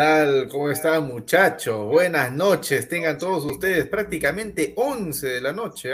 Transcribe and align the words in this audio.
Tal? 0.00 0.48
¿Cómo 0.48 0.70
están 0.70 1.06
muchachos? 1.08 1.84
Buenas 1.84 2.32
noches. 2.32 2.88
Tengan 2.88 3.18
todos 3.18 3.44
ustedes 3.44 3.86
prácticamente 3.86 4.72
11 4.74 5.26
de 5.26 5.40
la 5.42 5.52
noche, 5.52 5.90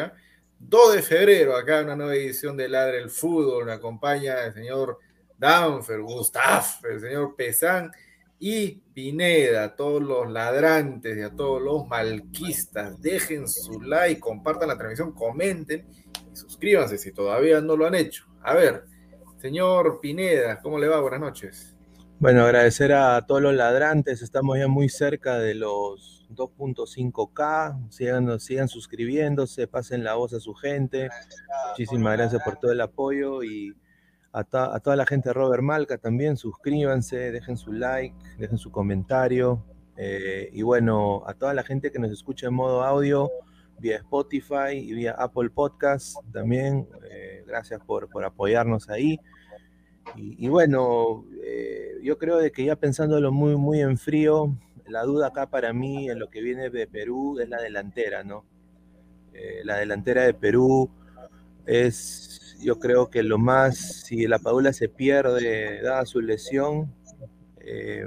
2 0.60 0.92
¿eh? 0.92 0.96
de 0.96 1.02
febrero, 1.02 1.56
acá 1.56 1.80
una 1.80 1.96
nueva 1.96 2.14
edición 2.14 2.56
de 2.56 2.68
Ladre 2.68 2.98
el 2.98 3.10
Fútbol. 3.10 3.64
Me 3.64 3.72
acompaña 3.72 4.44
el 4.44 4.52
señor 4.52 5.00
Danfer, 5.36 6.00
Gustaf, 6.02 6.84
el 6.84 7.00
señor 7.00 7.34
Pesán 7.34 7.90
y 8.38 8.76
Pineda, 8.94 9.74
todos 9.74 10.00
los 10.00 10.30
ladrantes 10.30 11.18
y 11.18 11.22
a 11.22 11.34
todos 11.34 11.60
los 11.60 11.88
malquistas. 11.88 13.02
Dejen 13.02 13.48
su 13.48 13.80
like, 13.80 14.20
compartan 14.20 14.68
la 14.68 14.78
transmisión, 14.78 15.14
comenten 15.14 15.84
y 16.32 16.36
suscríbanse 16.36 16.96
si 16.96 17.10
todavía 17.10 17.60
no 17.60 17.76
lo 17.76 17.86
han 17.86 17.96
hecho. 17.96 18.24
A 18.44 18.54
ver, 18.54 18.84
señor 19.38 19.98
Pineda, 20.00 20.60
¿cómo 20.60 20.78
le 20.78 20.86
va? 20.86 21.00
Buenas 21.00 21.18
noches. 21.18 21.75
Bueno, 22.18 22.44
agradecer 22.44 22.94
a 22.94 23.26
todos 23.26 23.42
los 23.42 23.54
ladrantes, 23.54 24.22
estamos 24.22 24.58
ya 24.58 24.68
muy 24.68 24.88
cerca 24.88 25.38
de 25.38 25.54
los 25.54 26.26
2.5K, 26.30 27.90
sigan, 27.90 28.40
sigan 28.40 28.68
suscribiéndose, 28.68 29.66
pasen 29.66 30.02
la 30.02 30.14
voz 30.14 30.32
a 30.32 30.40
su 30.40 30.54
gente, 30.54 31.10
muchísimas 31.68 32.16
gracias 32.16 32.42
por 32.42 32.56
todo 32.56 32.72
el 32.72 32.80
apoyo 32.80 33.42
y 33.42 33.76
a, 34.32 34.44
toda 34.44 34.96
la 34.96 35.04
gente 35.04 35.28
de 35.28 35.34
Robert 35.34 35.62
Malca 35.62 35.98
también, 35.98 36.38
suscríbanse, 36.38 37.32
dejen 37.32 37.58
su 37.58 37.70
like, 37.72 38.16
dejen 38.38 38.56
su 38.56 38.70
comentario 38.70 39.62
eh, 39.98 40.48
y 40.54 40.62
bueno, 40.62 41.22
a 41.26 41.34
toda 41.34 41.52
la 41.52 41.64
gente 41.64 41.92
que 41.92 41.98
nos 41.98 42.10
escucha 42.10 42.46
en 42.46 42.54
modo 42.54 42.82
audio 42.82 43.30
vía 43.78 43.96
Spotify 43.96 44.72
y 44.72 44.94
vía 44.94 45.12
Apple 45.18 45.50
Podcast 45.50 46.16
también, 46.32 46.88
eh, 47.10 47.44
gracias 47.46 47.78
por, 47.84 48.08
por 48.08 48.24
apoyarnos 48.24 48.88
ahí. 48.88 49.20
Y, 50.14 50.48
bueno, 50.48 51.24
eh, 51.42 51.98
yo 52.02 52.16
creo 52.16 52.38
de 52.38 52.52
que 52.52 52.64
ya 52.64 52.76
pensándolo 52.76 53.32
muy, 53.32 53.56
muy 53.56 53.80
en 53.80 53.98
frío, 53.98 54.56
la 54.86 55.02
duda 55.02 55.28
acá 55.28 55.50
para 55.50 55.72
mí 55.72 56.08
en 56.08 56.18
lo 56.18 56.30
que 56.30 56.40
viene 56.40 56.70
de 56.70 56.86
Perú 56.86 57.38
es 57.40 57.48
la 57.48 57.60
delantera, 57.60 58.22
¿no? 58.22 58.44
Eh, 59.34 59.62
la 59.64 59.76
delantera 59.76 60.22
de 60.22 60.32
Perú 60.32 60.88
es, 61.66 62.56
yo 62.60 62.78
creo 62.78 63.10
que 63.10 63.22
lo 63.22 63.38
más, 63.38 63.76
si 63.76 64.26
la 64.26 64.38
Padula 64.38 64.72
se 64.72 64.88
pierde, 64.88 65.82
dada 65.82 66.06
su 66.06 66.20
lesión, 66.20 66.94
eh, 67.58 68.06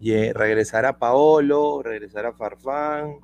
regresará 0.00 0.98
Paolo, 0.98 1.82
regresará 1.82 2.32
Farfán, 2.32 3.16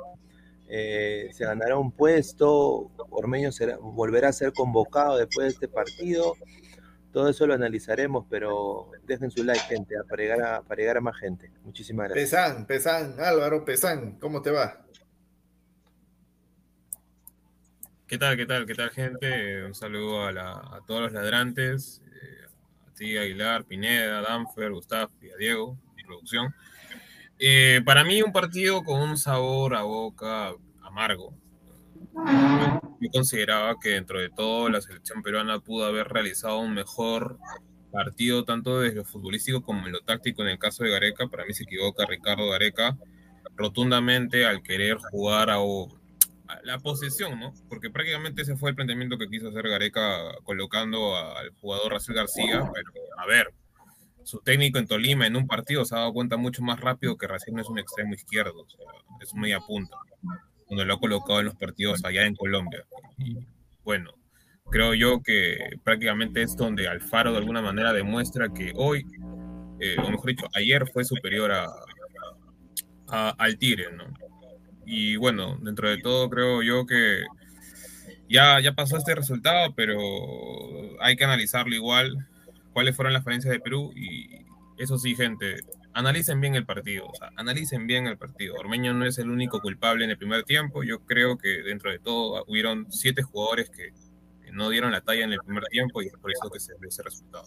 se 0.66 1.44
ganará 1.44 1.78
un 1.78 1.92
puesto, 1.92 2.90
Ormeño 3.10 3.52
será, 3.52 3.78
volverá 3.78 4.28
a 4.28 4.32
ser 4.32 4.52
convocado 4.52 5.16
después 5.16 5.46
de 5.46 5.52
este 5.52 5.69
partido 5.69 6.34
todo 7.14 7.28
eso 7.28 7.46
lo 7.46 7.55
analizaremos, 7.55 8.26
pero 8.28 8.90
dejen 9.05 9.31
su 9.31 9.44
like, 9.44 9.61
gente, 9.69 9.94
para 10.11 10.20
llegar 10.20 10.43
a, 10.43 10.62
para 10.62 10.81
llegar 10.81 10.96
a 10.96 11.00
más 11.00 11.16
gente. 11.16 11.49
Muchísimas 11.62 12.08
gracias. 12.08 12.28
Pesán, 12.28 12.66
Pesán, 12.66 13.14
Álvaro 13.20 13.64
Pesán, 13.64 14.19
¿cómo 14.19 14.43
te 14.43 14.50
va? 14.50 14.84
¿Qué 18.08 18.19
tal, 18.19 18.37
qué 18.37 18.46
tal, 18.46 18.66
qué 18.66 18.75
tal, 18.75 18.90
gente? 18.90 19.64
Un 19.64 19.76
saludo 19.76 20.26
a, 20.26 20.82
todos 20.88 21.02
los 21.02 21.12
ladrantes, 21.12 22.02
eh, 22.05 22.49
a 22.88 22.94
ti, 22.94 23.17
Aguilar, 23.17 23.64
Pineda, 23.64 24.20
Danfer, 24.20 24.72
Gustavo 24.72 25.12
y 25.22 25.31
a 25.31 25.37
Diego, 25.37 25.78
mi 25.94 26.02
producción. 26.02 26.52
Eh, 27.38 27.81
para 27.84 28.02
mí, 28.02 28.22
un 28.22 28.32
partido 28.32 28.82
con 28.82 29.00
un 29.00 29.17
sabor 29.17 29.76
a 29.76 29.82
boca 29.82 30.52
amargo 30.82 31.32
yo 33.00 33.11
consideraba 33.11 33.76
que 33.81 33.90
dentro 33.90 34.20
de 34.20 34.31
todo 34.31 34.69
la 34.69 34.81
selección 34.81 35.22
peruana 35.22 35.58
pudo 35.61 35.87
haber 35.87 36.08
realizado 36.08 36.58
un 36.58 36.75
mejor 36.75 37.38
partido 37.90 38.44
tanto 38.44 38.81
desde 38.81 38.96
lo 38.96 39.05
futbolístico 39.05 39.62
como 39.62 39.87
en 39.87 39.93
lo 39.93 40.00
táctico 40.00 40.43
en 40.43 40.49
el 40.49 40.58
caso 40.58 40.84
de 40.84 40.90
Gareca. 40.90 41.28
Para 41.28 41.44
mí 41.44 41.55
se 41.55 41.64
equivoca 41.64 42.06
Ricardo 42.06 42.50
Gareca 42.50 42.96
rotundamente 43.56 44.46
al 44.46 44.62
querer 44.62 44.99
jugar 45.11 45.50
a, 45.50 45.58
la 46.62 46.78
posesión, 46.78 47.38
¿no? 47.40 47.52
Porque 47.69 47.90
prácticamente 47.90 48.43
ese 48.43 48.56
fue 48.56 48.70
el 48.70 48.76
planteamiento 48.76 49.19
que 49.19 49.28
quiso 49.28 49.49
hacer 49.49 49.69
Gareca 49.69 50.19
colocando 50.44 51.17
al 51.17 51.50
jugador 51.60 51.93
Racel 51.93 52.14
García. 52.14 52.69
Pero, 52.72 52.90
a 53.19 53.26
ver, 53.26 53.55
su 54.25 54.40
técnico 54.40 54.78
en 54.78 54.87
Tolima 54.87 55.26
en 55.26 55.37
un 55.37 55.46
partido 55.46 55.84
se 55.84 55.94
ha 55.94 55.99
dado 55.99 56.12
cuenta 56.12 56.37
mucho 56.37 56.62
más 56.62 56.81
rápido 56.81 57.17
que 57.17 57.26
Racing 57.26 57.52
no 57.55 57.62
es 57.62 57.69
un 57.69 57.78
extremo 57.78 58.14
izquierdo, 58.14 58.62
o 58.62 58.69
sea, 58.69 58.87
es 59.20 59.34
media 59.34 59.60
punta, 59.60 59.96
cuando 60.66 60.84
lo 60.84 60.94
ha 60.94 61.00
colocado 61.00 61.40
en 61.40 61.46
los 61.46 61.56
partidos 61.56 62.05
allá 62.05 62.26
en 62.26 62.34
Colombia. 62.34 62.84
Y 63.19 63.38
bueno, 63.82 64.12
creo 64.70 64.94
yo 64.94 65.22
que 65.22 65.58
prácticamente 65.82 66.43
es 66.43 66.56
donde 66.56 66.88
Alfaro 66.88 67.32
de 67.32 67.38
alguna 67.38 67.62
manera 67.62 67.93
demuestra 67.93 68.49
que 68.49 68.72
hoy, 68.75 69.05
eh, 69.81 69.96
o 69.99 70.11
mejor 70.11 70.26
dicho, 70.26 70.46
ayer 70.55 70.87
fue 70.93 71.05
superior 71.05 71.52
a, 71.52 71.69
al 73.38 73.58
Tigre, 73.58 73.93
¿no? 73.96 74.05
Y 74.87 75.16
bueno, 75.16 75.56
dentro 75.62 75.88
de 75.88 75.99
todo 75.99 76.28
creo 76.28 76.62
yo 76.62 76.84
que 76.87 77.22
ya, 78.28 78.60
ya 78.60 78.72
pasó 78.72 78.96
este 78.96 79.14
resultado, 79.14 79.75
pero 79.75 79.99
hay 81.00 81.17
que 81.17 81.25
analizarlo 81.25 81.75
igual, 81.75 82.26
cuáles 82.72 82.96
fueron 82.96 83.12
las 83.12 83.25
falencias 83.25 83.52
de 83.52 83.60
Perú 83.60 83.93
y 83.94 84.44
eso 84.76 84.99
sí, 84.99 85.14
gente, 85.14 85.56
analicen 85.94 86.41
bien 86.41 86.55
el 86.55 86.67
partido, 86.67 87.06
o 87.06 87.14
sea, 87.14 87.31
analicen 87.37 87.87
bien 87.87 88.06
el 88.06 88.19
partido. 88.19 88.55
Ormeño 88.56 88.93
no 88.93 89.06
es 89.06 89.19
el 89.19 89.31
único 89.31 89.61
culpable 89.61 90.05
en 90.05 90.11
el 90.11 90.19
primer 90.19 90.44
tiempo, 90.44 90.82
yo 90.82 91.00
creo 91.00 91.38
que 91.38 91.62
dentro 91.62 91.91
de 91.91 91.99
todo 91.99 92.44
hubieron 92.49 92.93
siete 92.93 93.23
jugadores 93.23 93.70
que, 93.70 93.93
no 94.52 94.69
dieron 94.69 94.93
la 94.93 95.00
talla 95.00 95.25
en 95.25 95.32
el 95.32 95.41
primer 95.41 95.64
tiempo 95.64 96.00
y 96.00 96.06
es 96.06 96.12
por 96.12 96.31
eso 96.31 96.49
que 96.49 96.61
se 96.61 96.75
ve 96.79 96.87
ese 96.87 97.02
resultado. 97.02 97.44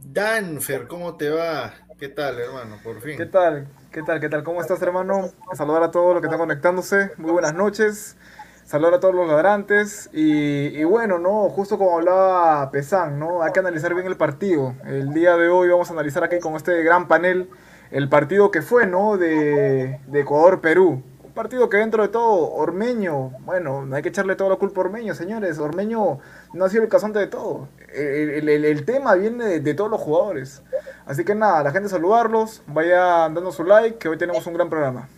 Danfer, 0.00 0.86
¿cómo 0.86 1.16
te 1.16 1.30
va? 1.30 1.72
¿Qué 1.98 2.08
tal, 2.08 2.38
hermano? 2.38 2.78
Por 2.84 3.00
fin. 3.00 3.16
¿Qué 3.16 3.24
tal? 3.24 3.66
¿Qué 3.90 4.02
tal? 4.02 4.20
¿Qué 4.20 4.28
tal? 4.28 4.44
¿Cómo 4.44 4.60
estás, 4.60 4.82
hermano? 4.82 5.30
Saludar 5.54 5.84
a 5.84 5.90
todos 5.90 6.12
los 6.12 6.20
que 6.20 6.26
están 6.26 6.38
conectándose. 6.38 7.12
Muy 7.16 7.32
buenas 7.32 7.54
noches. 7.54 8.18
Saludar 8.66 8.94
a 8.94 9.00
todos 9.00 9.14
los 9.14 9.28
ladrantes. 9.28 10.10
Y, 10.12 10.82
bueno, 10.84 11.18
¿no? 11.18 11.48
Justo 11.48 11.78
como 11.78 11.98
hablaba 11.98 12.70
Pesán, 12.72 13.18
¿no? 13.18 13.42
Hay 13.42 13.52
que 13.52 13.60
analizar 13.60 13.94
bien 13.94 14.06
el 14.06 14.16
partido. 14.16 14.74
El 14.84 15.14
día 15.14 15.36
de 15.36 15.48
hoy 15.48 15.68
vamos 15.68 15.88
a 15.88 15.92
analizar 15.92 16.24
aquí 16.24 16.40
con 16.40 16.56
este 16.56 16.82
gran 16.82 17.06
panel 17.06 17.48
el 17.92 18.08
partido 18.08 18.50
que 18.50 18.62
fue, 18.62 18.86
¿no? 18.86 19.16
De, 19.16 20.00
de 20.08 20.20
Ecuador-Perú 20.20 21.02
partido 21.36 21.68
que 21.68 21.76
dentro 21.76 22.02
de 22.02 22.08
todo, 22.08 22.50
Ormeño, 22.54 23.30
bueno, 23.40 23.84
no 23.84 23.94
hay 23.94 24.02
que 24.02 24.08
echarle 24.08 24.34
toda 24.34 24.50
la 24.50 24.56
culpa 24.56 24.80
a 24.80 24.84
Ormeño, 24.84 25.14
señores. 25.14 25.58
Ormeño 25.60 26.18
no 26.52 26.64
ha 26.64 26.68
sido 26.68 26.82
el 26.82 26.88
casante 26.88 27.20
de 27.20 27.28
todo. 27.28 27.68
El, 27.94 28.84
tema 28.84 29.14
viene 29.14 29.60
de, 29.60 29.74
todos 29.74 29.90
los 29.90 30.00
jugadores. 30.00 30.62
Así 31.04 31.24
que 31.24 31.36
nada, 31.36 31.62
la 31.62 31.70
gente 31.70 31.88
saludarlos, 31.88 32.62
vayan 32.66 33.34
dando 33.34 33.52
su 33.52 33.62
like, 33.62 33.98
que 33.98 34.08
hoy 34.08 34.18
tenemos 34.18 34.44
un 34.46 34.54
gran 34.54 34.68
programa. 34.68 35.08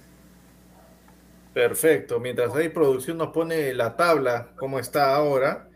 Perfecto, 1.58 2.20
mientras 2.20 2.54
ahí 2.54 2.68
producción 2.68 3.18
nos 3.18 3.32
pone 3.32 3.74
la 3.74 3.96
tabla, 3.96 4.52
como 4.54 4.78
está 4.78 5.16
ahora, 5.16 5.68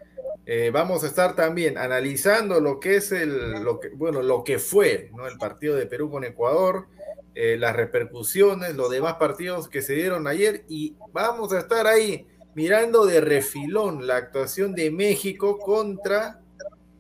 eh, 0.47 0.71
vamos 0.73 1.03
a 1.03 1.09
estar 1.09 1.35
también 1.35 1.77
analizando 1.77 2.61
lo 2.61 2.79
que 2.79 2.99
es 2.99 3.11
el, 3.11 3.65
lo 3.65 3.81
que, 3.81 3.89
bueno, 3.89 4.23
lo 4.23 4.45
que 4.45 4.61
fue 4.61 5.11
¿no? 5.13 5.27
el 5.27 5.37
partido 5.39 5.75
de 5.75 5.87
Perú 5.87 6.09
con 6.09 6.23
Ecuador, 6.23 6.87
eh, 7.35 7.57
las 7.59 7.75
repercusiones, 7.75 8.77
los 8.77 8.93
demás 8.93 9.15
partidos 9.15 9.69
que 9.69 9.83
se 9.83 9.95
dieron 9.95 10.29
ayer 10.29 10.65
y 10.69 10.95
vamos 11.13 11.53
a 11.53 11.59
estar 11.59 11.89
ahí 11.89 12.29
mirando 12.55 13.05
de 13.05 13.21
refilón 13.21 14.07
la 14.07 14.19
actuación 14.19 14.77
de 14.77 14.89
México 14.93 15.59
contra 15.59 16.39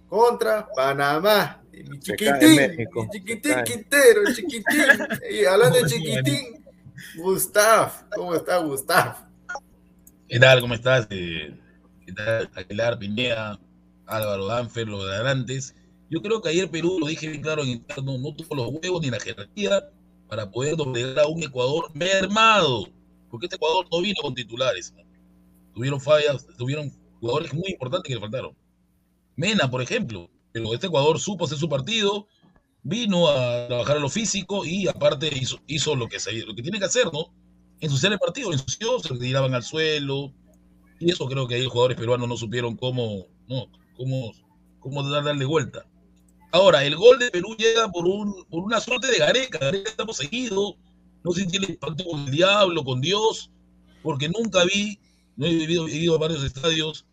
contra 0.09 0.67
Panamá. 0.75 1.63
Mi 1.71 2.01
chiquitín, 2.01 2.77
mi 2.77 3.09
chiquitín 3.11 3.63
Quintero, 3.65 4.23
chiquitín. 4.35 5.07
Y 5.31 5.45
hablando 5.45 5.79
de 5.79 5.85
chiquitín, 5.87 6.62
Gustav, 7.17 8.09
¿cómo 8.15 8.35
está 8.35 8.59
Gustav? 8.59 9.29
¿Qué 10.29 10.39
tal? 10.39 10.61
¿Cómo 10.61 10.75
estás? 10.75 11.07
Eh, 11.11 11.59
¿Qué 12.07 12.13
tal? 12.13 12.51
Aguilar, 12.55 12.99
Pineda, 12.99 13.61
Álvaro 14.07 14.47
Danfer, 14.47 14.89
los 14.89 15.07
de 15.07 15.31
antes. 15.31 15.75
Yo 16.11 16.23
creo 16.23 16.41
que 16.41 16.51
ayer 16.51 16.71
Perú, 16.71 16.99
lo 17.01 17.07
dije 17.07 17.29
bien 17.29 17.43
claro 17.43 17.63
en 17.63 17.71
interno, 17.71 18.19
no 18.19 18.35
tuvo 18.35 18.55
los 18.55 18.69
huevos 18.69 19.03
ni 19.03 19.11
la 19.11 19.21
jerarquía 19.21 19.91
para 20.29 20.51
poder 20.51 20.77
doblegar 20.77 21.21
a 21.21 21.29
un 21.29 21.43
Ecuador 21.43 21.91
mermado, 21.95 22.89
porque 23.31 23.47
este 23.47 23.57
Ecuador 23.57 23.87
no 23.91 24.01
vino 24.01 24.17
con 24.23 24.35
titulares. 24.35 24.95
Tuvieron 25.75 26.01
fallas, 26.01 26.47
tuvieron 26.57 26.91
jugadores 27.21 27.53
muy 27.53 27.71
importantes 27.71 28.09
que 28.09 28.15
le 28.15 28.21
faltaron. 28.21 28.57
Mena, 29.37 29.71
por 29.71 29.83
ejemplo, 29.83 30.31
pero 30.53 30.73
este 30.75 30.87
Ecuador 30.87 31.19
supo 31.19 31.45
hacer 31.45 31.59
su 31.59 31.69
partido, 31.69 32.27
vino 32.83 33.29
a 33.29 33.67
trabajar 33.69 33.97
a 33.97 34.01
lo 34.01 34.09
físico 34.09 34.65
y 34.65 34.89
aparte 34.89 35.31
hizo, 35.67 35.97
lo, 35.97 36.09
que 36.09 36.19
se, 36.19 36.33
lo 36.33 36.55
que 36.55 36.63
tiene 36.63 36.79
que 36.79 36.87
hacer, 36.87 37.13
¿no? 37.13 37.33
Ensuciar 37.81 38.13
el 38.13 38.19
partido, 38.19 38.53
ensució, 38.53 38.99
se 39.01 39.17
tiraban 39.17 39.55
al 39.55 39.63
suelo, 39.63 40.33
y 41.01 41.11
eso 41.11 41.27
creo 41.27 41.49
que 41.49 41.57
ahí 41.57 41.63
los 41.63 41.73
jugadores 41.73 41.97
peruanos 41.97 42.29
no 42.29 42.37
supieron 42.37 42.77
cómo, 42.77 43.27
no, 43.49 43.67
cómo, 43.97 44.33
cómo 44.79 45.03
darle 45.09 45.45
vuelta. 45.45 45.85
Ahora, 46.53 46.85
el 46.85 46.97
gol 46.97 47.19
de 47.19 47.31
Perú 47.31 47.57
llega 47.57 47.91
por, 47.91 48.07
un, 48.07 48.45
por 48.51 48.63
una 48.63 48.79
suerte 48.79 49.09
de 49.09 49.19
Gareca. 49.19 49.59
Gareca 49.59 49.91
está 49.91 50.05
poseído. 50.05 50.77
No 51.25 51.33
sé 51.33 51.43
si 51.43 51.47
tiene 51.49 51.69
pacto 51.75 52.05
con 52.05 52.21
el 52.21 52.31
diablo, 52.31 52.85
con 52.85 53.01
Dios, 53.01 53.51
porque 54.03 54.29
nunca 54.29 54.65
vi, 54.65 54.99
no 55.37 55.47
he 55.47 55.55
vivido, 55.55 55.89
he 55.89 55.97
ido 55.97 56.15
a 56.15 56.19
varios 56.19 56.45
estadios, 56.45 57.07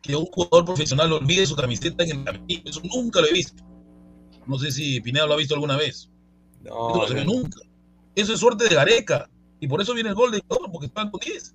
que 0.00 0.16
un 0.16 0.26
jugador 0.26 0.64
profesional 0.64 1.12
olvide 1.12 1.44
su 1.44 1.54
camiseta 1.54 2.02
en 2.04 2.20
el 2.20 2.24
camino. 2.24 2.62
Eso 2.64 2.80
nunca 2.84 3.20
lo 3.20 3.26
he 3.26 3.32
visto. 3.32 3.62
No 4.48 4.58
sé 4.58 4.72
si 4.72 5.00
Pineda 5.00 5.26
lo 5.26 5.34
ha 5.34 5.36
visto 5.36 5.54
alguna 5.54 5.76
vez. 5.76 6.10
No, 6.64 6.90
eso 6.90 6.98
no 6.98 7.08
se 7.08 7.14
ve 7.14 7.24
nunca. 7.24 7.60
Eso 8.16 8.34
es 8.34 8.40
suerte 8.40 8.68
de 8.68 8.74
Gareca. 8.74 9.30
Y 9.60 9.68
por 9.68 9.80
eso 9.80 9.94
viene 9.94 10.08
el 10.08 10.16
gol 10.16 10.32
de 10.32 10.38
Ecuador, 10.38 10.68
porque 10.72 10.86
están 10.86 11.10
con 11.10 11.20
10. 11.20 11.54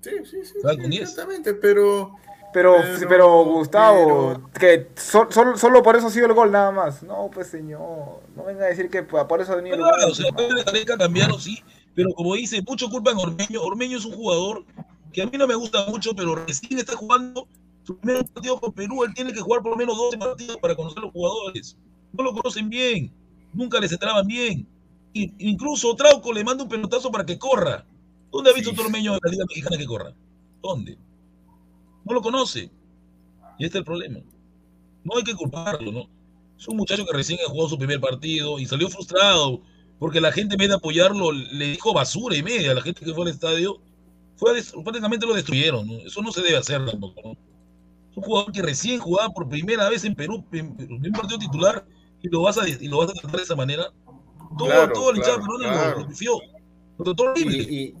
Sí, 0.00 0.10
sí, 0.24 0.36
sí. 0.44 0.54
con 0.62 0.90
10. 0.90 1.02
Exactamente, 1.02 1.52
pero 1.54 2.14
pero, 2.52 2.76
pero, 3.08 3.44
Gustavo, 3.44 4.50
que 4.58 4.88
solo 4.96 5.82
por 5.82 5.96
eso 5.96 6.06
ha 6.06 6.10
sido 6.10 6.26
el 6.26 6.32
gol 6.32 6.50
nada 6.50 6.70
más. 6.70 7.02
No, 7.02 7.30
pues 7.32 7.48
señor, 7.48 8.22
no 8.34 8.44
venga 8.44 8.64
a 8.64 8.68
decir 8.68 8.88
que 8.88 9.02
por 9.02 9.40
eso 9.40 9.52
ha 9.52 9.56
venido 9.56 9.76
el 9.76 9.82
gol. 9.82 9.92
Claro, 9.94 10.14
se 10.14 10.32
puede 10.32 10.84
cambiaron, 10.84 11.38
sí, 11.38 11.62
pero 11.94 12.10
como 12.14 12.34
dice, 12.34 12.62
mucho 12.66 12.88
culpa 12.88 13.10
en 13.10 13.18
Ormeño. 13.18 13.60
Ormeño 13.62 13.98
es 13.98 14.04
un 14.04 14.14
jugador 14.14 14.64
que 15.12 15.22
a 15.22 15.26
mí 15.26 15.36
no 15.36 15.46
me 15.46 15.54
gusta 15.54 15.86
mucho, 15.86 16.14
pero 16.14 16.36
recién 16.36 16.78
está 16.78 16.96
jugando 16.96 17.46
primer 17.96 18.24
partido 18.26 18.60
con 18.60 18.72
Perú. 18.72 19.04
Él 19.04 19.14
tiene 19.14 19.32
que 19.32 19.40
jugar 19.40 19.62
por 19.62 19.72
lo 19.72 19.76
menos 19.76 19.96
12 19.96 20.18
partidos 20.18 20.56
para 20.58 20.74
conocer 20.74 20.98
a 20.98 21.02
los 21.02 21.12
jugadores. 21.12 21.76
No 22.12 22.24
lo 22.24 22.32
conocen 22.32 22.68
bien, 22.68 23.12
nunca 23.52 23.80
les 23.80 23.92
entraban 23.92 24.26
bien. 24.26 24.66
Y, 25.12 25.32
incluso 25.38 25.94
Trauco 25.96 26.32
le 26.32 26.44
manda 26.44 26.64
un 26.64 26.68
pelotazo 26.68 27.10
para 27.10 27.24
que 27.24 27.38
corra. 27.38 27.86
¿Dónde 28.30 28.50
ha 28.50 28.54
visto 28.54 28.70
sí. 28.70 28.80
Ormeño 28.80 29.14
en 29.14 29.20
la 29.22 29.30
Liga 29.30 29.44
Mexicana 29.48 29.76
que 29.78 29.86
corra? 29.86 30.14
¿Dónde? 30.62 30.98
no 32.08 32.14
lo 32.14 32.22
conoce. 32.22 32.70
Y 33.58 33.64
este 33.64 33.78
es 33.78 33.80
el 33.80 33.84
problema. 33.84 34.20
No 35.04 35.16
hay 35.16 35.24
que 35.24 35.34
culparlo, 35.34 35.92
¿no? 35.92 36.08
Es 36.58 36.66
un 36.66 36.76
muchacho 36.76 37.04
que 37.04 37.12
recién 37.12 37.38
ha 37.44 37.50
jugado 37.50 37.68
su 37.68 37.78
primer 37.78 38.00
partido 38.00 38.58
y 38.58 38.66
salió 38.66 38.88
frustrado 38.88 39.62
porque 39.98 40.20
la 40.20 40.32
gente 40.32 40.54
en 40.54 40.58
vez 40.58 40.68
de 40.68 40.74
apoyarlo 40.76 41.32
le 41.32 41.66
dijo 41.66 41.92
basura 41.92 42.36
y 42.36 42.42
media 42.42 42.72
a 42.72 42.74
la 42.74 42.82
gente 42.82 43.04
que 43.04 43.12
fue 43.12 43.24
al 43.24 43.30
estadio. 43.30 43.80
Fue 44.36 44.52
prácticamente 44.84 45.26
lo 45.26 45.34
destruyeron. 45.34 45.86
¿no? 45.86 45.94
Eso 45.98 46.22
no 46.22 46.32
se 46.32 46.42
debe 46.42 46.56
hacer 46.56 46.84
tampoco. 46.84 47.20
¿no? 47.24 47.36
Un 48.18 48.24
jugador 48.24 48.52
que 48.52 48.62
recién 48.62 48.98
jugaba 48.98 49.32
por 49.32 49.48
primera 49.48 49.88
vez 49.88 50.04
en 50.04 50.16
Perú, 50.16 50.44
en, 50.52 50.74
un 50.90 51.12
partido 51.12 51.38
titular, 51.38 51.86
y 52.20 52.28
lo 52.28 52.42
vas 52.42 52.58
a, 52.58 52.68
y 52.68 52.88
lo 52.88 52.98
vas 52.98 53.10
a 53.10 53.12
tratar 53.12 53.36
de 53.36 53.42
esa 53.44 53.54
manera. 53.54 53.92
Todo, 54.58 54.92
todo 54.92 55.10
el 55.10 55.18
hinchado 55.18 55.38
lo, 55.38 56.04
confió. 56.04 56.40
Lo 56.98 57.04
trató 57.04 57.22
horrible. 57.30 57.94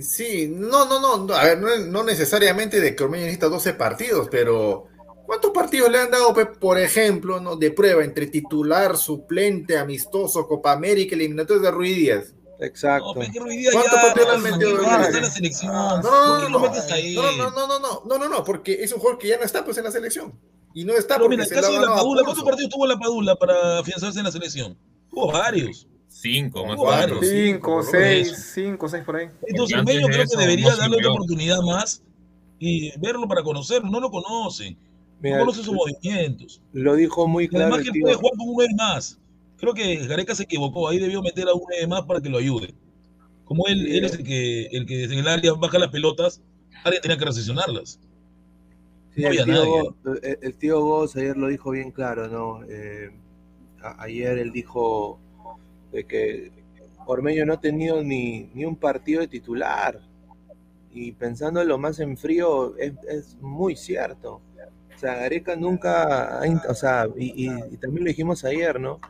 Sí, 0.00 0.48
no, 0.52 0.84
no, 0.86 1.24
no, 1.24 1.34
a 1.34 1.44
ver, 1.44 1.58
no, 1.60 2.02
necesariamente 2.02 2.80
de 2.80 2.96
que 2.96 3.04
Ormeño 3.04 3.24
necesita 3.24 3.48
12 3.48 3.74
partidos, 3.74 4.28
pero 4.30 4.86
¿cuántos 5.26 5.52
partidos 5.52 5.90
le 5.92 5.98
han 5.98 6.10
dado, 6.10 6.34
por 6.58 6.78
ejemplo, 6.78 7.40
¿no? 7.40 7.54
de 7.54 7.70
prueba 7.70 8.02
entre 8.02 8.26
titular, 8.26 8.96
suplente, 8.96 9.78
amistoso, 9.78 10.48
Copa 10.48 10.72
América, 10.72 11.14
eliminatorios 11.14 11.62
de 11.62 11.70
Exacto. 12.60 13.14
¿Cuántos 13.14 13.34
partidos 13.34 14.28
le 14.28 14.34
han 14.34 14.58
metido? 14.58 14.82
No, 14.82 16.02
no, 16.02 16.48
no, 16.48 16.48
no, 16.48 16.58
no, 17.50 17.78
no, 17.78 18.02
no, 18.04 18.18
no, 18.18 18.28
no, 18.28 18.44
porque 18.44 18.82
es 18.82 18.92
un 18.92 18.98
jugador 18.98 19.18
que 19.18 19.28
ya 19.28 19.38
no 19.38 19.44
está 19.44 19.64
pues 19.64 19.78
en 19.78 19.84
la 19.84 19.90
selección. 19.90 20.32
Y 20.72 20.84
no 20.84 20.92
está 20.94 21.18
porque 21.18 21.44
se 21.44 21.54
la 21.54 21.62
Padula, 21.62 22.22
¿cuántos 22.22 22.44
partidos 22.44 22.70
tuvo 22.70 22.86
la 22.86 22.96
Padula 22.98 23.34
para 23.34 23.80
afianzarse 23.80 24.18
en 24.18 24.24
la 24.26 24.30
selección? 24.30 24.76
Tuvo 25.10 25.32
varios. 25.32 25.88
Cinco, 26.08 26.66
más 26.66 26.76
cuatro. 26.76 27.20
Cinco, 27.22 27.82
seis, 27.82 28.52
cinco, 28.54 28.88
seis 28.88 29.02
por 29.04 29.16
ahí. 29.16 29.28
Entonces, 29.46 29.82
Meño 29.84 30.06
creo 30.08 30.26
que 30.26 30.36
debería 30.36 30.74
darle 30.76 30.96
otra 30.96 31.12
oportunidad 31.12 31.60
más 31.62 32.02
y 32.58 32.96
verlo 32.98 33.26
para 33.26 33.42
conocerlo. 33.42 33.90
No 33.90 34.00
lo 34.00 34.10
conocen. 34.10 34.76
no 35.22 35.38
conoce 35.38 35.62
sus 35.62 35.74
movimientos. 35.74 36.60
Lo 36.72 36.94
dijo 36.94 37.26
muy 37.26 37.48
claro. 37.48 37.74
Además, 37.74 37.90
que 37.92 38.00
puede 38.00 38.14
jugar 38.14 38.32
con 38.36 38.48
un 38.48 38.54
nueve 38.54 38.74
más. 38.76 39.18
Creo 39.60 39.74
que 39.74 40.06
Gareca 40.06 40.34
se 40.34 40.44
equivocó. 40.44 40.88
Ahí 40.88 40.98
debió 40.98 41.22
meter 41.22 41.46
a 41.48 41.54
un 41.54 41.62
nueve 41.68 41.86
más 41.86 42.02
para 42.02 42.20
que 42.20 42.30
lo 42.30 42.38
ayude. 42.38 42.74
Como 43.44 43.66
él, 43.66 43.86
él 43.88 44.04
es 44.04 44.14
el 44.14 44.24
que, 44.24 44.66
el 44.66 44.86
que 44.86 45.04
en 45.04 45.12
el 45.12 45.28
área 45.28 45.52
baja 45.52 45.78
las 45.78 45.90
pelotas, 45.90 46.40
alguien 46.84 47.02
tenía 47.02 47.18
que 47.18 47.24
recepcionarlas. 47.24 48.00
Sí, 49.14 49.24
el, 49.24 49.44
tío 49.44 49.96
el, 50.22 50.38
el, 50.40 50.54
tío 50.56 50.80
Goss 50.80 51.16
ayer 51.16 51.36
lo 51.36 51.48
dijo 51.48 51.72
bien 51.72 51.90
claro, 51.90 52.28
¿no? 52.28 52.64
Eh, 52.68 53.10
a, 53.82 54.04
ayer 54.04 54.38
él 54.38 54.52
dijo 54.52 55.18
de 55.90 56.04
que 56.04 56.52
Ormeño 57.06 57.44
no 57.44 57.54
ha 57.54 57.60
tenido 57.60 58.02
ni, 58.04 58.50
ni 58.54 58.64
un 58.64 58.76
partido 58.76 59.20
de 59.20 59.28
titular. 59.28 60.00
Y 60.92 61.12
pensando 61.12 61.62
lo 61.64 61.76
más 61.76 61.98
en 61.98 62.16
frío, 62.16 62.76
es, 62.76 62.92
es 63.08 63.36
muy 63.40 63.76
cierto. 63.76 64.40
O 64.94 64.98
sea, 64.98 65.14
Gareca 65.16 65.56
nunca, 65.56 66.40
ha, 66.40 66.62
o 66.68 66.74
sea, 66.74 67.08
y, 67.16 67.46
y, 67.46 67.50
y, 67.72 67.76
también 67.78 68.04
lo 68.04 68.08
dijimos 68.08 68.44
ayer, 68.44 68.78
¿no? 68.78 69.00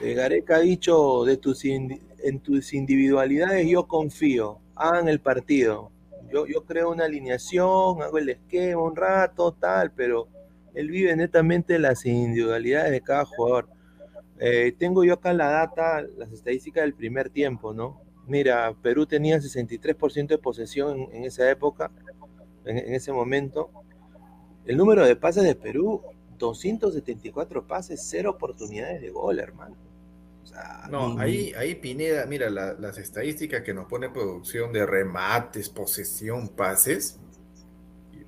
Eh, 0.00 0.14
Gareca 0.14 0.56
ha 0.56 0.60
dicho, 0.60 1.24
de 1.24 1.36
tus 1.36 1.64
en 1.64 2.40
tus 2.40 2.72
individualidades 2.72 3.68
yo 3.68 3.86
confío, 3.86 4.60
hagan 4.74 5.08
el 5.08 5.20
partido. 5.20 5.90
Yo, 6.32 6.46
yo 6.46 6.64
creo 6.64 6.90
una 6.90 7.04
alineación, 7.06 8.02
hago 8.02 8.18
el 8.18 8.28
esquema 8.28 8.82
un 8.82 8.94
rato, 8.94 9.52
tal, 9.52 9.92
pero 9.92 10.28
él 10.74 10.90
vive 10.90 11.16
netamente 11.16 11.78
las 11.78 12.04
individualidades 12.06 12.92
de 12.92 13.00
cada 13.00 13.24
jugador. 13.24 13.68
Eh, 14.38 14.72
tengo 14.78 15.02
yo 15.04 15.14
acá 15.14 15.32
la 15.32 15.48
data, 15.48 16.02
las 16.16 16.30
estadísticas 16.30 16.84
del 16.84 16.94
primer 16.94 17.30
tiempo, 17.30 17.74
¿no? 17.74 18.00
Mira, 18.26 18.74
Perú 18.82 19.06
tenía 19.06 19.38
63% 19.38 20.28
de 20.28 20.38
posesión 20.38 21.00
en, 21.00 21.16
en 21.16 21.24
esa 21.24 21.50
época, 21.50 21.90
en, 22.64 22.78
en, 22.78 22.94
ese 22.94 23.12
momento. 23.12 23.70
El 24.66 24.76
número 24.76 25.04
de 25.04 25.16
pases 25.16 25.44
de 25.44 25.54
Perú, 25.54 26.02
274 26.38 27.66
pases, 27.66 28.06
cero 28.08 28.30
oportunidades 28.30 29.00
de 29.00 29.10
gol, 29.10 29.40
hermano. 29.40 29.87
Sea, 30.48 30.88
no, 30.90 31.14
ni, 31.14 31.20
ahí, 31.20 31.52
ahí 31.56 31.74
Pineda, 31.74 32.26
mira, 32.26 32.48
la, 32.48 32.72
las 32.74 32.98
estadísticas 32.98 33.62
que 33.62 33.74
nos 33.74 33.86
pone 33.86 34.08
producción 34.08 34.72
de 34.72 34.86
remates, 34.86 35.68
posesión, 35.68 36.48
pases. 36.48 37.18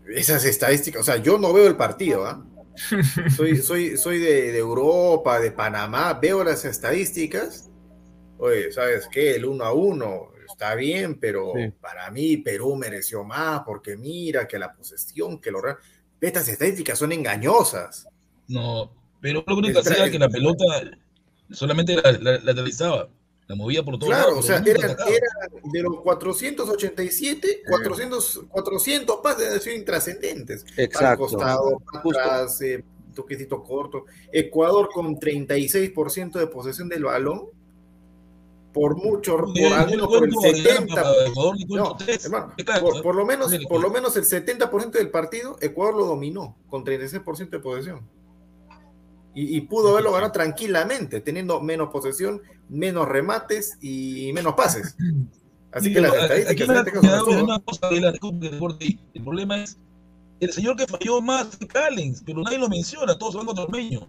Esas 0.07 0.45
estadísticas, 0.45 1.03
o 1.03 1.05
sea, 1.05 1.17
yo 1.17 1.39
no 1.39 1.53
veo 1.53 1.67
el 1.67 1.77
partido, 1.77 2.27
¿ah? 2.27 2.45
¿eh? 2.93 3.31
soy, 3.35 3.57
soy, 3.63 3.97
soy 3.97 4.19
de, 4.19 4.53
de, 4.53 4.59
Europa, 4.59 5.41
de 5.41 5.53
Panamá, 5.53 6.15
veo 6.15 6.45
las 6.45 6.65
estadísticas. 6.65 7.71
Oye, 8.39 8.73
¿sabes 8.73 9.09
qué? 9.11 9.37
El 9.37 9.45
uno 9.45 9.65
a 9.65 9.73
uno 9.73 10.31
está 10.51 10.75
bien, 10.75 11.19
pero 11.19 11.53
sí. 11.55 11.73
para 11.81 12.11
mí 12.11 12.39
Perú 12.39 12.77
mereció 12.77 13.25
más, 13.25 13.63
porque 13.65 13.97
mira 13.97 14.47
que 14.47 14.59
la 14.59 14.73
posesión, 14.73 15.41
que 15.41 15.51
lo 15.51 15.61
estas 16.21 16.49
estadísticas 16.49 16.99
son 16.99 17.13
engañosas. 17.13 18.07
No, 18.49 18.93
pero 19.21 19.43
lo 19.47 19.57
único 19.57 19.83
que 19.83 19.91
hacía 19.91 20.11
que 20.11 20.19
la 20.19 20.29
pelota 20.29 20.65
solamente 21.53 21.97
la, 21.97 22.13
la, 22.13 22.39
la 22.39 22.53
realizaba, 22.53 23.09
la 23.51 23.57
movía 23.57 23.83
por 23.83 23.99
todos 23.99 24.11
claro, 24.11 24.29
lados. 24.29 24.45
o 24.45 24.47
sea, 24.47 24.59
era, 24.59 24.93
era, 24.93 25.27
de 25.73 25.83
los 25.83 26.01
487, 26.03 27.63
400, 27.69 28.43
400 28.49 29.17
pases 29.17 29.53
han 29.53 29.61
sido 29.61 29.77
intrascendentes. 29.77 30.65
Exacto. 30.77 31.25
Al 31.25 31.31
costado, 31.31 31.83
atrás, 31.93 32.61
eh, 32.63 32.85
toquecito 33.13 33.63
corto. 33.65 34.05
Ecuador 34.31 34.89
con 34.95 35.17
36% 35.17 36.39
de 36.39 36.47
posesión 36.47 36.89
del 36.89 37.03
balón. 37.03 37.49
Por 38.73 38.95
mucho, 38.95 39.37
por 39.37 39.73
algunos 39.73 40.07
por 40.07 40.25
el 40.29 40.33
70. 40.33 41.03
No, 41.71 41.97
hermano, 42.07 42.55
por, 42.81 43.03
por, 43.03 43.17
lo 43.17 43.27
menos, 43.27 43.53
por 43.69 43.81
lo 43.81 43.91
menos 43.91 44.17
el 44.17 44.23
70% 44.23 44.93
del 44.93 45.11
partido, 45.11 45.57
Ecuador 45.61 45.97
lo 45.97 46.07
dominó 46.07 46.57
con 46.69 46.85
36% 46.85 47.51
de 47.51 47.59
posesión. 47.59 48.09
Y, 49.35 49.57
y, 49.57 49.61
pudo 49.61 49.91
haberlo 49.91 50.13
ganado 50.13 50.33
tranquilamente, 50.33 51.21
teniendo 51.21 51.61
menos 51.61 51.91
posesión, 51.91 52.43
menos 52.69 53.09
remates 53.09 53.79
y 53.81 54.33
menos 54.33 54.55
pases. 54.55 54.97
Así 55.73 55.89
sí, 55.89 55.95
que 55.95 56.01
las 56.01 56.15
estadísticas 56.15 56.69
en 56.69 56.77
este 56.77 56.93
caso 56.93 57.45
una 57.45 57.61
cosa 57.61 57.89
de 57.91 58.01
la 58.01 58.11
El 58.11 59.23
problema 59.23 59.63
es 59.63 59.79
el 60.41 60.53
señor 60.53 60.77
que 60.77 60.87
falló 60.87 61.21
más 61.21 61.49
fue 61.49 61.69
Callens, 61.69 62.23
pero 62.25 62.43
nadie 62.43 62.59
lo 62.59 62.69
menciona, 62.69 63.17
todos 63.19 63.35
van 63.37 63.47
contra 63.47 63.65
Ormeño. 63.65 64.09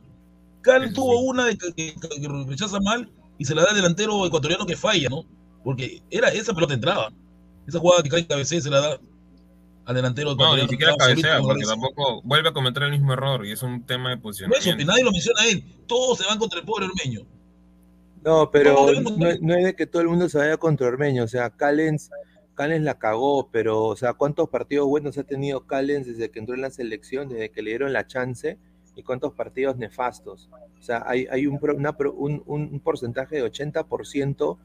Callens 0.61 0.93
tuvo 0.93 1.19
una 1.21 1.45
de 1.45 1.57
que, 1.57 1.73
que, 1.73 1.95
que, 1.95 2.27
rechaza 2.47 2.79
mal 2.79 3.11
y 3.37 3.45
se 3.45 3.53
la 3.53 3.63
da 3.63 3.69
al 3.69 3.75
delantero 3.75 4.25
ecuatoriano 4.25 4.65
que 4.65 4.75
falla, 4.75 5.09
¿no? 5.09 5.25
Porque 5.63 6.01
era 6.09 6.29
esa 6.29 6.53
pelota 6.53 6.73
entraba. 6.73 7.11
Esa 7.67 7.79
jugada 7.79 8.01
que 8.01 8.09
cae 8.09 8.25
cabecea 8.25 8.61
se 8.61 8.69
la 8.69 8.81
da 8.81 8.99
al 9.85 9.95
delantero. 9.95 10.35
No, 10.35 10.55
ni 10.55 10.67
siquiera 10.67 10.95
cabecea, 10.97 11.39
porque 11.41 11.63
tampoco 11.65 12.21
vuelve 12.23 12.49
a 12.49 12.53
cometer 12.53 12.83
el 12.83 12.91
mismo 12.91 13.13
error 13.13 13.45
y 13.45 13.51
es 13.51 13.63
un 13.63 13.85
tema 13.85 14.09
de 14.09 14.17
posicionamiento. 14.17 14.69
Eso, 14.69 14.77
que 14.77 14.85
nadie 14.85 15.03
lo 15.03 15.11
menciona 15.11 15.41
a 15.41 15.47
él. 15.47 15.63
Todos 15.87 16.19
se 16.19 16.25
van 16.25 16.37
contra 16.37 16.59
el 16.59 16.65
pobre 16.65 16.85
Ormeño. 16.85 17.21
No, 18.23 18.51
pero 18.51 18.91
no, 19.01 19.17
no, 19.41 19.55
es 19.55 19.65
de 19.65 19.75
que 19.75 19.87
todo 19.87 20.01
el 20.01 20.07
mundo 20.07 20.29
se 20.29 20.37
vaya 20.37 20.57
contra 20.57 20.87
Ormeño. 20.87 21.23
O 21.23 21.27
sea, 21.27 21.49
Callens, 21.49 22.11
Callens 22.53 22.85
la 22.85 22.99
cagó, 22.99 23.49
pero, 23.51 23.83
o 23.83 23.95
sea, 23.95 24.13
¿cuántos 24.13 24.49
partidos 24.49 24.87
buenos 24.87 25.17
ha 25.17 25.23
tenido 25.23 25.65
Callens 25.65 26.05
desde 26.05 26.29
que 26.29 26.39
entró 26.39 26.53
en 26.53 26.61
la 26.61 26.69
selección, 26.69 27.29
desde 27.29 27.49
que 27.49 27.63
le 27.63 27.71
dieron 27.71 27.93
la 27.93 28.05
chance? 28.05 28.59
¿Y 28.95 29.03
cuántos 29.03 29.33
partidos 29.33 29.77
nefastos? 29.77 30.49
O 30.79 30.83
sea, 30.83 31.03
hay, 31.07 31.25
hay 31.31 31.47
un, 31.47 31.59
una, 31.75 31.95
un, 32.15 32.43
un, 32.45 32.79
porcentaje 32.81 33.37
de 33.37 33.43
80% 33.43 34.57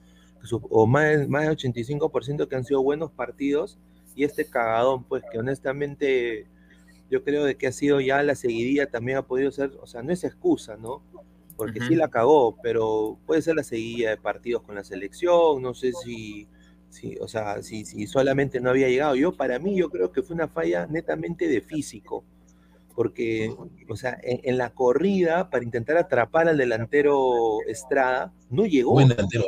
o 0.50 0.86
más, 0.86 1.28
más 1.28 1.42
de 1.44 1.50
85% 1.50 2.48
que 2.48 2.56
han 2.56 2.64
sido 2.64 2.82
buenos 2.82 3.10
partidos 3.12 3.78
y 4.16 4.24
este 4.24 4.46
cagadón, 4.46 5.04
pues 5.04 5.22
que 5.30 5.38
honestamente 5.38 6.46
yo 7.10 7.22
creo 7.22 7.44
de 7.44 7.56
que 7.56 7.68
ha 7.68 7.72
sido 7.72 8.00
ya 8.00 8.22
la 8.22 8.34
seguidilla 8.34 8.90
también 8.90 9.18
ha 9.18 9.26
podido 9.26 9.52
ser, 9.52 9.72
o 9.80 9.86
sea, 9.86 10.02
no 10.02 10.12
es 10.12 10.24
excusa, 10.24 10.76
¿no? 10.76 11.02
Porque 11.56 11.78
uh 11.78 11.82
-huh. 11.82 11.88
sí 11.88 11.94
la 11.94 12.08
cagó, 12.08 12.56
pero 12.62 13.18
puede 13.26 13.42
ser 13.42 13.54
la 13.54 13.62
seguidilla 13.62 14.10
de 14.10 14.16
partidos 14.16 14.62
con 14.62 14.74
la 14.74 14.82
selección, 14.84 15.62
no 15.62 15.74
sé 15.74 15.92
si, 15.92 16.48
si 16.88 17.16
o 17.20 17.28
sea, 17.28 17.62
si, 17.62 17.84
si 17.84 18.06
solamente 18.06 18.60
no 18.60 18.70
había 18.70 18.88
llegado. 18.88 19.14
Yo, 19.14 19.36
para 19.36 19.58
mí, 19.58 19.76
yo 19.76 19.90
creo 19.90 20.10
que 20.10 20.22
fue 20.22 20.34
una 20.34 20.48
falla 20.48 20.86
netamente 20.86 21.46
de 21.46 21.60
físico, 21.60 22.24
porque, 22.94 23.54
o 23.88 23.96
sea, 23.96 24.18
en, 24.22 24.40
en 24.42 24.56
la 24.56 24.70
corrida, 24.70 25.50
para 25.50 25.62
intentar 25.62 25.98
atrapar 25.98 26.48
al 26.48 26.56
delantero 26.56 27.58
Estrada, 27.68 28.32
no 28.48 28.64
llegó. 28.64 28.92
Buen 28.92 29.08
delantero. 29.08 29.44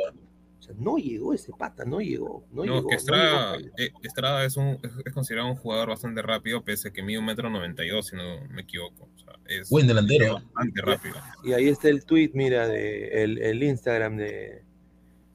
Sea, 0.73 0.75
no 0.79 0.97
llegó 0.97 1.33
ese 1.33 1.51
pata, 1.57 1.85
no 1.85 1.99
llegó. 1.99 2.45
No, 2.51 2.65
no 2.65 2.75
llegó, 2.75 2.87
que 2.87 2.95
Estrada, 2.95 3.51
no 3.53 3.57
llegó. 3.57 3.75
Eh, 3.77 3.91
Estrada 4.03 4.45
es, 4.45 4.57
un, 4.57 4.79
es, 5.05 5.13
considerado 5.13 5.49
un 5.49 5.55
jugador 5.55 5.89
bastante 5.89 6.21
rápido, 6.21 6.63
pese 6.63 6.89
a 6.89 6.91
que 6.91 7.03
mide 7.03 7.19
un 7.19 7.25
metro 7.25 7.49
noventa 7.49 7.83
y 7.83 7.89
dos, 7.89 8.07
si 8.07 8.15
no 8.15 8.41
me 8.49 8.61
equivoco. 8.61 9.09
O 9.15 9.19
sea, 9.19 9.33
es 9.47 9.69
Buen 9.69 9.87
delantero. 9.87 10.41
Bastante 10.53 10.81
rápido. 10.81 11.15
Y 11.43 11.53
ahí 11.53 11.67
está 11.67 11.89
el 11.89 12.05
tweet, 12.05 12.31
mira, 12.33 12.67
de 12.67 13.23
el, 13.23 13.37
el 13.39 13.63
Instagram 13.63 14.17
de, 14.17 14.63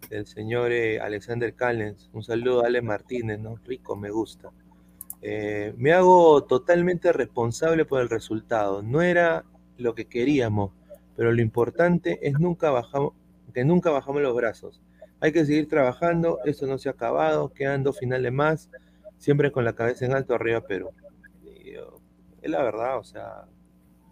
del 0.08 0.26
señor 0.26 0.72
eh, 0.72 1.00
Alexander 1.00 1.54
Callens. 1.54 2.10
Un 2.12 2.22
saludo 2.22 2.62
a 2.62 2.66
Ale 2.66 2.82
Martínez, 2.82 3.38
¿no? 3.40 3.56
Rico, 3.64 3.96
me 3.96 4.10
gusta. 4.10 4.50
Eh, 5.22 5.72
me 5.78 5.92
hago 5.92 6.44
totalmente 6.44 7.12
responsable 7.12 7.84
por 7.84 8.02
el 8.02 8.10
resultado. 8.10 8.82
No 8.82 9.00
era 9.00 9.44
lo 9.78 9.94
que 9.94 10.04
queríamos, 10.06 10.72
pero 11.16 11.32
lo 11.32 11.40
importante 11.40 12.18
es 12.22 12.38
nunca 12.38 12.70
bajamos, 12.70 13.14
que 13.52 13.64
nunca 13.64 13.90
bajamos 13.90 14.22
los 14.22 14.34
brazos. 14.34 14.82
Hay 15.21 15.33
que 15.33 15.44
seguir 15.44 15.68
trabajando, 15.68 16.38
esto 16.44 16.66
no 16.66 16.78
se 16.78 16.88
ha 16.88 16.92
acabado, 16.92 17.52
quedan 17.52 17.83
dos 17.83 17.99
finales 17.99 18.33
más, 18.33 18.68
siempre 19.18 19.50
con 19.50 19.64
la 19.64 19.75
cabeza 19.75 20.04
en 20.04 20.14
alto 20.14 20.35
arriba 20.35 20.61
Perú. 20.61 20.90
Yo, 21.64 22.00
es 22.42 22.50
la 22.50 22.62
verdad, 22.62 22.99
o 22.99 23.04
sea. 23.04 23.44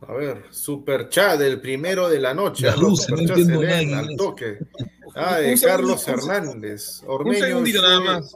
A 0.08 0.14
ver, 0.14 0.46
super 0.50 1.08
chat 1.08 1.38
del 1.38 1.60
primero 1.60 2.08
de 2.08 2.18
la 2.18 2.34
noche. 2.34 2.66
La 2.66 2.76
luz, 2.76 3.08
no 3.08 3.62
leen, 3.62 3.94
al 3.94 4.16
toque. 4.16 4.58
Ah, 5.14 5.36
de 5.36 5.60
Carlos 5.60 6.08
Hernández. 6.08 7.02
Ormeño, 7.06 7.36
un 7.36 7.44
segundito 7.44 7.82
nada 7.82 8.00
más. 8.00 8.34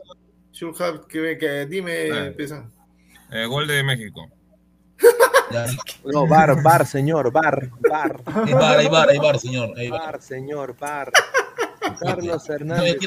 Que, 1.09 1.39
que, 1.39 1.65
dime, 1.65 2.13
ah, 2.13 2.27
empieza. 2.27 2.71
Eh, 3.33 3.47
gol 3.47 3.67
de 3.67 3.83
México. 3.83 4.31
No, 6.05 6.27
bar, 6.27 6.63
bar, 6.63 6.87
señor, 6.87 7.31
bar, 7.31 7.71
bar. 7.89 8.21
Hay 8.27 8.53
bar, 8.53 8.79
hay 8.79 8.89
bar, 8.89 9.09
hay 9.09 9.19
bar, 9.19 9.39
señor. 9.39 9.73
Hay 9.79 9.89
bar. 9.89 10.01
bar, 10.01 10.23
señor, 10.23 10.77
bar. 10.77 11.13
Carlos 12.01 12.49
Hernández. 12.51 12.99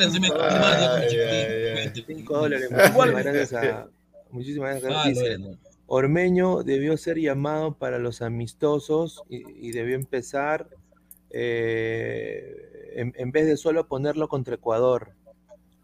Cinco 2.06 2.38
dólares. 2.38 2.70
Muchísimas 2.72 3.24
gracias 3.24 3.54
a. 3.54 3.88
Muchísimas 4.32 4.82
gracias. 4.82 5.42
Ormeño 5.88 6.62
debió 6.64 6.96
ser 6.98 7.18
llamado 7.18 7.74
para 7.74 7.98
los 7.98 8.22
amistosos 8.22 9.24
y, 9.28 9.68
y 9.68 9.72
debió 9.72 9.96
empezar 9.96 10.68
eh, 11.32 12.92
en, 12.96 13.14
en, 13.18 13.32
vez 13.32 13.48
de 13.48 13.58
solo 13.58 13.88
ponerlo 13.88 14.28
contra 14.28 14.56
Ecuador. 14.56 15.14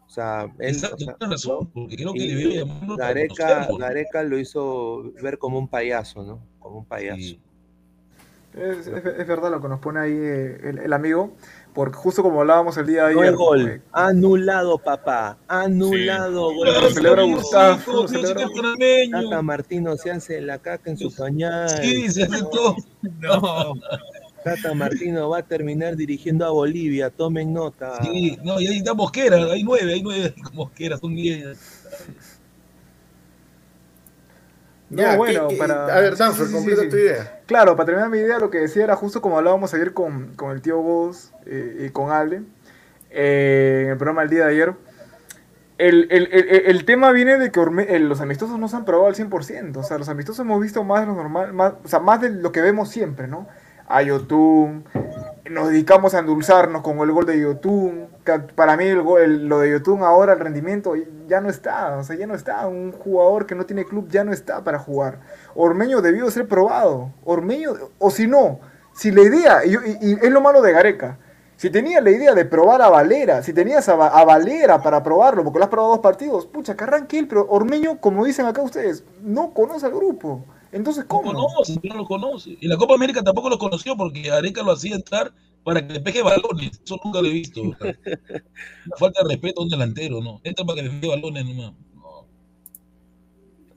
O 0.06 0.08
sea, 0.08 0.52
él, 0.58 0.74
Exacto, 0.74 0.96
o 0.96 0.98
sea, 0.98 1.16
razón, 1.20 1.70
porque 1.72 1.96
creo 1.96 2.12
que 2.12 2.20
debió 2.20 2.50
llamarlo 2.50 2.96
Gareca, 2.96 3.68
Gareca, 3.78 4.22
lo 4.22 4.38
hizo 4.38 5.12
ver 5.20 5.38
como 5.38 5.58
un 5.58 5.68
payaso, 5.68 6.22
¿no? 6.22 6.40
Como 6.60 6.78
un 6.78 6.84
payaso. 6.84 7.20
Sí. 7.20 7.40
Es, 8.54 8.86
es, 8.86 9.04
es, 9.04 9.26
verdad 9.26 9.50
lo 9.50 9.60
que 9.60 9.68
nos 9.68 9.80
pone 9.80 10.00
ahí 10.00 10.12
eh, 10.12 10.60
el, 10.62 10.78
el, 10.78 10.92
amigo, 10.92 11.34
porque 11.76 11.94
justo 11.94 12.22
como 12.22 12.40
hablábamos 12.40 12.78
el 12.78 12.86
día 12.86 13.04
de 13.04 13.14
no 13.14 13.20
ayer. 13.20 13.32
No 13.32 13.38
gol, 13.38 13.68
eh, 13.68 13.82
anulado, 13.92 14.78
papá, 14.78 15.36
anulado. 15.46 16.48
Sí. 16.48 16.56
Gol. 16.56 16.94
celebra 16.94 17.22
Gustavo, 17.24 18.06
Tata 19.10 19.42
Martino 19.42 19.94
se 19.98 20.10
hace 20.10 20.40
la 20.40 20.58
caca 20.58 20.90
en 20.90 20.96
su 20.96 21.14
pañal. 21.14 21.68
Sí, 21.68 22.10
se 22.10 22.22
hace 22.22 22.38
todo. 22.50 22.76
No. 23.20 23.74
Tata 24.42 24.72
Martino 24.72 25.28
va 25.28 25.40
a 25.40 25.42
terminar 25.42 25.96
dirigiendo 25.96 26.46
a 26.46 26.50
Bolivia, 26.50 27.10
tomen 27.10 27.52
nota. 27.52 28.02
Sí, 28.02 28.38
no, 28.42 28.58
y 28.58 28.68
ahí 28.68 28.78
está 28.78 28.94
Mosquera, 28.94 29.36
hay 29.36 29.62
nueve, 29.62 29.92
hay 29.92 30.02
nueve 30.02 30.34
Mosquera, 30.54 30.96
son 30.96 31.14
diez. 31.14 31.58
No, 34.88 35.16
bueno, 35.18 35.48
para... 35.58 35.94
A 35.94 36.00
ver, 36.00 36.16
Danfer, 36.16 36.50
completa 36.50 36.88
tu 36.88 36.96
idea. 36.96 37.35
Claro, 37.46 37.76
para 37.76 37.86
terminar 37.86 38.10
mi 38.10 38.18
idea, 38.18 38.38
lo 38.40 38.50
que 38.50 38.58
decía 38.58 38.82
era 38.82 38.96
justo 38.96 39.22
como 39.22 39.38
hablábamos 39.38 39.72
ayer 39.72 39.92
con, 39.94 40.34
con 40.34 40.50
el 40.50 40.60
tío 40.62 40.78
Vos 40.82 41.32
eh, 41.46 41.86
y 41.86 41.90
con 41.90 42.10
Ale, 42.10 42.42
eh, 43.10 43.82
en 43.84 43.90
el 43.90 43.96
programa 43.96 44.22
del 44.22 44.30
día 44.30 44.46
de 44.46 44.50
ayer. 44.50 44.74
El, 45.78 46.08
el, 46.10 46.28
el, 46.32 46.48
el 46.66 46.84
tema 46.84 47.12
viene 47.12 47.38
de 47.38 47.52
que 47.52 47.60
eh, 47.60 47.98
los 48.00 48.20
amistosos 48.20 48.58
no 48.58 48.66
se 48.66 48.76
han 48.76 48.84
probado 48.84 49.06
al 49.06 49.14
100%. 49.14 49.76
O 49.76 49.82
sea, 49.84 49.98
los 49.98 50.08
amistosos 50.08 50.44
hemos 50.44 50.60
visto 50.60 50.82
más 50.82 51.02
de 51.02 51.06
lo 51.06 51.14
normal, 51.14 51.52
más, 51.52 51.74
o 51.84 51.88
sea, 51.88 52.00
más 52.00 52.20
de 52.20 52.30
lo 52.30 52.50
que 52.50 52.62
vemos 52.62 52.88
siempre, 52.88 53.28
¿no? 53.28 53.46
A 53.86 54.02
Yotun, 54.02 54.84
nos 55.50 55.68
dedicamos 55.68 56.14
a 56.14 56.20
endulzarnos 56.20 56.82
con 56.82 56.98
el 56.98 57.12
gol 57.12 57.26
de 57.26 57.40
Yotun. 57.40 58.08
Para 58.54 58.76
mí, 58.76 58.84
el 58.84 59.02
gol- 59.02 59.48
lo 59.48 59.60
de 59.60 59.70
Yotun 59.70 60.02
ahora, 60.02 60.32
el 60.34 60.40
rendimiento 60.40 60.94
ya 61.26 61.40
no 61.40 61.48
está. 61.48 61.96
O 61.96 62.04
sea, 62.04 62.16
ya 62.16 62.26
no 62.26 62.34
está. 62.34 62.66
Un 62.66 62.92
jugador 62.92 63.46
que 63.46 63.54
no 63.54 63.66
tiene 63.66 63.84
club 63.84 64.08
ya 64.08 64.24
no 64.24 64.32
está 64.32 64.64
para 64.64 64.78
jugar. 64.78 65.20
Ormeño 65.54 66.00
debió 66.00 66.30
ser 66.30 66.48
probado. 66.48 67.12
Ormeño, 67.24 67.72
o 67.98 68.10
si 68.10 68.26
no, 68.26 68.60
si 68.94 69.10
la 69.10 69.22
idea, 69.22 69.64
y, 69.64 69.74
es 70.22 70.30
lo 70.30 70.40
malo 70.40 70.62
de 70.62 70.72
Gareca. 70.72 71.18
Si 71.56 71.70
tenía 71.70 72.02
la 72.02 72.10
idea 72.10 72.34
de 72.34 72.44
probar 72.44 72.82
a 72.82 72.90
Valera, 72.90 73.42
si 73.42 73.54
tenías 73.54 73.88
a, 73.88 73.94
a 73.94 74.24
Valera 74.24 74.82
para 74.82 75.02
probarlo, 75.02 75.42
porque 75.42 75.58
lo 75.58 75.64
has 75.64 75.70
probado 75.70 75.92
dos 75.92 76.00
partidos, 76.02 76.44
pucha, 76.46 76.76
que 76.76 77.24
pero 77.26 77.46
Ormeño, 77.48 77.98
como 77.98 78.26
dicen 78.26 78.44
acá 78.44 78.60
ustedes, 78.60 79.04
no 79.22 79.54
conoce 79.54 79.86
al 79.86 79.92
grupo. 79.92 80.44
Entonces, 80.76 81.04
No 81.04 81.08
¿cómo? 81.08 81.32
conoce, 81.32 81.80
no 81.82 81.94
lo 81.96 82.04
conoce. 82.04 82.56
Y 82.60 82.68
la 82.68 82.76
Copa 82.76 82.94
América 82.94 83.22
tampoco 83.22 83.48
lo 83.50 83.58
conoció 83.58 83.96
porque 83.96 84.30
Areca 84.30 84.62
lo 84.62 84.72
hacía 84.72 84.94
entrar 84.94 85.32
para 85.64 85.84
que 85.86 85.94
le 85.94 86.00
pegue 86.00 86.22
balones. 86.22 86.80
Eso 86.84 87.00
nunca 87.04 87.20
lo 87.20 87.28
he 87.28 87.32
visto. 87.32 87.60
Una 87.62 87.76
falta 88.98 89.22
de 89.22 89.28
respeto 89.30 89.60
a 89.60 89.64
un 89.64 89.70
delantero, 89.70 90.20
¿no? 90.22 90.40
Entra 90.44 90.64
para 90.64 90.76
que 90.82 90.88
le 90.88 90.90
pegue 91.00 91.08
balones 91.08 91.44
nomás. 91.44 91.72
No. 91.94 92.26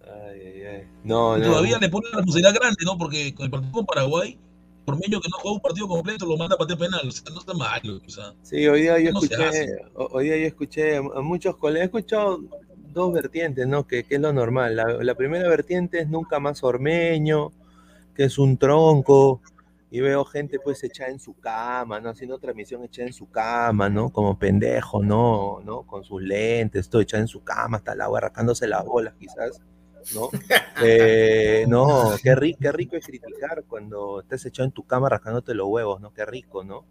Ay, 0.05 0.41
ay, 0.41 0.61
ay. 0.63 0.87
No, 1.03 1.37
Y 1.37 1.41
no. 1.41 1.47
todavía 1.47 1.77
le 1.79 1.89
pone 1.89 2.07
la 2.11 2.17
responsabilidad 2.17 2.53
grande, 2.55 2.83
¿no? 2.85 2.97
Porque 2.97 3.33
con 3.33 3.45
el 3.45 3.51
partido 3.51 3.71
con 3.71 3.85
Paraguay, 3.85 4.37
Ormeño 4.85 5.21
que 5.21 5.29
no 5.29 5.37
juega 5.37 5.55
un 5.55 5.61
partido 5.61 5.87
completo 5.87 6.25
lo 6.25 6.35
manda 6.35 6.55
a 6.55 6.57
patear 6.57 6.79
penal. 6.79 7.07
O 7.07 7.11
sea, 7.11 7.31
no 7.31 7.39
está 7.39 7.53
mal. 7.53 8.01
O 8.05 8.09
sea, 8.09 8.33
Sí, 8.41 8.65
hoy 8.67 8.81
día 8.81 8.99
yo 8.99 9.11
No 9.11 9.21
escuché, 9.21 9.67
hoy 9.95 10.23
día 10.25 10.37
yo 10.37 10.45
escuché 10.47 10.97
a 10.97 10.99
a 10.99 11.21
muchos 11.21 11.55
colegas, 11.57 11.83
he 11.83 11.85
escuchado 11.85 12.39
dos 12.93 13.13
vertientes, 13.13 13.67
¿no? 13.67 13.87
Que, 13.87 14.03
que 14.03 14.15
es 14.15 14.21
lo 14.21 14.33
normal. 14.33 14.75
La, 14.75 14.85
la 15.03 15.15
primera 15.15 15.47
vertiente 15.49 15.99
es 15.99 16.09
nunca 16.09 16.39
más 16.39 16.63
ormeño, 16.63 17.51
que 18.15 18.25
es 18.25 18.37
un 18.37 18.57
tronco, 18.57 19.41
y 19.91 20.01
veo 20.01 20.23
gente 20.25 20.59
pues 20.59 20.83
echada 20.83 21.09
en 21.11 21.19
su 21.19 21.33
cama, 21.39 21.99
¿no? 21.99 22.09
Haciendo 22.09 22.37
transmisión 22.39 22.83
echada 22.83 23.07
en 23.07 23.13
su 23.13 23.29
cama, 23.29 23.89
¿no? 23.89 24.09
Como 24.11 24.37
pendejo, 24.37 25.03
¿no? 25.03 25.61
¿no? 25.65 25.83
Con 25.83 26.03
sus 26.03 26.21
lentes, 26.21 26.89
todo 26.89 27.01
echado 27.01 27.21
en 27.21 27.27
su 27.27 27.43
cama, 27.43 27.77
hasta 27.77 27.93
el 27.93 28.01
agua 28.01 28.19
arrancándose 28.19 28.67
las 28.67 28.85
bolas 28.85 29.15
quizás, 29.19 29.61
¿no? 30.13 30.29
Eh, 30.81 31.65
no, 31.67 32.13
qué, 32.23 32.33
ri- 32.35 32.57
qué 32.59 32.71
rico 32.71 32.95
es 32.95 33.05
criticar 33.05 33.63
cuando 33.67 34.21
estás 34.21 34.45
echado 34.45 34.65
en 34.67 34.71
tu 34.71 34.83
cama 34.83 35.09
rascándote 35.09 35.53
los 35.53 35.67
huevos, 35.67 35.99
¿no? 36.01 36.13
Qué 36.13 36.25
rico, 36.25 36.63
¿no? 36.63 36.85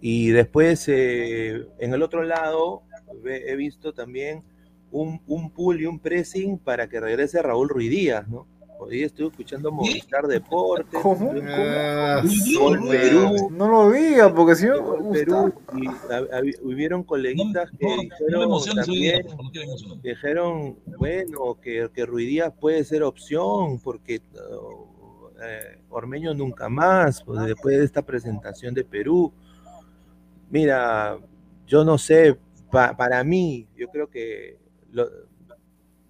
Y 0.00 0.30
después, 0.30 0.84
eh, 0.88 1.66
en 1.78 1.94
el 1.94 2.02
otro 2.02 2.22
lado, 2.22 2.82
he 3.24 3.56
visto 3.56 3.92
también 3.92 4.42
un, 4.92 5.20
un 5.26 5.50
pull 5.50 5.80
y 5.80 5.86
un 5.86 5.98
pressing 5.98 6.58
para 6.58 6.88
que 6.88 7.00
regrese 7.00 7.42
Raúl 7.42 7.68
Ruidías, 7.68 8.28
¿no? 8.28 8.46
Hoy 8.78 9.04
estuve 9.04 9.28
escuchando 9.28 9.70
Movistar 9.70 10.26
Deportes, 10.26 11.00
¿Cómo? 11.00 11.32
Ah, 11.44 12.20
Gol 12.58 12.78
su 12.80 12.88
Perú, 12.88 13.50
No 13.52 13.68
lo 13.68 13.92
diga, 13.92 14.34
porque 14.34 14.56
si 14.56 14.66
no, 14.66 15.12
Perú, 15.12 15.52
y 15.74 16.66
hubieron 16.66 17.04
coleguitas 17.04 17.70
que 17.78 17.86
no, 18.28 18.58
dijeron 18.58 18.74
también, 18.74 19.26
dijeron, 20.02 20.76
bueno, 20.98 21.58
que, 21.62 21.90
que 21.94 22.04
Ruidías 22.06 22.52
puede 22.60 22.82
ser 22.82 23.04
opción, 23.04 23.78
porque 23.78 24.20
uh, 24.34 25.28
eh, 25.40 25.80
Ormeño 25.88 26.34
nunca 26.34 26.68
más, 26.68 27.22
pues, 27.22 27.40
después 27.46 27.78
de 27.78 27.84
esta 27.84 28.02
presentación 28.02 28.74
de 28.74 28.82
Perú. 28.82 29.32
Mira, 30.50 31.18
yo 31.68 31.84
no 31.84 31.98
sé, 31.98 32.36
pa- 32.70 32.96
para 32.96 33.22
mí, 33.22 33.68
yo 33.76 33.86
creo 33.88 34.08
que, 34.08 34.58
lo- 34.92 35.10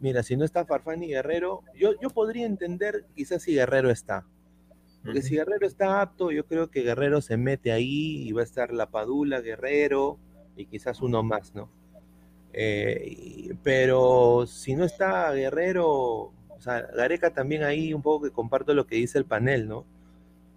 mira, 0.00 0.22
si 0.22 0.36
no 0.36 0.44
está 0.44 0.64
Farfán 0.66 1.02
y 1.02 1.08
Guerrero, 1.08 1.62
yo, 1.74 1.92
yo 2.00 2.10
podría 2.10 2.46
entender 2.46 3.04
quizás 3.14 3.42
si 3.42 3.54
Guerrero 3.54 3.90
está. 3.90 4.26
Porque 5.04 5.22
si 5.22 5.34
Guerrero 5.36 5.66
está 5.66 6.00
apto, 6.00 6.30
yo 6.30 6.46
creo 6.46 6.70
que 6.70 6.82
Guerrero 6.82 7.20
se 7.20 7.36
mete 7.36 7.72
ahí 7.72 8.22
y 8.28 8.32
va 8.32 8.42
a 8.42 8.44
estar 8.44 8.72
la 8.72 8.90
Padula, 8.90 9.40
Guerrero 9.40 10.18
y 10.56 10.66
quizás 10.66 11.00
uno 11.02 11.22
más, 11.24 11.54
¿no? 11.54 11.68
Eh, 12.52 13.54
pero 13.62 14.46
si 14.46 14.76
no 14.76 14.84
está 14.84 15.32
Guerrero, 15.32 15.86
o 15.88 16.60
sea, 16.60 16.82
Gareca 16.82 17.32
también 17.32 17.62
ahí 17.64 17.94
un 17.94 18.02
poco 18.02 18.24
que 18.26 18.30
comparto 18.30 18.74
lo 18.74 18.86
que 18.86 18.96
dice 18.96 19.18
el 19.18 19.24
panel, 19.24 19.66
¿no? 19.68 19.84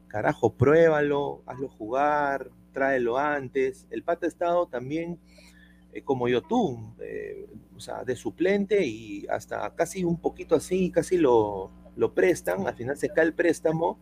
Carajo, 0.07 0.51
pruébalo, 0.53 1.41
hazlo 1.45 1.67
jugar, 1.69 2.49
tráelo 2.73 3.17
antes. 3.17 3.85
El 3.89 4.03
pata 4.03 4.25
ha 4.25 4.29
estado 4.29 4.67
también 4.67 5.17
eh, 5.95 6.01
como 6.01 6.27
Yotun, 6.27 6.93
eh, 6.99 7.47
o 7.73 7.79
sea, 7.79 8.03
de 8.03 8.17
suplente 8.17 8.85
y 8.85 9.25
hasta 9.29 9.73
casi 9.73 10.03
un 10.03 10.17
poquito 10.17 10.53
así, 10.55 10.91
casi 10.91 11.17
lo, 11.17 11.71
lo 11.95 12.13
prestan, 12.13 12.67
al 12.67 12.75
final 12.75 12.97
se 12.97 13.07
cae 13.07 13.23
el 13.23 13.33
préstamo, 13.33 13.97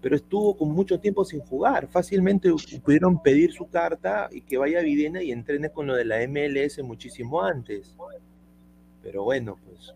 pero 0.00 0.14
estuvo 0.14 0.56
con 0.56 0.70
mucho 0.70 1.00
tiempo 1.00 1.24
sin 1.24 1.40
jugar. 1.40 1.88
Fácilmente 1.88 2.48
pudieron 2.84 3.20
pedir 3.20 3.52
su 3.52 3.68
carta 3.68 4.28
y 4.30 4.42
que 4.42 4.56
vaya 4.56 4.78
a 4.78 4.82
Videna 4.82 5.20
y 5.20 5.32
entrene 5.32 5.70
con 5.70 5.88
lo 5.88 5.96
de 5.96 6.04
la 6.04 6.18
MLS 6.28 6.80
muchísimo 6.84 7.42
antes. 7.42 7.96
Pero 9.02 9.24
bueno, 9.24 9.58
pues 9.66 9.92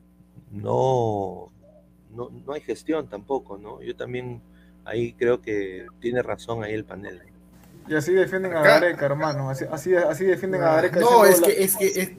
no, 0.50 1.52
no, 2.10 2.30
no 2.44 2.52
hay 2.52 2.60
gestión 2.60 3.08
tampoco, 3.08 3.56
¿no? 3.56 3.80
Yo 3.82 3.94
también 3.94 4.42
ahí 4.84 5.12
creo 5.12 5.40
que 5.40 5.86
tiene 6.00 6.22
razón 6.22 6.64
ahí 6.64 6.74
el 6.74 6.84
panel. 6.84 7.22
Y 7.88 7.94
así 7.94 8.12
defienden 8.12 8.52
a 8.54 8.62
Gareca, 8.62 9.06
hermano. 9.06 9.50
Así, 9.50 9.64
así, 9.70 9.94
así 9.94 10.24
defienden 10.24 10.62
a 10.62 10.72
Gareca. 10.74 11.00
No, 11.00 11.24
es 11.24 11.40
que, 11.40 11.62
es 11.64 11.76
que, 11.76 11.86
es- 11.86 12.12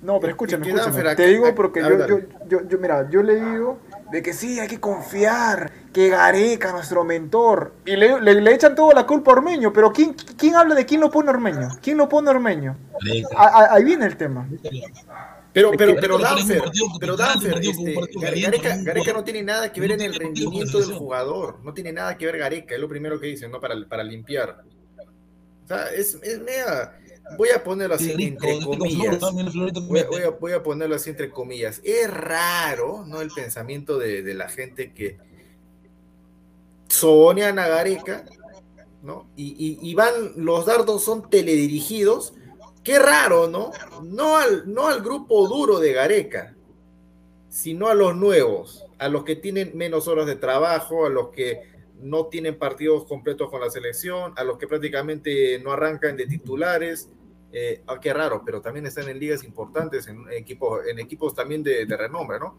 No, 0.00 0.20
pero 0.20 0.30
escúchame, 0.30 0.64
que 0.64 0.70
Danfer, 0.72 0.86
escúchame. 0.88 1.10
acá- 1.10 1.16
Te 1.16 1.26
digo 1.28 1.54
porque 1.56 1.80
yo, 1.80 2.06
yo, 2.06 2.18
yo, 2.48 2.68
yo, 2.68 2.78
mira, 2.78 3.08
yo 3.10 3.20
le 3.22 3.34
digo 3.34 3.80
de 4.12 4.22
que 4.22 4.32
sí, 4.32 4.60
hay 4.60 4.68
que 4.68 4.78
confiar, 4.78 5.72
que 5.92 6.08
Gareca, 6.08 6.70
nuestro 6.72 7.02
mentor, 7.04 7.72
y 7.84 7.96
le, 7.96 8.20
le, 8.20 8.40
le 8.40 8.54
echan 8.54 8.74
toda 8.76 8.94
la 8.94 9.04
culpa 9.06 9.32
a 9.32 9.34
Ormeño, 9.34 9.72
pero 9.72 9.92
¿quién, 9.92 10.14
¿quién 10.36 10.54
habla 10.54 10.76
de 10.76 10.86
quién 10.86 11.00
lo 11.00 11.10
pone 11.10 11.30
Ormeño? 11.30 11.68
¿Quién 11.82 11.96
lo 11.98 12.08
pone 12.08 12.30
Ormeño? 12.30 12.76
Areca. 13.02 13.28
A- 13.36 13.48
a- 13.64 13.74
ahí 13.74 13.82
viene 13.84 14.06
el 14.06 14.16
tema. 14.16 14.46
pero, 15.52 15.72
pero, 15.76 15.96
pero 16.00 16.18
Danfer, 16.18 16.62
pero 17.00 17.16
Danfer, 17.16 17.58
este, 17.60 17.94
Gareca, 18.84 19.12
no 19.12 19.24
tiene 19.24 19.42
nada 19.42 19.72
que 19.72 19.80
ver 19.80 19.92
en 19.92 20.00
el 20.02 20.14
rendimiento 20.14 20.78
del 20.78 20.92
jugador, 20.96 21.58
no 21.64 21.72
tiene 21.74 21.92
nada 21.92 22.16
que 22.16 22.26
ver 22.26 22.38
Gareca, 22.38 22.74
es 22.76 22.80
lo 22.80 22.88
primero 22.88 23.18
que 23.18 23.26
dicen, 23.26 23.50
¿no? 23.50 23.60
Para, 23.60 23.74
para 23.88 24.04
limpiar. 24.04 24.62
O 25.68 25.74
sea, 25.74 25.88
es, 25.94 26.16
es 26.22 26.40
voy 27.36 27.50
a 27.50 27.62
ponerlo 27.62 27.96
así 27.96 28.10
rico, 28.14 28.46
entre 28.46 28.64
comillas. 28.64 29.18
florito 29.52 29.82
Voy 29.82 29.98
a, 30.00 30.06
voy 30.08 30.22
a- 30.22 30.30
voy 30.30 30.52
a 30.52 30.62
ponerlo 30.62 30.94
así 30.96 31.10
entre 31.10 31.28
comillas. 31.30 31.82
Es 31.84 32.10
raro, 32.10 33.04
¿no? 33.06 33.20
El 33.20 33.28
pensamiento 33.30 33.98
de, 33.98 34.22
de 34.22 34.32
la 34.32 34.48
gente 34.48 34.94
que 34.94 35.18
sobonean 36.88 37.58
a 37.58 37.68
Gareca, 37.68 38.24
¿no? 39.02 39.28
Y, 39.36 39.48
y- 39.58 39.78
y 39.90 39.94
van, 39.94 40.12
los 40.36 40.66
dardos 40.66 41.04
son 41.04 41.28
teledirigidos. 41.28 42.32
Qué 42.82 42.98
raro, 42.98 43.48
¿no? 43.48 43.70
No 44.02 44.38
al, 44.38 44.72
no 44.72 44.86
al 44.88 45.02
grupo 45.02 45.46
duro 45.48 45.78
de 45.80 45.92
Gareca, 45.92 46.54
sino 47.50 47.88
a 47.88 47.94
los 47.94 48.16
nuevos, 48.16 48.86
a 48.98 49.08
los 49.08 49.24
que 49.24 49.36
tienen 49.36 49.72
menos 49.74 50.08
horas 50.08 50.24
de 50.26 50.36
trabajo, 50.36 51.04
a 51.04 51.10
los 51.10 51.28
que 51.28 51.60
no 52.00 52.26
tienen 52.26 52.58
partidos 52.58 53.04
completos 53.04 53.50
con 53.50 53.60
la 53.60 53.70
selección, 53.70 54.32
a 54.36 54.44
los 54.44 54.58
que 54.58 54.66
prácticamente 54.66 55.58
no 55.58 55.72
arrancan 55.72 56.16
de 56.16 56.26
titulares. 56.26 57.10
Eh, 57.52 57.82
ah, 57.86 57.98
qué 58.00 58.12
raro, 58.12 58.42
pero 58.44 58.60
también 58.60 58.86
están 58.86 59.08
en 59.08 59.18
ligas 59.18 59.42
importantes, 59.44 60.06
en 60.06 60.24
equipos, 60.30 60.86
en 60.86 60.98
equipos 60.98 61.34
también 61.34 61.62
de, 61.62 61.86
de 61.86 61.96
renombre, 61.96 62.38
¿no? 62.38 62.58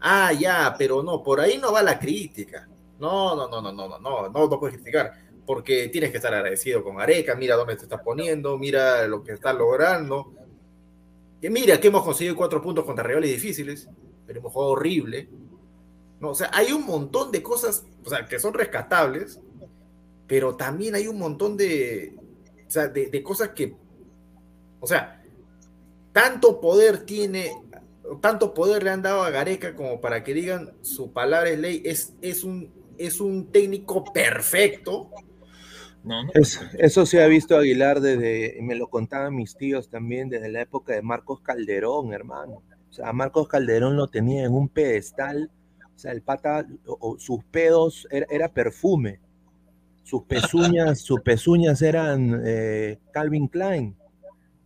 Ah, 0.00 0.32
ya, 0.32 0.74
pero 0.78 1.02
no, 1.02 1.22
por 1.22 1.40
ahí 1.40 1.58
no 1.58 1.72
va 1.72 1.82
la 1.82 1.98
crítica. 1.98 2.68
No, 2.98 3.36
no, 3.36 3.48
no, 3.48 3.62
no, 3.62 3.72
no, 3.72 3.88
no, 3.88 3.98
no, 3.98 4.28
no, 4.28 4.48
no 4.48 4.60
puedes 4.60 4.76
criticar, 4.76 5.12
porque 5.46 5.88
tienes 5.88 6.10
que 6.10 6.18
estar 6.18 6.34
agradecido 6.34 6.82
con 6.82 7.00
Areca, 7.00 7.34
mira 7.34 7.56
dónde 7.56 7.76
te 7.76 7.84
estás 7.84 8.02
poniendo, 8.02 8.58
mira 8.58 9.06
lo 9.06 9.22
que 9.22 9.32
estás 9.32 9.54
logrando. 9.54 10.32
Que 11.40 11.50
mira 11.50 11.80
que 11.80 11.88
hemos 11.88 12.02
conseguido 12.02 12.34
cuatro 12.34 12.60
puntos 12.60 12.84
contra 12.84 13.04
rivales 13.04 13.30
difíciles, 13.30 13.88
pero 14.26 14.40
hemos 14.40 14.52
jugado 14.52 14.72
horrible. 14.72 15.28
No, 16.20 16.30
o 16.30 16.34
sea, 16.34 16.50
hay 16.52 16.72
un 16.72 16.84
montón 16.86 17.30
de 17.30 17.42
cosas, 17.42 17.84
o 18.04 18.10
sea, 18.10 18.26
que 18.26 18.40
son 18.40 18.54
rescatables, 18.54 19.40
pero 20.26 20.56
también 20.56 20.94
hay 20.94 21.08
un 21.08 21.18
montón 21.18 21.56
de, 21.56 22.14
o 22.66 22.70
sea, 22.70 22.88
de, 22.88 23.08
de 23.08 23.22
cosas 23.22 23.50
que, 23.50 23.76
o 24.80 24.86
sea, 24.86 25.22
tanto 26.12 26.60
poder 26.60 27.04
tiene, 27.06 27.52
tanto 28.20 28.54
poder 28.54 28.82
le 28.84 28.90
han 28.90 29.02
dado 29.02 29.22
a 29.22 29.30
Gareca 29.30 29.74
como 29.76 30.00
para 30.00 30.24
que 30.24 30.34
digan 30.34 30.74
su 30.82 31.12
palabra 31.12 31.50
es 31.50 31.58
ley, 31.58 31.82
es, 31.84 32.14
es, 32.22 32.44
un, 32.44 32.72
es 32.98 33.20
un 33.20 33.52
técnico 33.52 34.04
perfecto. 34.12 35.10
No, 36.02 36.24
no. 36.24 36.32
Es- 36.34 36.60
eso 36.78 37.06
se 37.06 37.22
ha 37.22 37.26
visto 37.26 37.56
Aguilar 37.56 38.00
desde, 38.00 38.58
me 38.62 38.74
lo 38.76 38.88
contaban 38.88 39.34
mis 39.34 39.56
tíos 39.56 39.90
también, 39.90 40.28
desde 40.28 40.48
la 40.48 40.62
época 40.62 40.94
de 40.94 41.02
Marcos 41.02 41.40
Calderón, 41.42 42.12
hermano. 42.12 42.62
O 42.88 42.92
sea, 42.92 43.12
Marcos 43.12 43.48
Calderón 43.48 43.96
lo 43.96 44.08
tenía 44.08 44.44
en 44.44 44.52
un 44.54 44.68
pedestal. 44.68 45.50
O 45.98 46.00
sea, 46.00 46.12
el 46.12 46.22
pata, 46.22 46.64
o, 46.86 47.18
sus 47.18 47.42
pedos 47.42 48.06
era, 48.10 48.48
perfume. 48.52 49.18
Sus 50.04 50.22
pezuñas, 50.22 51.00
sus 51.00 51.22
pezuñas 51.22 51.82
eran 51.82 52.40
eh, 52.46 53.00
Calvin 53.10 53.48
Klein, 53.48 53.96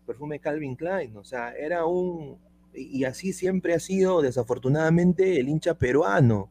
perfume 0.07 0.41
Calvin 0.41 0.77
Klein. 0.77 1.17
O 1.17 1.25
sea, 1.25 1.55
era 1.55 1.87
un. 1.87 2.37
Y 2.75 3.05
así 3.05 3.33
siempre 3.33 3.73
ha 3.73 3.81
sido, 3.81 4.21
desafortunadamente, 4.21 5.41
el 5.41 5.49
hincha 5.49 5.73
peruano. 5.73 6.51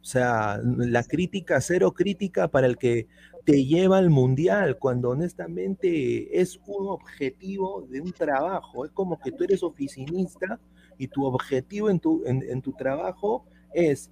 O 0.00 0.04
sea, 0.04 0.62
la 0.64 1.04
crítica, 1.04 1.60
cero 1.60 1.92
crítica 1.92 2.48
para 2.48 2.68
el 2.68 2.78
que 2.78 3.08
te 3.44 3.66
lleva 3.66 3.98
al 3.98 4.08
mundial, 4.08 4.78
cuando 4.78 5.10
honestamente 5.10 6.40
es 6.40 6.58
un 6.66 6.88
objetivo 6.88 7.86
de 7.90 8.00
un 8.00 8.12
trabajo. 8.12 8.86
Es 8.86 8.92
como 8.92 9.18
que 9.18 9.30
tú 9.30 9.44
eres 9.44 9.62
oficinista 9.62 10.58
y 10.96 11.08
tu 11.08 11.26
objetivo 11.26 11.90
en 11.90 12.00
tu, 12.00 12.22
en, 12.24 12.62
tu 12.62 12.72
trabajo 12.72 13.44
es 13.76 14.10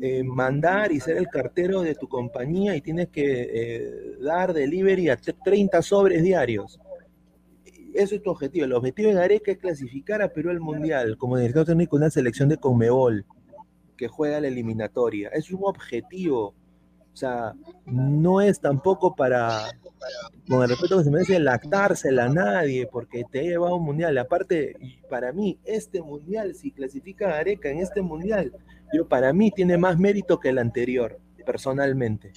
eh, 0.00 0.24
mandar 0.24 0.90
y 0.90 0.98
ser 0.98 1.16
el 1.16 1.28
cartero 1.28 1.80
de 1.82 1.94
tu 1.94 2.08
compañía 2.08 2.74
y 2.74 2.80
tienes 2.80 3.08
que 3.08 3.48
eh, 3.52 4.16
dar 4.20 4.52
delivery 4.52 5.08
a 5.08 5.16
30 5.16 5.80
sobres 5.82 6.22
diarios. 6.22 6.80
Eso 7.94 8.16
es 8.16 8.22
tu 8.22 8.30
objetivo. 8.30 8.64
El 8.64 8.72
objetivo 8.72 9.10
de 9.10 9.14
Gareca 9.14 9.52
es 9.52 9.58
clasificar 9.58 10.20
a 10.20 10.32
Perú 10.32 10.50
al 10.50 10.58
Mundial 10.58 11.16
como 11.16 11.36
director 11.36 11.64
técnico 11.64 11.96
de 11.96 12.02
una 12.02 12.10
selección 12.10 12.48
de 12.48 12.56
Conmebol 12.56 13.24
que 13.96 14.08
juega 14.08 14.40
la 14.40 14.48
eliminatoria. 14.48 15.28
Es 15.28 15.52
un 15.52 15.60
objetivo 15.62 16.54
o 17.14 17.16
sea, 17.16 17.54
no 17.86 18.40
es 18.40 18.58
tampoco 18.58 19.14
para, 19.14 19.70
con 20.48 20.62
el 20.62 20.68
respeto 20.68 20.98
que 20.98 21.04
se 21.04 21.10
merece, 21.12 21.38
lactársela 21.38 22.24
a 22.24 22.28
nadie, 22.28 22.88
porque 22.90 23.22
te 23.30 23.38
ha 23.38 23.42
llevado 23.44 23.74
a 23.74 23.78
un 23.78 23.84
mundial. 23.84 24.18
Aparte, 24.18 24.74
para 25.08 25.32
mí, 25.32 25.56
este 25.64 26.02
mundial, 26.02 26.56
si 26.56 26.72
clasifica 26.72 27.30
a 27.30 27.38
Areca 27.38 27.70
en 27.70 27.78
este 27.78 28.02
mundial, 28.02 28.52
yo 28.92 29.06
para 29.06 29.32
mí 29.32 29.52
tiene 29.52 29.78
más 29.78 29.96
mérito 29.96 30.40
que 30.40 30.48
el 30.48 30.58
anterior, 30.58 31.20
personalmente, 31.46 32.32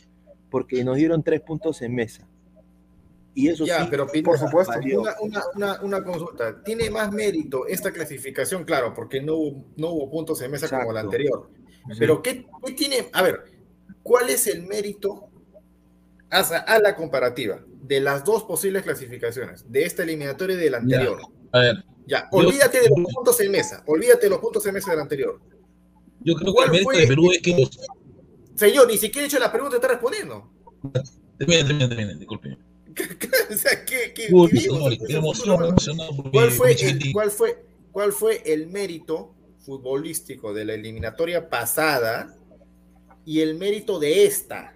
porque 0.52 0.84
nos 0.84 0.98
dieron 0.98 1.24
tres 1.24 1.42
puntos 1.42 1.82
en 1.82 1.96
mesa. 1.96 2.28
Y 3.34 3.50
eso 3.50 3.66
ya, 3.66 3.82
sí, 3.82 3.88
pero 3.90 4.06
por 4.24 4.38
supuesto. 4.38 4.74
Una, 5.22 5.44
una, 5.56 5.82
una, 5.82 6.04
consulta. 6.04 6.64
¿Tiene 6.64 6.92
más 6.92 7.12
mérito 7.12 7.66
esta 7.68 7.92
clasificación? 7.92 8.64
Claro, 8.64 8.94
porque 8.94 9.22
no, 9.22 9.34
no 9.76 9.90
hubo 9.90 10.10
puntos 10.10 10.40
en 10.42 10.52
mesa 10.52 10.70
como 10.70 10.92
la 10.92 11.00
anterior. 11.00 11.50
Pero 11.98 12.22
¿qué, 12.22 12.46
¿qué, 12.66 12.74
tiene? 12.74 13.10
A 13.14 13.22
ver, 13.22 13.57
¿Cuál 14.08 14.30
es 14.30 14.48
el 14.48 14.66
mérito 14.66 15.30
a, 16.30 16.80
la 16.80 16.96
comparativa 16.96 17.60
de 17.82 18.00
las 18.00 18.24
dos 18.24 18.44
posibles 18.44 18.84
clasificaciones, 18.84 19.70
de 19.70 19.84
esta 19.84 20.04
eliminatoria 20.04 20.56
y 20.56 20.60
del 20.60 20.76
anterior? 20.76 21.20
Ya, 21.20 21.60
a 21.60 21.62
ver, 21.62 21.86
ya 22.06 22.30
olvídate 22.32 22.80
de 22.80 22.88
los 22.88 23.14
puntos 23.14 23.38
en 23.42 23.52
mesa, 23.52 23.84
olvídate 23.86 24.28
de 24.28 24.30
los 24.30 24.40
puntos 24.40 24.66
en 24.66 24.76
mesa 24.76 24.92
del 24.92 25.02
anterior. 25.02 25.42
Yo 26.22 26.36
creo 26.36 26.56
que 26.56 26.64
el 26.64 26.72
mérito 26.72 26.92
de 26.92 27.08
Perú 27.08 27.32
es 27.34 27.42
que 27.42 27.70
Señor, 28.56 28.88
ni 28.88 28.98
siquiera 28.98 29.26
he 29.26 29.28
hecho 29.28 29.40
la 29.40 29.52
pregunta, 29.52 29.76
está 29.76 29.90
respondiendo. 29.90 30.54
Termina, 31.38 31.68
termina, 31.90 32.14
disculpe. 32.14 32.58
o 33.52 33.58
sea, 33.58 33.84
¿qué, 33.84 34.14
qué, 34.16 34.30
¿Cuál, 34.32 34.50
fue 36.52 36.72
el, 36.72 37.12
¿Cuál 37.12 37.30
fue 37.30 37.66
cuál 37.92 38.14
fue 38.14 38.42
el 38.46 38.68
mérito 38.68 39.36
futbolístico 39.60 40.54
de 40.54 40.64
la 40.64 40.76
eliminatoria 40.76 41.50
pasada 41.50 42.37
y 43.28 43.42
el 43.42 43.56
mérito 43.56 44.00
de 44.00 44.26
esta. 44.26 44.74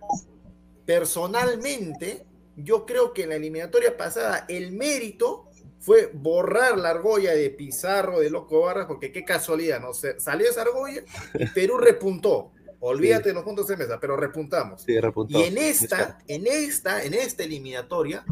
Personalmente, 0.85 2.25
yo 2.57 2.85
creo 2.85 3.13
que 3.13 3.23
en 3.23 3.29
la 3.29 3.35
eliminatoria 3.35 3.95
pasada 3.95 4.45
el 4.49 4.73
mérito 4.73 5.45
fue 5.79 6.11
borrar 6.13 6.77
la 6.77 6.89
argolla 6.89 7.33
de 7.33 7.49
Pizarro, 7.49 8.19
de 8.19 8.29
Loco 8.29 8.59
Barras, 8.59 8.87
porque 8.87 9.13
qué 9.13 9.23
casualidad, 9.23 9.79
¿no? 9.79 9.93
sé 9.93 10.19
salió 10.19 10.49
esa 10.49 10.63
argolla 10.63 11.01
y 11.33 11.45
Perú 11.55 11.77
repuntó. 11.77 12.51
Olvídate 12.81 13.29
de 13.29 13.35
los 13.35 13.43
puntos 13.43 13.67
de 13.67 13.77
mesa, 13.77 13.99
pero 14.01 14.17
repuntamos. 14.17 14.81
Sí, 14.81 14.99
repuntó. 14.99 15.39
Y 15.39 15.43
en 15.43 15.57
esta, 15.57 16.17
en 16.27 16.45
esta, 16.45 17.03
en 17.05 17.13
esta 17.13 17.43
eliminatoria, 17.43 18.25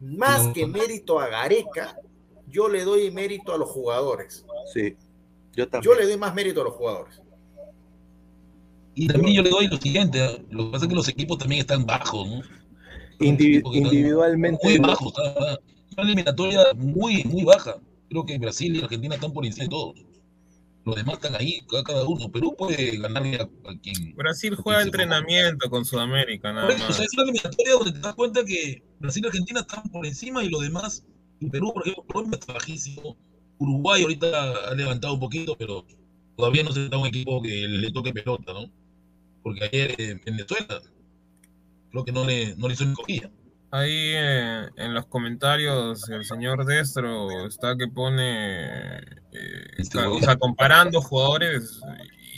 más 0.00 0.48
que 0.48 0.66
mérito 0.66 1.18
a 1.18 1.28
Gareca, 1.28 1.96
yo 2.46 2.68
le 2.68 2.84
doy 2.84 3.10
mérito 3.10 3.54
a 3.54 3.58
los 3.58 3.70
jugadores. 3.70 4.44
Sí, 4.74 4.96
yo 5.54 5.66
también. 5.68 5.90
Yo 5.90 5.98
le 5.98 6.06
doy 6.06 6.18
más 6.18 6.34
mérito 6.34 6.60
a 6.60 6.64
los 6.64 6.74
jugadores. 6.74 7.21
Y 8.94 9.06
también 9.06 9.36
yo 9.36 9.42
le 9.42 9.50
doy 9.50 9.68
lo 9.68 9.76
siguiente, 9.78 10.18
lo 10.50 10.66
que 10.66 10.72
pasa 10.72 10.84
es 10.84 10.88
que 10.88 10.94
los 10.94 11.08
equipos 11.08 11.38
también 11.38 11.60
están 11.60 11.86
bajos, 11.86 12.28
¿no? 12.28 12.42
individualmente. 13.20 14.60
Muy 14.64 14.78
bajos, 14.78 15.12
está, 15.16 15.58
una 15.96 16.02
eliminatoria 16.02 16.60
muy, 16.74 17.24
muy 17.24 17.44
baja. 17.44 17.76
Creo 18.08 18.24
que 18.26 18.38
Brasil 18.38 18.76
y 18.76 18.82
Argentina 18.82 19.14
están 19.14 19.32
por 19.32 19.46
encima 19.46 19.64
de 19.64 19.70
todos. 19.70 19.94
Los 20.84 20.96
demás 20.96 21.14
están 21.14 21.36
ahí, 21.36 21.60
cada 21.84 22.04
uno. 22.04 22.30
Perú 22.30 22.54
puede 22.58 22.98
ganarle 22.98 23.36
a, 23.36 23.48
quien. 23.80 24.14
Brasil 24.16 24.56
juega 24.56 24.82
entrenamiento 24.82 25.70
con 25.70 25.84
Sudamérica, 25.84 26.52
nada 26.52 26.66
más. 26.66 27.00
es 27.00 27.12
una 27.14 27.22
eliminatoria 27.22 27.72
donde 27.74 27.92
te 27.92 27.98
das 28.00 28.14
cuenta 28.14 28.44
que 28.44 28.82
Brasil 28.98 29.22
y 29.24 29.26
Argentina 29.28 29.60
están 29.60 29.84
por 29.90 30.04
encima 30.04 30.42
y 30.42 30.48
los 30.48 30.62
demás. 30.62 31.04
Y 31.38 31.48
Perú, 31.50 31.72
por 31.72 31.82
ejemplo, 31.82 32.04
Colombia 32.12 32.38
está 32.38 32.54
bajísimo. 32.54 33.16
Uruguay 33.58 34.02
ahorita 34.02 34.70
ha 34.70 34.74
levantado 34.74 35.14
un 35.14 35.20
poquito, 35.20 35.56
pero 35.56 35.86
todavía 36.36 36.64
no 36.64 36.72
se 36.72 36.88
da 36.88 36.98
un 36.98 37.06
equipo 37.06 37.40
que 37.40 37.68
le 37.68 37.92
toque 37.92 38.12
pelota, 38.12 38.52
¿no? 38.52 38.68
Porque 39.42 39.64
ayer 39.64 39.94
en 39.98 40.20
Venezuela 40.24 40.80
creo 41.90 42.04
que 42.04 42.12
no 42.12 42.24
le, 42.24 42.56
no 42.56 42.68
le 42.68 42.74
hizo 42.74 42.84
ni 42.84 42.94
cogida. 42.94 43.30
Ahí 43.70 44.12
eh, 44.14 44.68
en 44.76 44.92
los 44.92 45.06
comentarios 45.06 46.06
el 46.10 46.26
señor 46.26 46.66
Destro 46.66 47.46
está 47.46 47.74
que 47.76 47.88
pone, 47.88 48.98
eh, 48.98 49.64
este 49.78 49.98
o 49.98 50.18
sea, 50.20 50.36
comparando 50.36 51.00
jugadores. 51.00 51.80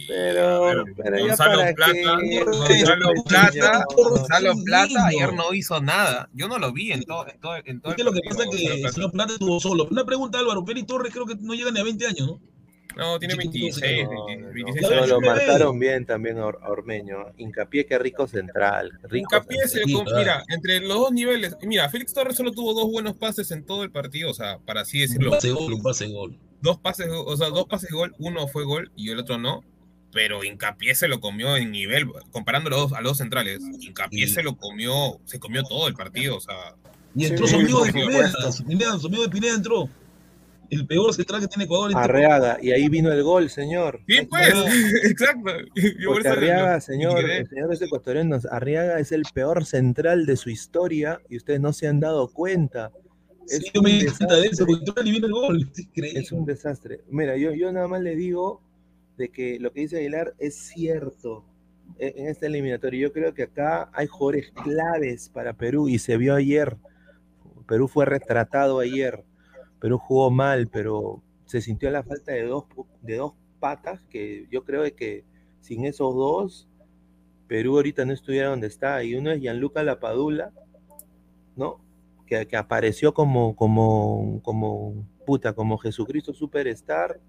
pero, 0.06 0.84
pero 0.96 1.26
Gonzalo 1.26 1.62
Plata, 1.74 2.18
Gonzalo 2.44 3.12
Plata, 3.26 3.84
Gonzalo 3.96 4.54
Plata 4.64 5.06
ayer 5.08 5.32
no 5.32 5.52
hizo 5.52 5.80
nada. 5.80 6.30
Yo 6.34 6.46
no 6.46 6.58
lo 6.58 6.72
vi 6.72 6.92
en 6.92 7.02
todo. 7.02 7.26
En 7.28 7.40
todo, 7.40 7.56
en 7.64 7.80
todo 7.80 7.92
es 7.92 7.96
que 7.96 8.04
lo 8.04 8.12
que 8.12 8.20
pasa 8.28 8.44
es 8.44 8.50
que 8.56 8.82
Gonzalo 8.82 9.10
Plata 9.10 9.32
estuvo 9.32 9.58
solo. 9.58 9.88
Una 9.90 10.04
pregunta, 10.04 10.38
Álvaro. 10.38 10.64
Peri 10.64 10.84
Torres 10.84 11.12
creo 11.12 11.26
que 11.26 11.34
no 11.40 11.54
llega 11.54 11.72
ni 11.72 11.80
a 11.80 11.84
20 11.84 12.06
años, 12.06 12.28
¿no? 12.28 12.53
No, 12.96 13.18
tiene 13.18 13.34
26. 13.34 14.08
No, 14.82 15.06
lo 15.06 15.20
marcaron 15.20 15.78
bien 15.78 16.06
también 16.06 16.38
a 16.38 16.46
Ormeño. 16.46 17.32
Hincapié 17.36 17.86
que 17.86 17.98
rico 17.98 18.26
central. 18.26 18.98
Rico 19.02 19.36
Hincapié 19.36 19.66
se 19.68 19.82
mira, 19.84 20.44
entre 20.48 20.80
los 20.80 20.98
dos 20.98 21.12
niveles. 21.12 21.56
Mira, 21.62 21.88
Félix 21.88 22.12
Torres 22.12 22.36
solo 22.36 22.52
tuvo 22.52 22.74
dos 22.74 22.90
buenos 22.90 23.16
pases 23.16 23.50
en 23.50 23.64
todo 23.64 23.82
el 23.82 23.90
partido, 23.90 24.30
o 24.30 24.34
sea, 24.34 24.58
para 24.58 24.82
así 24.82 25.00
decirlo. 25.00 25.30
Un 25.30 25.36
pase 25.36 25.50
gol, 25.50 25.72
un 25.72 25.82
pase 25.82 26.06
gol. 26.08 26.38
Dos 26.60 26.78
pases, 26.78 27.08
o 27.10 27.36
sea, 27.36 27.48
dos 27.48 27.66
pases 27.66 27.90
gol, 27.90 28.14
uno 28.18 28.46
fue 28.48 28.64
gol 28.64 28.90
y 28.96 29.10
el 29.10 29.18
otro 29.18 29.38
no. 29.38 29.64
Pero 30.12 30.44
Hincapié 30.44 30.94
se 30.94 31.08
lo 31.08 31.20
comió 31.20 31.56
en 31.56 31.72
nivel, 31.72 32.06
comparando 32.30 32.70
los, 32.70 32.92
a 32.92 33.00
los 33.00 33.10
dos 33.10 33.18
centrales. 33.18 33.60
Hincapié 33.80 34.28
se 34.28 34.44
lo 34.44 34.56
comió, 34.56 35.18
se 35.24 35.40
comió 35.40 35.64
todo 35.64 35.88
el 35.88 35.94
partido, 35.94 36.36
o 36.36 36.40
sea. 36.40 36.76
Y 37.16 37.26
entró 37.26 37.46
su 37.46 37.56
amigo 37.56 37.84
de 37.84 37.92
Pineda, 37.92 38.98
su 38.98 39.06
amigo 39.06 39.24
de 39.24 39.28
Pineda 39.28 39.54
entró 39.54 39.88
el 40.74 40.86
peor 40.86 41.14
central 41.14 41.40
que 41.40 41.48
tiene 41.48 41.64
Ecuador. 41.64 41.92
Arreaga, 41.94 42.58
y 42.60 42.72
ahí 42.72 42.88
vino 42.88 43.12
el 43.12 43.22
gol, 43.22 43.48
señor. 43.50 44.00
Sí, 44.06 44.22
pues, 44.28 44.48
exacto. 45.04 45.50
Porque 46.06 46.28
Arriaga, 46.28 46.80
señor, 46.80 47.28
el 47.28 47.48
señor 47.48 47.72
es 47.72 47.82
ecuatoriano, 47.82 48.38
Arriaga 48.50 48.98
es 48.98 49.12
el 49.12 49.22
peor 49.32 49.64
central 49.64 50.26
de 50.26 50.36
su 50.36 50.50
historia 50.50 51.20
y 51.28 51.36
ustedes 51.36 51.60
no 51.60 51.72
se 51.72 51.88
han 51.88 52.00
dado 52.00 52.28
cuenta. 52.28 52.92
Es 53.46 53.58
sí, 53.58 53.70
yo 53.74 53.82
me 53.82 53.90
di 53.90 54.06
cuenta 54.06 54.36
de 54.36 54.46
eso, 54.46 54.64
porque 54.66 54.84
y 55.04 55.10
vino 55.10 55.26
el 55.26 55.32
gol. 55.32 55.70
Es, 55.94 56.14
es 56.14 56.32
un 56.32 56.44
desastre. 56.44 57.00
Mira, 57.08 57.36
yo, 57.36 57.52
yo 57.52 57.70
nada 57.72 57.88
más 57.88 58.00
le 58.00 58.16
digo 58.16 58.62
de 59.16 59.28
que 59.28 59.58
lo 59.60 59.72
que 59.72 59.80
dice 59.80 59.98
Aguilar 59.98 60.34
es 60.38 60.54
cierto 60.54 61.44
e, 61.98 62.14
en 62.16 62.28
esta 62.28 62.46
eliminatoria. 62.46 63.00
Yo 63.00 63.12
creo 63.12 63.34
que 63.34 63.44
acá 63.44 63.90
hay 63.92 64.06
jugadores 64.06 64.52
claves 64.62 65.28
para 65.28 65.52
Perú 65.52 65.88
y 65.88 65.98
se 65.98 66.16
vio 66.16 66.34
ayer. 66.34 66.76
Perú 67.66 67.88
fue 67.88 68.04
retratado 68.04 68.78
ayer 68.80 69.24
Perú 69.84 69.98
jugó 69.98 70.30
mal, 70.30 70.66
pero 70.68 71.22
se 71.44 71.60
sintió 71.60 71.90
la 71.90 72.02
falta 72.02 72.32
de 72.32 72.46
dos, 72.46 72.64
de 73.02 73.16
dos 73.16 73.34
patas 73.60 74.02
que 74.08 74.46
yo 74.50 74.64
creo 74.64 74.82
que 74.96 75.26
sin 75.60 75.84
esos 75.84 76.14
dos, 76.14 76.66
Perú 77.48 77.76
ahorita 77.76 78.06
no 78.06 78.14
estuviera 78.14 78.48
donde 78.48 78.66
está. 78.66 79.04
Y 79.04 79.14
uno 79.14 79.30
es 79.30 79.42
Gianluca 79.42 79.82
Lapadula, 79.82 80.52
¿no? 81.54 81.82
Que, 82.24 82.46
que 82.46 82.56
apareció 82.56 83.12
como, 83.12 83.54
como, 83.56 84.40
como, 84.42 85.06
puta, 85.26 85.52
como 85.52 85.76
Jesucristo 85.76 86.32
Superstar, 86.32 87.20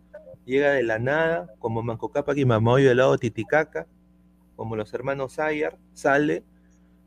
llega 0.46 0.72
de 0.72 0.84
la 0.84 0.98
nada, 0.98 1.54
como 1.60 1.84
Manco 1.84 2.10
Cápac 2.10 2.38
y 2.38 2.46
Mamaoyo 2.46 2.88
del 2.88 3.00
lado 3.00 3.18
Titicaca, 3.18 3.86
como 4.56 4.78
los 4.78 4.94
hermanos 4.94 5.40
Ayar, 5.40 5.78
sale, 5.92 6.46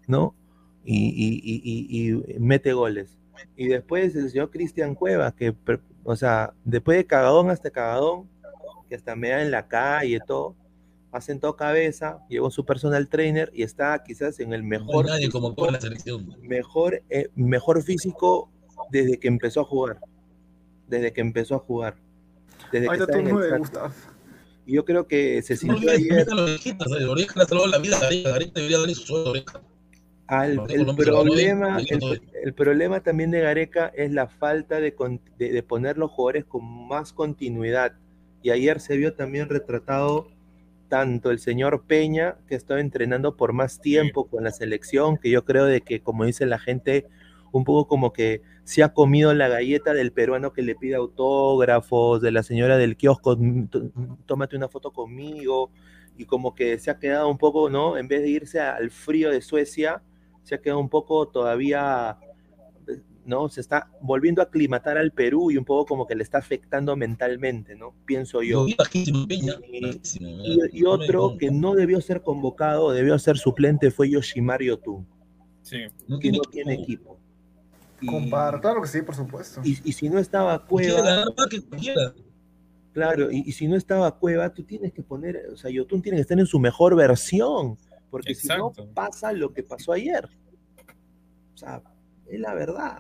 ¿no? 0.07 0.35
y 0.85 2.13
mete 2.39 2.75
goles. 2.75 3.18
Y 3.57 3.69
después 3.69 4.15
el 4.15 4.31
señor 4.31 4.51
Cristian 4.51 4.95
Cuevas, 4.95 5.35
que, 5.35 5.55
o 6.05 6.17
sea, 6.17 6.55
después 6.65 6.99
de 6.99 7.07
cagadón 7.07 7.51
hasta 7.51 7.71
cagadón, 7.71 8.29
que 8.89 8.95
hasta 8.95 9.15
me 9.17 9.31
da 9.31 9.43
en 9.43 9.51
la 9.51 9.69
calle 9.69 10.17
y 10.17 10.21
todo, 10.21 10.57
ha 11.11 11.21
sentado 11.21 11.57
cabeza, 11.57 12.19
llevó 12.29 12.51
su 12.51 12.65
personal 12.65 13.09
trainer 13.09 13.51
y 13.55 13.63
está 13.63 14.03
quizás 14.03 14.41
en 14.41 14.53
el 14.53 14.63
mejor. 14.63 15.07
nadie 15.07 15.31
como 15.31 15.55
toda 15.55 15.73
la 15.73 15.81
selección. 15.81 16.37
Mejor, 16.43 17.03
eh, 17.09 17.29
mejor 17.35 17.83
físico 17.83 18.51
desde 18.91 19.19
que 19.19 19.29
empezó 19.29 19.63
a 19.63 19.65
jugar. 19.65 19.99
Desde 20.87 21.13
que 21.13 21.21
empezó 21.21 21.57
a 21.57 21.59
jugar. 21.59 21.97
Desde 22.73 22.89
que 22.89 22.97
está 22.97 23.19
en 23.19 23.29
Y 24.67 24.75
yo 24.75 24.85
creo 24.85 25.07
que 25.07 25.43
se 25.43 25.55
No 25.55 25.59
sintió 25.77 25.91
olvides 25.91 26.29
ayer. 26.29 26.29
a 26.31 26.99
la 26.99 27.11
oreja 27.11 27.79
vida 27.79 27.99
debería 28.55 28.79
darle 28.79 28.95
su 28.95 29.03
sueldo 29.07 29.31
oreja. 29.31 29.61
Al- 30.29 30.59
el, 30.69 30.87
problema, 30.95 31.79
el, 31.79 32.21
el 32.45 32.55
problema 32.55 33.01
también 33.03 33.31
de 33.31 33.41
Gareca 33.41 33.91
es 33.97 34.13
la 34.13 34.29
falta 34.29 34.79
de, 34.81 34.95
de- 35.39 35.53
de 35.53 35.63
poner 35.63 35.97
los 35.99 36.11
jugadores 36.11 36.45
con 36.45 36.65
más 36.89 37.13
continuidad. 37.15 37.95
Y 38.43 38.51
ayer 38.51 38.81
se 38.81 38.97
vio 38.97 39.15
también 39.15 39.49
retratado 39.49 40.29
tanto 40.89 41.31
el 41.31 41.39
señor 41.39 41.85
Peña, 41.87 42.37
que 42.49 42.55
estaba 42.55 42.81
entrenando 42.81 43.37
por 43.37 43.53
más 43.53 43.81
tiempo 43.81 44.29
con 44.29 44.45
la 44.45 44.53
selección, 44.53 45.17
que 45.19 45.31
yo 45.31 45.45
creo 45.45 45.65
de 45.67 45.81
que, 45.83 46.01
como 46.01 46.25
dice 46.25 46.47
la 46.47 46.59
gente, 46.59 47.07
un 47.53 47.65
poco 47.65 47.89
como 47.89 48.13
que 48.13 48.43
se 48.65 48.83
ha 48.83 48.93
comido 48.95 49.33
la 49.35 49.49
galleta 49.49 49.95
del 49.95 50.13
peruano 50.13 50.53
que 50.53 50.63
le 50.63 50.75
pide 50.77 50.95
autógrafos, 50.97 52.21
de 52.23 52.33
la 52.33 52.43
señora 52.43 52.77
del 52.79 52.97
kiosco, 52.97 53.37
"Mm, 53.39 53.65
tómate 54.27 54.57
una 54.57 54.69
foto 54.69 54.93
conmigo, 54.93 55.71
y 56.17 56.25
como 56.27 56.55
que 56.55 56.79
se 56.79 56.91
ha 56.91 56.99
quedado 56.99 57.29
un 57.31 57.39
poco, 57.39 57.71
¿no? 57.71 57.97
En 57.97 58.09
vez 58.09 58.23
de 58.23 58.29
irse 58.29 58.61
al 58.61 58.91
frío 58.91 59.31
de 59.31 59.41
Suecia, 59.41 60.03
se 60.49 60.55
ha 60.55 60.61
quedado 60.63 60.81
un 60.81 60.89
poco 60.89 61.29
todavía, 61.29 62.17
¿no? 63.27 63.51
Se 63.51 63.61
está 63.61 63.91
volviendo 64.01 64.41
a 64.41 64.47
aclimatar 64.47 64.97
al 64.97 65.13
Perú 65.13 65.51
y 65.51 65.59
un 65.59 65.65
poco 65.67 65.85
como 65.85 66.07
que 66.07 66.15
le 66.15 66.23
está 66.23 66.39
afectando 66.39 66.97
mentalmente, 66.97 67.77
¿no? 67.77 67.95
Pienso 68.07 68.43
yo. 68.43 68.65
Peña. 69.29 69.55
Y- 69.71 70.21
me- 70.21 70.87
otro 70.89 71.37
que 71.39 71.51
no 71.51 71.75
debió 71.75 72.01
ser 72.01 72.23
convocado, 72.23 72.93
debió 72.93 73.19
ser 73.19 73.37
suplente, 73.37 73.91
fue 73.91 74.09
Yoshimar 74.09 74.63
Yotun, 74.63 75.07
Sí. 75.63 75.83
no 76.07 76.19
que 76.19 76.23
tiene 76.31 76.39
no 76.39 76.45
tiene 76.51 76.75
equipo. 76.75 77.19
Y, 78.01 78.07
Compar, 78.07 78.61
claro 78.63 78.81
que 78.81 78.89
sí, 78.89 79.03
por 79.03 79.15
supuesto. 79.17 79.61
y, 79.65 79.77
y 79.85 79.93
si 79.93 80.09
no 80.09 80.19
estaba 80.19 80.65
Cueva, 80.65 81.25
claro, 82.93 83.31
y, 83.31 83.43
y 83.47 83.53
si 83.53 83.69
no 83.69 83.77
estaba 83.77 84.19
Cueva, 84.19 84.53
tú 84.55 84.63
tienes 84.63 84.93
que 84.93 85.03
poner, 85.03 85.49
o 85.53 85.57
sea, 85.57 85.71
Yotun 85.71 86.01
tiene 86.03 86.17
que 86.17 86.23
estar 86.23 86.39
en 86.39 86.47
su 86.47 86.59
mejor 86.59 86.97
versión, 86.97 87.77
porque 88.11 88.35
si 88.35 88.49
no 88.49 88.73
pasa 88.95 89.33
lo 89.33 89.53
que 89.53 89.63
pasó 89.63 89.93
ayer. 89.93 90.29
O 91.55 91.57
sea, 91.57 91.83
es 92.29 92.39
la 92.41 92.55
verdad. 92.55 92.99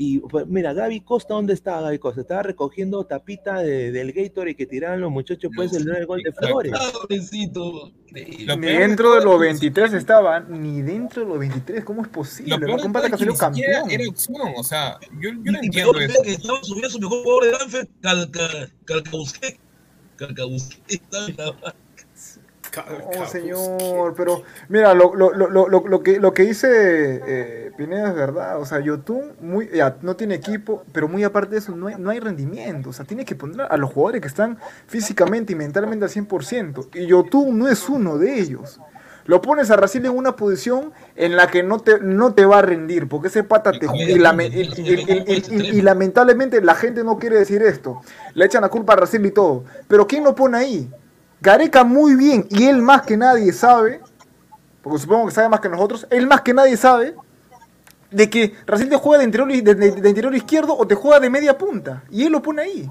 Y 0.00 0.20
pues, 0.20 0.46
mira, 0.46 0.72
Gaby 0.74 1.00
Costa, 1.00 1.34
¿dónde 1.34 1.54
estaba 1.54 1.80
Gaby 1.82 1.98
Costa? 1.98 2.20
Estaba 2.20 2.44
recogiendo 2.44 3.04
tapita 3.04 3.58
de- 3.58 3.90
del 3.90 4.12
Gatorade 4.12 4.54
que 4.54 4.64
tiraban 4.64 5.00
los 5.00 5.10
muchachos, 5.10 5.50
pues, 5.56 5.72
el 5.74 6.06
gol 6.06 6.22
de 6.22 6.30
Flores. 6.32 6.72
Pobrecito. 6.92 7.90
Lo 8.46 8.56
Ni 8.56 8.66
dentro 8.68 9.14
de 9.16 9.24
los 9.24 9.34
es 9.34 9.40
que 9.40 9.44
23 9.70 9.92
estaba, 9.94 10.38
ni 10.38 10.82
dentro 10.82 11.22
de 11.22 11.28
los 11.28 11.38
23, 11.40 11.84
¿cómo 11.84 12.02
es 12.02 12.08
posible? 12.08 12.50
Lo 12.50 12.58
No 12.60 12.66
peor 12.66 12.80
todo 12.80 12.92
que 12.92 13.06
es 13.08 13.12
que 13.12 13.18
salió 13.18 13.34
campeón. 13.34 13.90
era 13.90 14.08
opción, 14.08 14.36
o 14.56 14.62
sea, 14.62 14.98
yo, 15.20 15.30
yo 15.30 15.52
no 15.52 15.58
entiendo 15.60 15.92
no 15.92 15.98
eso. 16.00 16.22
que 16.22 16.30
estaba 16.30 16.62
subiendo 16.62 16.90
su 16.90 17.00
mejor 17.00 17.22
jugador 17.24 17.44
de 17.44 17.50
Danfer, 17.58 17.88
Calca, 18.00 18.48
Calcausque. 18.84 19.58
Calcausque 20.16 20.76
estaba 20.94 21.26
en 21.26 21.36
la 21.36 21.50
banca. 21.50 21.74
Oh, 23.06 23.26
señor, 23.26 24.14
pero 24.16 24.42
mira, 24.68 24.94
lo, 24.94 25.14
lo, 25.14 25.32
lo, 25.32 25.68
lo, 25.68 26.02
que, 26.02 26.18
lo 26.20 26.32
que 26.34 26.42
dice 26.44 26.68
eh, 27.26 27.70
Pineda 27.76 28.08
es 28.10 28.14
verdad. 28.14 28.60
O 28.60 28.66
sea, 28.66 28.80
Yotun 28.80 29.32
muy, 29.40 29.68
ya, 29.72 29.96
no 30.02 30.16
tiene 30.16 30.34
equipo, 30.34 30.84
pero 30.92 31.08
muy 31.08 31.24
aparte 31.24 31.52
de 31.52 31.58
eso, 31.58 31.74
no 31.76 31.86
hay, 31.88 31.94
no 31.98 32.10
hay 32.10 32.20
rendimiento. 32.20 32.90
O 32.90 32.92
sea, 32.92 33.04
tiene 33.04 33.24
que 33.24 33.34
poner 33.34 33.62
a 33.70 33.76
los 33.76 33.92
jugadores 33.92 34.20
que 34.20 34.28
están 34.28 34.58
físicamente 34.86 35.52
y 35.52 35.56
mentalmente 35.56 36.04
al 36.04 36.10
100%. 36.10 36.88
Y 36.94 37.06
Yotun 37.06 37.58
no 37.58 37.68
es 37.68 37.88
uno 37.88 38.18
de 38.18 38.38
ellos. 38.38 38.80
Lo 39.26 39.42
pones 39.42 39.70
a 39.70 39.76
Racing 39.76 40.06
en 40.06 40.16
una 40.16 40.36
posición 40.36 40.90
en 41.14 41.36
la 41.36 41.48
que 41.48 41.62
no 41.62 41.80
te, 41.80 42.00
no 42.00 42.32
te 42.32 42.46
va 42.46 42.60
a 42.60 42.62
rendir, 42.62 43.08
porque 43.10 43.28
ese 43.28 43.44
pata 43.44 43.72
te 43.72 43.84
Y- 43.84 44.12
y, 44.12 44.18
lame- 44.18 44.46
y- 44.46 44.62
y- 44.80 45.22
y- 45.28 45.44
y- 45.50 45.78
y 45.78 45.82
lamentablemente 45.82 46.62
la 46.62 46.74
gente 46.74 47.04
no 47.04 47.18
quiere 47.18 47.36
decir 47.36 47.62
esto. 47.62 48.00
Le 48.32 48.46
echan 48.46 48.62
la 48.62 48.70
culpa 48.70 48.94
a 48.94 48.96
Racing 48.96 49.26
y 49.26 49.30
todo. 49.30 49.64
Pero 49.86 50.06
¿quién 50.06 50.24
lo 50.24 50.34
pone 50.34 50.56
ahí? 50.56 50.90
Gareca 51.40 51.84
muy 51.84 52.14
bien, 52.16 52.46
y 52.50 52.64
él 52.64 52.82
más 52.82 53.02
que 53.02 53.16
nadie 53.16 53.52
sabe, 53.52 54.00
porque 54.82 54.98
supongo 54.98 55.26
que 55.28 55.34
sabe 55.34 55.48
más 55.48 55.60
que 55.60 55.68
nosotros, 55.68 56.06
él 56.10 56.26
más 56.26 56.40
que 56.42 56.52
nadie 56.54 56.76
sabe 56.76 57.14
de 58.10 58.30
que 58.30 58.54
Racing 58.66 58.88
te 58.88 58.96
juega 58.96 59.18
de 59.18 59.24
interior, 59.24 59.48
de, 59.52 59.74
de- 59.74 59.90
de 60.00 60.08
interior 60.08 60.34
izquierdo 60.34 60.76
o 60.76 60.86
te 60.86 60.94
juega 60.94 61.20
de 61.20 61.28
media 61.30 61.56
punta. 61.58 62.04
Y 62.10 62.24
él 62.24 62.32
lo 62.32 62.40
pone 62.42 62.62
ahí. 62.62 62.88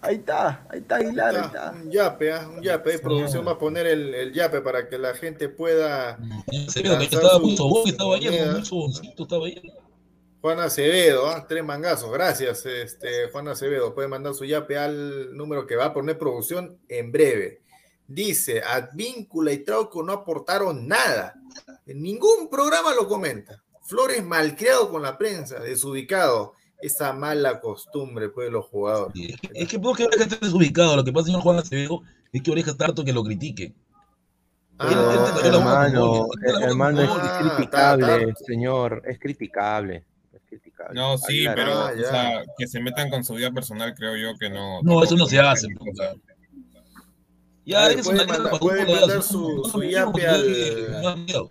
Ahí 0.00 0.16
está, 0.16 0.64
ahí 0.68 0.78
está 0.80 0.96
Aguilar, 0.96 1.34
ahí 1.34 1.40
Ah, 1.42 1.46
está. 1.46 1.70
un 1.72 1.90
yape, 1.90 2.32
ah, 2.32 2.48
un 2.56 2.62
yape. 2.62 2.92
Sí. 2.92 2.98
Producción 3.02 3.46
va 3.46 3.52
a 3.52 3.58
poner 3.58 3.86
el, 3.86 4.14
el 4.14 4.32
yape 4.32 4.60
para 4.60 4.88
que 4.88 4.96
la 4.98 5.14
gente 5.14 5.48
pueda. 5.48 6.18
Se 6.68 6.82
ve 6.82 6.96
que 6.98 7.04
estaba 7.04 7.30
sobón, 7.56 7.82
su 7.84 7.88
estaba 7.88 8.14
ayer, 8.16 8.30
moneda. 8.32 8.52
muy 8.52 8.64
soboncito 8.64 9.22
estaba 9.24 9.46
ayer. 9.46 9.62
Juan 10.40 10.60
Acevedo, 10.60 11.28
ah, 11.28 11.44
tres 11.48 11.64
mangazos. 11.64 12.12
Gracias, 12.12 12.64
este, 12.66 13.28
Juan 13.32 13.48
Acevedo. 13.48 13.92
Puede 13.94 14.06
mandar 14.08 14.34
su 14.34 14.44
yape 14.44 14.78
al 14.78 15.36
número 15.36 15.66
que 15.66 15.74
va 15.74 15.86
a 15.86 15.92
poner 15.92 16.16
producción 16.16 16.78
en 16.88 17.10
breve. 17.10 17.60
Dice: 18.08 18.62
Advíncula 18.62 19.52
y 19.52 19.58
Trauco 19.58 20.02
no 20.02 20.12
aportaron 20.12 20.88
nada. 20.88 21.34
En 21.86 22.02
ningún 22.02 22.48
programa 22.50 22.94
lo 22.94 23.06
comenta. 23.06 23.62
Flores 23.82 24.24
malcriado 24.24 24.90
con 24.90 25.02
la 25.02 25.16
prensa, 25.16 25.60
desubicado. 25.60 26.54
Esa 26.80 27.12
mala 27.12 27.60
costumbre, 27.60 28.28
pues, 28.28 28.46
de 28.46 28.52
los 28.52 28.64
jugadores. 28.66 29.14
Es 29.16 29.40
que, 29.40 29.48
es 29.52 29.68
que 29.68 29.78
puedo 29.78 29.94
que 29.96 30.04
Oreja 30.04 30.24
esté 30.24 30.36
desubicado. 30.36 30.96
Lo 30.96 31.04
que 31.04 31.12
pasa, 31.12 31.26
señor 31.26 31.42
Juan 31.42 31.58
Acevedo, 31.58 32.02
es 32.32 32.42
que 32.42 32.50
Oreja 32.50 32.70
está 32.70 32.86
harto 32.86 33.04
que 33.04 33.12
lo 33.12 33.22
critique. 33.24 33.74
Ah, 34.78 35.32
con 35.42 35.44
hermano, 35.44 36.28
hermano, 36.62 37.02
es. 37.02 37.08
Ah, 37.10 37.54
criticable, 37.56 38.06
está, 38.06 38.28
está. 38.30 38.44
señor, 38.44 39.02
es 39.06 39.18
criticable. 39.18 40.04
Es 40.32 40.40
criticable. 40.48 40.94
No, 40.94 41.18
sí, 41.18 41.46
pero 41.52 41.72
Ah, 41.72 41.90
o 41.92 41.96
ya. 41.96 42.10
sea, 42.10 42.42
que 42.56 42.66
se 42.68 42.80
metan 42.80 43.10
con 43.10 43.24
su 43.24 43.34
vida 43.34 43.50
personal, 43.50 43.92
creo 43.96 44.16
yo 44.16 44.38
que 44.38 44.48
no. 44.48 44.80
No, 44.82 45.02
eso 45.02 45.16
no 45.16 45.26
se 45.26 45.40
hace. 45.40 45.66
Ya, 47.68 47.88
ver, 47.88 48.02
puede 48.02 48.26
mandar- 48.26 48.58
puede 48.58 49.22
su- 49.22 49.68
su 49.70 49.82
yape 49.82 50.26
al-. 50.26 51.50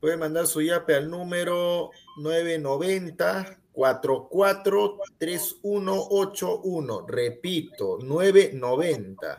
Puede 0.00 0.16
mandar 0.16 0.46
su 0.48 0.60
yape 0.62 0.94
al 0.96 1.08
número 1.08 1.90
990 2.16 3.58
44 3.72 4.98
3181. 5.18 7.06
Repito, 7.06 7.98
990 8.02 9.38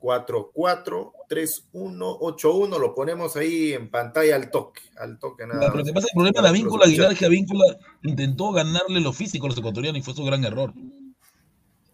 44 0.00 1.12
3181. 1.28 2.78
Lo 2.78 2.94
ponemos 2.94 3.36
ahí 3.36 3.72
en 3.74 3.90
pantalla 3.90 4.36
al 4.36 4.50
toque. 4.50 4.82
Al 4.96 5.18
toque 5.18 5.46
nada 5.46 5.68
Lo 5.68 5.72
que 5.84 5.84
más. 5.84 5.92
pasa, 5.92 6.06
el 6.08 6.14
problema 6.14 6.36
de 6.40 6.42
la 6.42 6.52
víncula 6.52 6.84
Aguilar 6.86 7.16
que 7.16 7.26
Avíncula 7.26 7.76
intentó 8.02 8.50
ganarle 8.52 9.00
lo 9.00 9.12
físico 9.12 9.46
a 9.46 9.50
los 9.50 9.58
ecuatorianos 9.58 10.00
y 10.00 10.02
fue 10.02 10.14
su 10.14 10.24
gran 10.24 10.44
error. 10.44 10.72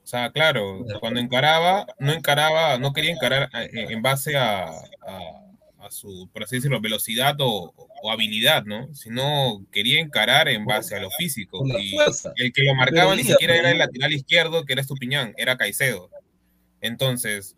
O 0.05 0.07
sea, 0.07 0.31
claro, 0.31 0.85
cuando 1.01 1.19
encaraba, 1.19 1.87
no 1.99 2.13
encaraba, 2.13 2.77
no 2.79 2.93
quería 2.93 3.11
encarar 3.13 3.49
eh, 3.55 3.87
en 3.89 4.03
base 4.03 4.37
a, 4.37 4.65
a- 4.69 5.41
a 5.79 5.91
su, 5.91 6.29
por 6.33 6.43
así 6.45 6.57
decirlo, 6.57 6.81
velocidad 6.81 7.37
o, 7.41 7.75
o 8.03 8.11
habilidad, 8.11 8.65
¿no? 8.65 8.95
Sino 8.95 9.65
quería 9.73 10.01
encarar 10.01 10.49
en 10.49 10.65
base 10.65 10.95
a 10.97 11.01
lo 11.01 11.11
físico. 11.11 11.63
Y 11.79 11.95
el 12.37 12.53
que 12.55 12.63
lo 12.65 12.75
marcaba 12.75 13.15
ni 13.17 13.23
siquiera 13.33 13.55
era 13.57 13.71
el 13.71 13.79
lateral 13.79 14.13
izquierdo, 14.15 14.65
que 14.65 14.73
era 14.75 14.83
Estupiñán, 14.83 15.35
era 15.37 15.57
Caicedo. 15.59 16.09
Entonces, 16.81 17.57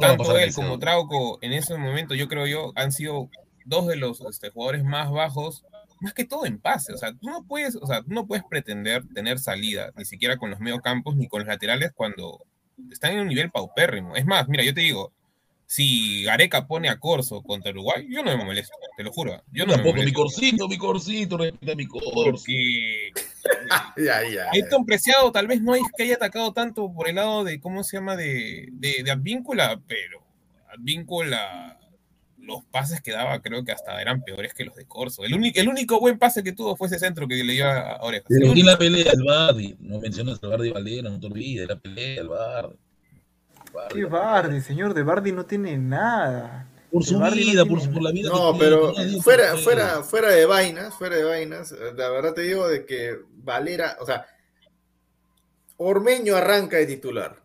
tanto 0.00 0.24
él 0.38 0.54
como 0.54 0.78
Trauco 0.78 1.38
en 1.42 1.52
ese 1.52 1.76
momento, 1.76 2.14
yo 2.14 2.28
creo 2.28 2.46
yo, 2.46 2.72
han 2.76 2.92
sido 2.92 3.28
dos 3.64 3.86
de 3.88 3.96
los 3.96 4.20
este, 4.22 4.50
jugadores 4.50 4.82
más 4.84 5.10
bajos, 5.10 5.64
más 6.00 6.14
que 6.14 6.24
todo 6.24 6.46
en 6.46 6.58
pase. 6.58 6.92
O 6.92 6.96
sea, 6.96 7.12
tú 7.12 7.28
no 7.28 7.44
puedes, 7.44 7.76
o 7.76 7.86
sea, 7.86 8.02
tú 8.02 8.10
no 8.10 8.26
puedes 8.26 8.44
pretender 8.44 9.04
tener 9.14 9.38
salida, 9.38 9.92
ni 9.96 10.04
siquiera 10.04 10.36
con 10.36 10.50
los 10.50 10.60
mediocampos 10.60 11.16
ni 11.16 11.28
con 11.28 11.40
los 11.40 11.48
laterales 11.48 11.92
cuando 11.94 12.44
están 12.90 13.12
en 13.12 13.20
un 13.20 13.28
nivel 13.28 13.50
paupérrimo. 13.50 14.16
Es 14.16 14.26
más, 14.26 14.48
mira, 14.48 14.64
yo 14.64 14.72
te 14.74 14.80
digo, 14.80 15.12
si 15.66 16.24
Gareca 16.24 16.66
pone 16.66 16.88
a 16.88 16.98
Corso 16.98 17.42
contra 17.42 17.70
Uruguay, 17.70 18.06
yo 18.10 18.22
no 18.24 18.36
me 18.36 18.44
molesto, 18.44 18.74
te 18.96 19.04
lo 19.04 19.12
juro. 19.12 19.42
Yo 19.52 19.64
no 19.66 19.72
me 19.72 19.74
Tampoco, 19.76 19.94
mi 19.94 20.00
molesto. 20.00 20.22
corcito, 20.22 20.68
mi 20.68 20.78
corcito, 20.78 21.36
respeta 21.38 21.74
mi 21.76 21.86
corso. 21.86 22.10
Porque 22.12 23.12
Ya, 23.96 24.28
ya. 24.28 24.50
Ayrton 24.52 24.84
Preciado 24.84 25.30
tal 25.32 25.46
vez 25.46 25.62
no 25.62 25.74
es 25.74 25.82
que 25.96 26.02
haya 26.04 26.16
atacado 26.16 26.52
tanto 26.52 26.92
por 26.92 27.08
el 27.08 27.16
lado 27.16 27.44
de, 27.44 27.60
¿cómo 27.60 27.84
se 27.84 27.96
llama? 27.98 28.16
De, 28.16 28.68
de, 28.72 29.02
de 29.04 29.10
Advíncula, 29.10 29.80
pero 29.86 30.22
Advíncula, 30.74 31.78
los 32.42 32.64
pases 32.64 33.00
que 33.00 33.12
daba 33.12 33.40
creo 33.40 33.64
que 33.64 33.72
hasta 33.72 34.00
eran 34.00 34.22
peores 34.22 34.54
que 34.54 34.64
los 34.64 34.74
de 34.74 34.86
Corso. 34.86 35.24
El, 35.24 35.34
único 35.34 35.60
el 35.60 35.68
único 35.68 36.00
buen 36.00 36.18
pase 36.18 36.42
que 36.42 36.52
tuvo 36.52 36.76
fue 36.76 36.86
ese 36.88 36.98
centro 36.98 37.28
que 37.28 37.42
le 37.42 37.52
dio 37.52 37.66
a 37.66 38.00
Orejas. 38.02 38.26
Pero. 38.28 38.52
¿quién 38.52 38.66
la 38.66 38.78
pelea? 38.78 39.12
El 39.12 39.24
Bardi. 39.24 39.76
No 39.80 40.00
mencionas 40.00 40.42
al 40.42 40.50
Bardi 40.50 40.70
Valera, 40.70 41.10
no 41.10 41.20
te 41.20 41.26
olvides. 41.26 41.68
La 41.68 41.78
pelea, 41.78 42.20
el 42.20 42.28
Bardi. 42.28 42.76
Bardi. 43.72 43.94
¿Qué 43.94 44.04
Bardi, 44.06 44.60
señor? 44.60 44.94
De 44.94 45.02
Bardi 45.02 45.32
no 45.32 45.46
tiene 45.46 45.76
nada. 45.76 46.66
Por 46.90 47.04
su 47.04 47.18
no 47.18 47.30
vida, 47.30 47.64
por, 47.64 47.80
su, 47.80 47.92
por 47.92 48.02
la 48.02 48.10
vida. 48.10 48.30
No, 48.30 48.52
que 48.52 48.58
pero 48.58 48.92
tiene, 48.92 49.22
fuera, 49.22 49.56
fuera, 49.56 50.02
fuera 50.02 50.30
de 50.30 50.44
vainas, 50.44 50.94
fuera 50.94 51.16
de 51.16 51.24
vainas, 51.24 51.70
la 51.70 52.10
verdad 52.10 52.34
te 52.34 52.42
digo 52.42 52.66
de 52.66 52.84
que 52.84 53.16
Valera, 53.36 53.96
o 54.00 54.06
sea, 54.06 54.26
Ormeño 55.76 56.34
arranca 56.34 56.78
de 56.78 56.86
titular, 56.86 57.40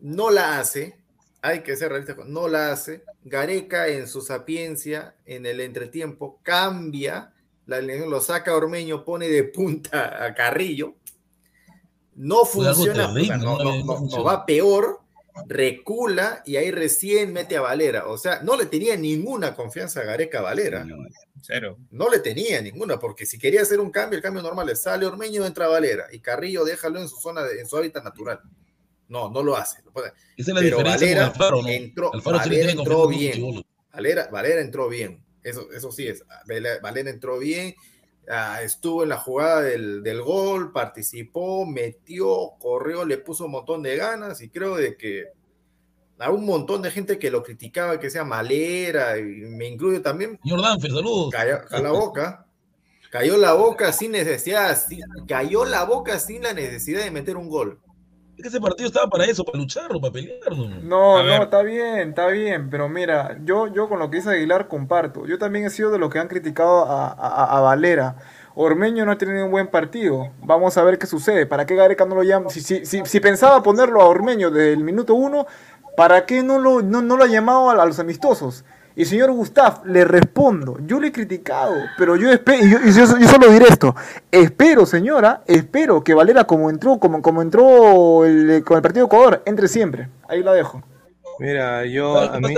no 0.00 0.30
la 0.30 0.58
hace, 0.58 0.98
hay 1.44 1.60
que 1.60 1.76
ser 1.76 1.90
realista, 1.90 2.16
no 2.26 2.48
la 2.48 2.72
hace. 2.72 3.04
Gareca 3.22 3.88
en 3.88 4.08
su 4.08 4.22
sapiencia, 4.22 5.14
en 5.26 5.44
el 5.44 5.60
entretiempo, 5.60 6.40
cambia, 6.42 7.34
la 7.66 7.82
lo 7.82 8.20
saca 8.22 8.52
a 8.52 8.56
Ormeño, 8.56 9.04
pone 9.04 9.28
de 9.28 9.44
punta 9.44 10.24
a 10.24 10.34
Carrillo, 10.34 10.94
no 12.16 12.46
funciona, 12.46 13.12
terrible, 13.12 13.36
no, 13.36 14.24
va 14.24 14.46
peor, 14.46 15.00
recula 15.46 16.42
y 16.46 16.56
ahí 16.56 16.70
recién 16.70 17.34
mete 17.34 17.58
a 17.58 17.60
Valera. 17.60 18.06
O 18.06 18.16
sea, 18.16 18.40
no 18.40 18.56
le 18.56 18.64
tenía 18.64 18.96
ninguna 18.96 19.54
confianza 19.54 20.00
a 20.00 20.04
Gareca 20.04 20.40
Valera. 20.40 20.86
Cero. 21.42 21.76
No 21.90 22.08
le 22.08 22.20
tenía 22.20 22.62
ninguna, 22.62 22.98
porque 22.98 23.26
si 23.26 23.38
quería 23.38 23.60
hacer 23.60 23.80
un 23.80 23.90
cambio, 23.90 24.16
el 24.16 24.22
cambio 24.22 24.42
normal 24.42 24.70
es 24.70 24.80
sale 24.80 25.04
Ormeño, 25.04 25.44
entra 25.44 25.68
Valera 25.68 26.06
y 26.10 26.20
Carrillo 26.20 26.64
déjalo 26.64 27.02
en 27.02 27.08
su 27.10 27.16
zona, 27.16 27.42
de, 27.42 27.60
en 27.60 27.66
su 27.66 27.76
hábitat 27.76 28.02
natural. 28.02 28.40
No, 29.08 29.30
no 29.30 29.42
lo 29.42 29.56
hace. 29.56 29.78
Esa 29.78 30.12
es 30.36 30.48
la 30.48 30.60
Pero 30.60 30.78
diferencia 30.78 31.06
Valera 31.06 31.20
con 31.20 31.32
Alfaro, 31.32 31.62
¿no? 31.62 31.68
entró, 31.68 32.14
Alfaro 32.14 32.38
Valera 32.38 32.72
entró 32.72 33.08
bien. 33.08 33.64
Valera, 33.92 34.28
Valera 34.32 34.60
entró 34.60 34.88
bien. 34.88 35.22
Eso, 35.42 35.70
eso 35.72 35.92
sí 35.92 36.06
es. 36.06 36.24
Valera 36.82 37.10
entró 37.10 37.38
bien 37.38 37.74
Ah, 38.28 38.62
estuvo 38.62 39.02
en 39.02 39.10
la 39.10 39.18
jugada 39.18 39.60
del, 39.60 40.02
del, 40.02 40.22
gol, 40.22 40.72
participó, 40.72 41.66
metió, 41.66 42.52
corrió, 42.58 43.04
le 43.04 43.18
puso 43.18 43.44
un 43.44 43.50
montón 43.52 43.82
de 43.82 43.96
ganas 43.96 44.40
y 44.40 44.48
creo 44.48 44.76
de 44.76 44.96
que 44.96 45.26
a 46.18 46.30
un 46.30 46.46
montón 46.46 46.80
de 46.80 46.90
gente 46.90 47.18
que 47.18 47.30
lo 47.30 47.42
criticaba, 47.42 48.00
que 48.00 48.08
sea 48.08 48.24
malera, 48.24 49.18
y 49.18 49.22
me 49.22 49.68
incluyo 49.68 50.00
también. 50.00 50.38
Señor 50.42 50.62
Danfer, 50.62 50.90
saludos. 50.92 51.30
Cayó, 51.32 51.58
la 51.82 51.90
boca. 51.90 52.46
Cayó 53.10 53.36
la 53.36 53.52
boca 53.52 53.92
sin 53.92 54.12
necesidad, 54.12 54.76
cayó 55.28 55.64
la 55.64 55.84
boca 55.84 56.18
sin 56.18 56.42
la 56.42 56.54
necesidad 56.54 57.04
de 57.04 57.10
meter 57.10 57.36
un 57.36 57.48
gol. 57.48 57.80
Es 58.36 58.42
que 58.42 58.48
ese 58.48 58.60
partido 58.60 58.88
estaba 58.88 59.08
para 59.08 59.24
eso, 59.24 59.44
para 59.44 59.58
lucharlo, 59.58 60.00
para 60.00 60.12
pelearlo. 60.12 60.68
No, 60.82 61.22
no, 61.22 61.42
está 61.42 61.62
bien, 61.62 62.08
está 62.08 62.26
bien, 62.26 62.68
pero 62.68 62.88
mira, 62.88 63.38
yo, 63.44 63.68
yo 63.68 63.88
con 63.88 64.00
lo 64.00 64.10
que 64.10 64.16
dice 64.16 64.30
Aguilar 64.30 64.66
comparto. 64.66 65.24
Yo 65.26 65.38
también 65.38 65.66
he 65.66 65.70
sido 65.70 65.90
de 65.90 65.98
los 65.98 66.10
que 66.10 66.18
han 66.18 66.26
criticado 66.26 66.84
a, 66.88 67.60
Valera. 67.60 68.16
Ormeño 68.56 69.04
no 69.04 69.12
ha 69.12 69.18
tenido 69.18 69.44
un 69.44 69.52
buen 69.52 69.68
partido. 69.68 70.30
Vamos 70.42 70.76
a 70.76 70.82
ver 70.82 70.98
qué 70.98 71.06
sucede. 71.06 71.46
¿Para 71.46 71.64
qué 71.64 71.76
Gareca 71.76 72.06
no 72.06 72.16
lo 72.16 72.24
llama? 72.24 72.50
Si, 72.50 72.60
si, 72.60 72.84
si, 72.84 73.20
pensaba 73.20 73.62
ponerlo 73.62 74.00
a 74.00 74.06
Ormeño 74.06 74.50
desde 74.50 74.72
el 74.72 74.82
minuto 74.82 75.14
uno, 75.14 75.46
¿para 75.96 76.26
qué 76.26 76.42
no 76.42 76.58
lo, 76.58 76.82
no, 76.82 77.02
lo 77.02 77.22
ha 77.22 77.28
llamado 77.28 77.70
a 77.70 77.86
los 77.86 77.98
amistosos? 78.00 78.64
Y 78.96 79.04
señor 79.06 79.32
Gustaf, 79.32 79.84
le 79.86 80.04
respondo, 80.04 80.78
yo 80.86 81.00
le 81.00 81.08
he 81.08 81.12
criticado, 81.12 81.74
pero 81.98 82.14
yo 82.14 82.30
espero, 82.30 82.64
y 82.64 82.70
yo, 82.70 82.78
yo, 82.78 83.06
solo 83.26 83.50
diré 83.50 83.66
esto, 83.68 83.92
espero 84.30 84.86
señora, 84.86 85.42
espero 85.46 86.04
que 86.04 86.14
Valera 86.14 86.44
como 86.44 86.70
entró, 86.70 87.00
como, 87.00 87.20
como 87.20 87.42
entró 87.42 88.24
el, 88.24 88.62
con 88.64 88.76
el 88.76 88.82
partido 88.82 89.06
de 89.06 89.16
Ecuador, 89.16 89.42
entre 89.46 89.66
siempre. 89.66 90.08
Ahí 90.28 90.44
la 90.44 90.52
dejo. 90.52 90.80
Mira, 91.38 91.84
yo 91.86 92.18
a 92.18 92.38
mí. 92.38 92.54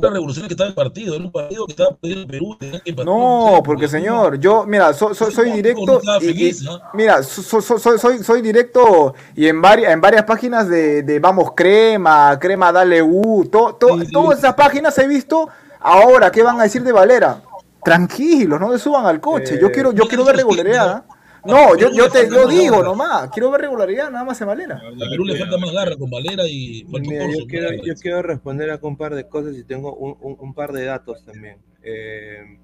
revolución 0.00 0.46
que 0.46 0.54
estaba 0.54 0.68
en 0.70 0.74
partido, 0.74 1.14
en 1.14 1.24
un 1.24 1.32
partido 1.32 1.66
que 1.66 1.72
estaba 1.72 1.96
perdiendo 1.96 2.26
Perú. 2.26 2.56
no, 3.04 3.62
porque 3.64 3.88
señor, 3.88 4.38
yo, 4.38 4.64
mira, 4.66 4.92
soy 4.92 5.50
directo. 5.50 6.00
Y, 6.20 6.56
Mira, 6.94 7.22
soy, 7.22 7.62
soy, 7.98 8.22
soy 8.22 8.42
directo 8.42 9.14
y 9.34 9.46
en 9.46 9.60
varias, 9.60 9.92
en 9.92 10.00
varias 10.00 10.24
páginas 10.24 10.68
de, 10.68 11.02
de 11.02 11.18
Vamos 11.18 11.52
Crema, 11.54 12.38
Crema 12.40 12.72
Dale 12.72 13.02
U, 13.02 13.46
to, 13.50 13.76
todas 13.78 14.38
esas 14.38 14.54
páginas 14.54 14.96
he 14.98 15.06
visto. 15.06 15.48
Ahora, 15.80 16.30
¿qué 16.30 16.42
van 16.42 16.60
a 16.60 16.64
decir 16.64 16.82
de 16.82 16.92
Valera? 16.92 17.40
Tranquilos, 17.82 18.60
no 18.60 18.70
se 18.72 18.78
suban 18.78 19.06
al 19.06 19.20
coche. 19.20 19.58
yo 19.60 19.68
eh, 19.68 19.72
quiero, 19.72 19.92
yo 19.92 20.06
quiero 20.06 20.24
ver 20.24 20.36
regularidad. 20.40 21.04
No, 21.44 21.76
yo, 21.76 21.90
yo 21.92 22.10
te 22.10 22.28
lo 22.28 22.46
digo 22.46 22.82
nomás. 22.82 23.30
Quiero 23.30 23.50
ver 23.50 23.62
regularidad 23.62 24.10
nada 24.10 24.24
más 24.24 24.40
en 24.40 24.46
Valera. 24.46 24.76
A 24.76 25.10
Perú 25.10 25.24
le 25.24 25.36
falta 25.36 25.56
más 25.58 25.72
garra 25.72 25.96
con 25.96 26.10
Valera 26.10 26.44
y 26.46 26.84
yo, 26.84 27.46
quiero, 27.48 27.70
yo 27.82 27.94
quiero 27.94 28.22
responder 28.22 28.70
a 28.70 28.78
un 28.82 28.96
par 28.96 29.14
de 29.14 29.28
cosas 29.28 29.56
y 29.56 29.64
tengo 29.64 29.94
un, 29.94 30.36
un, 30.38 30.54
par 30.54 30.72
de 30.72 30.84
datos 30.84 31.24
también. 31.24 31.58
Eh, 31.82 32.58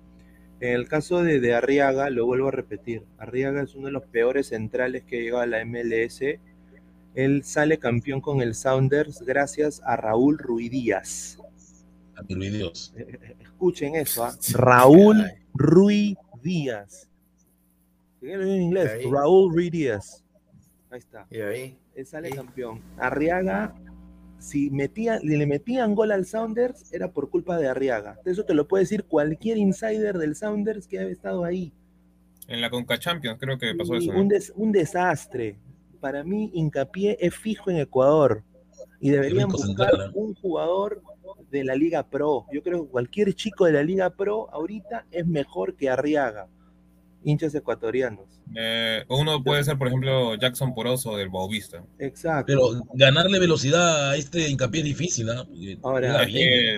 en 0.60 0.72
el 0.72 0.88
caso 0.88 1.22
de, 1.22 1.40
de, 1.40 1.54
Arriaga, 1.54 2.10
lo 2.10 2.26
vuelvo 2.26 2.48
a 2.48 2.52
repetir, 2.52 3.02
Arriaga 3.18 3.62
es 3.62 3.74
uno 3.74 3.86
de 3.86 3.92
los 3.92 4.04
peores 4.04 4.48
centrales 4.48 5.04
que 5.04 5.22
llegado 5.22 5.42
a 5.42 5.46
la 5.46 5.64
MLS. 5.64 6.22
Él 7.14 7.44
sale 7.44 7.78
campeón 7.78 8.20
con 8.20 8.42
el 8.42 8.54
Sounders 8.54 9.22
gracias 9.22 9.80
a 9.84 9.96
Raúl. 9.96 10.38
Eh, 10.60 11.00
eh, 12.98 13.36
escuchen 13.40 13.94
eso, 13.94 14.24
¿ah? 14.24 14.36
Raúl 14.52 15.24
Ruiz 15.54 16.16
Díaz 16.42 17.08
en 18.32 18.62
inglés. 18.62 19.04
Raúl 19.10 19.54
Díaz. 19.70 20.24
Ahí 20.90 20.98
está. 20.98 21.26
Y 21.30 21.40
ahí. 21.40 21.78
Él 21.94 22.06
sale 22.06 22.30
campeón. 22.30 22.80
Arriaga, 22.98 23.74
si 24.38 24.70
metía, 24.70 25.18
le 25.22 25.46
metían 25.46 25.94
gol 25.94 26.12
al 26.12 26.26
Sounders, 26.26 26.92
era 26.92 27.10
por 27.10 27.30
culpa 27.30 27.58
de 27.58 27.68
Arriaga. 27.68 28.18
Eso 28.24 28.44
te 28.44 28.54
lo 28.54 28.68
puede 28.68 28.84
decir 28.84 29.04
cualquier 29.04 29.56
insider 29.56 30.18
del 30.18 30.36
Sounders 30.36 30.86
que 30.86 30.98
haya 30.98 31.10
estado 31.10 31.44
ahí. 31.44 31.72
En 32.48 32.60
la 32.60 32.70
Conca 32.70 32.98
Champions 32.98 33.38
creo 33.40 33.58
que 33.58 33.74
pasó 33.74 33.96
eso. 33.96 34.12
Un, 34.54 34.72
desastre. 34.72 35.58
Para 36.00 36.22
mí, 36.22 36.50
hincapié 36.54 37.16
es 37.20 37.34
fijo 37.34 37.70
en 37.70 37.78
Ecuador. 37.78 38.44
Y 39.00 39.10
deberían 39.10 39.48
buscar 39.48 39.92
un 40.14 40.34
jugador 40.34 41.02
de 41.50 41.64
la 41.64 41.74
Liga 41.74 42.08
Pro. 42.08 42.46
Yo 42.52 42.62
creo 42.62 42.84
que 42.84 42.90
cualquier 42.90 43.34
chico 43.34 43.64
de 43.64 43.72
la 43.72 43.82
Liga 43.82 44.10
Pro 44.10 44.48
ahorita 44.52 45.06
es 45.10 45.26
mejor 45.26 45.76
que 45.76 45.88
Arriaga 45.88 46.48
hinchas 47.26 47.54
ecuatorianos. 47.56 48.40
Eh, 48.54 49.04
uno 49.08 49.42
puede 49.42 49.64
ser, 49.64 49.76
por 49.76 49.88
ejemplo, 49.88 50.36
Jackson 50.36 50.74
Poroso 50.74 51.16
del 51.16 51.28
Bauvista. 51.28 51.84
Exacto. 51.98 52.44
Pero 52.46 52.86
ganarle 52.94 53.40
velocidad 53.40 54.10
a 54.10 54.16
este 54.16 54.48
hincapié 54.48 54.82
es 54.82 54.86
difícil, 54.86 55.26
¿no? 55.26 55.44
Ahora, 55.82 56.24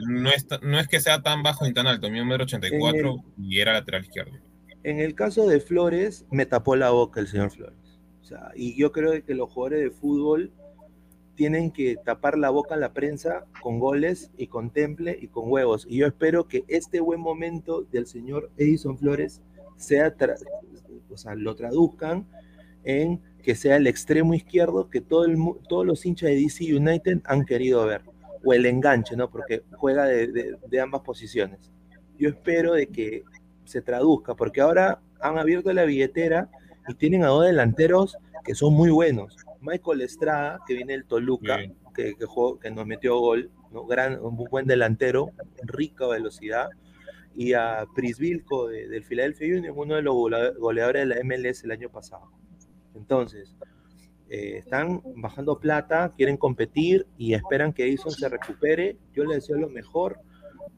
no, 0.06 0.30
es, 0.30 0.46
no 0.62 0.80
es 0.80 0.88
que 0.88 1.00
sea 1.00 1.22
tan 1.22 1.42
bajo 1.42 1.66
ni 1.66 1.74
tan 1.74 1.86
alto, 1.86 2.10
mi 2.10 2.18
número 2.18 2.44
84 2.44 3.24
y 3.36 3.60
era 3.60 3.74
lateral 3.74 4.04
izquierdo. 4.04 4.32
En 4.84 5.00
el 5.00 5.14
caso 5.14 5.46
de 5.46 5.60
Flores, 5.60 6.24
me 6.30 6.46
tapó 6.46 6.76
la 6.76 6.90
boca 6.90 7.20
el 7.20 7.28
señor 7.28 7.50
Flores. 7.50 7.76
O 8.22 8.24
sea, 8.24 8.50
y 8.56 8.74
yo 8.78 8.90
creo 8.90 9.22
que 9.22 9.34
los 9.34 9.50
jugadores 9.50 9.80
de 9.80 9.90
fútbol 9.90 10.50
tienen 11.34 11.70
que 11.70 11.96
tapar 11.96 12.38
la 12.38 12.48
boca 12.48 12.74
a 12.74 12.78
la 12.78 12.94
prensa 12.94 13.44
con 13.62 13.78
goles 13.78 14.30
y 14.38 14.46
con 14.46 14.70
temple 14.70 15.18
y 15.20 15.28
con 15.28 15.50
huevos. 15.52 15.86
Y 15.88 15.98
yo 15.98 16.06
espero 16.06 16.48
que 16.48 16.64
este 16.68 17.00
buen 17.00 17.20
momento 17.20 17.82
del 17.82 18.06
señor 18.06 18.50
Edison 18.56 18.98
Flores 18.98 19.42
sea 19.78 20.14
o 21.08 21.16
sea, 21.16 21.34
lo 21.34 21.54
traduzcan 21.54 22.26
en 22.84 23.20
que 23.42 23.54
sea 23.54 23.76
el 23.76 23.86
extremo 23.86 24.34
izquierdo 24.34 24.90
que 24.90 25.00
todo 25.00 25.24
el, 25.24 25.38
todos 25.68 25.86
los 25.86 26.04
hinchas 26.04 26.30
de 26.30 26.36
DC 26.36 26.74
United 26.74 27.20
han 27.24 27.44
querido 27.44 27.86
ver, 27.86 28.02
o 28.44 28.52
el 28.52 28.66
enganche, 28.66 29.16
¿no? 29.16 29.30
Porque 29.30 29.62
juega 29.72 30.04
de, 30.04 30.56
de, 30.68 30.80
ambas 30.80 31.02
posiciones. 31.02 31.72
Yo 32.18 32.28
espero 32.28 32.74
de 32.74 32.88
que 32.88 33.24
se 33.64 33.80
traduzca, 33.80 34.34
porque 34.34 34.60
ahora 34.60 35.00
han 35.20 35.38
abierto 35.38 35.72
la 35.72 35.84
billetera 35.84 36.50
y 36.88 36.94
tienen 36.94 37.24
a 37.24 37.28
dos 37.28 37.46
delanteros 37.46 38.16
que 38.44 38.54
son 38.54 38.74
muy 38.74 38.90
buenos. 38.90 39.36
Michael 39.60 40.02
Estrada, 40.02 40.60
que 40.66 40.74
viene 40.74 40.92
del 40.92 41.04
Toluca, 41.04 41.58
que, 41.94 42.14
que, 42.14 42.26
que, 42.60 42.70
nos 42.70 42.86
metió 42.86 43.18
gol, 43.18 43.50
¿no? 43.70 43.86
Gran, 43.86 44.18
un 44.20 44.36
buen 44.36 44.66
delantero, 44.66 45.30
rica 45.62 46.06
velocidad 46.06 46.68
y 47.38 47.52
a 47.52 47.86
Prisvilco 47.94 48.66
del 48.66 49.04
Philadelphia 49.04 49.58
Union, 49.58 49.72
uno 49.78 49.94
de 49.94 50.02
los 50.02 50.12
goleadores 50.58 51.08
de 51.08 51.14
la 51.14 51.22
MLS 51.22 51.62
el 51.62 51.70
año 51.70 51.88
pasado. 51.88 52.32
Entonces, 52.96 53.54
eh, 54.28 54.56
están 54.56 55.00
bajando 55.14 55.60
plata, 55.60 56.12
quieren 56.16 56.36
competir 56.36 57.06
y 57.16 57.34
esperan 57.34 57.72
que 57.72 57.86
Edison 57.86 58.10
se 58.10 58.28
recupere. 58.28 58.96
Yo 59.14 59.22
le 59.22 59.36
deseo 59.36 59.56
lo 59.56 59.68
mejor, 59.68 60.18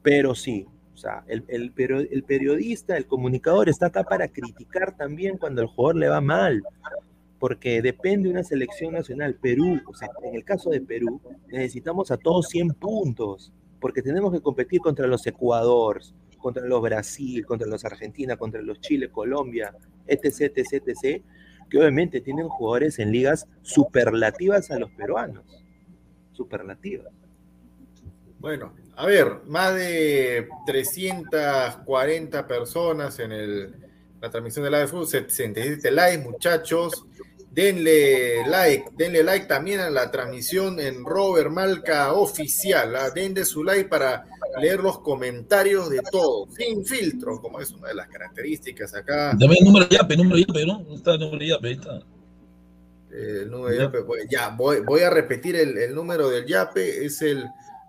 pero 0.03 0.35
sí, 0.35 0.67
o 0.93 0.97
sea, 0.97 1.23
el, 1.25 1.43
el, 1.47 1.73
el 2.11 2.23
periodista, 2.25 2.95
el 2.95 3.07
comunicador 3.07 3.67
está 3.67 3.87
acá 3.87 4.03
para 4.03 4.27
criticar 4.27 4.95
también 4.95 5.39
cuando 5.39 5.63
el 5.63 5.67
jugador 5.67 5.95
le 5.95 6.09
va 6.09 6.21
mal, 6.21 6.61
porque 7.39 7.81
depende 7.81 8.27
de 8.27 8.35
una 8.35 8.43
selección 8.43 8.93
nacional. 8.93 9.33
Perú, 9.33 9.81
o 9.87 9.95
sea, 9.95 10.09
en 10.21 10.35
el 10.35 10.45
caso 10.45 10.69
de 10.69 10.81
Perú, 10.81 11.19
necesitamos 11.47 12.11
a 12.11 12.17
todos 12.17 12.49
100 12.49 12.75
puntos, 12.75 13.51
porque 13.79 14.03
tenemos 14.03 14.31
que 14.31 14.41
competir 14.41 14.79
contra 14.79 15.07
los 15.07 15.25
Ecuadores, 15.25 16.13
contra 16.41 16.65
los 16.65 16.81
Brasil, 16.81 17.45
contra 17.45 17.67
los 17.67 17.85
Argentina, 17.85 18.35
contra 18.35 18.61
los 18.61 18.81
Chile, 18.81 19.09
Colombia, 19.09 19.73
etc, 20.07 20.51
etc, 20.55 20.83
etc, 20.87 21.23
que 21.69 21.77
obviamente 21.77 22.21
tienen 22.21 22.49
jugadores 22.49 22.99
en 22.99 23.11
ligas 23.11 23.47
superlativas 23.61 24.71
a 24.71 24.79
los 24.79 24.91
peruanos. 24.91 25.45
Superlativas. 26.33 27.13
Bueno, 28.39 28.73
a 28.95 29.05
ver, 29.05 29.41
más 29.45 29.75
de 29.75 30.47
340 30.65 32.47
personas 32.47 33.19
en 33.19 33.75
la 34.19 34.29
transmisión 34.29 34.65
de 34.65 34.71
la 34.71 34.79
de 34.79 34.87
fútbol, 34.87 35.07
67 35.07 35.91
likes, 35.91 36.23
muchachos. 36.23 37.05
Denle 37.51 38.47
like, 38.47 38.91
denle 38.97 39.23
like 39.23 39.45
también 39.45 39.81
a 39.81 39.89
la 39.89 40.09
transmisión 40.09 40.79
en 40.79 41.03
Robert 41.03 41.51
Malca 41.51 42.13
Oficial. 42.13 42.95
¿ah? 42.95 43.09
Denle 43.09 43.43
su 43.43 43.63
like 43.63 43.89
para 43.89 44.25
leer 44.59 44.79
los 44.79 44.99
comentarios 44.99 45.89
de 45.89 46.01
todos, 46.11 46.53
sin 46.55 46.85
filtro, 46.85 47.41
como 47.41 47.59
es 47.59 47.71
una 47.71 47.89
de 47.89 47.95
las 47.95 48.07
características 48.07 48.95
acá. 48.95 49.33
Dame 49.37 49.55
el 49.59 49.65
número 49.65 49.85
de 49.85 49.95
Yape, 49.95 50.13
el 50.13 50.19
número 50.19 50.37
de 50.37 50.45
Yape, 50.45 50.65
¿no? 50.65 50.95
está 50.95 51.13
el 51.13 51.19
número 51.19 51.39
de 51.39 51.47
Yape? 51.47 51.67
Ahí 51.67 51.73
está. 51.73 52.01
El 53.11 53.51
número 53.51 53.69
de 53.69 53.77
Yape, 53.77 54.03
pues, 54.03 54.27
ya, 54.29 54.49
voy, 54.49 54.81
voy 54.81 55.01
a 55.01 55.09
repetir 55.09 55.55
el, 55.55 55.77
el 55.77 55.95
número 55.95 56.29
del 56.29 56.45
Yape, 56.45 57.05
es 57.05 57.21
el 57.21 57.45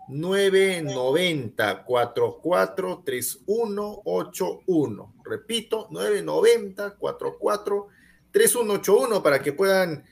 990 0.09 1.85
44 1.85 3.03
3181. 3.05 5.15
Repito, 5.25 5.89
990 5.91 6.97
44 6.97 7.89
3181 8.31 9.23
para 9.23 9.41
que 9.41 9.53
puedan 9.53 10.05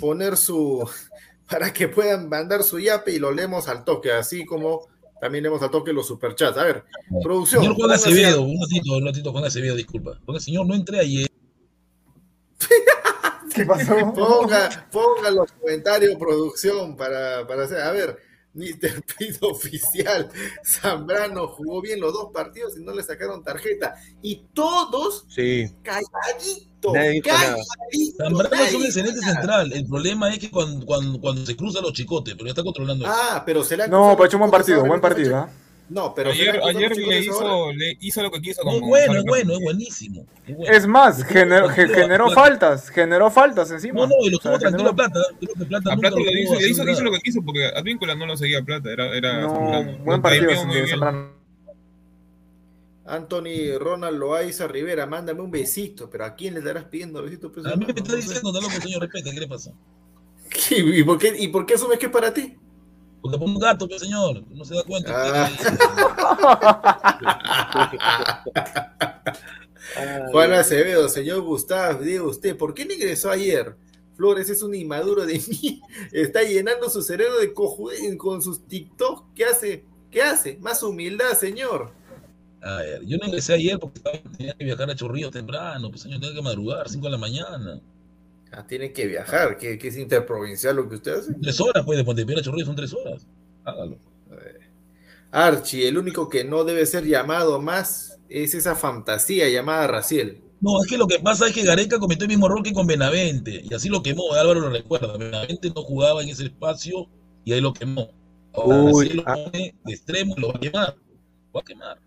poner 0.00 0.36
su 0.36 0.88
para 1.48 1.72
que 1.72 1.88
puedan 1.88 2.28
mandar 2.28 2.62
su 2.62 2.78
yape 2.78 3.12
y 3.12 3.18
lo 3.18 3.32
leemos 3.32 3.68
al 3.68 3.84
toque, 3.84 4.12
así 4.12 4.44
como 4.44 4.86
también 5.20 5.42
leemos 5.42 5.62
al 5.62 5.70
toque 5.70 5.92
los 5.92 6.06
superchats. 6.06 6.56
A 6.58 6.64
ver, 6.64 6.84
producción. 7.22 7.62
Señor 7.62 7.76
Juan 7.76 7.92
Acevedo, 7.92 8.42
un 8.42 8.60
ratito, 8.60 8.96
un 8.96 9.06
ratito, 9.06 9.32
Juan 9.32 9.44
Acevedo, 9.44 9.76
disculpa. 9.76 10.20
Porque 10.24 10.40
señor, 10.40 10.66
no 10.66 10.74
entré 10.74 11.00
ayer. 11.00 11.28
¿Qué 13.54 13.64
pasó? 13.64 13.94
Ponga, 14.14 14.88
ponga 14.90 15.30
los 15.30 15.52
comentarios, 15.52 16.16
producción, 16.16 16.96
para, 16.96 17.46
para 17.46 17.64
hacer. 17.64 17.80
A 17.80 17.92
ver, 17.92 18.18
Mr. 18.54 19.02
Pido 19.18 19.48
oficial. 19.50 20.28
Zambrano 20.64 21.48
jugó 21.48 21.80
bien 21.80 22.00
los 22.00 22.12
dos 22.12 22.30
partidos 22.32 22.76
y 22.76 22.82
no 22.82 22.92
le 22.94 23.02
sacaron 23.02 23.42
tarjeta. 23.42 23.94
Y 24.22 24.46
todos 24.54 25.26
Sí. 25.28 25.72
calladitos. 25.82 26.92
Zambrano 28.16 28.64
es 28.64 28.74
un 28.74 28.84
excelente 28.84 29.20
central. 29.20 29.72
El 29.72 29.86
problema 29.86 30.32
es 30.32 30.38
que 30.38 30.50
cuando, 30.50 30.84
cuando, 30.86 31.20
cuando 31.20 31.44
se 31.44 31.56
cruzan 31.56 31.82
los 31.82 31.92
chicotes, 31.92 32.34
pero 32.34 32.46
ya 32.46 32.50
está 32.52 32.62
controlando 32.62 33.04
eso. 33.04 33.14
Ah, 33.16 33.42
pero 33.44 33.62
se 33.62 33.76
le 33.76 33.84
han 33.84 33.90
No, 33.90 34.10
ha 34.10 34.26
hecho 34.26 34.36
un 34.36 34.40
buen 34.40 34.50
partido, 34.50 34.84
buen 34.84 35.00
partido. 35.00 35.36
¿ah? 35.36 35.50
No, 35.90 36.14
pero 36.14 36.30
Ayer, 36.30 36.60
ayer 36.62 36.94
le, 36.96 37.20
hizo, 37.20 37.72
le 37.72 37.96
hizo 38.00 38.22
lo 38.22 38.30
que 38.30 38.42
quiso 38.42 38.62
No, 38.62 38.72
con 38.72 38.74
es 38.82 38.88
bueno, 38.88 39.14
es 39.20 39.24
bueno, 39.24 39.52
es 39.54 39.60
buenísimo. 39.60 40.26
es 40.46 40.54
bueno. 40.56 40.72
Es 40.76 40.86
más, 40.86 41.24
generó, 41.24 41.68
generó 41.70 42.26
Plata. 42.26 42.40
faltas, 42.42 42.88
generó 42.90 43.30
faltas 43.30 43.70
encima. 43.70 44.00
No, 44.00 44.06
no, 44.08 44.14
y 44.20 44.30
lo 44.30 44.36
O 44.36 44.40
sea, 44.42 44.52
estuvo 44.52 44.58
tranquilo 44.58 44.90
generó- 44.90 44.90
a 44.90 44.94
Plata. 44.94 45.20
Creo 45.40 45.54
que 45.54 45.64
Plata 45.64 45.90
A 45.92 45.94
nunca 45.94 46.08
Plata 46.10 46.16
lo 46.18 46.24
lo 46.26 46.30
tuvo 46.30 46.40
hizo, 46.42 46.54
le 46.60 46.68
hizo, 46.68 46.82
nada. 46.84 46.92
hizo 46.92 47.04
lo 47.04 47.12
que 47.12 47.18
quiso 47.20 47.40
porque 47.42 47.66
Advíncula 47.66 48.14
no 48.14 48.26
lo 48.26 48.36
seguía 48.36 48.58
a 48.58 48.62
Plata, 48.62 48.92
era, 48.92 49.16
era 49.16 49.40
No, 49.40 49.48
Zambrano. 49.54 49.98
buen 50.04 50.20
partido 50.22 50.64
muy. 50.66 50.88
Zambrano. 50.88 51.38
Anthony 53.06 53.78
Ronald 53.78 54.18
Loaiza 54.18 54.66
Rivera, 54.68 55.06
mándame 55.06 55.40
un 55.40 55.50
besito, 55.50 56.10
pero 56.10 56.26
¿a 56.26 56.34
quién 56.34 56.52
le 56.52 56.60
estarás 56.60 56.84
pidiendo 56.84 57.22
besito? 57.22 57.50
Pues, 57.50 57.64
A 57.64 57.74
mí 57.76 57.86
me 57.86 57.92
está 57.92 58.02
No 58.10 58.16
diciendo, 58.16 58.50
está 58.50 58.60
loco, 58.60 58.82
señor, 58.82 59.00
respete, 59.00 59.30
¿qué 59.32 59.40
le 59.40 59.48
pasa? 59.48 59.72
¿Y 60.70 61.02
por 61.02 61.18
qué, 61.18 61.34
y 61.38 61.48
por 61.48 61.64
qué 61.64 61.74
asumes 61.74 61.98
que 61.98 62.06
es 62.06 62.12
para 62.12 62.34
ti? 62.34 62.54
Porque 63.20 63.36
por 63.38 63.48
un 63.48 63.58
gato, 63.58 63.88
pues, 63.88 64.00
señor, 64.00 64.42
no 64.50 64.64
se 64.64 64.74
da 64.74 64.82
cuenta. 64.84 65.12
Ah. 65.16 65.50
Juan 70.30 70.52
Acevedo, 70.52 71.08
señor 71.08 71.40
Gustavo, 71.42 72.02
diga 72.02 72.22
usted, 72.22 72.56
¿por 72.56 72.74
qué 72.74 72.84
no 72.84 72.92
ingresó 72.92 73.30
ayer? 73.30 73.74
Flores 74.16 74.50
es 74.50 74.62
un 74.62 74.74
inmaduro 74.74 75.24
de 75.26 75.34
mí, 75.48 75.80
está 76.12 76.42
llenando 76.42 76.90
su 76.90 77.02
cerebro 77.02 77.38
de 77.38 77.52
cojude 77.54 78.16
con 78.16 78.42
sus 78.42 78.66
TikTok. 78.66 79.32
¿Qué 79.34 79.44
hace? 79.44 79.84
¿Qué 80.10 80.22
hace? 80.22 80.58
Más 80.58 80.82
humildad, 80.82 81.32
señor. 81.38 81.92
A 82.60 82.76
ver, 82.78 83.04
yo 83.06 83.16
no 83.18 83.26
ingresé 83.26 83.54
ayer 83.54 83.78
porque 83.78 83.98
estaba- 83.98 84.18
tenía 84.36 84.52
que 84.54 84.64
viajar 84.64 84.90
a 84.90 84.96
Chorrillos 84.96 85.30
temprano, 85.30 85.88
pues 85.90 86.02
señor, 86.02 86.20
tenía 86.20 86.34
que 86.34 86.42
madrugar, 86.42 86.88
5 86.88 87.04
de 87.06 87.10
la 87.12 87.18
mañana. 87.18 87.80
Ah, 88.52 88.66
tiene 88.66 88.92
que 88.92 89.06
viajar, 89.06 89.58
que, 89.58 89.78
que 89.78 89.88
es 89.88 89.96
interprovincial 89.96 90.76
lo 90.76 90.88
que 90.88 90.96
usted 90.96 91.18
hace. 91.18 91.34
Tres 91.34 91.60
horas, 91.60 91.84
pues, 91.84 91.98
de 91.98 92.04
Montevideo 92.04 92.40
a 92.40 92.42
Chorrillos 92.42 92.66
son 92.66 92.76
tres 92.76 92.94
horas. 92.94 93.26
Hágalo. 93.64 93.98
Archie, 95.30 95.86
el 95.88 95.98
único 95.98 96.28
que 96.28 96.44
no 96.44 96.64
debe 96.64 96.86
ser 96.86 97.04
llamado 97.04 97.60
más 97.60 98.18
es 98.28 98.54
esa 98.54 98.74
fantasía 98.74 99.48
llamada 99.48 99.86
Raciel. 99.86 100.40
No, 100.60 100.82
es 100.82 100.88
que 100.88 100.98
lo 100.98 101.06
que 101.06 101.20
pasa 101.20 101.46
es 101.46 101.54
que 101.54 101.62
Gareca 101.62 101.98
cometió 101.98 102.24
el 102.24 102.30
mismo 102.30 102.46
error 102.46 102.62
que 102.62 102.72
con 102.72 102.86
Benavente, 102.86 103.62
y 103.62 103.72
así 103.74 103.88
lo 103.88 104.02
quemó, 104.02 104.32
Álvaro 104.32 104.60
lo 104.60 104.70
recuerda. 104.70 105.16
Benavente 105.16 105.70
no 105.74 105.82
jugaba 105.82 106.22
en 106.22 106.30
ese 106.30 106.44
espacio 106.44 107.06
y 107.44 107.52
ahí 107.52 107.60
lo 107.60 107.72
quemó. 107.72 108.10
Ahora 108.54 108.90
Uy, 108.90 109.10
lo 109.10 109.22
ah. 109.26 109.34
pone 109.34 109.74
de 109.84 109.92
extremo 109.92 110.34
y 110.36 110.40
lo 110.40 110.48
va 110.48 110.54
a 110.56 110.60
quemar. 110.60 110.96
Lo 110.96 111.52
va 111.54 111.60
a 111.60 111.64
quemar. 111.64 111.98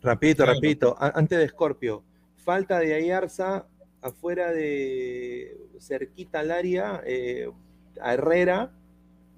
Claro. 0.00 0.46
rapidito. 0.46 0.96
A- 0.98 1.12
Antes 1.14 1.38
de 1.38 1.48
Scorpio, 1.48 2.02
falta 2.36 2.78
de 2.80 2.94
Ayarza 2.94 3.66
afuera 4.02 4.50
de 4.52 5.56
cerquita 5.78 6.40
al 6.40 6.50
área, 6.50 7.02
eh, 7.06 7.50
a 8.00 8.14
Herrera, 8.14 8.70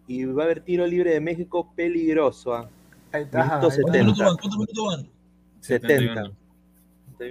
y 0.06 0.24
va 0.24 0.42
a 0.42 0.46
haber 0.46 0.60
tiro 0.62 0.86
libre 0.86 1.10
de 1.12 1.20
México 1.20 1.72
peligroso. 1.74 2.54
ah, 2.54 2.68
Ahí 3.12 3.22
está. 3.24 3.60
Minuto 3.60 3.66
ahí 3.68 3.78
está. 3.78 3.90
¿Cuántos 3.90 3.98
minutos 3.98 4.14
70. 4.16 4.24
van? 4.24 4.36
¿Cuántos 4.36 4.58
minutos 4.58 4.86
van? 4.86 5.08
70. 5.60 6.32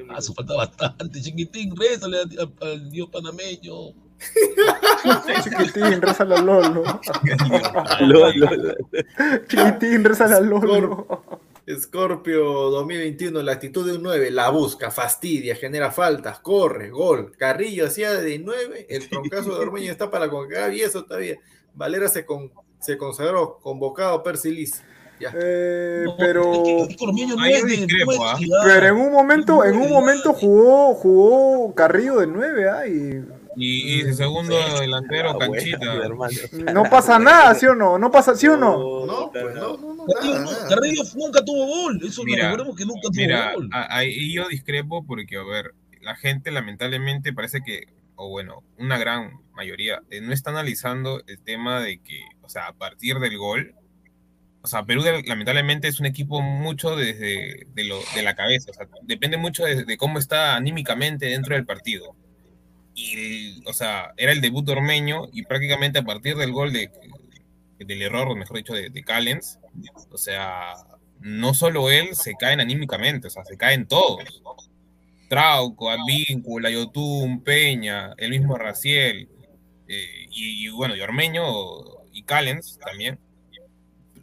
Ah, 0.10 0.16
eso 0.20 0.34
falta 0.34 0.56
bastante. 0.56 1.22
Chiquitín, 1.22 1.76
rézale 1.76 2.18
al, 2.62 2.90
dios 2.90 3.10
panameño. 3.10 3.74
Chiquitín, 5.44 6.02
rézale 6.02 6.36
al 6.36 6.46
Lolo. 6.46 6.84
Lo- 8.02 8.32
lo- 8.34 8.56
lo- 8.56 8.76
Chiquitín, 9.48 10.06
al 10.36 10.46
Lolo. 10.48 11.08
Scorpio 11.80 12.44
2021, 12.72 13.42
la 13.44 13.52
actitud 13.54 13.86
de 13.86 13.98
un 13.98 14.04
9, 14.04 14.32
la 14.32 14.50
busca, 14.50 14.92
fastidia, 14.92 15.56
genera 15.56 15.92
faltas, 15.92 16.40
corre, 16.40 16.90
gol. 16.90 17.32
Carrillo 17.38 17.86
hacía 17.86 18.12
de 18.14 18.40
9, 18.40 18.88
el 18.90 19.10
troncazo 19.10 19.54
de 19.56 19.60
Ormeño 19.62 19.92
está 19.92 20.10
para 20.10 20.30
concar 20.30 20.74
y 20.74 20.82
eso 20.82 21.04
todavía. 21.06 21.38
Valera 21.74 22.08
se, 22.10 22.26
con- 22.26 22.52
se 22.80 22.98
consagró 22.98 23.60
convocado 23.62 24.24
Persilis. 24.24 24.82
Ya. 25.20 25.32
Eh, 25.40 26.02
No, 26.06 26.18
pero, 26.18 26.52
es 26.52 26.60
que- 26.64 26.82
es 26.82 26.98
que 26.98 27.06
Ormeño 27.06 27.36
no 27.36 27.44
Ahí 27.44 27.54
es 27.54 27.62
yo 27.62 27.68
de- 27.68 27.78
discrepo, 27.78 28.12
no 28.16 28.26
es 28.26 28.32
de 28.40 28.46
ciudad. 28.46 28.62
pero 28.66 28.88
en 28.88 28.96
un 28.96 29.12
momento, 29.12 29.64
en 29.64 29.76
un 29.78 29.90
momento 29.90 30.34
jugó, 30.34 30.96
jugó 30.96 31.76
Carrillo 31.76 32.16
de 32.20 32.28
9, 32.28 32.70
¿ah? 32.70 32.88
Y 32.88 33.24
Y, 33.56 33.98
y 33.98 34.00
el 34.02 34.14
segundo 34.16 34.56
delantero, 34.80 35.32
Ah, 35.32 35.38
Canchita. 35.40 35.94
hermano. 36.06 36.32
no 36.74 36.84
pasa 36.90 37.20
nada, 37.20 37.54
¿sí 37.54 37.66
o 37.66 37.76
no? 37.76 37.98
No 38.00 38.10
pasa, 38.10 38.34
¿sí 38.36 38.48
o 38.48 38.56
no? 38.56 39.06
No, 39.06 39.30
pues 39.32 39.54
no, 39.56 39.76
no, 39.78 39.94
no, 39.94 40.06
Carrillo, 40.06 40.40
nada. 40.40 40.68
Carrillo 40.70 41.04
nunca 41.16 41.44
tuvo 41.44 41.66
gol. 41.66 42.00
Eso 42.06 42.24
Mira, 42.24 42.44
lo 42.44 42.50
recordemos 42.52 42.78
que 42.78 42.86
nunca 42.86 43.02
tuvo 43.02 43.12
Mira, 43.14 43.54
gol. 43.54 43.70
a- 43.74 43.98
ahí 43.98 44.34
yo 44.34 44.48
discrepo 44.48 45.06
porque, 45.06 45.36
a 45.38 45.44
ver, 45.44 45.74
la 46.02 46.16
gente 46.16 46.50
lamentablemente 46.52 47.34
parece 47.34 47.60
que, 47.62 47.88
o 48.16 48.30
bueno, 48.30 48.64
una 48.78 48.98
gran 48.98 49.32
mayoría, 49.54 50.02
eh, 50.10 50.22
no 50.22 50.32
está 50.34 50.52
analizando 50.52 51.22
el 51.28 51.40
tema 51.42 51.82
de 51.82 52.00
que, 52.00 52.22
o 52.42 52.50
sea, 52.50 52.68
a 52.68 52.74
partir 52.74 53.20
del 53.20 53.38
gol, 53.38 53.76
o 54.64 54.68
sea, 54.68 54.84
Perú 54.86 55.04
lamentablemente 55.26 55.88
es 55.88 56.00
un 56.00 56.06
equipo 56.06 56.42
mucho 56.42 56.96
desde 56.96 57.66
de, 57.74 57.84
lo, 57.84 58.00
de 58.16 58.22
la 58.24 58.36
cabeza, 58.36 58.72
o 58.72 58.74
sea, 58.74 58.88
depende 59.02 59.36
mucho 59.38 59.66
de, 59.66 59.84
de 59.84 59.98
cómo 59.98 60.20
está 60.20 60.56
anímicamente 60.56 61.26
dentro 61.26 61.56
del 61.56 61.66
partido. 61.66 62.16
Y, 62.94 63.64
o 63.68 63.74
sea, 63.74 64.14
era 64.18 64.32
el 64.32 64.42
debut 64.42 64.68
ormeño 64.70 65.30
y 65.32 65.44
prácticamente 65.44 66.00
a 66.00 66.04
partir 66.04 66.36
del 66.36 66.52
gol 66.52 66.74
de, 66.74 66.92
del 67.80 68.02
error, 68.02 68.36
mejor 68.36 68.58
dicho, 68.58 68.74
de, 68.74 68.90
de 68.90 69.04
Callens, 69.04 69.60
o 70.12 70.18
sea, 70.18 70.74
no 71.20 71.54
solo 71.54 71.90
él 71.90 72.16
se 72.16 72.36
caen 72.36 72.60
anímicamente, 72.60 73.28
o 73.28 73.30
sea, 73.30 73.46
se 73.46 73.58
caen 73.58 73.88
todos. 73.88 74.42
Trauco, 75.30 75.90
Advíncula, 75.90 76.70
Yotun, 76.70 77.42
Peña, 77.42 78.14
el 78.18 78.32
mismo 78.32 78.58
Raciel, 78.58 79.30
eh, 79.88 80.26
y, 80.30 80.66
y 80.66 80.70
bueno, 80.70 80.96
y 80.96 81.02
Ormeño 81.02 81.44
y 82.12 82.24
Callens 82.24 82.78
también, 82.80 83.18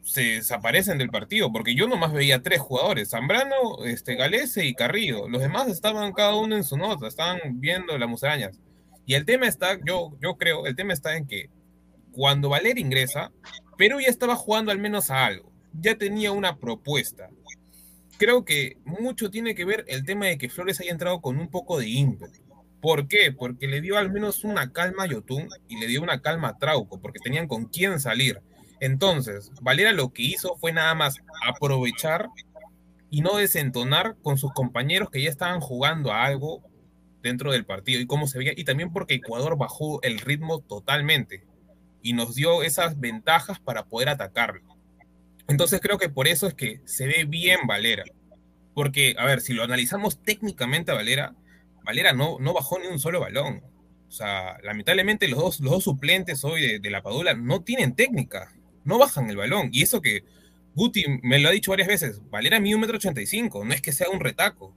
se 0.09 0.23
desaparecen 0.23 0.97
del 0.97 1.11
partido, 1.11 1.53
porque 1.53 1.75
yo 1.75 1.87
nomás 1.87 2.15
veía 2.15 2.43
tres 2.43 2.61
jugadores, 2.61 3.11
Zambrano, 3.11 3.85
este, 3.85 4.15
Galese 4.15 4.65
y 4.65 4.73
Carrillo. 4.75 5.29
Los 5.29 5.43
demás 5.43 5.69
estaban 5.69 6.15
cada 6.15 6.35
uno 6.35 6.57
en 6.57 6.65
su 6.65 6.79
nota, 6.79 7.07
estaban 7.07 7.39
viendo 7.61 7.97
las 7.99 8.09
musarañas. 8.09 8.59
Y 9.05 9.15
el 9.15 9.27
tema 9.27 9.47
está, 9.47 9.79
yo, 9.85 10.17
yo 10.23 10.39
creo, 10.39 10.65
el 10.65 10.77
tema 10.77 10.95
está 10.95 11.15
en 11.15 11.27
que 11.27 11.51
cuando 12.11 12.49
Valer 12.49 12.79
ingresa, 12.79 13.33
Perú 13.77 14.01
ya 14.01 14.09
estaba 14.09 14.35
jugando 14.35 14.73
al 14.73 14.79
menos 14.79 15.11
a 15.11 15.27
algo, 15.27 15.53
ya 15.75 15.99
tenía 15.99 16.33
una 16.33 16.57
propuesta. 16.57 17.29
Creo 18.17 18.47
que 18.47 18.79
mucho 18.87 19.31
tiene 19.31 19.55
que 19.55 19.67
ver 19.67 19.85
el 19.89 20.07
tema 20.07 20.25
de 20.27 20.39
que 20.39 20.49
Flores 20.49 20.81
haya 20.81 20.91
entrado 20.91 21.21
con 21.21 21.39
un 21.39 21.51
poco 21.51 21.79
de 21.79 21.87
ímpetu. 21.87 22.41
¿Por 22.81 23.09
qué? 23.09 23.31
Porque 23.31 23.69
le 23.69 23.83
dio 23.83 23.99
al 23.99 24.11
menos 24.11 24.43
una 24.43 24.73
calma 24.73 25.05
a 25.05 25.07
Yotun 25.07 25.49
y 25.69 25.79
le 25.79 25.87
dio 25.87 26.01
una 26.01 26.23
calma 26.23 26.49
a 26.49 26.59
Trauco, 26.59 26.99
porque 26.99 27.21
tenían 27.23 27.47
con 27.47 27.67
quién 27.67 28.01
salir. 28.01 28.41
Entonces, 28.81 29.51
Valera 29.61 29.93
lo 29.93 30.13
que 30.13 30.23
hizo 30.23 30.57
fue 30.57 30.73
nada 30.73 30.95
más 30.95 31.17
aprovechar 31.47 32.29
y 33.11 33.23
no 33.23 33.37
desentonar 33.37 34.17
con 34.23 34.39
sus 34.39 34.53
compañeros 34.53 35.11
que 35.11 35.23
ya 35.23 35.31
estaban 35.31 35.61
jugando 35.61 36.13
a 36.13 36.25
algo 36.25 36.63
dentro 37.23 37.53
del 37.53 37.65
partido 37.65 38.01
y 38.01 38.07
cómo 38.07 38.27
se 38.27 38.39
veía, 38.39 38.53
y 38.57 38.65
también 38.65 38.93
porque 38.93 39.15
Ecuador 39.15 39.57
bajó 39.57 40.01
el 40.03 40.19
ritmo 40.19 40.61
totalmente 40.61 41.45
y 42.03 42.13
nos 42.13 42.35
dio 42.35 42.63
esas 42.63 43.01
ventajas 43.01 43.59
para 43.59 43.85
poder 43.87 44.09
atacarlo. 44.09 44.63
Entonces 45.49 45.81
creo 45.81 45.99
que 45.99 46.09
por 46.11 46.29
eso 46.29 46.47
es 46.47 46.55
que 46.55 46.81
se 46.85 47.07
ve 47.07 47.25
bien 47.27 47.61
Valera. 47.67 48.05
Porque, 48.75 49.17
a 49.19 49.25
ver, 49.25 49.41
si 49.41 49.55
lo 49.55 49.65
analizamos 49.65 50.23
técnicamente 50.23 50.93
a 50.93 50.95
Valera, 50.95 51.35
Valera 51.85 52.13
no, 52.13 52.39
no 52.39 52.53
bajó 52.53 52.79
ni 52.79 52.87
un 52.87 53.01
solo 53.01 53.19
balón. 53.19 53.63
O 54.07 54.11
sea, 54.11 54.59
lamentablemente 54.63 55.27
los 55.27 55.41
dos, 55.41 55.61
los 55.61 55.73
dos 55.73 55.85
suplentes 55.85 56.45
hoy 56.45 56.61
de, 56.61 56.79
de 56.79 56.91
la 56.91 57.03
Padula 57.03 57.35
no 57.35 57.63
tienen 57.63 57.95
técnica, 57.95 58.55
no 58.89 58.99
bajan 58.99 59.29
el 59.31 59.37
balón. 59.37 59.69
Y 59.73 59.83
eso 59.83 60.01
que 60.01 60.25
Guti 60.75 61.05
me 61.23 61.39
lo 61.39 61.49
ha 61.49 61.53
dicho 61.53 61.71
varias 61.71 61.89
veces, 61.89 62.21
Valera 62.31 62.59
mide 62.59 62.75
un 62.75 62.81
metro 62.81 62.97
ochenta 62.97 63.21
y 63.21 63.27
cinco, 63.27 63.65
no 63.65 63.73
es 63.75 63.81
que 63.83 63.93
sea 63.93 64.09
un 64.11 64.19
retaco. 64.21 64.75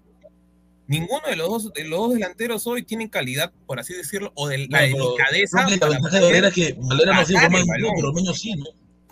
Ninguno 0.88 1.22
de 1.30 1.38
los 1.38 1.48
dos, 1.48 1.74
de 1.74 1.86
los 1.86 2.00
dos 2.00 2.14
delanteros 2.16 2.68
hoy 2.68 2.84
tienen 2.84 3.08
calidad, 3.08 3.54
por 3.66 3.80
así 3.80 3.94
decirlo, 3.94 4.34
o 4.36 4.50
de 4.50 4.68
la 4.68 4.88
No, 4.90 4.98
delicadeza. 5.12 5.64
la 5.64 5.68
ventaja 5.70 6.18
de 6.20 6.26
Valera 6.26 6.48
es 6.50 6.54
que 6.54 6.76
Valera 6.78 7.14
no 7.14 7.22
en 7.60 7.66
balón. 7.68 7.94
pero 7.96 8.10
Ormeño 8.10 8.34
sí, 8.34 8.54
¿no? 8.56 8.66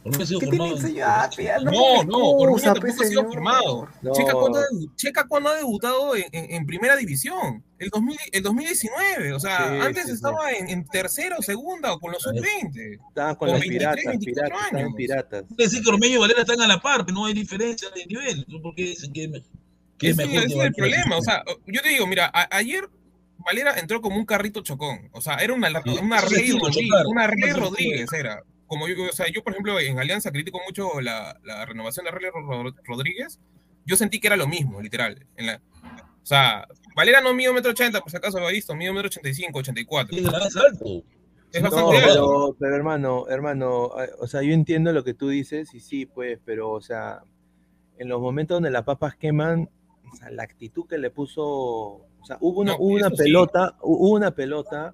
Ormeño 0.03 0.23
ha 0.23 0.25
sido 0.27 0.39
¿Qué 0.39 0.45
formado 0.47 0.75
tiene 0.75 0.89
en-? 0.89 1.29
Pia? 1.37 1.57
No, 1.59 1.71
no, 2.03 2.17
Ormeño 2.17 2.57
excusa, 2.57 2.73
tampoco 2.73 3.01
ha 3.03 3.05
sido 3.05 3.23
formado. 3.25 3.89
No. 4.01 4.11
Checa, 4.13 4.33
debu- 4.33 4.95
Checa 4.95 5.27
cuándo 5.27 5.49
ha 5.49 5.55
debutado 5.55 6.15
en, 6.15 6.23
en- 6.31 6.51
en 6.53 6.65
primera 6.65 6.95
división. 6.95 7.63
El, 7.77 7.89
2000 7.89 8.17
el 8.31 8.43
2019. 8.43 9.33
O 9.33 9.39
sea, 9.39 9.57
Sí, 9.69 9.79
antes 9.87 10.03
sí, 10.03 10.09
sí. 10.09 10.15
estaba 10.15 10.51
en, 10.51 10.69
en 10.69 10.85
tercera 10.87 11.35
o 11.37 11.41
segunda 11.41 11.93
o 11.93 11.99
con 11.99 12.11
los 12.11 12.21
sub-20. 12.23 12.99
Estaban 13.09 13.35
con 13.35 13.47
Con 13.47 13.49
los 13.51 13.59
23, 13.59 13.69
piratas, 13.69 14.05
24 14.05 14.25
piratas, 14.25 14.65
estaban 14.71 14.93
piratas. 14.95 15.43
Decir 15.49 15.83
que 15.83 15.89
Ormeño 15.89 16.15
y 16.15 16.17
Valera 16.17 16.41
están 16.41 16.61
a 16.61 16.67
la 16.67 16.79
par, 16.81 17.05
pero 17.05 17.15
no 17.17 17.25
hay 17.25 17.33
diferencia 17.33 17.89
de 17.95 18.05
nivel. 18.05 18.45
¿Por 18.61 18.75
qué 18.75 18.83
dicen 18.83 19.13
que, 19.13 19.29
que 19.97 20.09
es 20.09 20.17
Ese, 20.17 20.27
mejor 20.27 20.45
ese 20.45 20.57
es 20.57 20.63
el 20.65 20.73
problema. 20.73 21.17
O 21.17 21.21
sea, 21.21 21.43
yo 21.67 21.81
te 21.81 21.89
digo, 21.89 22.07
mira, 22.07 22.29
a- 22.33 22.47
ayer 22.57 22.89
Valera 23.37 23.79
entró 23.79 24.01
como 24.01 24.17
un 24.17 24.25
carrito 24.25 24.61
chocón. 24.61 25.09
O 25.13 25.21
sea, 25.21 25.35
era 25.35 25.53
una, 25.53 25.69
Sí, 25.81 25.97
una 26.01 26.19
Rey 26.21 26.51
Rodríguez. 26.51 26.91
Una 27.07 27.27
Rey 27.27 27.51
Rodríguez 27.53 28.11
era. 28.11 28.43
Como 28.69 28.87
yo, 28.87 28.95
o 29.03 29.11
sea, 29.11 29.25
yo, 29.29 29.43
por 29.43 29.51
ejemplo, 29.51 29.77
en 29.79 29.99
Alianza 29.99 30.31
critico 30.31 30.61
mucho 30.65 31.01
la, 31.01 31.37
la 31.43 31.65
renovación 31.65 32.05
de 32.05 32.11
Ro- 32.11 32.73
Rodríguez. 32.85 33.41
Yo 33.85 33.97
sentí 33.97 34.21
que 34.21 34.27
era 34.27 34.37
lo 34.37 34.47
mismo, 34.47 34.81
literal. 34.81 35.25
En 35.35 35.47
la, 35.47 35.61
o 36.21 36.25
sea, 36.25 36.65
Valera 36.95 37.19
no 37.19 37.33
mide 37.33 37.49
un 37.49 37.55
metro 37.55 37.71
ochenta, 37.71 37.99
por 37.99 38.11
si 38.11 38.17
acaso 38.17 38.39
lo 38.39 38.47
ha 38.47 38.51
visto, 38.51 38.75
mide 38.75 38.91
un 38.91 38.95
metro 38.95 39.07
ochenta 39.07 39.27
y 39.27 39.33
cinco, 39.33 39.59
ochenta 39.59 39.81
y 39.81 39.85
cuatro. 39.85 40.15
Es 40.15 40.23
más 40.23 40.55
alto. 40.55 41.03
Es 41.51 41.63
No, 41.63 41.71
bastante 41.71 41.97
alto. 41.97 42.07
pero, 42.07 42.55
pero 42.59 42.75
hermano, 42.75 43.27
hermano, 43.27 43.91
eh, 43.99 44.11
o 44.19 44.27
sea, 44.27 44.43
yo 44.43 44.53
entiendo 44.53 44.93
lo 44.93 45.03
que 45.03 45.15
tú 45.15 45.29
dices 45.29 45.73
y 45.73 45.79
sí, 45.79 46.05
pues, 46.05 46.39
pero, 46.45 46.69
o 46.69 46.79
sea, 46.81 47.23
en 47.97 48.07
los 48.07 48.21
momentos 48.21 48.57
donde 48.57 48.69
las 48.69 48.83
papas 48.83 49.15
queman, 49.15 49.67
o 50.13 50.15
sea, 50.15 50.29
la 50.29 50.43
actitud 50.43 50.85
que 50.87 50.99
le 50.99 51.09
puso, 51.09 51.43
o 51.43 52.25
sea, 52.25 52.37
hubo 52.41 52.61
una, 52.61 52.73
No, 52.73 52.77
hubo 52.77 52.93
una 52.93 53.07
eso 53.07 53.15
sí. 53.15 53.23
pelota, 53.23 53.75
hubo 53.81 54.11
una 54.11 54.29
pelota 54.29 54.93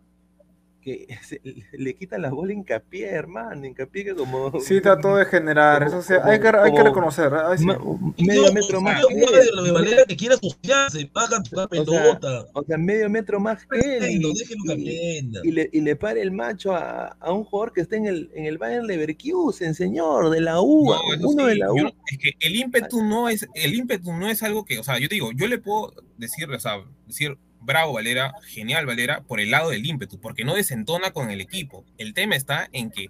que 0.86 1.08
se- 1.28 1.42
le 1.74 1.96
quita 1.96 2.18
la 2.20 2.30
bola 2.30 2.52
a 2.52 2.54
Hincapié, 2.54 3.08
hermano, 3.10 3.66
Hincapié 3.66 4.06
que 4.06 4.16
como 4.16 4.60
Sí, 4.62 4.80
trató 4.80 5.16
de 5.18 5.26
generar, 5.26 5.82
eso 5.84 6.02
sí, 6.02 6.14
hay 6.24 6.40
que, 6.40 6.48
hay 6.48 6.54
que 6.66 6.78
Como- 6.78 6.84
reconocer. 6.84 7.34
ay, 7.34 7.58
sí. 7.58 7.66
medio 8.24 8.54
metro 8.54 8.80
más 8.82 9.02
lo 9.54 9.64
de 9.64 9.72
Valera 9.72 10.06
que 10.06 10.16
quiera 10.16 10.36
asociarse, 10.36 11.10
baja 11.12 11.42
la 11.52 11.68
pelota. 11.68 12.46
o 12.54 12.64
sea, 12.64 12.78
medio 12.78 13.10
metro 13.10 13.40
más 13.40 13.66
que 13.66 13.98
él 13.98 14.22
y, 14.22 14.28
y- 14.84 15.32
y 15.44 15.52
le, 15.52 15.70
y 15.74 15.82
le 15.82 15.96
para 15.96 16.22
el 16.22 16.32
macho 16.32 16.74
a, 16.76 17.08
a 17.20 17.32
un 17.34 17.44
jugador 17.44 17.74
que 17.74 17.82
está 17.82 17.96
en 17.96 18.06
el, 18.06 18.30
en 18.36 18.46
el 18.46 18.58
Bayern 18.60 18.86
Leverkusen, 18.88 19.74
señor, 19.74 20.30
de 20.30 20.42
la 20.42 20.62
U, 20.62 20.86
No, 20.94 21.30
uno 21.30 21.44
sí, 21.44 21.50
de 21.50 21.56
la 21.58 21.72
U. 21.72 21.78
yo 21.78 21.84
no- 21.86 21.90
es 22.12 22.18
que 22.20 22.32
el 22.48 22.56
ímpetu 22.56 23.04
no 23.04 23.28
es, 23.28 23.48
el 23.56 23.74
ímpetu 23.74 24.14
no 24.14 24.30
es 24.30 24.44
algo 24.44 24.64
que, 24.66 24.78
o 24.80 24.84
sea, 24.84 25.00
yo 25.00 25.10
te 25.10 25.16
digo, 25.16 25.32
yo 25.34 25.48
le 25.48 25.58
puedo 25.58 25.94
decir, 26.18 26.50
o 26.52 26.60
sea, 26.60 26.78
decir, 27.08 27.38
bravo 27.66 27.94
Valera, 27.94 28.34
genial 28.48 28.86
Valera, 28.86 29.22
por 29.22 29.40
el 29.40 29.52
lado 29.52 29.70
del 29.70 29.86
ímpetu, 29.86 30.20
porque 30.20 30.46
no 30.46 30.56
desentona 30.56 31.12
con 31.12 31.32
el 31.32 31.42
equipo. 31.42 31.84
El 31.98 32.14
tema 32.14 32.36
está 32.36 32.70
en 32.72 32.92
que 32.92 33.08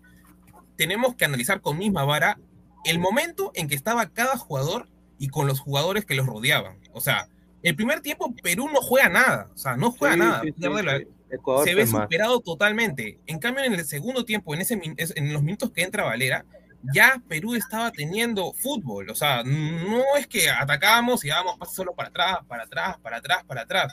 tenemos 0.78 1.16
que 1.16 1.26
analizar 1.26 1.62
con 1.62 1.78
misma 1.78 2.04
vara 2.04 2.40
el 2.86 3.00
momento 3.00 3.52
en 3.56 3.68
que 3.68 3.76
estaba 3.76 4.10
cada 4.10 4.38
jugador 4.38 4.88
y 5.18 5.30
con 5.30 5.48
los 5.48 5.60
jugadores 5.60 6.06
que 6.06 6.16
los 6.16 6.26
rodeaban. 6.26 6.78
O 6.94 7.02
sea, 7.02 7.30
el 7.64 7.76
primer 7.76 8.02
tiempo 8.02 8.34
Perú 8.44 8.70
no 8.72 8.82
juega 8.82 9.10
nada, 9.10 9.50
o 9.54 9.58
sea, 9.58 9.76
no 9.76 9.92
juega 9.92 10.14
Sí, 10.16 10.20
nada. 10.20 10.42
sí, 10.44 10.54
la-. 10.84 11.02
Ecuador 11.32 11.68
se 11.68 11.74
ve 11.76 11.88
superado 11.88 12.40
totalmente. 12.40 13.20
En 13.26 13.40
cambio, 13.40 13.64
en 13.64 13.74
el 13.74 13.86
segundo 13.86 14.26
tiempo, 14.26 14.54
en, 14.54 14.62
ese, 14.62 14.80
en 15.16 15.34
los 15.34 15.42
minutos 15.42 15.72
que 15.72 15.82
entra 15.82 16.04
Valera, 16.04 16.46
ya 16.94 17.22
Perú 17.28 17.56
estaba 17.56 17.92
teniendo 17.92 18.54
fútbol. 18.54 19.10
O 19.10 19.16
sea, 19.16 19.44
no 19.44 20.04
es 20.18 20.28
que 20.28 20.50
atacábamos 20.50 21.26
y 21.26 21.30
dábamos 21.30 21.58
pasos 21.58 21.76
solo 21.76 21.94
para 21.94 22.10
atrás, 22.10 22.38
para 22.48 22.64
atrás, 22.64 22.98
para 23.02 23.18
atrás, 23.18 23.44
para 23.46 23.62
atrás. 23.62 23.92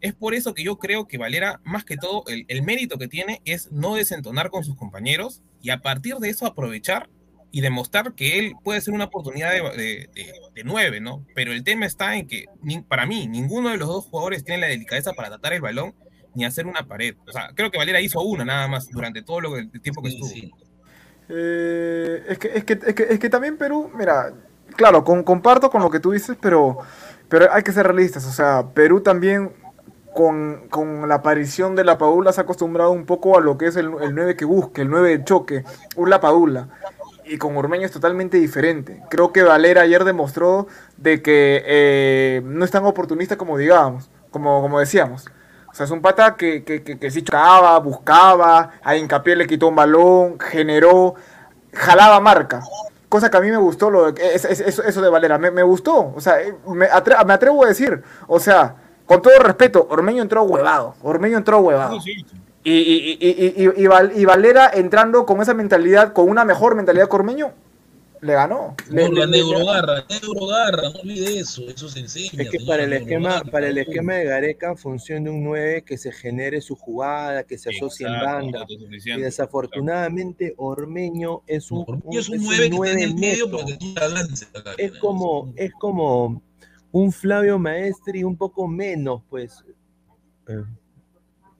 Es 0.00 0.14
por 0.14 0.34
eso 0.34 0.54
que 0.54 0.62
yo 0.64 0.78
creo 0.78 1.06
que 1.08 1.18
Valera, 1.18 1.60
más 1.64 1.84
que 1.84 1.96
todo, 1.96 2.24
el, 2.28 2.44
el 2.48 2.62
mérito 2.62 2.98
que 2.98 3.08
tiene 3.08 3.40
es 3.44 3.70
no 3.72 3.94
desentonar 3.94 4.50
con 4.50 4.64
sus 4.64 4.76
compañeros 4.76 5.42
y 5.62 5.70
a 5.70 5.80
partir 5.82 6.16
de 6.16 6.28
eso 6.30 6.46
aprovechar 6.46 7.08
y 7.52 7.60
demostrar 7.60 8.14
que 8.14 8.38
él 8.38 8.52
puede 8.62 8.80
ser 8.80 8.92
una 8.94 9.04
oportunidad 9.04 9.50
de, 9.52 9.62
de- 9.62 10.10
de- 10.14 10.32
de 10.54 10.64
nueve, 10.64 11.00
¿no? 11.00 11.24
Pero 11.34 11.52
el 11.52 11.64
tema 11.64 11.86
está 11.86 12.16
en 12.16 12.26
que, 12.26 12.44
para 12.88 13.06
mí, 13.06 13.26
ninguno 13.28 13.70
de 13.70 13.76
los 13.78 13.88
dos 13.88 14.04
jugadores 14.06 14.44
tiene 14.44 14.60
la 14.60 14.66
delicadeza 14.66 15.12
para 15.12 15.28
tratar 15.28 15.52
el 15.54 15.60
balón 15.62 15.94
ni 16.34 16.44
hacer 16.44 16.66
una 16.66 16.86
pared. 16.86 17.14
O 17.26 17.32
sea, 17.32 17.50
creo 17.54 17.70
que 17.70 17.78
Valera 17.78 18.00
hizo 18.00 18.20
una 18.20 18.44
nada 18.44 18.68
más 18.68 18.90
durante 18.90 19.22
todo 19.22 19.40
lo 19.40 19.56
el 19.56 19.70
tiempo 19.80 20.02
que 20.02 20.10
Sí, 20.10 20.16
estuvo. 20.16 20.30
sí. 20.30 20.52
Eh, 21.28 22.22
es, 22.28 22.38
que, 22.38 22.48
es, 22.54 22.64
que, 22.64 22.72
es, 22.74 22.94
que, 22.94 23.02
es 23.10 23.18
que 23.18 23.28
también 23.30 23.56
Perú, 23.56 23.90
mira, 23.96 24.32
claro, 24.76 25.02
con- 25.04 25.22
comparto 25.24 25.70
con 25.70 25.82
lo 25.82 25.90
que 25.90 25.98
tú 26.00 26.12
dices, 26.12 26.36
pero, 26.40 26.78
pero 27.28 27.52
hay 27.52 27.62
que 27.62 27.72
ser 27.72 27.86
realistas. 27.86 28.24
O 28.26 28.32
sea, 28.32 28.66
Perú 28.74 29.00
también 29.00 29.52
con, 30.16 30.68
con 30.70 31.06
la 31.10 31.16
aparición 31.16 31.76
de 31.76 31.84
la 31.84 31.98
Padula 31.98 32.32
se 32.32 32.40
ha 32.40 32.44
acostumbrado 32.44 32.90
un 32.90 33.04
poco 33.04 33.36
a 33.36 33.42
lo 33.42 33.58
que 33.58 33.66
es 33.66 33.76
el, 33.76 33.90
el 34.00 34.14
9 34.14 34.34
que 34.34 34.46
busque, 34.46 34.80
el 34.80 34.88
9 34.88 35.10
de 35.10 35.24
choque, 35.24 35.62
un 35.94 36.08
la 36.08 36.20
Padula. 36.20 36.68
Y 37.26 37.36
con 37.36 37.54
Ormeño 37.54 37.84
es 37.84 37.92
totalmente 37.92 38.38
diferente. 38.38 39.02
Creo 39.10 39.30
que 39.30 39.42
Valera 39.42 39.82
ayer 39.82 40.04
demostró 40.04 40.68
de 40.96 41.20
que 41.20 41.62
eh, 41.66 42.40
no 42.46 42.64
es 42.64 42.70
tan 42.70 42.86
oportunista 42.86 43.36
como 43.36 43.58
digábamos, 43.58 44.08
como, 44.30 44.62
como 44.62 44.80
decíamos. 44.80 45.26
O 45.70 45.74
sea, 45.74 45.84
es 45.84 45.90
un 45.90 46.00
pata 46.00 46.34
que, 46.36 46.64
que, 46.64 46.82
que, 46.82 46.98
que 46.98 47.10
sí 47.10 47.20
chocaba, 47.20 47.78
buscaba, 47.80 48.70
a 48.82 48.96
hincapié 48.96 49.36
le 49.36 49.46
quitó 49.46 49.68
un 49.68 49.76
balón, 49.76 50.40
generó, 50.40 51.14
jalaba 51.74 52.20
marca. 52.20 52.62
Cosa 53.10 53.30
que 53.30 53.36
a 53.36 53.40
mí 53.42 53.50
me 53.50 53.58
gustó, 53.58 53.90
lo 53.90 54.08
eso, 54.08 54.82
eso 54.82 55.02
de 55.02 55.10
Valera, 55.10 55.36
me, 55.36 55.50
me 55.50 55.62
gustó. 55.62 56.14
O 56.16 56.22
sea, 56.22 56.40
eh, 56.40 56.54
me, 56.66 56.88
me 57.26 57.32
atrevo 57.34 57.64
a 57.64 57.68
decir, 57.68 58.02
o 58.26 58.40
sea, 58.40 58.76
con 59.06 59.22
todo 59.22 59.38
respeto, 59.38 59.86
Ormeño 59.90 60.22
entró 60.22 60.42
huevado. 60.42 60.94
Ormeño 61.02 61.38
entró 61.38 61.60
huevado. 61.60 62.00
Sí. 62.00 62.12
Y, 62.64 62.72
y, 62.72 63.18
y, 63.20 63.28
y, 63.28 63.64
y- 63.64 63.82
y 63.84 63.86
Val- 63.86 64.12
y 64.16 64.24
Valera 64.24 64.70
entrando 64.74 65.24
con 65.24 65.40
esa 65.40 65.54
mentalidad, 65.54 66.12
con 66.12 66.28
una 66.28 66.44
mejor 66.44 66.74
mentalidad 66.74 67.08
que 67.08 67.14
Ormeño, 67.14 67.52
le 68.22 68.32
ganó. 68.32 68.74
Le- 68.90 69.08
No, 69.08 69.14
la 69.20 69.26
neurogarra, 69.26 70.04
neurogarra, 70.10 70.82
no 70.90 71.00
olvide 71.00 71.38
eso, 71.38 71.62
eso 71.68 71.88
se 71.88 72.00
enseña. 72.00 72.42
Es 72.42 72.50
que 72.50 72.58
para 72.66 72.82
el 72.82 72.90
la 72.90 72.96
esquema, 72.96 73.42
para 73.52 73.68
el 73.68 73.78
esquema 73.78 74.14
de 74.14 74.24
Gareca, 74.24 74.74
función 74.74 75.22
de 75.22 75.30
un 75.30 75.44
9 75.44 75.82
que 75.82 75.96
se 75.96 76.10
genere 76.10 76.60
su 76.60 76.74
jugada, 76.74 77.44
que 77.44 77.56
se 77.56 77.70
asocie 77.70 78.06
en 78.08 78.14
banda. 78.14 78.66
Y 78.68 79.20
desafortunadamente 79.20 80.54
Ormeño 80.56 81.42
es 81.46 81.70
un, 81.70 81.84
Ormeño 81.86 82.18
es 82.20 82.28
un 82.28 82.36
es 82.36 82.42
9 82.42 82.70
que 82.70 82.74
está 82.76 82.90
en 82.90 82.98
el 83.00 83.14
medio 83.14 83.44
neto. 83.46 83.56
porque 83.58 83.76
tira 83.76 84.08
lance 84.08 84.46
acá. 84.54 84.72
Es 84.76 84.92
como, 84.98 85.52
es 85.54 85.72
como 85.74 86.42
un 86.98 87.12
Flavio 87.12 87.58
Maestri 87.58 88.24
un 88.24 88.36
poco 88.36 88.66
menos, 88.66 89.22
pues. 89.28 89.62
Eh, 90.48 90.62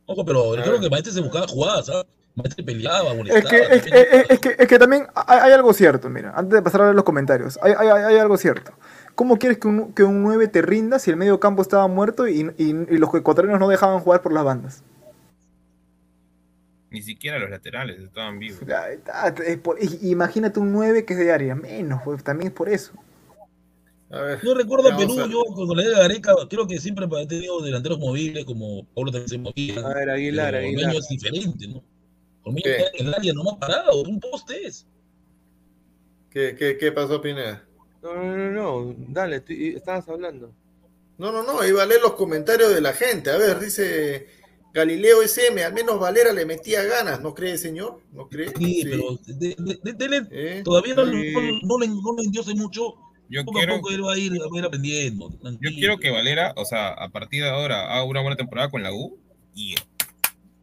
Ojo, 0.06 0.24
pero 0.24 0.52
A 0.54 0.62
creo 0.62 0.72
ver. 0.74 0.80
que 0.80 0.88
Maestre 0.90 1.12
se 1.12 1.20
buscaba 1.20 1.46
jugadas, 1.46 1.86
¿sabes? 1.86 2.06
Maestre 2.36 2.64
peleaba, 2.64 3.10
Es 3.10 3.16
molestaba. 3.16 3.50
que, 3.50 3.56
es, 3.76 3.82
que- 3.82 4.00
es- 4.00 4.30
es 4.30 4.38
que, 4.40 4.56
es 4.58 4.68
que 4.68 4.78
también 4.78 5.06
hay, 5.14 5.38
hay 5.40 5.52
algo 5.52 5.72
cierto, 5.72 6.08
mira, 6.08 6.32
antes 6.36 6.54
de 6.54 6.62
pasar 6.62 6.82
a 6.82 6.86
ver 6.86 6.94
los 6.94 7.04
comentarios, 7.04 7.58
hay, 7.62 7.72
hay- 7.76 7.88
hay 7.88 8.16
algo 8.18 8.36
cierto. 8.38 8.72
¿Cómo 9.14 9.38
quieres 9.38 9.58
que 9.58 9.68
un, 9.68 9.92
que 9.94 10.04
un 10.04 10.22
9 10.22 10.46
te 10.48 10.62
rinda 10.62 10.98
si 10.98 11.10
el 11.10 11.16
medio 11.16 11.40
campo 11.40 11.60
estaba 11.62 11.86
muerto 11.88 12.28
y, 12.28 12.40
y- 12.58 12.70
y 12.94 12.98
los 12.98 13.12
ecuatorianos 13.14 13.58
no 13.60 13.68
dejaban 13.68 14.00
jugar 14.00 14.22
por 14.22 14.32
las 14.32 14.44
bandas? 14.44 14.82
Ni 16.90 17.02
siquiera 17.02 17.38
los 17.38 17.50
laterales 17.50 17.98
estaban 18.00 18.38
vivos. 18.38 18.60
Por- 19.62 19.78
imagínate 20.02 20.60
un 20.60 20.72
9 20.72 21.04
que 21.04 21.14
es 21.14 21.18
de 21.18 21.32
área, 21.32 21.54
menos, 21.54 22.00
pues, 22.04 22.22
también 22.22 22.48
es 22.48 22.54
por 22.54 22.68
eso. 22.68 22.92
A 24.10 24.20
ver, 24.20 24.40
Yo 24.42 24.54
recuerdo 24.54 24.96
Perú, 24.96 25.20
a- 25.20 25.26
yo 25.28 25.42
con 25.54 25.76
la 25.76 25.82
idea 25.82 25.94
de 25.96 26.02
Gareca, 26.02 26.32
creo 26.48 26.66
que 26.66 26.78
siempre 26.78 27.06
ha 27.06 27.26
tenido 27.26 27.60
delanteros 27.60 27.98
movibles 27.98 28.44
como 28.44 28.84
Pablo 28.94 29.10
también 29.10 29.28
se 29.28 29.38
movía. 29.38 29.80
A 29.84 29.94
ver, 29.94 30.10
Aguilar, 30.10 30.54
Aguilar. 30.54 30.84
Ormeño 30.84 30.98
es 31.00 31.08
diferente, 31.08 31.66
¿no? 31.68 31.82
Ormeño 32.44 32.62
¿Qué? 32.64 32.76
está 32.76 32.90
en 32.98 33.06
el 33.08 33.14
área 33.14 33.32
nomás 33.32 33.54
parado, 33.56 34.02
un 34.02 34.20
poste 34.20 34.66
es. 34.66 34.86
¿Qué, 36.30 36.54
qué, 36.56 36.76
qué 36.78 36.92
pasó, 36.92 37.20
Pineda? 37.20 37.64
No, 38.02 38.14
no, 38.14 38.36
no, 38.36 38.50
no, 38.52 38.94
dale, 39.08 39.40
tú- 39.40 39.52
estabas 39.54 40.08
hablando. 40.08 40.52
No, 41.18 41.32
no, 41.32 41.42
no, 41.42 41.66
iba 41.66 41.82
a 41.82 41.86
leer 41.86 42.02
los 42.02 42.12
comentarios 42.12 42.72
de 42.74 42.80
la 42.80 42.92
gente. 42.92 43.30
A 43.30 43.38
ver, 43.38 43.58
dice 43.58 44.26
Galileo 44.74 45.22
SM, 45.22 45.64
al 45.64 45.72
menos 45.72 45.98
Valera 45.98 46.32
le 46.32 46.44
metía 46.44 46.84
ganas, 46.84 47.22
¿no 47.22 47.34
cree, 47.34 47.56
señor? 47.58 48.00
¿No 48.12 48.28
cree? 48.28 48.50
Sí, 48.56 48.82
pero 48.84 49.18
de, 49.26 49.56
de- 49.82 50.08
de- 50.08 50.26
¿Eh? 50.30 50.62
todavía 50.62 50.94
no, 50.94 51.06
Sí. 51.06 51.32
no, 51.32 51.40
no 51.62 51.78
le, 51.80 51.88
no 51.88 52.14
le 52.16 52.22
endiose 52.24 52.54
mucho. 52.54 52.94
Yo 53.28 53.44
Poco 53.44 53.58
quiero, 53.58 53.74
a 53.74 53.76
poco 53.76 53.90
él 53.90 54.04
va 54.04 54.12
a 54.12 54.18
ir, 54.18 54.32
va 54.32 54.44
a 54.54 54.58
ir 54.58 54.64
aprendiendo. 54.64 55.30
yo 55.30 55.38
tranquilo. 55.40 55.72
quiero 55.74 55.98
que 55.98 56.10
Valera, 56.10 56.52
o 56.56 56.64
sea, 56.64 56.88
a 56.88 57.08
partir 57.08 57.42
de 57.42 57.50
ahora 57.50 57.92
haga 57.92 58.04
una 58.04 58.20
buena 58.20 58.36
temporada 58.36 58.70
con 58.70 58.82
la 58.82 58.92
U 58.92 59.18
y 59.54 59.74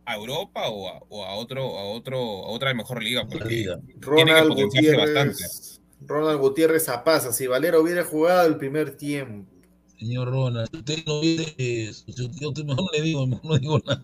a 0.05 0.16
Europa 0.16 0.70
o 0.70 0.89
a, 0.89 1.01
o 1.09 1.26
a 1.26 1.34
otro, 1.36 1.61
a 1.78 1.84
otro, 1.86 2.18
a 2.18 2.49
otra 2.49 2.74
mejor 2.74 3.03
liga, 3.03 3.26
porque 3.26 3.49
liga. 3.49 3.80
Tiene 3.80 3.99
que 3.99 4.41
Ronald 4.41 4.49
potenciarse 4.49 5.01
Gutiérrez. 5.01 5.82
Ronald 6.01 6.39
Gutiérrez 6.39 6.86
Zapaza, 6.86 7.32
si 7.32 7.47
Valera 7.47 7.80
hubiera 7.80 8.03
jugado 8.03 8.47
el 8.47 8.57
primer 8.57 8.95
tiempo. 8.97 9.49
Señor 9.97 10.30
Ronald, 10.30 10.70
si 10.70 10.78
usted 10.78 11.05
no 11.05 11.22
viene, 11.22 11.55
eh, 11.57 11.93
si 11.93 12.11
usted, 12.11 12.45
usted 12.45 12.66
mejor 12.66 12.89
le 12.93 13.01
digo, 13.01 13.26
mejor 13.26 13.45
no 13.45 13.57
digo 13.57 13.80
nada. 13.86 14.03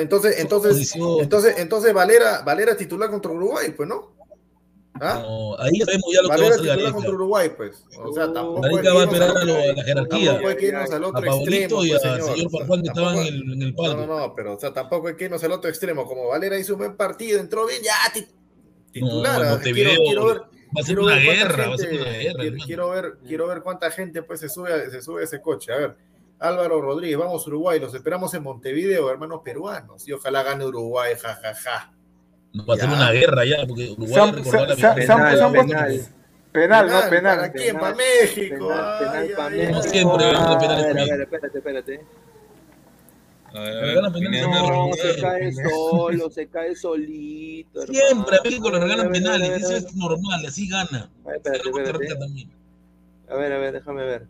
Entonces, 0.00 0.38
entonces, 0.38 0.94
entonces, 1.20 1.54
entonces 1.58 1.92
Valera, 1.92 2.42
Valera 2.42 2.76
titular 2.76 3.10
contra 3.10 3.32
Uruguay, 3.32 3.74
pues, 3.76 3.86
¿no? 3.86 4.15
¿Ah? 5.00 5.20
No, 5.22 5.56
ahí 5.58 5.78
sabemos 5.80 6.04
ya 6.14 6.22
lo 6.22 6.28
que 6.28 6.28
va 6.28 6.34
a 6.34 6.36
Valera 6.36 6.46
hacer 6.48 6.56
titular 6.60 6.76
Gareca. 6.78 6.92
contra 6.94 7.12
Uruguay, 7.12 7.50
pues. 7.56 7.84
O 7.98 8.12
sea, 8.12 8.32
tampoco 8.32 8.64
hay 8.64 8.70
Gareca 8.74 8.82
que 8.82 8.88
va 8.88 9.00
a 9.00 9.02
irnos 9.04 9.14
esperar 9.14 9.36
a, 9.36 9.44
lo- 9.44 9.56
a 9.56 9.74
la 9.74 9.84
jerarquía. 9.84 10.26
Tampoco 10.30 10.48
hay 10.48 10.56
que 10.56 10.66
irnos 10.66 10.90
al 10.90 11.04
A 11.04 11.06
otro 11.08 11.20
Pablito 11.20 11.54
extremo, 11.54 11.84
y 11.84 11.88
pues, 11.90 12.04
al 12.04 12.10
señor. 12.22 12.36
señor 12.36 12.46
O 12.46 12.50
sea, 12.50 12.58
Farfán 12.60 12.82
que 12.82 12.88
estaban 12.88 13.14
en 13.16 13.24
tampoco- 13.24 13.28
el, 13.28 13.52
en 13.52 13.62
el 13.62 13.70
No, 13.70 13.76
palco. 13.82 14.06
no, 14.06 14.18
no, 14.20 14.34
pero 14.34 14.54
o 14.54 14.58
sea, 14.60 14.72
tampoco 14.72 15.08
hay 15.08 15.16
que 15.16 15.24
irnos 15.24 15.44
al 15.44 15.52
otro 15.52 15.70
extremo. 15.70 16.06
Como 16.06 16.28
Valera 16.28 16.58
hizo 16.58 16.72
un 16.74 16.78
buen 16.78 16.96
partido, 16.96 17.38
entró 17.40 17.66
bien, 17.66 17.82
ya 17.82 17.94
ti- 18.12 18.26
titular. 18.92 19.40
No, 19.40 19.46
ah, 19.46 19.50
Montevideo 19.52 19.88
quiero, 19.96 20.04
quiero 20.04 20.26
ver, 20.26 20.56
Va 20.76 20.80
a 20.80 20.82
ser 20.84 20.98
una 20.98 21.16
guerra, 21.16 21.68
va 21.68 21.74
a 21.74 21.78
ser 21.78 21.88
gente- 21.90 22.02
una 22.02 22.12
guerra. 22.44 22.64
quiero, 22.66 22.90
ver, 22.90 23.18
quiero 23.26 23.46
ver 23.46 23.62
cuánta 23.62 23.90
gente 23.90 24.22
pues 24.22 24.40
se 24.40 24.48
sube, 24.48 24.72
a- 24.72 24.90
se 24.90 25.00
sube 25.02 25.20
a 25.20 25.24
ese 25.24 25.40
coche. 25.40 25.72
A 25.72 25.76
ver, 25.76 25.96
Álvaro 26.38 26.82
Rodríguez, 26.82 27.16
vamos 27.16 27.46
Uruguay, 27.46 27.80
los 27.80 27.94
esperamos 27.94 28.34
en 28.34 28.42
Montevideo, 28.42 29.08
hermanos 29.10 29.40
peruanos. 29.44 30.06
Y 30.08 30.12
ojalá 30.12 30.42
gane 30.42 30.66
Uruguay, 30.66 31.14
jajaja. 31.18 31.92
No, 31.92 31.95
va 32.54 32.74
a 32.74 32.76
ser 32.76 32.88
una 32.88 33.10
guerra 33.12 33.44
ya, 33.44 33.66
porque 33.66 33.90
Uruguay 33.92 34.30
recordó 34.32 34.66
la 34.66 34.76
Penal, 36.52 36.88
no, 36.88 37.10
penal. 37.10 37.36
¿Para 37.38 37.52
quién? 37.52 37.76
¿Para 37.78 37.94
Penal, 37.94 37.96
México? 37.96 38.68
Penal, 38.68 38.98
penal 38.98 39.16
Ay, 39.16 39.28
pa' 39.36 39.46
ay, 39.46 39.50
México. 39.58 39.72
Como 39.72 39.82
siempre, 39.82 40.24
hablando 40.26 40.58
penales 40.58 40.84
A 40.84 40.86
ver, 40.86 40.86
a 40.86 40.88
conmigo. 40.88 41.10
ver, 41.10 41.20
espérate, 41.22 41.58
espérate. 41.58 42.00
A 43.52 43.60
ver, 43.60 43.76
a 43.76 43.80
ver, 43.80 43.84
regalan 43.88 44.12
penales. 44.12 44.40
Pineda, 44.46 44.62
No, 44.62 44.68
Ronaldo, 44.68 44.96
se 44.96 45.20
cae 45.20 45.52
solo, 45.52 46.30
se 46.30 46.48
cae 46.48 46.76
solito. 46.76 47.86
Siempre 47.86 48.36
a. 48.38 48.42
México 48.42 48.70
le 48.70 48.76
A 48.78 48.80
regalan 48.80 49.10
ver, 49.10 49.26
a 49.26 49.30
ver, 49.30 49.36
a 49.36 49.38
penales, 49.38 49.48
ver, 49.48 49.52
a 49.52 49.56
eso 49.60 49.68
ver. 49.68 49.76
es 49.78 49.94
normal, 49.96 50.46
así 50.46 50.68
gana. 50.68 51.10
A 51.24 51.28
ver, 51.28 51.36
Espérate, 51.36 51.68
espérate. 51.68 52.48
A 53.28 53.34
ver, 53.36 53.52
a 53.52 53.58
ver, 53.58 53.72
déjame 53.74 54.04
ver. 54.04 54.26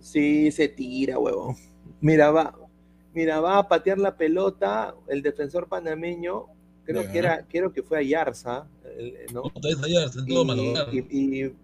Sí, 0.00 0.50
se 0.52 0.68
tira, 0.68 1.18
huevón. 1.18 1.56
Mira, 2.00 2.30
va. 2.30 2.54
Mira, 3.16 3.40
va 3.40 3.56
a 3.56 3.66
patear 3.66 3.96
la 3.98 4.14
pelota 4.14 4.94
el 5.08 5.22
defensor 5.22 5.68
panameño. 5.68 6.44
Creo 6.84 7.10
que 7.10 7.18
era, 7.18 7.46
creo 7.48 7.72
que 7.72 7.82
fue 7.82 7.98
a 7.98 8.02
Yarza, 8.02 8.66
el- 8.98 9.16
¿no? 9.32 9.44
En 9.46 9.52
Y, 10.92 10.98
y- 10.98 11.44
y 11.46 11.54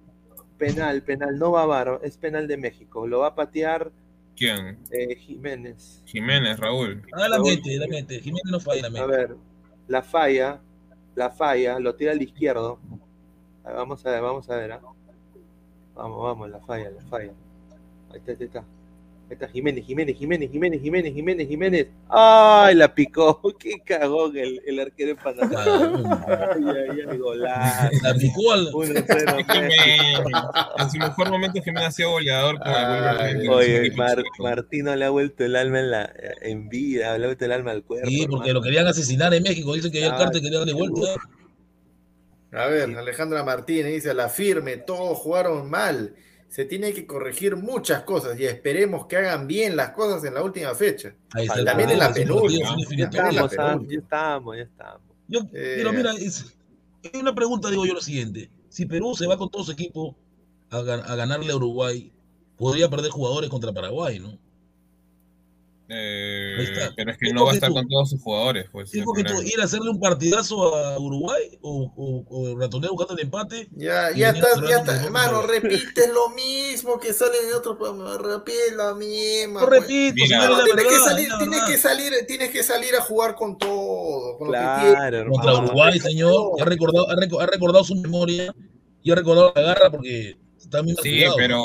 penal, 0.57 1.03
penal, 1.03 1.39
no 1.39 1.51
va 1.53 1.65
a 1.65 1.67
VAR, 1.67 2.01
es 2.03 2.17
penal 2.17 2.49
de 2.49 2.57
México. 2.57 3.07
Lo 3.07 3.19
va 3.19 3.27
a 3.29 3.35
patear 3.35 3.93
¿Quién? 4.35 4.79
eh, 4.91 5.15
Jiménez. 5.17 6.03
Jiménez, 6.07 6.59
Raúl. 6.59 7.03
Ah, 7.13 7.29
la 7.29 7.39
mete, 7.39 7.77
la 7.77 7.87
mete. 7.87 8.19
Jiménez 8.21 8.51
no 8.51 8.59
falla, 8.59 8.89
la 8.89 9.03
A 9.03 9.07
ver, 9.07 9.37
la 9.89 10.03
falla, 10.03 10.59
la 11.15 11.29
falla, 11.31 11.79
lo 11.79 11.95
tira 11.97 12.13
al 12.13 12.23
izquierdo. 12.23 12.79
Vamos 13.63 14.07
a 14.07 14.11
ver, 14.11 14.23
vamos 14.23 14.49
a 14.49 14.57
ver. 14.57 14.73
¿ah? 14.73 14.81
Vamos, 15.95 16.23
vamos, 16.23 16.49
la 16.49 16.61
falla, 16.61 16.89
la 16.91 17.03
falla. 17.03 17.33
Ahí 18.11 18.19
está, 18.21 18.33
ahí 18.33 18.39
está. 18.41 18.65
Ahí 19.33 19.37
está 19.37 19.49
Jiménez, 19.49 19.87
Jiménez, 19.87 20.14
Jiménez, 20.18 20.51
Jiménez, 20.51 20.83
Jiménez, 20.83 21.14
Jiménez, 21.14 21.49
Jiménez. 21.49 21.87
¡Ay, 22.11 22.74
la 22.74 22.95
picó! 22.95 23.41
¡Qué 23.59 23.80
cagón 23.83 24.37
el, 24.37 24.61
el 24.66 24.78
arquero 24.78 25.12
en 25.12 25.16
Panamá! 25.16 25.55
Ah, 25.57 26.51
¡Ay, 26.55 26.64
ay, 26.91 26.99
ay, 27.09 27.16
golazo! 27.16 27.97
La 28.03 28.12
picó 28.12 28.53
al. 28.53 28.66
1-0 28.66 29.47
Jiménez. 29.53 30.20
En 30.76 30.91
su 30.91 30.99
mejor 30.99 31.30
momento 31.30 31.62
Jiménez 31.62 31.89
ha 31.89 31.93
sido 31.93 32.11
goleador 32.11 32.59
con 32.59 32.68
el 32.68 32.76
Ay, 32.76 33.49
Oye, 33.49 33.91
Mar-. 33.93 34.22
Martino 34.39 34.95
le 34.95 35.05
ha 35.07 35.11
vuelto 35.11 35.47
el 35.47 35.57
alma 35.57 35.80
en, 35.80 35.91
la, 35.91 36.12
en 36.43 36.68
vida, 36.68 37.16
le 37.16 37.24
ha 37.24 37.28
vuelto 37.28 37.47
el 37.47 37.53
alma 37.53 37.70
al 37.70 37.85
cuerpo. 37.85 38.11
Sí, 38.11 38.26
porque 38.28 38.51
hermano. 38.51 38.53
lo 38.53 38.62
querían 38.62 38.87
asesinar 38.87 39.33
en 39.33 39.45
México. 39.45 39.72
Dicen 39.72 39.91
que 39.91 40.01
ya 40.01 40.09
el 40.09 40.16
cártel 40.18 40.43
quería 40.43 40.59
darle 40.59 40.74
vuelta. 40.74 41.14
A 42.53 42.66
ver, 42.66 42.95
Alejandra 42.99 43.43
Martínez 43.45 43.95
dice, 43.95 44.11
a 44.11 44.14
la 44.14 44.28
firme, 44.28 44.76
todos 44.76 45.16
jugaron 45.16 45.70
mal. 45.70 46.16
Se 46.53 46.67
tiene 46.67 46.93
que 46.93 47.07
corregir 47.07 47.57
muchas 47.57 48.03
cosas 48.03 48.39
y 48.39 48.45
esperemos 48.45 49.07
que 49.07 49.17
hagan 49.17 49.47
bien 49.47 49.75
las 49.75 49.93
cosas 49.93 50.23
en 50.25 50.35
la 50.35 50.43
última 50.43 50.75
fecha. 50.75 51.15
Ahí 51.33 51.47
está. 51.47 51.65
También 51.65 51.89
en 51.89 51.99
la 51.99 52.13
penúltima, 52.13 52.77
ya 52.95 53.07
Estamos, 53.07 53.89
ya 53.89 53.99
estamos, 53.99 54.57
ya 54.59 54.63
estamos. 54.65 55.01
Yo, 55.29 55.41
Eh, 55.55 55.77
pero 55.79 55.95
mira, 55.95 56.13
es, 56.13 56.55
hay 57.11 57.21
una 57.21 57.35
pregunta, 57.35 57.71
digo 57.71 57.87
yo 57.87 57.95
lo 57.95 58.03
siguiente. 58.03 58.51
Si 58.69 58.85
Perú 58.85 59.15
se 59.15 59.27
va 59.27 59.39
con 59.39 59.49
todo 59.49 59.65
su 59.65 59.73
equipo 59.73 60.15
a, 60.69 60.81
a 60.81 61.17
ganarle 61.17 61.53
a 61.53 61.57
Uruguay, 61.57 62.13
podría 62.59 62.91
perder 62.91 63.11
jugadores 63.11 63.49
contra 63.49 63.73
Paraguay, 63.73 64.19
¿no? 64.19 64.39
Eh, 65.95 66.57
Ahí 66.59 66.64
está. 66.64 66.93
pero 66.97 67.11
es 67.11 67.18
que 67.18 67.26
¿Qué 67.26 67.32
no 67.34 67.45
va 67.45 67.51
a 67.51 67.55
estar 67.55 67.68
tú? 67.68 67.74
con 67.74 67.88
todos 67.88 68.11
sus 68.11 68.22
jugadores. 68.22 68.66
Pues, 68.72 68.90
¿Qué 68.90 68.99
el 69.01 69.05
porque 69.05 69.24
tú 69.24 69.43
ir 69.43 69.61
a 69.61 69.64
hacerle 69.64 69.90
un 69.90 70.01
partidazo 70.01 70.74
a 70.74 70.99
Uruguay 70.99 71.59
o, 71.61 71.93
o, 71.95 72.24
o 72.53 72.59
ratonear 72.59 72.90
buscando 72.93 73.14
el 73.14 73.20
empate? 73.26 73.68
Ya, 73.76 74.11
ya 74.16 74.30
estás, 74.30 74.55
ya 74.57 74.61
con 74.61 74.70
está, 74.88 74.99
el 75.01 75.05
hermano, 75.05 75.38
otro. 75.40 75.53
repite 75.53 76.09
lo 76.14 76.30
mismo 76.30 76.99
que 76.99 77.12
sale 77.12 77.32
en 77.49 77.55
otro 77.55 77.76
programa, 77.76 78.16
repite 78.18 78.74
lo 78.74 78.95
mismo. 78.97 79.61
No 79.61 79.68
pues. 79.68 79.80
repito, 79.82 80.14
Mira, 80.14 80.40
señor, 80.43 80.64
tienes, 80.64 80.84
que 80.86 80.99
salir, 80.99 81.28
tienes 81.38 81.62
que 81.64 81.78
salir, 81.78 82.12
tienes 82.26 82.51
que 82.51 82.62
salir 82.62 82.95
a 82.97 83.03
jugar 83.03 83.34
con 83.34 83.59
todo, 83.59 84.38
con 84.38 84.49
lo 84.49 84.53
que 84.55 84.59
tienes. 84.80 84.95
Claro, 84.95 85.30
Contra 85.30 85.51
hermano. 85.53 85.66
Uruguay, 85.68 85.99
señor, 86.01 86.53
ha 86.61 86.64
recordado, 86.64 87.11
ha, 87.11 87.14
reco- 87.16 87.40
ha 87.43 87.47
recordado 87.47 87.84
su 87.84 87.95
memoria 87.97 88.55
y 89.03 89.11
ha 89.11 89.14
recordado 89.14 89.53
la 89.55 89.62
garra 89.62 89.90
porque 89.90 90.36
está 90.59 90.80
bien 90.80 90.97
Sí, 91.03 91.24
pero, 91.36 91.62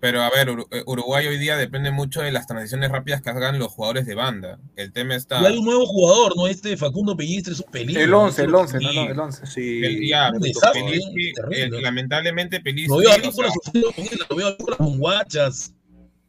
pero 0.00 0.22
a 0.22 0.30
ver, 0.30 0.48
eh, 0.70 0.82
Uruguay 0.86 1.26
hoy 1.26 1.38
día 1.38 1.56
depende 1.58 1.90
mucho 1.90 2.22
de 2.22 2.32
las 2.32 2.46
transiciones 2.46 2.90
rápidas 2.90 3.20
que 3.20 3.28
hagan 3.30 3.58
los 3.58 3.68
jugadores 3.68 4.06
de 4.06 4.14
banda. 4.14 4.58
El 4.76 4.92
tema 4.92 5.14
está. 5.14 5.42
Y 5.42 5.46
hay 5.46 5.58
un 5.58 5.64
nuevo 5.66 5.84
jugador, 5.86 6.36
¿no? 6.36 6.46
Este 6.46 6.76
Facundo 6.76 7.16
Pellistre 7.16 7.52
es 7.52 7.60
un 7.60 7.70
peligro. 7.70 8.02
El 8.02 8.10
¿no? 8.10 8.22
11, 8.22 8.42
el 8.44 8.54
11, 8.54 8.78
no, 8.80 8.92
no, 8.92 9.10
el 9.10 9.18
11. 9.20 9.46
Sí, 9.46 9.84
el- 9.84 10.08
ya, 10.08 10.30
un 10.32 10.40
desastre, 10.40 10.82
Pelistri, 10.82 11.32
terrible. 11.34 11.82
lamentablemente 11.82 12.60
Pelistri, 12.60 12.88
Lo 12.88 12.96
veo 12.98 13.10
a 13.12 13.18
lo 13.18 14.36
veo 14.36 14.46
a 14.48 14.50
Víncula 14.56 14.76
con 14.76 14.98
guachas. 14.98 15.74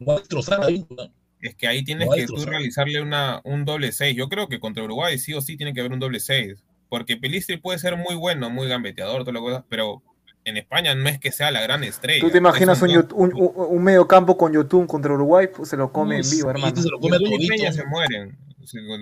Va 0.07 0.15
a 0.15 0.19
destrozar 0.19 0.63
a 0.63 0.67
Víncula. 0.67 1.11
es 1.41 1.55
que 1.55 1.67
ahí 1.67 1.83
tienes 1.83 2.09
que 2.13 2.25
tú 2.25 2.45
realizarle 2.45 3.01
una, 3.01 3.41
un 3.45 3.65
doble 3.65 3.91
6. 3.91 4.15
Yo 4.15 4.27
creo 4.29 4.47
que 4.47 4.59
contra 4.59 4.83
Uruguay 4.83 5.17
sí 5.17 5.33
o 5.33 5.41
sí 5.41 5.55
tiene 5.57 5.73
que 5.73 5.79
haber 5.79 5.93
un 5.93 5.99
doble 5.99 6.19
6. 6.19 6.63
Porque 6.89 7.15
Pelistri 7.15 7.55
puede 7.55 7.79
ser 7.79 7.95
muy 7.95 8.15
bueno, 8.15 8.49
muy 8.49 8.67
gambeteador, 8.67 9.21
toda 9.21 9.31
la 9.31 9.39
cosa, 9.39 9.65
pero 9.69 10.03
en 10.43 10.57
España 10.57 10.95
no 10.95 11.07
es 11.09 11.19
que 11.19 11.31
sea 11.31 11.51
la 11.51 11.61
gran 11.61 11.83
estrella. 11.83 12.21
¿Tú 12.21 12.29
te 12.31 12.37
imaginas 12.39 12.81
un, 12.81 12.89
un, 13.13 13.33
un- 13.35 13.51
un 13.55 13.83
medio 13.83 14.07
campo 14.07 14.37
con 14.37 14.51
Yotun 14.53 14.87
contra 14.87 15.13
Uruguay? 15.13 15.47
Pues 15.55 15.69
se 15.69 15.77
lo 15.77 15.91
come 15.91 16.17
en 16.19 16.29
vivo, 16.29 16.49
hermano. 16.49 16.81
se 16.81 16.89
lo 16.89 16.99
come 16.99 17.17
y 17.19 17.23
todito. 17.25 17.53
Peña 17.55 17.71
se 17.71 17.85
mueren 17.85 18.37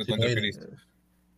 contra. 0.05 0.29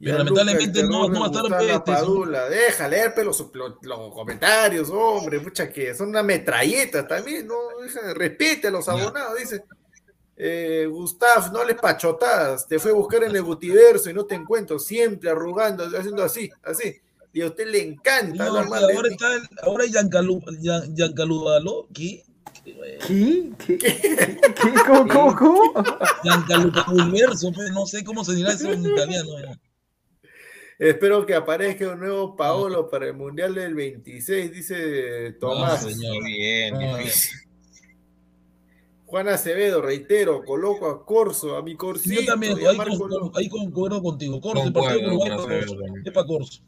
Pero 0.03 0.17
lamentablemente 0.17 0.81
no, 0.83 1.07
no 1.09 1.19
va 1.19 1.25
a 1.27 1.29
estar 1.43 1.63
la 1.63 1.73
este, 1.75 1.91
Padula. 1.91 2.49
Deja 2.49 2.87
leer 2.87 3.13
pero 3.15 3.27
los, 3.27 3.39
los- 3.53 3.75
los 3.83 4.13
comentarios, 4.13 4.89
hombre, 4.89 5.39
mucha 5.39 5.71
que 5.71 5.93
son 5.93 6.09
una 6.09 6.23
metralleta 6.23 7.07
también, 7.07 7.45
no, 7.45 7.55
respete 8.15 8.67
a 8.69 8.71
los 8.71 8.87
abonados, 8.89 9.37
dice. 9.37 9.63
Eh, 10.43 10.87
Gustav, 10.89 11.53
no 11.53 11.63
les 11.63 11.75
pachotadas, 11.75 12.67
te 12.67 12.79
fue 12.79 12.89
a 12.89 12.93
buscar 12.95 13.23
en 13.25 13.35
el 13.35 13.43
Gutiverso 13.43 14.09
y 14.09 14.13
no 14.13 14.25
te 14.25 14.33
encuentro, 14.33 14.79
siempre 14.79 15.29
arrugando, 15.29 15.85
haciendo 15.85 16.23
así, 16.23 16.49
así. 16.63 16.99
Y 17.33 17.41
a 17.41 17.47
usted 17.47 17.67
le 17.67 17.81
encanta 17.81 18.35
No, 18.35 18.43
hablar 18.57 18.69
mal 18.69 18.87
de 18.87 18.93
ahora 18.93 19.07
mí. 19.09 19.13
está 19.15 19.33
el, 19.35 19.41
ahora 19.63 19.85
Giancalu, 19.85 20.41
Gian- 20.61 20.95
Giancalualo, 20.95 21.87
¿qué? 21.93 22.23
¿Qué? 22.63 23.51
¿Qué? 23.65 23.77
¿Qué? 23.77 23.77
¿Qué? 23.77 24.73
¿Cómo, 24.85 25.07
cómo, 25.07 25.35
cómo? 25.35 25.73
Giancalupa 26.23 26.85
Universo, 26.91 27.51
pues, 27.53 27.71
no 27.71 27.85
sé 27.85 28.03
cómo 28.03 28.23
se 28.25 28.35
dirá 28.35 28.51
eso 28.51 28.71
en 28.71 28.85
italiano. 28.85 29.29
ya. 29.39 29.57
Espero 30.77 31.25
que 31.25 31.35
aparezca 31.35 31.89
un 31.89 31.99
nuevo 31.99 32.35
Paolo 32.35 32.89
para 32.89 33.05
el 33.07 33.13
Mundial 33.13 33.53
del 33.55 33.75
26, 33.75 34.51
dice 34.51 35.31
Tomás. 35.39 35.83
No, 35.83 35.89
señor. 35.91 36.23
Bien, 36.25 36.75
Ah, 36.75 36.97
difícil. 36.97 37.37
Juan 39.05 39.27
Acevedo, 39.29 39.81
reitero, 39.81 40.43
coloco 40.43 40.87
a 40.89 41.05
Corso, 41.05 41.55
a 41.55 41.61
mi 41.61 41.75
Corsito. 41.75 42.21
Yo 42.21 42.25
también, 42.25 42.57
ahí, 42.65 42.77
con- 43.49 43.65
concuerdo 43.65 44.01
contigo. 44.01 44.39
Corso, 44.41 44.63
el 44.63 44.73
partido 44.73 44.99
de 44.99 45.07
Uruguay 45.07 45.29
con 45.29 45.39
es 45.39 45.45
para 45.45 45.59
Corso. 45.59 45.75
también. 45.75 46.03
Es 46.07 46.13
para 46.13 46.27
Corso. 46.27 46.61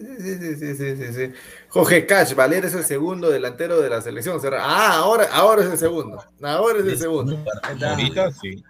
Sí, 0.00 0.16
sí, 0.18 0.34
sí, 0.38 0.56
sí, 0.56 0.74
sí, 0.76 0.96
sí, 0.96 1.12
sí. 1.14 1.32
Jorge 1.68 2.06
Cash, 2.06 2.34
Valera 2.34 2.66
es 2.66 2.74
el 2.74 2.84
segundo 2.84 3.30
delantero 3.30 3.80
de 3.80 3.88
la 3.90 4.00
selección. 4.02 4.40
Ah, 4.58 4.96
ahora, 4.96 5.28
ahora 5.32 5.62
es 5.64 5.70
el 5.70 5.78
segundo. 5.78 6.22
Ahora 6.42 6.78
es 6.80 6.86
el 6.86 6.98
segundo. 6.98 7.36
No. 7.78 7.88
Ahorita 7.88 8.30
sí. 8.32 8.62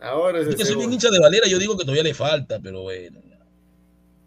Ahora 0.00 0.40
es 0.40 0.46
el 0.48 0.56
que 0.56 0.64
soy 0.64 0.74
bien 0.76 0.90
segundo. 0.90 0.94
hincha 0.94 1.10
de 1.10 1.18
Valera, 1.20 1.46
yo 1.46 1.58
digo 1.58 1.76
que 1.76 1.84
todavía 1.84 2.02
le 2.02 2.14
falta, 2.14 2.58
pero 2.62 2.82
bueno. 2.82 3.20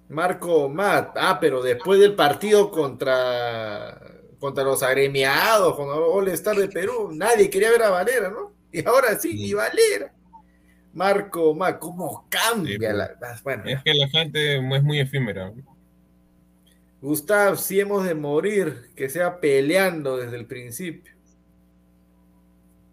Marco 0.10 0.70
Matt. 0.70 1.16
Ah, 1.18 1.38
pero 1.40 1.62
después 1.62 2.00
del 2.00 2.16
partido 2.16 2.72
contra, 2.72 4.00
contra 4.40 4.64
los 4.64 4.82
agremiados, 4.84 5.76
con 5.76 5.88
All 5.90 6.28
Star 6.30 6.56
de 6.56 6.70
Perú, 6.70 7.10
nadie 7.14 7.50
quería 7.50 7.72
ver 7.72 7.84
a 7.84 7.90
Valera, 7.90 8.30
¿no? 8.30 8.54
Y 8.72 8.86
ahora 8.88 9.18
sí, 9.20 9.32
Sí. 9.32 9.38
ni 9.38 9.54
Valera. 9.54 10.14
Marco 10.94 11.54
Matt, 11.54 11.80
¿cómo 11.80 12.26
cambia 12.30 12.74
Sí, 12.74 12.78
pues. 12.80 12.96
la. 12.96 13.40
Bueno, 13.44 13.64
Es 13.66 13.84
que 13.84 13.94
la 13.94 14.08
gente 14.08 14.56
es 14.58 14.84
muy 14.84 15.00
efímera. 15.00 15.52
Gustav, 17.02 17.58
si 17.58 17.80
hemos 17.80 18.06
de 18.06 18.16
morir, 18.16 18.90
que 18.96 19.10
sea 19.10 19.40
peleando 19.40 20.18
desde 20.18 20.38
el 20.38 20.46
principio. 20.48 21.14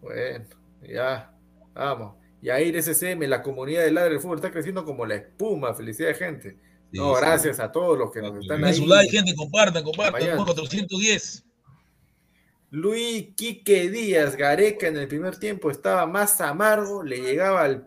Bueno, 0.02 0.44
ya, 0.82 1.32
vamos. 1.74 2.16
Yair 2.42 2.82
SCM, 2.82 3.22
la 3.26 3.42
comunidad 3.42 3.84
de 3.84 3.90
Ladre 3.90 4.10
del 4.10 4.20
Fútbol 4.20 4.36
está 4.36 4.50
creciendo 4.50 4.84
como 4.84 5.06
la 5.06 5.14
espuma. 5.14 5.72
Felicidades, 5.72 6.18
gente. 6.18 6.58
Sí, 6.92 6.98
no, 6.98 7.14
sí. 7.14 7.20
gracias 7.22 7.58
a 7.58 7.72
todos 7.72 7.98
los 7.98 8.10
que 8.12 8.20
nos 8.20 8.36
están 8.36 8.62
ahí. 8.62 8.74
su 8.74 8.86
like, 8.86 9.10
gente, 9.10 9.34
compartan, 9.34 9.82
compartan. 9.82 10.12
Vayan. 10.12 10.36
Por 10.36 10.46
410. 10.46 11.44
Luis 12.74 13.28
Quique 13.36 13.88
Díaz, 13.88 14.34
Gareca 14.34 14.88
en 14.88 14.96
el 14.96 15.06
primer 15.06 15.36
tiempo 15.38 15.70
estaba 15.70 16.06
más 16.06 16.40
amargo, 16.40 17.04
le 17.04 17.18
llegaba 17.18 17.62
al 17.62 17.86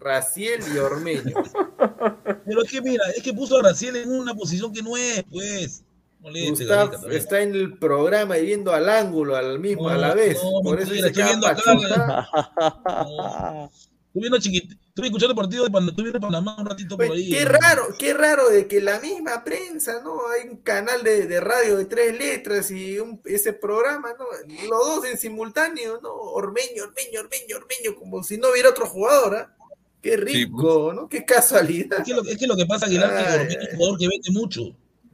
Raciel 0.00 0.62
y 0.74 0.78
Ormeño. 0.78 1.34
Pero 2.46 2.62
es 2.62 2.70
que 2.70 2.80
mira, 2.80 3.04
es 3.14 3.22
que 3.22 3.34
puso 3.34 3.58
a 3.58 3.62
Raciel 3.62 3.96
en 3.96 4.10
una 4.10 4.34
posición 4.34 4.72
que 4.72 4.82
no 4.82 4.96
es, 4.96 5.22
pues. 5.30 5.84
Gareca, 6.22 6.92
también. 6.92 7.12
está 7.20 7.42
en 7.42 7.54
el 7.54 7.76
programa 7.76 8.38
y 8.38 8.46
viendo 8.46 8.72
al 8.72 8.88
ángulo, 8.88 9.36
al 9.36 9.58
mismo, 9.58 9.90
a 9.90 9.98
la 9.98 10.08
No, 10.08 10.14
vez. 10.14 10.38
no, 10.42 10.62
Por 10.62 10.80
eso 10.80 10.94
estoy 10.94 11.24
viendo 11.24 11.46
acá. 11.46 11.74
No. 11.74 13.70
Estuve 14.12 14.20
viendo 14.24 14.38
chiquit... 14.38 14.72
Estuve 14.88 15.06
escuchando 15.06 15.32
el 15.32 15.36
partido 15.36 15.64
de 15.64 15.70
Pan... 15.70 15.88
estuve 15.88 16.02
viendo 16.10 16.20
Panamá 16.20 16.54
un 16.60 16.66
ratito 16.66 16.98
por 16.98 17.06
Oye, 17.10 17.22
ahí. 17.22 17.30
qué 17.30 17.44
raro, 17.46 17.86
qué 17.98 18.12
raro 18.12 18.50
de 18.50 18.66
que 18.66 18.82
la 18.82 19.00
misma 19.00 19.42
prensa, 19.42 20.02
¿no? 20.04 20.18
Hay 20.28 20.50
un 20.50 20.56
canal 20.58 21.02
de, 21.02 21.26
de 21.26 21.40
radio 21.40 21.78
de 21.78 21.86
tres 21.86 22.18
letras 22.18 22.70
y 22.70 22.98
un- 22.98 23.22
ese 23.24 23.54
programa, 23.54 24.10
¿no? 24.18 24.26
Los 24.68 24.86
dos 24.86 25.04
en 25.06 25.16
simultáneo, 25.16 25.98
¿no? 26.02 26.12
Ormeño, 26.12 26.84
Ormeño, 26.84 27.20
Ormeño, 27.20 27.56
Ormeño, 27.56 27.94
como 27.98 28.22
si 28.22 28.36
no 28.36 28.50
hubiera 28.50 28.68
otro 28.68 28.86
jugador, 28.86 29.34
¿ah? 29.34 29.56
Qué 30.02 30.16
rico, 30.18 30.92
¿no? 30.92 31.08
Qué 31.08 31.24
casualidad. 31.24 32.00
Es 32.00 32.04
que 32.04 32.12
lo, 32.12 32.22
es 32.24 32.36
que 32.36 32.46
lo 32.46 32.56
que 32.56 32.66
pasa, 32.66 32.84
Aguilar, 32.86 33.10
que 33.10 33.16
Ay, 33.16 33.38
Ormeño 33.40 33.60
es 33.60 33.68
un 33.72 33.76
jugador 33.78 33.98
que 33.98 34.08
vende 34.08 34.30
mucho. 34.32 34.60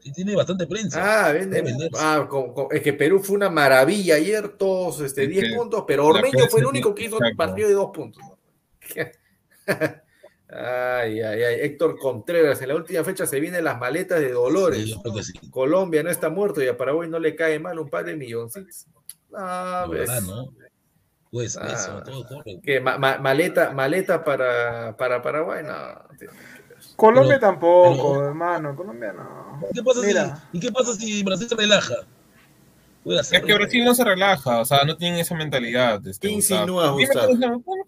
Y 0.02 0.12
tiene 0.12 0.34
bastante 0.34 0.66
prensa. 0.66 1.26
Ah, 1.28 1.32
vende. 1.32 1.90
Ah, 1.98 2.26
con- 2.28 2.52
con- 2.54 2.66
es 2.70 2.80
que 2.82 2.94
Perú 2.94 3.20
fue 3.22 3.36
una 3.36 3.50
maravilla 3.50 4.14
ayer, 4.16 4.48
todos 4.56 5.00
este, 5.02 5.24
Es 5.24 5.28
10 5.28 5.44
que 5.44 5.54
puntos, 5.56 5.84
pero 5.86 6.06
Ormeño 6.06 6.48
fue 6.48 6.60
el 6.60 6.66
único 6.66 6.94
que 6.94 7.04
hizo 7.04 7.18
un 7.18 7.36
partido 7.36 7.68
de 7.68 7.74
dos 7.74 7.90
puntos. 7.92 8.22
¿no? 8.24 8.37
ay, 10.48 11.20
ay, 11.20 11.42
ay. 11.42 11.54
Héctor 11.60 11.98
Contreras, 11.98 12.60
en 12.62 12.68
la 12.68 12.74
última 12.76 13.04
fecha 13.04 13.26
se 13.26 13.40
vienen 13.40 13.64
las 13.64 13.78
maletas 13.78 14.20
de 14.20 14.32
Dolores. 14.32 14.82
Sí, 14.84 14.90
yo 14.94 15.02
creo 15.02 15.14
que 15.14 15.22
sí. 15.22 15.32
Colombia 15.50 16.02
no 16.02 16.10
está 16.10 16.30
muerto 16.30 16.62
y 16.62 16.68
a 16.68 16.76
Paraguay 16.76 17.08
no 17.08 17.18
le 17.18 17.34
cae 17.36 17.58
mal 17.58 17.78
un 17.78 17.88
par 17.88 18.04
de 18.04 18.16
milloncitos. 18.16 18.86
Ah, 19.34 19.86
verdad, 19.90 20.22
¿no? 20.22 20.52
Pues 21.30 21.56
Ah. 21.58 21.68
eso, 21.70 22.02
todo 22.02 22.26
corre. 22.26 22.58
¿Qué, 22.62 22.80
ma- 22.80 22.96
ma- 22.96 23.18
maleta, 23.18 23.70
maleta 23.72 24.24
para, 24.24 24.96
para 24.96 25.20
Paraguay, 25.20 25.62
no. 25.62 25.76
Colombia 26.96 27.38
Pero- 27.38 27.52
tampoco, 27.52 28.14
pero- 28.14 28.28
hermano. 28.28 28.74
Colombia 28.74 29.12
no. 29.12 29.60
¿Qué 29.74 29.82
pasa 29.82 30.00
Mira. 30.00 30.36
si, 30.50 30.56
¿Y 30.56 30.60
qué 30.60 30.72
pasa 30.72 30.94
si 30.94 31.22
Brasil 31.22 31.48
se 31.48 31.54
relaja? 31.56 31.94
Es 33.04 33.30
que 33.42 33.54
Brasil 33.54 33.84
no 33.84 33.94
se 33.94 34.04
relaja, 34.04 34.60
o 34.60 34.64
sea, 34.64 34.84
no 34.84 34.96
tienen 34.96 35.20
esa 35.20 35.34
mentalidad. 35.34 36.04
Este, 36.06 36.28
¿Qué 36.28 36.34
insinúas, 36.34 36.90
Gustavo? 36.92 37.32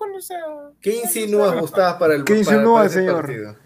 Cuándo 0.00 0.20
sea- 0.20 0.38
¿Qué 0.80 0.96
insinúas, 0.96 1.54
Gustavo, 1.60 1.98
para 2.00 2.14
el 2.14 2.24
partido? 2.24 3.56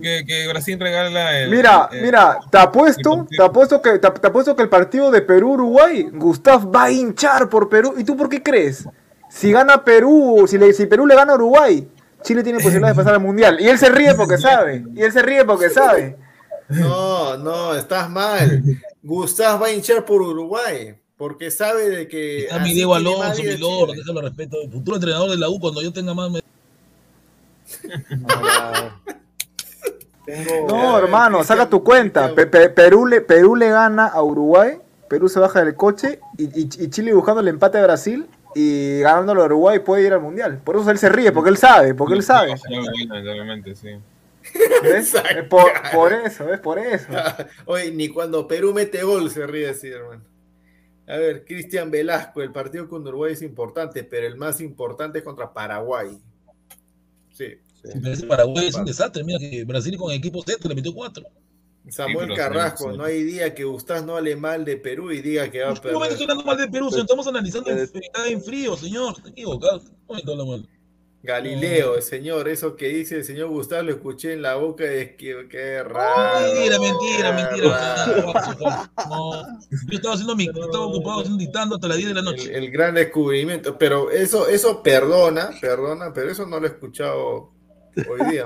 Que, 0.00 0.24
que 0.24 0.46
Brasil 0.46 0.78
regala 0.78 1.40
el. 1.40 1.50
Mira, 1.50 1.88
el- 1.90 2.02
mira, 2.02 2.38
te 2.50 2.58
apuesto, 2.58 3.26
te 3.28 3.42
apuesto 3.42 3.82
que 3.82 3.98
te, 3.98 4.08
te 4.10 4.26
apuesto 4.28 4.54
que 4.54 4.62
el 4.62 4.68
partido 4.68 5.10
de 5.10 5.22
Perú-Uruguay, 5.22 6.08
Gustav 6.12 6.72
va 6.72 6.84
a 6.84 6.90
hinchar 6.92 7.48
por 7.48 7.68
Perú. 7.68 7.94
¿Y 7.98 8.04
tú 8.04 8.16
por 8.16 8.28
qué 8.28 8.40
crees? 8.40 8.88
Si 9.28 9.50
gana 9.50 9.82
Perú, 9.82 10.44
si, 10.46 10.56
le- 10.56 10.72
si 10.72 10.86
Perú 10.86 11.04
le 11.06 11.16
gana 11.16 11.32
a 11.32 11.34
Uruguay, 11.36 11.88
Chile 12.22 12.42
tiene 12.44 12.58
posibilidades 12.60 12.96
de 12.96 13.00
pasar 13.02 13.14
al 13.14 13.20
mundial. 13.20 13.60
Y 13.60 13.68
él 13.68 13.76
se 13.78 13.88
ríe 13.88 14.14
porque 14.14 14.38
sabe. 14.38 14.84
Y 14.94 15.02
él 15.02 15.10
se 15.12 15.22
ríe 15.22 15.44
porque 15.44 15.68
sabe. 15.70 16.16
No, 16.68 17.36
no, 17.38 17.74
estás 17.74 18.08
mal. 18.10 18.62
Gustav 19.02 19.60
va 19.62 19.66
a 19.66 19.72
hinchar 19.72 20.04
por 20.04 20.20
Uruguay, 20.22 20.94
porque 21.18 21.50
sabe 21.50 21.90
de 21.90 22.08
que. 22.08 22.44
Está 22.44 22.60
mi 22.60 22.72
Diego 22.72 22.94
Alonso, 22.94 23.42
mi 23.42 23.56
lord, 23.58 23.90
déjalo 23.94 24.22
respeto. 24.22 24.56
El 24.62 24.70
futuro 24.70 24.96
entrenador 24.96 25.28
de 25.30 25.36
la 25.36 25.50
U 25.50 25.60
cuando 25.60 25.82
yo 25.82 25.92
tenga 25.92 26.14
más. 26.14 26.30
me- 26.30 26.40
Tengo, 30.24 30.66
No, 30.68 30.98
hermano, 30.98 31.42
saca 31.42 31.68
tu 31.68 31.82
cuenta. 31.82 32.34
Pe- 32.34 32.46
pe- 32.46 32.68
Perú, 32.70 33.06
le, 33.06 33.20
Perú 33.22 33.56
le 33.56 33.70
gana 33.70 34.06
a 34.06 34.22
Uruguay, 34.22 34.78
Perú 35.08 35.28
se 35.28 35.40
baja 35.40 35.64
del 35.64 35.74
coche 35.74 36.20
y, 36.36 36.44
y- 36.44 36.68
y 36.84 36.90
Chile 36.90 37.14
buscando 37.14 37.40
el 37.40 37.48
empate 37.48 37.78
a 37.78 37.82
Brasil 37.84 38.26
y 38.54 39.00
ganándolo 39.00 39.42
a 39.42 39.46
Uruguay 39.46 39.78
puede 39.78 40.06
ir 40.06 40.12
al 40.12 40.20
mundial. 40.20 40.58
Por 40.62 40.76
eso 40.76 40.90
él 40.90 40.98
se 40.98 41.08
ríe, 41.08 41.32
porque 41.32 41.50
él 41.50 41.56
sabe, 41.56 41.94
porque 41.94 42.14
él 42.14 42.22
sabe. 42.22 42.54
Lamentablemente, 42.68 43.74
sí. 43.74 43.88
¿Ves? 44.82 45.14
Es 45.36 45.44
por, 45.48 45.70
por 45.92 46.12
eso, 46.12 46.52
es 46.52 46.60
por 46.60 46.78
eso. 46.78 47.06
Oye, 47.66 47.90
ni 47.90 48.08
cuando 48.08 48.46
Perú 48.46 48.74
mete 48.74 49.02
gol 49.02 49.30
se 49.30 49.46
ríe 49.46 49.70
así, 49.70 49.88
hermano. 49.88 50.20
A 51.08 51.16
ver, 51.16 51.44
Cristian 51.46 51.90
Velasco, 51.90 52.42
el 52.42 52.52
partido 52.52 52.86
con 52.86 53.06
Uruguay 53.06 53.32
es 53.32 53.40
importante, 53.40 54.04
pero 54.04 54.26
el 54.26 54.36
más 54.36 54.60
importante 54.60 55.18
es 55.18 55.24
contra 55.24 55.52
Paraguay. 55.52 56.18
Sí. 57.32 57.54
Paraguay 58.28 58.66
es 58.66 58.74
un 58.74 58.84
desastre. 58.84 59.24
Mira 59.24 59.38
que 59.38 59.64
Brasil 59.64 59.96
con 59.96 60.12
equipo 60.12 60.42
Z 60.42 60.68
le 60.68 60.74
metió 60.74 60.92
cuatro. 60.92 61.24
Samuel 61.88 62.26
pero 62.28 62.34
Carrasco, 62.36 62.84
sí, 62.84 62.90
sí. 62.90 62.98
no 62.98 63.04
hay 63.04 63.22
día 63.22 63.54
que 63.54 63.64
Gustavo 63.64 64.04
no 64.04 64.16
hable 64.18 64.36
mal 64.36 64.66
de 64.66 64.76
Perú 64.76 65.10
y 65.10 65.22
diga 65.22 65.50
que 65.50 65.62
va 65.62 65.70
a 65.70 65.74
¿Cómo 65.74 66.00
me 66.00 66.00
perder. 66.00 66.12
estoy 66.12 66.24
hablando 66.24 66.44
mal 66.44 66.58
de 66.58 66.68
Perú? 66.68 66.90
Si 66.90 67.00
estamos 67.00 67.26
analizando 67.26 67.70
en, 67.70 67.88
en 68.26 68.42
frío, 68.42 68.76
señor. 68.76 69.14
Está 69.16 69.30
equivocado. 69.30 69.82
¿Cómo 70.06 70.20
me 70.36 70.44
mal? 70.44 70.68
Galileo, 71.28 71.96
el 71.96 72.02
señor, 72.02 72.48
eso 72.48 72.74
que 72.74 72.88
dice 72.88 73.16
el 73.16 73.24
señor 73.24 73.48
Gustavo 73.50 73.82
lo 73.82 73.90
escuché 73.92 74.32
en 74.32 74.40
la 74.40 74.54
boca 74.54 74.84
de 74.84 75.14
que 75.14 75.46
qué 75.50 75.82
raro. 75.82 76.40
Mentira, 76.54 76.78
mentira, 76.80 77.32
mentira. 77.32 78.06
No, 79.08 79.32
yo 79.70 79.96
estaba 79.96 80.14
haciendo 80.14 80.34
mi, 80.34 80.46
yo 80.46 80.64
estaba 80.64 80.86
ocupado 80.86 81.20
haciendo 81.20 81.38
dictando 81.38 81.74
hasta 81.74 81.86
las 81.88 81.98
10 81.98 82.08
de 82.08 82.14
la 82.14 82.20
El, 82.20 82.24
noche. 82.24 82.56
el 82.56 82.70
gran 82.70 82.94
descubrimiento, 82.94 83.76
pero 83.76 84.10
eso, 84.10 84.48
eso 84.48 84.82
perdona, 84.82 85.50
perdona, 85.60 86.12
pero 86.14 86.30
eso 86.30 86.46
no 86.46 86.58
lo 86.58 86.66
he 86.66 86.70
escuchado 86.70 87.52
hoy 88.08 88.30
día. 88.30 88.44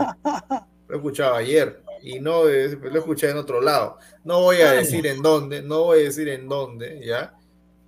Lo 0.89 0.95
he 0.95 0.97
escuchado 0.97 1.37
ayer 1.37 1.83
y 2.03 2.19
no 2.19 2.49
es- 2.49 2.73
lo 2.81 2.93
he 2.95 2.99
escuchado 2.99 3.33
en 3.33 3.39
otro 3.39 3.61
lado. 3.61 3.97
No 4.25 4.41
voy 4.41 4.57
a 4.57 4.73
decir 4.73 5.07
en 5.07 5.23
dónde, 5.23 5.63
no 5.63 5.85
voy 5.85 6.01
a 6.01 6.03
decir 6.03 6.29
en 6.29 6.49
dónde, 6.49 7.01
ya, 7.07 7.35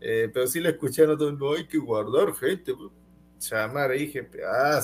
Eh, 0.06 0.28
pero 0.32 0.46
sí 0.46 0.60
lo 0.60 0.68
escuché 0.68 1.02
en 1.04 1.10
otro. 1.10 1.32
No 1.32 1.54
hay 1.54 1.66
que 1.66 1.78
guardar 1.78 2.34
gente. 2.34 2.74
pues. 2.74 2.90
Chamar, 3.48 3.90
dije, 3.92 4.28
ah, 4.46 4.80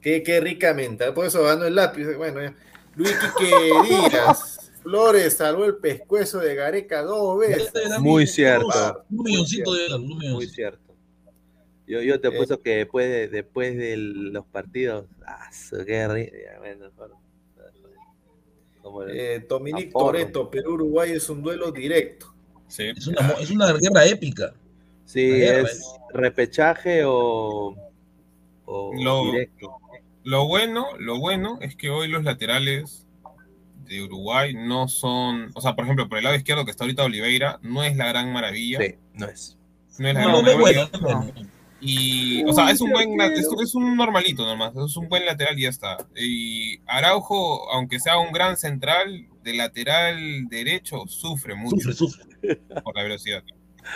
qué, 0.00 0.22
qué 0.22 0.40
ricamente. 0.40 1.10
Por 1.12 1.26
eso 1.26 1.42
ganó 1.42 1.64
el 1.66 1.74
lápiz. 1.74 2.06
Bueno, 2.16 2.42
ya. 2.42 2.54
Luis 2.96 3.14
Quique 3.36 3.54
Díaz. 4.10 4.70
Flores 4.82 5.34
salvó 5.36 5.64
el 5.64 5.76
pescuezo 5.76 6.38
de 6.38 6.54
Gareca 6.54 7.02
dos 7.02 7.38
veces. 7.38 7.72
Muy 8.00 8.26
cierto. 8.26 9.04
Un 9.10 9.22
milloncito 9.24 9.74
de 9.74 9.88
dólares, 9.88 10.30
Muy 10.32 10.46
cierto. 10.46 10.94
Yo, 11.86 12.00
yo 12.02 12.20
te 12.20 12.28
Eh. 12.28 12.30
apuesto 12.32 12.60
que 12.62 12.76
después 12.76 13.08
de, 13.08 13.28
después 13.28 13.76
de 13.76 13.96
los 13.96 14.44
partidos, 14.46 15.06
ah, 15.26 15.50
qué 15.86 16.06
ri- 16.08 16.32
ya, 16.32 16.58
bueno, 16.58 16.90
Eh, 19.10 19.44
Dominic. 19.48 19.92
Toreto, 19.92 20.50
Perú-Uruguay 20.50 21.12
es 21.12 21.28
un 21.28 21.42
duelo 21.42 21.70
directo. 21.72 22.32
Sí. 22.68 22.84
Es 22.96 23.06
una, 23.06 23.20
es 23.40 23.50
una 23.50 23.72
guerra 23.72 24.04
épica. 24.06 24.54
Sí, 25.08 25.28
la 25.30 25.36
guerra, 25.36 25.68
es 25.68 25.82
repechaje 26.12 27.02
o, 27.04 27.74
o 28.66 28.92
Lo- 29.02 29.24
directo. 29.32 29.76
Lo 30.24 30.46
bueno, 30.46 30.86
lo 30.98 31.18
bueno 31.18 31.58
es 31.62 31.74
que 31.74 31.88
hoy 31.88 32.08
los 32.08 32.22
laterales 32.22 33.06
de 33.86 34.02
Uruguay 34.02 34.52
no 34.54 34.86
son, 34.88 35.50
o 35.54 35.60
sea, 35.62 35.74
por 35.74 35.84
ejemplo, 35.84 36.06
por 36.08 36.18
el 36.18 36.24
lado 36.24 36.36
izquierdo 36.36 36.66
que 36.66 36.70
está 36.70 36.84
ahorita 36.84 37.04
Oliveira, 37.04 37.58
no 37.62 37.82
es 37.82 37.96
la 37.96 38.08
gran 38.08 38.30
maravilla, 38.32 38.78
Sí, 38.80 38.94
no 39.14 39.26
es. 39.26 39.56
no 39.98 40.08
es 40.08 40.14
la 40.14 40.20
No, 40.22 40.28
gran 40.28 40.44
no 40.44 40.50
es 40.50 40.56
maravilla. 40.58 40.88
bueno, 40.92 41.00
no 41.00 41.20
es 41.28 41.34
bueno. 41.34 41.48
Y, 41.80 42.44
o 42.44 42.52
sea, 42.52 42.70
es 42.70 42.80
un 42.82 42.90
buen, 42.90 43.18
es, 43.20 43.46
es 43.62 43.74
un 43.74 43.96
normalito 43.96 44.44
nomás, 44.44 44.74
es 44.76 44.96
un 44.96 45.08
buen 45.08 45.24
lateral 45.24 45.56
y 45.58 45.62
ya 45.62 45.68
está. 45.70 45.96
Y 46.16 46.80
Araujo, 46.86 47.70
aunque 47.72 48.00
sea 48.00 48.18
un 48.18 48.32
gran 48.32 48.56
central, 48.58 49.28
de 49.44 49.54
lateral 49.54 50.46
derecho 50.50 51.06
sufre 51.06 51.54
mucho 51.54 51.92
Sufre, 51.92 51.94
sufre. 51.94 52.56
por 52.82 52.94
la 52.96 53.04
velocidad. 53.04 53.42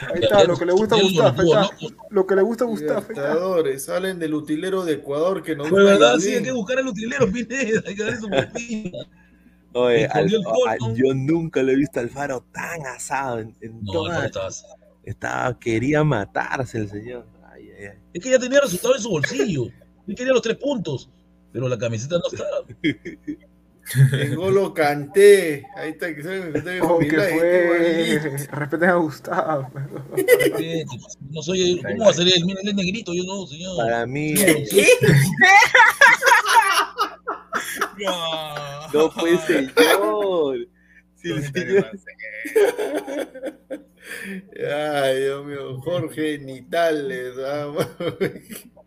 Ahí 0.01 0.23
está, 0.23 0.45
lo 0.45 0.57
que 0.57 0.67
le 0.67 0.73
gusta 0.73 0.97
a 0.97 0.99
Ya 1.01 1.33
lo. 1.43 1.71
¿no? 2.11 2.27
Que 2.27 2.35
le 2.37 2.43
gusta 2.43 2.65
a. 2.65 2.69
Libertadores, 2.69 3.85
salen 3.85 4.19
del 4.19 4.35
utilero 4.35 4.85
de 4.85 4.95
Ecuador 4.95 5.43
que 5.43 5.55
nos 5.55 5.69
Pues 5.69 5.85
da 5.85 5.91
verdad, 5.93 6.19
sí, 6.19 6.35
hay 6.35 6.43
que 6.43 6.53
buscar 6.53 6.79
al 6.79 6.89
utilero, 6.89 7.27
Pineda, 7.33 7.83
hay 7.87 7.95
que 7.95 8.03
darle 8.03 8.19
su 8.19 8.29
propina. 8.29 8.99
Oye, 9.75 10.07
Al- 10.07 10.29
gol, 10.31 10.71
¿no? 10.81 10.95
yo 10.97 11.15
nunca 11.15 11.63
lo 11.63 11.73
he 11.73 11.77
visto 11.77 12.01
al 12.01 12.11
Faro 12.11 12.45
tan 12.53 12.85
asado. 12.87 13.39
En, 13.39 13.55
en 13.61 13.83
No, 13.83 13.93
toda- 13.93 14.19
no 14.19 14.25
estabas. 14.25 14.65
estaba, 15.05 15.59
quería 15.59 16.05
matarse 16.05 16.79
el 16.79 16.89
señor. 16.91 17.27
Ay, 17.53 17.71
ay, 17.79 17.85
ay. 17.87 17.99
Es 18.13 18.23
que 18.23 18.31
ya 18.31 18.39
tenía 18.39 18.61
resultado 18.61 18.95
en 18.97 19.03
su 19.03 19.11
bolsillo. 19.11 19.65
Él 20.07 20.15
quería 20.15 20.33
los 20.33 20.43
tres 20.43 20.57
puntos, 20.57 21.09
pero 21.53 21.69
la 21.69 21.79
camiseta 21.79 22.17
no 22.19 22.25
estaba. 22.31 22.65
En 24.13 24.35
Golo 24.37 24.73
Canté, 24.73 25.67
ahí 25.77 25.91
está, 25.91 26.15
que 26.15 26.23
se 26.23 26.29
me 26.29 26.81
Oh, 26.81 26.99
¿qué 26.99 27.07
Milay, 27.11 27.39
fue? 27.39 28.21
Respeten 28.53 28.89
a 28.89 28.95
Gustav. 28.95 29.67
Eh, 30.59 30.85
No 31.31 31.43
soy 31.43 31.73
el, 31.73 31.83
¿Cómo 31.83 32.05
va 32.05 32.11
a 32.11 32.15
ser 32.15 32.27
él 32.29 32.35
es 32.65 32.75
negrito, 32.75 33.13
yo 33.13 33.25
no, 33.25 33.47
señor. 33.47 33.77
Para 33.77 34.07
mí, 34.07 34.35
No, 37.99 38.89
no 38.93 39.11
fue 39.11 39.37
señor. 39.39 40.69
Sí, 41.17 41.31
el 41.31 41.53
señor. 41.53 41.91
Ay, 44.71 45.21
Dios 45.21 45.45
mío, 45.45 45.81
Jorge 45.83 46.39
Nitales. 46.39 47.35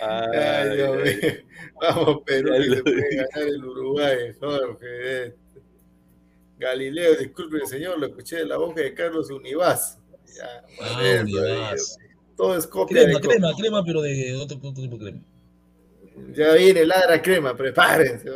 vamos. 0.00 0.36
Ay, 0.36 0.76
Dios 0.76 0.98
Ay, 1.04 1.16
mío. 1.22 1.32
Vamos, 1.80 2.22
Perú, 2.24 2.50
que 2.52 2.58
lo 2.66 2.74
se 2.76 2.82
puede 2.82 3.16
ganar 3.16 3.48
el 3.48 3.64
Uruguay, 3.64 4.16
Jorge. 4.40 5.24
este. 5.26 5.60
Galileo, 6.58 7.14
disculpe, 7.16 7.66
señor, 7.66 7.98
lo 7.98 8.06
escuché 8.06 8.36
de 8.36 8.46
la 8.46 8.56
boca 8.56 8.80
de 8.80 8.94
Carlos 8.94 9.30
Univaz. 9.30 9.98
Ya, 10.36 10.64
Ah. 10.80 11.74
Todo 12.36 12.56
es 12.56 12.66
copia 12.66 13.04
Crema, 13.04 13.20
de 13.20 13.28
crema, 13.28 13.52
crema, 13.56 13.84
pero 13.84 14.02
de 14.02 14.34
otro, 14.34 14.56
otro 14.56 14.72
tipo 14.82 14.96
de 14.98 15.04
crema. 15.04 15.20
Ya 16.32 16.54
viene 16.54 16.84
ladra 16.84 17.20
crema, 17.22 17.56
prepárense. 17.56 18.28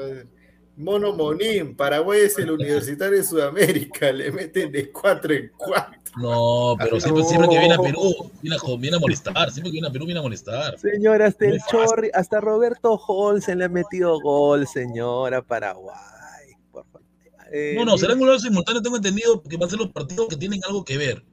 Mono 0.76 1.12
Monín, 1.12 1.74
Paraguay 1.76 2.20
es 2.22 2.38
el 2.38 2.50
universitario 2.52 3.18
de 3.18 3.24
Sudamérica, 3.24 4.12
le 4.12 4.30
meten 4.30 4.70
de 4.70 4.90
cuatro 4.92 5.34
en 5.34 5.50
cuatro. 5.56 5.97
No, 6.20 6.76
pero 6.78 7.00
siempre, 7.00 7.24
siempre 7.24 7.48
que 7.48 7.58
viene 7.58 7.74
a 7.74 7.78
Perú, 7.78 8.30
viene 8.42 8.56
a, 8.56 8.76
viene 8.78 8.96
a 8.96 9.00
molestar, 9.00 9.50
siempre 9.50 9.70
que 9.70 9.74
viene 9.74 9.88
a 9.88 9.90
Perú 9.92 10.04
viene 10.06 10.20
a 10.20 10.22
molestar. 10.22 10.78
Señora, 10.78 11.26
hasta 11.26 11.44
Muy 11.44 11.54
el 11.54 11.60
fácil. 11.60 11.78
Chorri, 11.80 12.10
hasta 12.14 12.40
Roberto 12.40 12.96
Hall 12.96 13.42
se 13.42 13.54
le 13.54 13.64
ha 13.64 13.68
metido 13.68 14.18
gol, 14.20 14.66
señora, 14.66 15.42
Paraguay. 15.42 15.94
Por 16.72 16.84
favor. 16.86 17.02
Eh, 17.52 17.74
No, 17.76 17.84
no, 17.84 17.92
mira, 17.92 17.98
será 17.98 18.12
en 18.14 18.20
un 18.20 18.26
lado 18.26 18.38
simultáneo, 18.40 18.82
tengo 18.82 18.96
entendido 18.96 19.42
que 19.42 19.56
van 19.56 19.66
a 19.68 19.70
ser 19.70 19.78
los 19.78 19.90
partidos 19.92 20.28
que 20.28 20.36
tienen 20.36 20.60
algo 20.66 20.84
que 20.84 20.98
ver. 20.98 21.24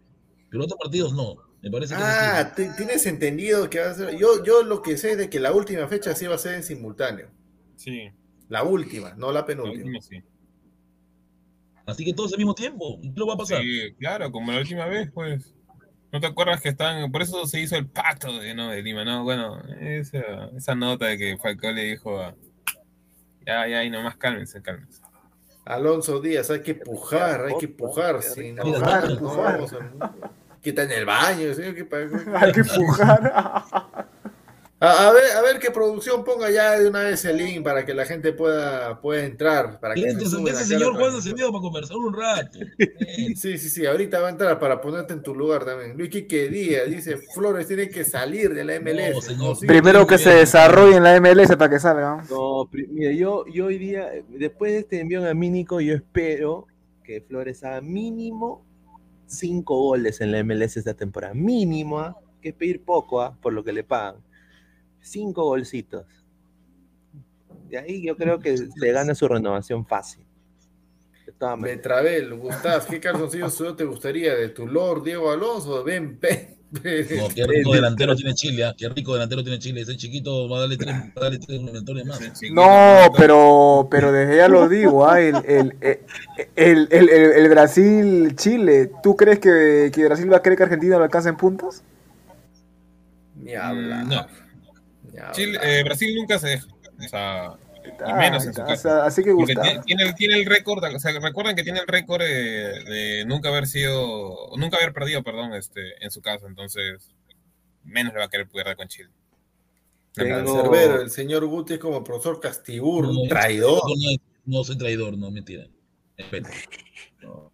Pero 0.50 0.64
otros 0.64 0.80
partidos 0.82 1.14
no. 1.14 1.36
Me 1.62 1.72
parece 1.72 1.96
que 1.96 2.02
es 2.02 2.08
así. 2.08 2.20
Ah, 2.22 2.54
ti- 2.56 2.68
tienes 2.78 3.06
entendido 3.08 3.70
que 3.72 3.80
va 3.80 3.90
a 3.90 3.94
ser. 3.96 4.16
Yo, 4.18 4.44
yo 4.44 4.62
lo 4.64 4.82
que 4.84 4.98
sé 4.98 5.14
es 5.14 5.18
de 5.18 5.30
que 5.32 5.40
la 5.40 5.52
última 5.52 5.88
fecha 5.88 6.14
sí 6.16 6.28
va 6.28 6.36
a 6.36 6.38
ser 6.38 6.54
en 6.54 6.64
simultáneo. 6.64 7.28
Sí, 7.76 8.10
La 8.50 8.64
última, 8.64 9.16
no 9.16 9.28
la 9.32 9.40
la 9.42 9.46
penúltima. 9.48 9.84
última 9.84 10.02
sí. 10.02 10.22
Así 11.86 12.04
que 12.06 12.14
todos 12.14 12.32
al 12.34 12.38
mismo 12.40 12.56
tiempo. 12.56 13.00
¿Qué 13.02 13.12
lo 13.16 13.28
va 13.28 13.36
a 13.36 13.38
pasar? 13.38 13.62
Sí, 13.62 13.94
claro, 14.00 14.32
como 14.32 14.52
la 14.52 14.60
última 14.60 14.86
vez, 14.86 15.10
pues. 15.14 15.54
¿No 16.12 16.20
te 16.22 16.28
acuerdas 16.28 16.62
que 16.62 16.70
están, 16.70 17.12
por 17.12 17.22
eso 17.22 17.46
se 17.46 17.60
hizo 17.60 17.76
el 17.76 17.88
pacto 17.88 18.40
de, 18.40 18.54
¿no? 18.56 18.70
de 18.70 18.82
Lima, 18.82 19.04
¿no? 19.04 19.24
Bueno, 19.24 19.62
esa, 19.82 20.50
esa 20.56 20.74
nota 20.74 21.08
de 21.08 21.18
que 21.18 21.38
Falcao 21.38 21.72
le 21.74 21.84
dijo 21.84 22.22
a... 22.22 22.34
Ya, 23.46 23.68
ya, 23.68 23.84
y 23.84 23.90
nomás 23.90 24.16
cálmense, 24.16 24.62
cálmense. 24.62 25.02
Alonso 25.66 26.22
Díaz, 26.22 26.50
hay 26.52 26.62
que 26.62 26.76
pujar, 26.76 27.46
hay 27.46 27.58
que 27.60 27.68
pujar. 27.68 28.22
Sin 28.24 28.56
Pujar, 28.56 29.08
Que 30.62 30.70
está 30.70 30.84
en 30.84 30.92
el 30.92 31.06
baño, 31.06 31.54
¿sí? 31.54 31.64
¿Qué 31.76 31.84
pa- 31.86 31.98
Hay 32.40 32.52
que 32.52 32.60
empujar. 32.62 33.64
A, 34.78 35.08
a 35.08 35.12
ver, 35.14 35.24
a 35.38 35.42
ver 35.42 35.60
qué 35.60 35.72
producción 35.72 36.26
ponga 36.26 36.52
ya 36.52 36.78
de 36.78 36.90
una 36.90 37.00
vez 37.00 37.24
el 37.24 37.38
link 37.38 37.64
para 37.64 37.86
que 37.86 37.94
la 37.94 38.06
gente 38.06 38.34
pueda, 38.34 39.00
pueda 39.00 39.24
entrar. 39.24 39.80
Para 39.80 39.96
que 39.96 40.02
se 40.02 40.18
ese 40.18 40.66
señor 40.66 40.96
Juan. 40.96 41.16
Acevedo 41.16 41.50
para 41.52 41.62
conversar 41.62 41.96
un 41.96 42.14
rato. 42.14 42.60
Eh, 42.78 43.34
Sí, 43.36 43.58
sí, 43.58 43.70
sí, 43.70 43.86
ahorita 43.86 44.20
va 44.20 44.28
a 44.28 44.32
entrar 44.32 44.60
para 44.60 44.82
ponerte 44.82 45.14
en 45.14 45.24
tu 45.24 45.34
lugar 45.34 45.64
también. 45.64 45.98
Luis 45.98 46.10
Quique 46.10 46.50
Díaz 46.50 46.90
dice, 46.90 47.18
Flores 47.18 47.68
tiene 47.68 47.90
que 47.90 48.04
salir 48.04 48.54
de 48.54 48.66
la 48.66 48.80
MLS. 48.82 49.14
No, 49.14 49.22
señor. 49.22 49.56
Sí, 49.56 49.66
Primero 49.66 50.06
que 50.06 50.18
se 50.18 50.32
desarrolle 50.32 50.98
en 50.98 51.04
la 51.04 51.22
MLS 51.22 51.56
para 51.56 51.70
que 51.70 51.80
salga. 51.80 52.26
No, 52.30 52.70
mira, 52.72 53.14
yo, 53.14 53.46
yo 53.48 53.68
hoy 53.68 53.78
día, 53.78 54.12
después 54.28 54.74
de 54.74 54.80
este 54.80 55.00
envío 55.00 55.28
a 55.28 55.34
Mínico, 55.34 55.80
yo 55.80 55.96
espero 55.96 56.68
que 57.02 57.22
Flores 57.22 57.64
haga 57.64 57.80
mínimo 57.80 58.66
cinco 59.28 59.78
goles 59.78 60.20
en 60.22 60.32
la 60.32 60.44
MLS 60.44 60.78
esta 60.78 60.94
temporada. 60.94 61.34
Mínimo, 61.34 62.00
¿ah? 62.00 62.18
que 62.42 62.50
es 62.50 62.56
pedir 62.56 62.84
poco, 62.84 63.22
¿ah? 63.22 63.38
por 63.42 63.54
lo 63.54 63.64
que 63.64 63.72
le 63.72 63.84
pagan. 63.84 64.16
Cinco 65.06 65.44
golcitos. 65.44 66.04
De 67.70 67.78
ahí 67.78 68.06
yo 68.06 68.18
creo 68.18 68.40
que 68.40 68.58
se 68.58 68.92
gana 68.92 69.14
su 69.14 69.28
renovación 69.28 69.86
fácil. 69.86 70.26
Betravel, 71.60 72.34
Gustav, 72.36 72.88
¿qué 72.88 73.00
calzoncillo 73.00 73.50
sudado 73.50 73.76
te 73.76 73.84
gustaría? 73.84 74.34
¿De 74.36 74.50
tu 74.50 74.66
Lord 74.68 75.04
Diego 75.04 75.32
Alonso 75.32 75.70
o 75.72 75.84
de 75.84 75.84
Ben 75.84 76.18
Pe? 76.18 76.56
No, 76.72 77.28
qué 77.34 77.46
rico 77.46 77.74
delantero 77.74 78.16
tiene 78.16 78.34
Chile, 78.34 78.66
ah, 78.66 78.74
qué 78.78 78.90
rico 78.90 79.14
delantero 79.14 79.44
tiene 79.44 79.60
Chile. 79.60 79.82
Ese 79.82 79.96
chiquito 79.96 80.50
va 80.50 80.58
a 80.58 80.60
darle 80.62 80.78
tres, 80.78 80.96
va 80.96 81.12
a 81.16 81.20
darle 81.26 81.38
tres 81.40 81.50
eliminatorias 81.60 82.08
más. 82.08 82.42
No, 82.52 83.14
pero, 83.16 83.88
pero 83.92 84.12
desde 84.12 84.38
ya 84.38 84.48
lo 84.48 84.68
digo, 84.68 85.06
ah, 85.08 85.22
el, 85.22 85.36
el, 85.46 85.76
el, 85.82 86.00
el, 86.56 86.88
el- 86.92 87.10
el 87.10 87.50
Brasil-Chile, 87.50 88.92
¿tú 89.04 89.16
crees 89.16 89.40
que, 89.40 89.92
que 89.94 90.06
Brasil 90.06 90.32
va 90.32 90.38
a 90.38 90.42
querer 90.42 90.58
que 90.58 90.64
Argentina 90.64 90.98
lo 90.98 91.04
alcance 91.04 91.30
en 91.30 91.38
puntos? 91.38 91.84
Ni 93.36 93.54
hablar. 93.56 94.06
Mm, 94.06 94.10
no. 94.10 94.45
Chile, 95.32 95.60
eh, 95.62 95.84
Brasil 95.84 96.16
nunca 96.16 96.40
se 96.40 96.48
deja. 96.50 96.68
O 96.98 97.08
sea, 97.10 97.54
y 97.84 97.90
Ah, 98.04 98.16
menos 98.16 98.46
en 98.46 98.54
su 98.54 98.62
o 98.64 98.76
sea, 98.76 99.06
así 99.06 99.24
que 99.24 99.34
tiene, 99.36 99.80
tiene 99.86 100.04
el, 100.04 100.16
tiene 100.16 100.36
el 100.36 100.46
récord, 100.46 100.84
o 100.84 101.00
sea, 101.00 101.12
recuerden 101.20 101.56
que 101.56 101.64
tiene 101.64 101.80
el 101.80 101.88
récord 101.88 102.22
de, 102.22 102.84
de 102.84 103.26
nunca 103.28 103.50
haber 103.50 103.68
sido, 103.68 104.50
nunca 104.58 104.78
haber 104.78 104.92
perdido, 104.92 105.22
perdón, 105.24 105.54
este, 105.54 106.04
en 106.04 106.10
su 106.10 106.22
casa, 106.22 106.48
entonces 106.48 107.12
menos 107.84 108.12
le 108.14 108.20
va 108.20 108.26
a 108.26 108.30
querer 108.30 108.48
perder 108.50 108.76
con 108.76 108.88
Chile. 108.88 109.10
Tengo- 110.14 110.74
el 110.74 111.10
señor 111.12 111.46
Guti 111.46 111.74
es 111.74 111.80
como 111.80 112.04
profesor 112.04 112.40
Castibur, 112.40 113.06
No, 113.06 113.22
un 113.22 113.30
traidor. 113.30 113.82
No, 113.86 114.18
no 114.58 114.64
soy 114.64 114.78
traidor, 114.78 115.18
no, 115.18 115.30
mentira. 115.30 115.68
No. 117.22 117.52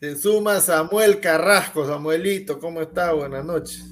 Se 0.00 0.16
suma 0.16 0.60
Samuel 0.60 1.20
Carrasco, 1.20 1.86
Samuelito, 1.86 2.58
¿cómo 2.58 2.80
está? 2.80 3.12
Buenas 3.12 3.44
noches. 3.44 3.84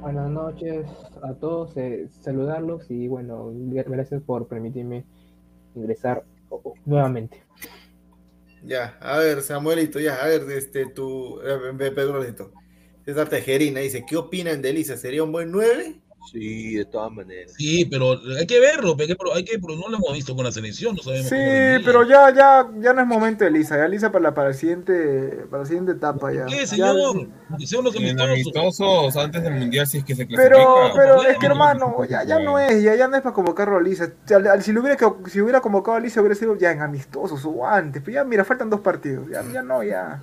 Buenas 0.00 0.28
noches 0.28 0.84
a 1.26 1.34
todos, 1.34 1.76
eh, 1.76 2.08
saludarlos 2.22 2.90
y 2.90 3.08
bueno, 3.08 3.52
gracias 3.54 4.22
por 4.22 4.48
permitirme 4.48 5.04
ingresar 5.74 6.24
nuevamente. 6.84 7.42
Ya, 8.62 8.96
a 9.00 9.18
ver, 9.18 9.42
Samuelito, 9.42 10.00
ya, 10.00 10.16
a 10.16 10.26
ver, 10.26 10.42
este, 10.50 10.86
tu, 10.86 11.40
eh, 11.40 11.74
Pedrolito. 11.90 12.52
César 13.04 13.28
Tejerina 13.28 13.80
dice, 13.80 14.04
¿qué 14.04 14.16
opinan 14.16 14.60
de 14.60 14.70
Elisa? 14.70 14.96
¿Sería 14.96 15.22
un 15.22 15.30
buen 15.30 15.52
9? 15.52 16.00
Sí, 16.30 16.74
de 16.74 16.84
todas 16.84 17.10
maneras. 17.12 17.52
Sí, 17.56 17.84
pero 17.84 18.18
hay 18.38 18.46
que 18.46 18.60
verlo, 18.60 18.96
hay 18.98 19.06
que, 19.06 19.16
hay 19.34 19.44
que, 19.44 19.58
pero 19.58 19.76
no 19.76 19.88
lo 19.88 19.96
hemos 19.96 20.12
visto 20.12 20.34
con 20.34 20.44
la 20.44 20.52
selección, 20.52 20.96
no 20.96 21.02
sabemos. 21.02 21.28
Sí, 21.28 21.82
pero 21.84 22.02
ya, 22.06 22.32
ya, 22.34 22.68
ya 22.80 22.92
no 22.92 23.00
es 23.02 23.06
momento 23.06 23.44
de 23.44 23.50
Lisa, 23.50 23.76
ya 23.76 23.88
Lisa 23.88 24.10
para 24.12 24.22
la, 24.24 24.34
para 24.34 24.48
el 24.48 24.54
siguiente, 24.54 25.44
para 25.50 25.62
la 25.62 25.66
siguiente 25.66 25.92
etapa 25.92 26.32
ya. 26.32 26.46
¿Qué, 26.46 26.58
Ya- 26.60 26.66
señor? 26.66 27.28
Sean 27.64 27.84
los 27.84 27.94
amistosos. 27.96 29.16
antes 29.16 29.42
del 29.42 29.54
mundial, 29.54 29.86
si 29.86 29.98
es 29.98 30.04
que 30.04 30.14
se 30.14 30.26
clasifica. 30.26 30.56
Pero, 30.56 30.92
pero 30.94 31.22
es 31.22 31.38
que 31.38 31.46
hermano, 31.46 32.04
ya, 32.04 32.24
ya 32.24 32.38
no 32.38 32.58
es, 32.58 32.82
ya, 32.82 32.94
ya 32.94 33.08
no 33.08 33.16
es 33.16 33.22
para 33.22 33.34
convocarlo 33.34 33.76
a 33.76 33.80
Lisa. 33.82 34.10
Ya, 34.26 34.36
al- 34.36 34.62
Si, 34.62 34.72
lo 34.72 34.80
hubiera, 34.80 34.96
que- 34.96 35.30
si 35.30 35.40
hubiera 35.40 35.60
convocado 35.60 35.96
a 35.96 36.00
Lisa 36.00 36.20
hubiera 36.20 36.34
sido 36.34 36.56
ya 36.56 36.70
en 36.72 36.80
amistosos 36.82 37.44
o 37.44 37.66
antes. 37.66 38.02
Pero 38.04 38.14
ya, 38.16 38.24
mira, 38.24 38.44
faltan 38.44 38.68
dos 38.70 38.80
partidos. 38.80 39.28
Ya, 39.30 39.42
ya 39.52 39.62
no, 39.62 39.82
ya. 39.82 40.22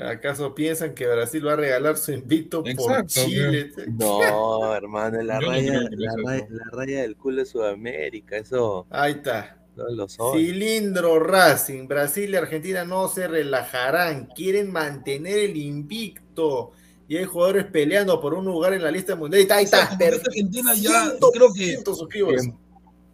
¿Acaso 0.00 0.54
piensan 0.54 0.94
que 0.94 1.06
Brasil 1.06 1.46
va 1.46 1.52
a 1.52 1.56
regalar 1.56 1.96
su 1.98 2.12
invito 2.12 2.62
por 2.64 3.06
Chile? 3.06 3.70
No, 3.88 4.74
hermano, 4.74 5.20
la 5.22 5.38
no 5.38 5.48
raya, 5.48 5.82
la, 5.90 6.14
raya, 6.24 6.46
la 6.50 6.64
raya 6.72 7.02
del 7.02 7.16
culo 7.16 7.38
de 7.38 7.46
Sudamérica, 7.46 8.36
eso 8.38 8.86
Ahí 8.90 9.12
está. 9.12 9.58
no 9.76 9.88
lo 9.90 10.08
soy. 10.08 10.46
Cilindro 10.46 11.18
Racing, 11.18 11.88
Brasil 11.88 12.30
y 12.30 12.36
Argentina 12.36 12.84
no 12.84 13.08
se 13.08 13.28
relajarán, 13.28 14.26
quieren 14.34 14.70
mantener 14.72 15.38
el 15.38 15.56
invicto 15.58 16.72
y 17.08 17.18
hay 17.18 17.24
jugadores 17.26 17.66
peleando 17.66 18.18
por 18.20 18.32
un 18.32 18.46
lugar 18.46 18.72
en 18.72 18.82
la 18.82 18.90
lista 18.90 19.14
mundial. 19.14 19.40
Ahí 19.50 19.64
está, 19.64 19.88
ahí 19.88 19.96
está. 20.00 20.06
Argentina 20.16 20.72
ya, 20.74 21.12
creo 21.34 21.52
que- 21.52 21.76
100% 21.78 21.94
suscribo 21.94 22.32
eso. 22.32 22.58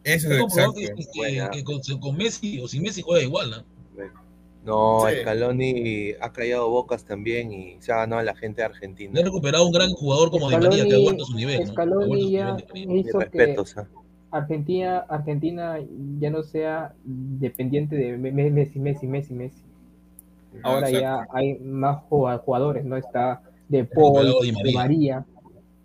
Es 0.04 0.24
exacto. 0.24 0.74
que, 0.74 0.86
que- 0.86 1.06
Buena. 1.16 1.50
que 1.50 1.64
con, 1.64 1.80
con 2.00 2.16
Messi 2.16 2.60
o 2.60 2.68
sin 2.68 2.82
Messi 2.82 3.02
juega 3.02 3.24
igual, 3.24 3.50
¿no? 3.50 3.77
No, 4.68 5.00
Sí. 5.08 5.16
Scaloni 5.22 6.12
ha 6.20 6.32
callado 6.32 6.68
bocas 6.70 7.04
también 7.04 7.52
y 7.52 7.76
se 7.80 7.90
ha 7.92 7.96
ganado 7.96 8.20
a 8.20 8.24
la 8.24 8.36
gente 8.36 8.60
de 8.60 8.66
Argentina. 8.66 9.12
Ya 9.14 9.20
ha 9.22 9.24
recuperado 9.24 9.66
un 9.66 9.72
gran 9.72 9.90
jugador 9.92 10.30
como 10.30 10.48
Di 10.50 10.56
María 10.56 10.70
que 10.70 10.76
ha 10.76 10.84
Scaloni- 10.84 11.02
vuelto 11.04 11.22
a 11.24 11.26
su 11.26 11.34
nivel, 11.34 11.60
¿no? 11.60 11.66
Scaloni 11.72 12.22
su 12.22 12.28
ya- 12.30 12.54
nivel 12.74 12.86
María. 12.88 13.00
Hizo 13.00 13.18
que. 13.30 13.56
Argentina, 14.30 14.98
Argentina 15.08 15.78
ya 16.20 16.30
no 16.30 16.42
sea 16.42 16.92
dependiente 17.04 17.96
de 17.96 18.18
Me- 18.18 18.30
Me- 18.30 18.50
Messi, 18.50 18.78
Messi, 18.78 19.06
Messi, 19.06 19.32
Messi. 19.32 19.62
Ahora 20.62 20.90
ya 20.90 21.26
hay 21.32 21.58
más 21.60 22.02
jugad- 22.10 22.40
jugadores, 22.42 22.84
¿no? 22.84 22.96
Está 22.96 23.40
De 23.68 23.84
Paul, 23.84 24.26
Di 24.42 24.48
De 24.48 24.52
María. 24.52 24.74
María, 24.74 25.26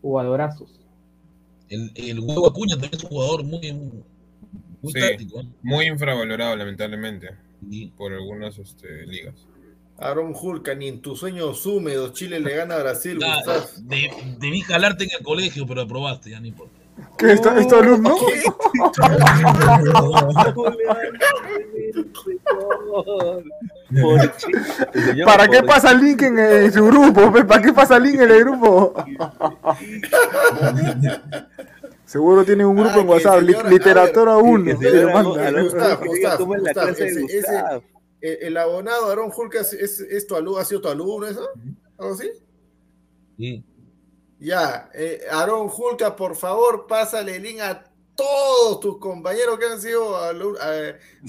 jugadorazos. 0.01 0.79
El, 1.69 1.91
el 1.95 2.19
huevo 2.19 2.47
Acuña 2.47 2.73
también 2.75 2.91
es 2.93 3.03
un 3.03 3.09
jugador 3.09 3.43
muy, 3.45 3.71
muy 4.81 4.93
Sí. 4.93 4.99
táctico. 4.99 5.39
¿eh? 5.41 5.47
Muy 5.63 5.85
infravalorado, 5.87 6.55
lamentablemente, 6.55 7.29
por 7.97 8.13
algunas 8.13 8.57
este, 8.57 9.05
ligas. 9.05 9.35
Aaron 9.97 10.33
Hulka, 10.39 10.73
ni 10.75 10.87
en 10.87 11.01
tus 11.01 11.19
sueños 11.19 11.65
húmedos, 11.65 12.13
Chile 12.13 12.39
le 12.39 12.55
gana 12.55 12.75
a 12.75 12.79
Brasil. 12.79 13.15
Gustavo. 13.17 13.65
de- 13.81 14.11
debí 14.39 14.61
jalarte 14.61 15.03
en 15.05 15.11
el 15.17 15.23
colegio, 15.23 15.65
pero 15.67 15.81
aprobaste, 15.81 16.31
ya 16.31 16.39
no 16.39 16.47
importa. 16.47 16.79
¿Qué? 17.17 17.31
¿Esto, 17.31 17.51
esto 17.57 17.79
alumno? 17.79 18.15
¿Para 25.25 25.47
qué 25.47 25.63
pasa 25.63 25.91
el 25.91 26.01
link 26.03 26.21
en, 26.21 26.39
eh, 26.39 26.71
su 26.71 26.85
grupo? 26.85 27.31
¿Para 27.47 27.61
qué 27.61 27.73
pasa 27.73 27.97
el 27.97 28.03
link 28.03 28.15
en 28.21 28.31
el 28.31 28.39
grupo? 28.39 28.93
Seguro 32.13 32.45
tiene 32.45 32.63
un 32.63 32.75
grupo 32.75 32.91
Ah, 32.93 32.99
en 33.01 33.09
WhatsApp, 33.09 33.41
li- 33.41 33.53
señora- 33.53 33.69
literatura 33.71 34.33
a 34.33 34.35
ver, 34.35 34.45
1. 34.45 34.63
que 34.65 34.71
y 34.71 34.77
se 34.77 34.91
le 34.91 35.05
vea 35.05 35.13
manda. 35.15 35.19
algo- 35.19 35.35
algo- 35.57 35.63
Gustavo, 35.63 36.01
que 36.03 36.09
diga 36.13 36.29
Gustavo, 36.29 36.37
cómo 36.37 36.55
es 36.55 36.61
la 36.61 36.69
Gustavo, 36.69 36.87
clase 36.87 37.03
de 37.03 37.09
ese- 37.09 37.25
ese- 37.25 37.37
Gustavo. 37.53 37.83
El, 38.21 38.37
el 38.43 38.57
abonado 38.57 39.09
Aaron 39.11 39.31
Hulka 39.35 39.59
es, 39.61 39.73
es, 39.73 39.99
es 39.99 40.27
tu 40.27 40.35
alumno, 40.35 40.59
ha 40.59 40.65
sido 40.65 40.79
tu 40.81 40.87
alumno, 40.89 41.25
¿eso? 41.27 41.49
¿Algo 41.97 42.13
así? 42.13 42.29
Sí. 43.37 43.65
Ya, 44.39 44.89
eh, 44.93 45.21
Aaron 45.31 45.71
por 46.15 46.35
favor, 46.35 46.85
pásale 46.87 47.35
el 47.37 47.41
link 47.43 47.59
a 47.61 47.83
todos 48.15 48.79
tus 48.79 48.99
compañeros 48.99 49.57
que 49.57 49.65
han 49.65 49.81
sido 49.81 50.15
a- 50.15 50.29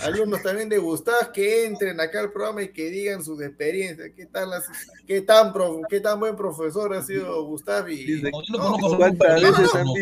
alumnos 0.02 0.42
también 0.42 0.68
de 0.68 0.76
Gustav 0.76 1.32
que 1.32 1.64
entren 1.64 1.98
acá 1.98 2.20
al 2.20 2.30
programa 2.30 2.62
y 2.62 2.68
que 2.72 2.90
digan 2.90 3.24
sus 3.24 3.40
experiencias. 3.40 4.10
¿Qué 4.14 4.26
tan, 4.26 4.50
las- 4.50 4.66
qué 5.06 5.20
tan, 5.20 5.52
pro- 5.52 5.80
qué 5.88 6.00
tan 6.00 6.18
buen 6.20 6.34
profesor 6.36 6.92
ha 6.94 7.02
sido 7.02 7.44
Gustav? 7.44 7.88
Y, 7.88 8.04
Dice, 8.04 8.30
No, 8.30 8.58
no 8.58 8.98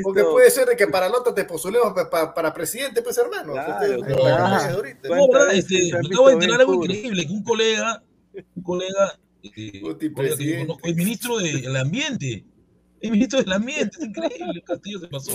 porque 0.03 0.25
puede 0.25 0.51
ser 0.51 0.69
de 0.69 0.77
que 0.77 0.87
para 0.87 1.09
la 1.09 1.19
otra 1.19 1.35
te 1.35 1.45
postulemos 1.45 1.93
pa- 1.93 2.09
pa- 2.11 2.33
para 2.35 2.53
presidente, 2.55 3.03
pues 3.03 3.17
hermano. 3.19 3.53
Claro, 3.53 3.73
Ustedes- 3.73 3.97
claro. 4.03 4.15
ustedes 4.23 4.39
Ah. 4.39 4.67
de 4.69 4.75
ahorita. 4.75 5.09
¿Cuántas 5.09 5.27
No, 5.27 5.33
¿verdad? 5.33 5.47
veces 5.55 5.71
Este, 5.71 5.99
me 5.99 6.07
acabo 6.09 6.29
de 6.29 6.35
enterar 6.35 6.61
algo 6.61 6.75
increíble, 6.75 7.27
que 7.27 7.33
un 7.33 7.43
colega, 7.45 8.03
un 8.57 8.63
colega, 8.63 9.19
eh, 9.43 9.83
es 10.85 10.97
ministro 10.97 11.39
del 11.39 11.77
ambiente. 11.77 12.45
Es 13.01 13.11
ministro 13.11 13.43
del 13.43 13.53
ambiente, 13.53 13.97
es 14.01 14.07
increíble, 14.07 14.63
Castillo 14.65 15.01
se 15.01 15.09
pasó. 15.09 15.33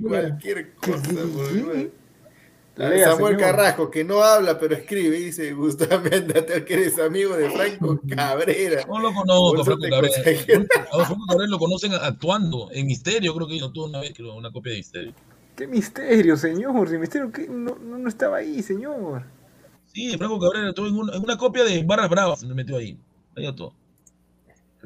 Cualquier 0.00 0.74
cosa. 0.74 1.02
Lea, 2.76 3.10
Samuel 3.10 3.36
señor. 3.36 3.50
Carrasco, 3.50 3.90
que 3.90 4.04
no 4.04 4.22
habla 4.22 4.58
pero 4.58 4.74
escribe, 4.74 5.16
dice 5.16 5.52
Gustavo 5.52 6.02
Méndate, 6.08 6.64
que 6.64 6.74
eres 6.74 6.98
amigo 6.98 7.36
de 7.36 7.50
Franco 7.50 8.00
Cabrera. 8.08 8.84
No 8.86 9.00
lo 9.00 9.12
conozco, 9.12 9.64
Franco 9.64 9.86
Cabrera. 9.90 10.14
A 10.92 11.04
Franco 11.04 11.26
Cabrera 11.28 11.50
lo 11.50 11.58
conocen 11.58 11.92
actuando 11.94 12.68
en 12.72 12.86
Misterio, 12.86 13.34
creo 13.34 13.48
que 13.48 13.58
yo 13.58 13.70
tuve 13.70 13.86
una 13.86 14.00
vez 14.00 14.12
creo, 14.14 14.34
una 14.34 14.50
copia 14.50 14.72
de 14.72 14.78
Misterio. 14.78 15.14
¿Qué 15.56 15.66
misterio, 15.66 16.36
señor? 16.38 16.90
¿Qué 16.90 16.96
misterio? 16.96 17.30
¿Qué? 17.30 17.46
No, 17.46 17.76
no, 17.76 17.98
no 17.98 18.08
estaba 18.08 18.38
ahí, 18.38 18.62
señor. 18.62 19.24
Sí, 19.92 20.16
Franco 20.16 20.38
Cabrera 20.38 20.70
estuvo 20.70 20.86
en 20.86 20.96
una, 20.96 21.16
en 21.16 21.22
una 21.22 21.36
copia 21.36 21.64
de 21.64 21.82
Barras 21.82 22.08
Bravas, 22.08 22.40
se 22.40 22.46
me 22.46 22.54
metió 22.54 22.78
ahí. 22.78 22.96
Ahí 23.36 23.54
todo. 23.54 23.74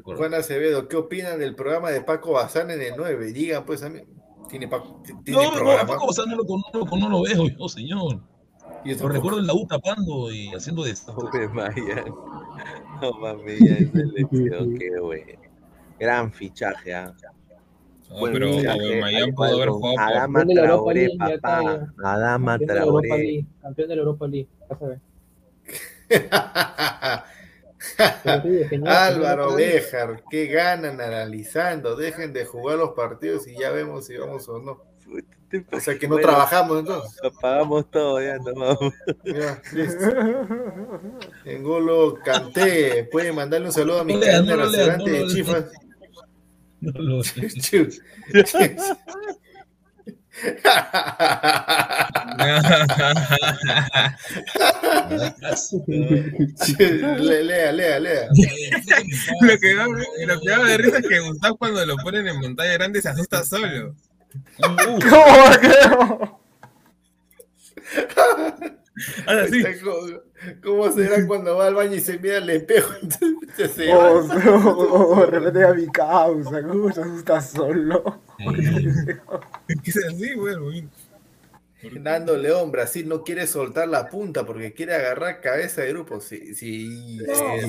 Juan 0.03 0.33
Acevedo, 0.33 0.87
¿qué 0.87 0.97
opinan 0.97 1.39
del 1.39 1.55
programa 1.55 1.89
de 1.91 2.01
Paco 2.01 2.33
Bazán 2.33 2.69
en 2.71 2.81
el 2.81 2.93
9? 2.97 3.31
Digan 3.31 3.65
pues 3.65 3.83
a 3.83 3.89
mí. 3.89 4.01
Tiene, 4.49 4.67
Paco- 4.67 5.01
t- 5.03 5.13
tiene 5.23 5.41
No, 5.43 5.51
no, 5.51 5.57
programa. 5.57 5.87
Paco 5.87 6.07
Bazán 6.07 6.29
no 6.29 6.35
lo, 6.37 6.45
con- 6.45 6.61
no, 6.73 6.79
lo- 6.79 6.85
no 6.99 7.09
lo 7.09 7.21
veo 7.23 7.47
yo, 7.47 7.67
señor. 7.69 8.19
Y 8.83 8.93
Lo 8.95 9.09
recuerdo 9.09 9.39
en 9.39 9.47
la 9.47 9.53
U 9.53 9.65
tapando 9.65 10.31
y 10.31 10.49
haciendo 10.49 10.83
de 10.83 10.91
Mayan. 11.49 12.05
No 13.01 13.11
mami, 13.13 13.57
ya 13.59 13.73
es 13.77 13.91
selección, 13.91 14.77
qué 14.77 14.99
bueno. 15.01 15.39
Gran 15.99 16.31
fichaje, 16.31 16.93
¿ah? 16.93 17.13
No, 18.09 18.19
Buen 18.19 18.33
pero 18.33 18.47
al 18.47 19.33
pudo 19.33 19.55
haber 19.55 19.69
jugado 19.69 19.97
Adama 19.99 20.45
Traoré, 20.45 21.05
está, 21.05 21.39
papá. 21.41 21.87
Adama 22.03 22.51
Campeón 22.59 22.59
de 22.59 22.65
Traoré. 22.83 23.09
League. 23.09 23.45
Campeón 23.61 23.89
de 23.89 23.95
la 23.95 24.01
Europa 24.01 24.27
League. 24.27 24.49
Vas 24.69 24.81
a 24.81 24.85
ver. 24.85 24.99
Álvaro 28.85 29.55
Béjar, 29.55 30.23
¿qué 30.29 30.47
ganan 30.47 30.99
analizando? 31.01 31.95
Dejen 31.95 32.33
de 32.33 32.45
jugar 32.45 32.77
los 32.77 32.91
partidos 32.91 33.47
y 33.47 33.57
ya 33.57 33.71
vemos 33.71 34.05
si 34.07 34.17
vamos 34.17 34.47
o 34.49 34.59
no. 34.59 34.83
O 35.71 35.79
sea 35.79 35.97
que 35.97 36.07
no 36.07 36.15
Bueno, 36.15 36.27
trabajamos 36.27 36.79
entonces. 36.79 37.19
Apagamos 37.23 37.89
todo, 37.91 38.21
ya 38.21 38.37
nos 38.37 38.53
vamos. 38.55 38.93
Ya, 39.23 39.61
listo. 39.73 40.05
En 41.45 41.63
Golo 41.63 42.15
Canté, 42.23 43.07
pueden 43.11 43.35
mandarle 43.35 43.67
un 43.67 43.73
saludo 43.73 43.99
a 43.99 44.03
mi 44.03 44.13
No 44.15 44.19
no 44.19 44.25
lo 44.57 44.69
lea, 44.69 44.97
restaurante 44.97 45.11
no 45.11 45.17
de 45.17 45.23
lo 45.23 45.29
chifas. 45.29 45.65
No 46.81 46.91
lo- 46.99 47.21
Le- 55.87 57.43
lea, 57.43 57.71
lea, 57.71 57.99
lea. 57.99 58.27
lo, 59.41 59.59
que 59.59 59.75
da, 59.75 59.85
lo 59.87 60.41
que 60.41 60.49
da 60.49 60.63
de 60.63 60.77
risa 60.77 60.97
es 60.99 61.07
que 61.07 61.19
Gustavo 61.19 61.57
cuando 61.57 61.85
lo 61.85 61.95
ponen 61.97 62.27
en 62.27 62.41
pantalla 62.41 62.73
grande 62.73 63.01
se 63.01 63.09
asusta 63.09 63.43
solo. 63.43 63.95
¿Cómo 64.59 64.77
creo? 65.61 66.39
Ahora 69.27 69.47
sí. 69.47 69.63
¿Cómo 70.63 70.91
será 70.91 71.25
cuando 71.27 71.57
va 71.57 71.67
al 71.67 71.75
baño 71.75 71.95
y 71.95 71.99
se 72.01 72.19
mira 72.19 72.37
al 72.37 72.49
espejo? 72.49 72.93
Entonces 73.01 73.71
se 73.71 73.87
va. 73.93 74.09
Oh, 74.11 75.15
oh, 75.17 75.25
de 75.25 75.39
repente 75.39 75.63
a 75.65 75.73
mi 75.73 75.87
causa, 75.87 76.61
¿cómo 76.63 76.91
se 76.91 77.01
asusta 77.01 77.41
solo? 77.41 78.21
Es 78.39 79.81
que 79.81 79.89
es 79.91 80.05
así, 80.07 80.33
güey. 80.35 80.87
Fernando 81.81 82.35
León, 82.37 82.71
Brasil 82.71 83.07
no 83.07 83.23
quiere 83.23 83.45
soltar 83.47 83.87
la 83.87 84.09
punta 84.09 84.45
porque 84.45 84.73
quiere 84.73 84.95
agarrar 84.95 85.41
cabeza 85.41 85.81
de 85.81 85.89
grupo. 85.89 86.19
Sí, 86.19 86.55
sí. 86.55 87.19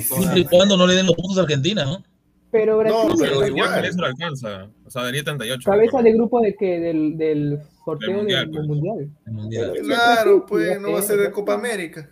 Siempre 0.01 0.39
y 0.41 0.45
cuando 0.45 0.75
no 0.77 0.87
le 0.87 0.95
den 0.95 1.05
los 1.05 1.15
puntos 1.15 1.37
a 1.37 1.41
Argentina, 1.41 1.85
¿no? 1.85 2.03
Pero 2.49 2.77
Brasil, 2.79 2.97
No, 3.09 3.15
pero 3.17 3.45
igual. 3.45 3.85
eso 3.85 3.99
lo 3.99 4.07
alcanza. 4.07 4.69
O 4.85 4.89
sea, 4.89 5.03
daría 5.03 5.23
38. 5.23 5.69
cabeza 5.69 6.01
de 6.01 6.13
grupo 6.13 6.39
de 6.41 6.55
que 6.55 6.79
del, 6.79 7.17
del 7.17 7.59
sorteo 7.83 8.23
Del 8.23 8.27
del 8.27 8.47
mundial, 8.47 8.65
mundial. 8.67 8.95
pues. 8.95 9.27
El 9.27 9.33
mundial. 9.33 9.73
Claro, 9.83 10.45
pues 10.47 10.81
no 10.81 10.93
va 10.93 10.99
a 10.99 11.03
ser 11.03 11.19
de 11.19 11.29
Copa 11.31 11.53
América. 11.53 12.09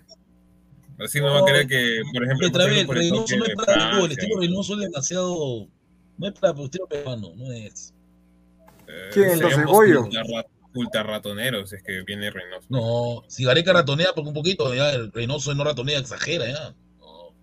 Así 1.00 1.20
no 1.20 1.34
va 1.34 1.40
a 1.40 1.46
querer 1.46 1.68
que, 1.68 2.02
por 2.14 2.24
ejemplo, 2.24 2.48
Otra 2.50 2.66
vez, 2.66 2.86
Reynoso 2.88 3.36
no 3.38 3.46
es 3.46 3.56
para 3.56 4.00
el 4.00 4.12
estilo 4.12 4.40
Reynoso 4.40 4.74
es 4.76 4.80
demasiado. 4.82 5.68
No 6.18 6.28
es 6.28 6.34
para 6.40 6.54
el 6.54 6.66
estilo 6.66 6.86
peruano, 6.88 7.34
no 7.36 7.52
es. 7.52 7.94
Eh, 8.88 9.10
¿Quién, 9.14 9.30
entonces, 9.32 9.66
Goyo? 9.66 10.08
ultra 10.74 11.04
si 11.66 11.76
es 11.76 11.84
que 11.84 12.02
viene 12.04 12.30
Reynoso. 12.30 12.68
No, 12.70 13.24
si 13.30 13.46
Gareca 13.46 13.72
ratonea 13.72 14.14
por 14.14 14.28
un 14.28 14.34
poquito, 14.34 14.74
ya 14.74 14.92
el 14.92 15.12
Reynoso 15.12 15.56
no 15.56 15.64
ratonea, 15.64 16.00
exagera, 16.00 16.46
ya. 16.48 16.76
No. 17.00 17.34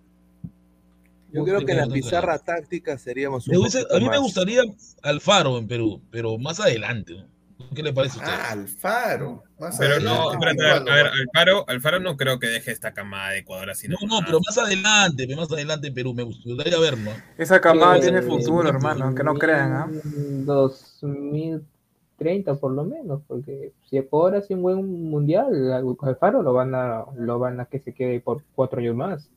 Yo 1.33 1.45
creo 1.45 1.65
que 1.65 1.73
en 1.73 1.79
la 1.79 1.87
pizarra 1.87 2.39
táctica 2.39 2.99
seríamos 2.99 3.49
un 3.49 3.55
a 3.57 3.99
mí 3.99 4.09
me 4.09 4.19
gustaría 4.19 4.63
Alfaro 5.03 5.57
en 5.57 5.67
Perú, 5.67 6.03
pero 6.11 6.37
más 6.39 6.61
adelante. 6.61 7.15
¿no? 7.15 7.32
¿Qué 7.75 7.83
le 7.83 7.93
parece 7.93 8.19
a 8.19 8.23
usted? 8.23 8.33
Ah, 8.41 8.51
Alfaro. 8.53 9.43
Más 9.59 9.79
Pero 9.79 9.95
adelante. 9.95 10.05
no, 10.05 10.33
espérate, 10.33 10.67
a 10.67 10.79
ver, 10.81 10.89
a 10.89 10.95
ver, 10.95 11.07
Alfaro, 11.07 11.65
Alfaro 11.69 12.01
no 12.01 12.17
creo 12.17 12.39
que 12.39 12.49
deje 12.49 12.73
esta 12.73 12.93
camada 12.93 13.31
de 13.31 13.39
Ecuador 13.39 13.71
así. 13.71 13.89
no, 13.89 13.97
no, 14.07 14.21
pero 14.25 14.39
más 14.45 14.59
adelante, 14.59 15.27
más 15.37 15.51
adelante 15.51 15.89
en 15.89 15.95
Perú, 15.95 16.15
me 16.15 16.23
gustaría 16.25 16.79
verlo. 16.79 17.11
Esa 17.39 17.61
camada 17.61 17.99
tiene 18.01 18.23
futuro, 18.23 18.69
hermano, 18.69 19.07
aunque 19.07 19.25
no 19.25 19.35
crean, 19.35 19.73
¿ah? 19.73 19.91
En 20.05 20.45
2030 20.47 22.55
por 22.57 22.73
lo 22.73 22.85
menos, 22.85 23.23
porque 23.27 23.73
si 23.89 23.97
Ecuador 23.99 24.37
hace 24.37 24.55
un 24.55 24.63
buen 24.63 25.11
mundial, 25.11 25.73
al 25.73 25.85
Alfaro 26.03 26.43
lo 26.43 26.53
van 26.53 26.75
a, 26.75 27.05
lo 27.17 27.39
van 27.39 27.61
a 27.61 27.67
que 27.67 27.81
se 27.81 27.95
quede 27.95 28.21
por 28.21 28.43
cuatro 28.55 28.81
años 28.81 28.97
más. 28.97 29.31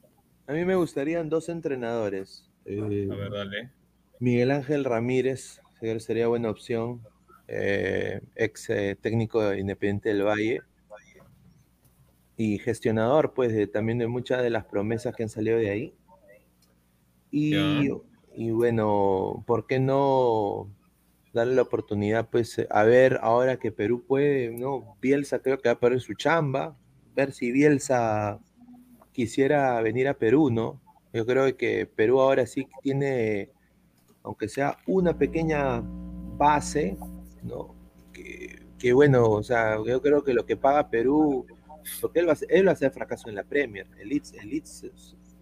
A 0.48 0.54
mí 0.54 0.64
me 0.66 0.76
gustarían 0.76 1.30
dos 1.30 1.50
entrenadores. 1.50 2.48
Eh, 2.66 3.08
A 3.12 3.16
ver, 3.16 3.32
dale. 3.32 3.70
Miguel 4.20 4.52
Ángel 4.52 4.86
Ramírez 4.86 5.62
sería 6.00 6.28
buena 6.28 6.50
opción, 6.50 7.02
eh, 7.48 8.22
ex 8.36 8.70
eh, 8.70 8.98
técnico 9.00 9.42
de 9.42 9.60
Independiente 9.60 10.10
del 10.10 10.24
Valle 10.24 10.62
y 12.38 12.60
gestionador, 12.60 13.34
pues, 13.34 13.54
de- 13.54 13.68
también 13.68 13.98
de 13.98 14.08
muchas 14.08 14.44
de 14.44 14.50
las 14.50 14.66
promesas 14.66 15.16
que 15.16 15.24
han 15.24 15.30
salido 15.30 15.58
de 15.58 15.70
ahí. 15.70 15.94
Y, 17.32 17.90
y 18.36 18.52
bueno, 18.52 19.44
¿por 19.48 19.68
qué 19.68 19.80
no 19.80 20.70
darle 21.34 21.56
la 21.56 21.64
oportunidad, 21.64 22.30
pues, 22.30 22.66
a 22.70 22.84
ver 22.84 23.20
ahora 23.22 23.58
que 23.58 23.72
Perú 23.72 24.06
puede, 24.06 24.52
¿no? 24.52 24.96
Bielsa 25.02 25.40
creo 25.40 25.60
que 25.60 25.68
va 25.70 25.74
a 25.74 25.80
perder 25.80 26.00
su 26.02 26.14
chamba, 26.14 26.78
ver 27.14 27.34
si 27.34 27.52
Bielsa 27.52 28.40
quisiera 29.12 29.82
venir 29.82 30.08
a 30.08 30.14
Perú, 30.14 30.50
¿no? 30.50 30.82
Yo 31.14 31.26
creo 31.26 31.56
que 31.58 31.86
Perú 31.86 32.20
ahora 32.22 32.46
sí 32.46 32.68
tiene, 32.82 33.50
aunque 34.24 34.48
sea 34.50 34.78
una 34.88 35.18
pequeña 35.18 35.82
base, 36.38 36.98
¿no? 37.46 37.76
Que, 38.14 38.62
que 38.78 38.94
bueno, 38.94 39.30
o 39.30 39.44
sea, 39.44 39.78
yo 39.86 40.02
creo 40.02 40.24
que 40.24 40.34
lo 40.34 40.46
que 40.46 40.58
paga 40.58 40.90
Perú, 40.90 41.46
porque 42.02 42.20
él 42.20 42.30
va, 42.30 42.36
él 42.50 42.68
va 42.68 42.72
a 42.72 42.74
hacer 42.74 42.92
fracaso 42.92 43.30
en 43.30 43.36
la 43.36 43.44
Premier, 43.44 43.88
el 44.00 44.10
Leeds, 44.10 44.34
el 44.34 44.50
Leeds, 44.50 44.84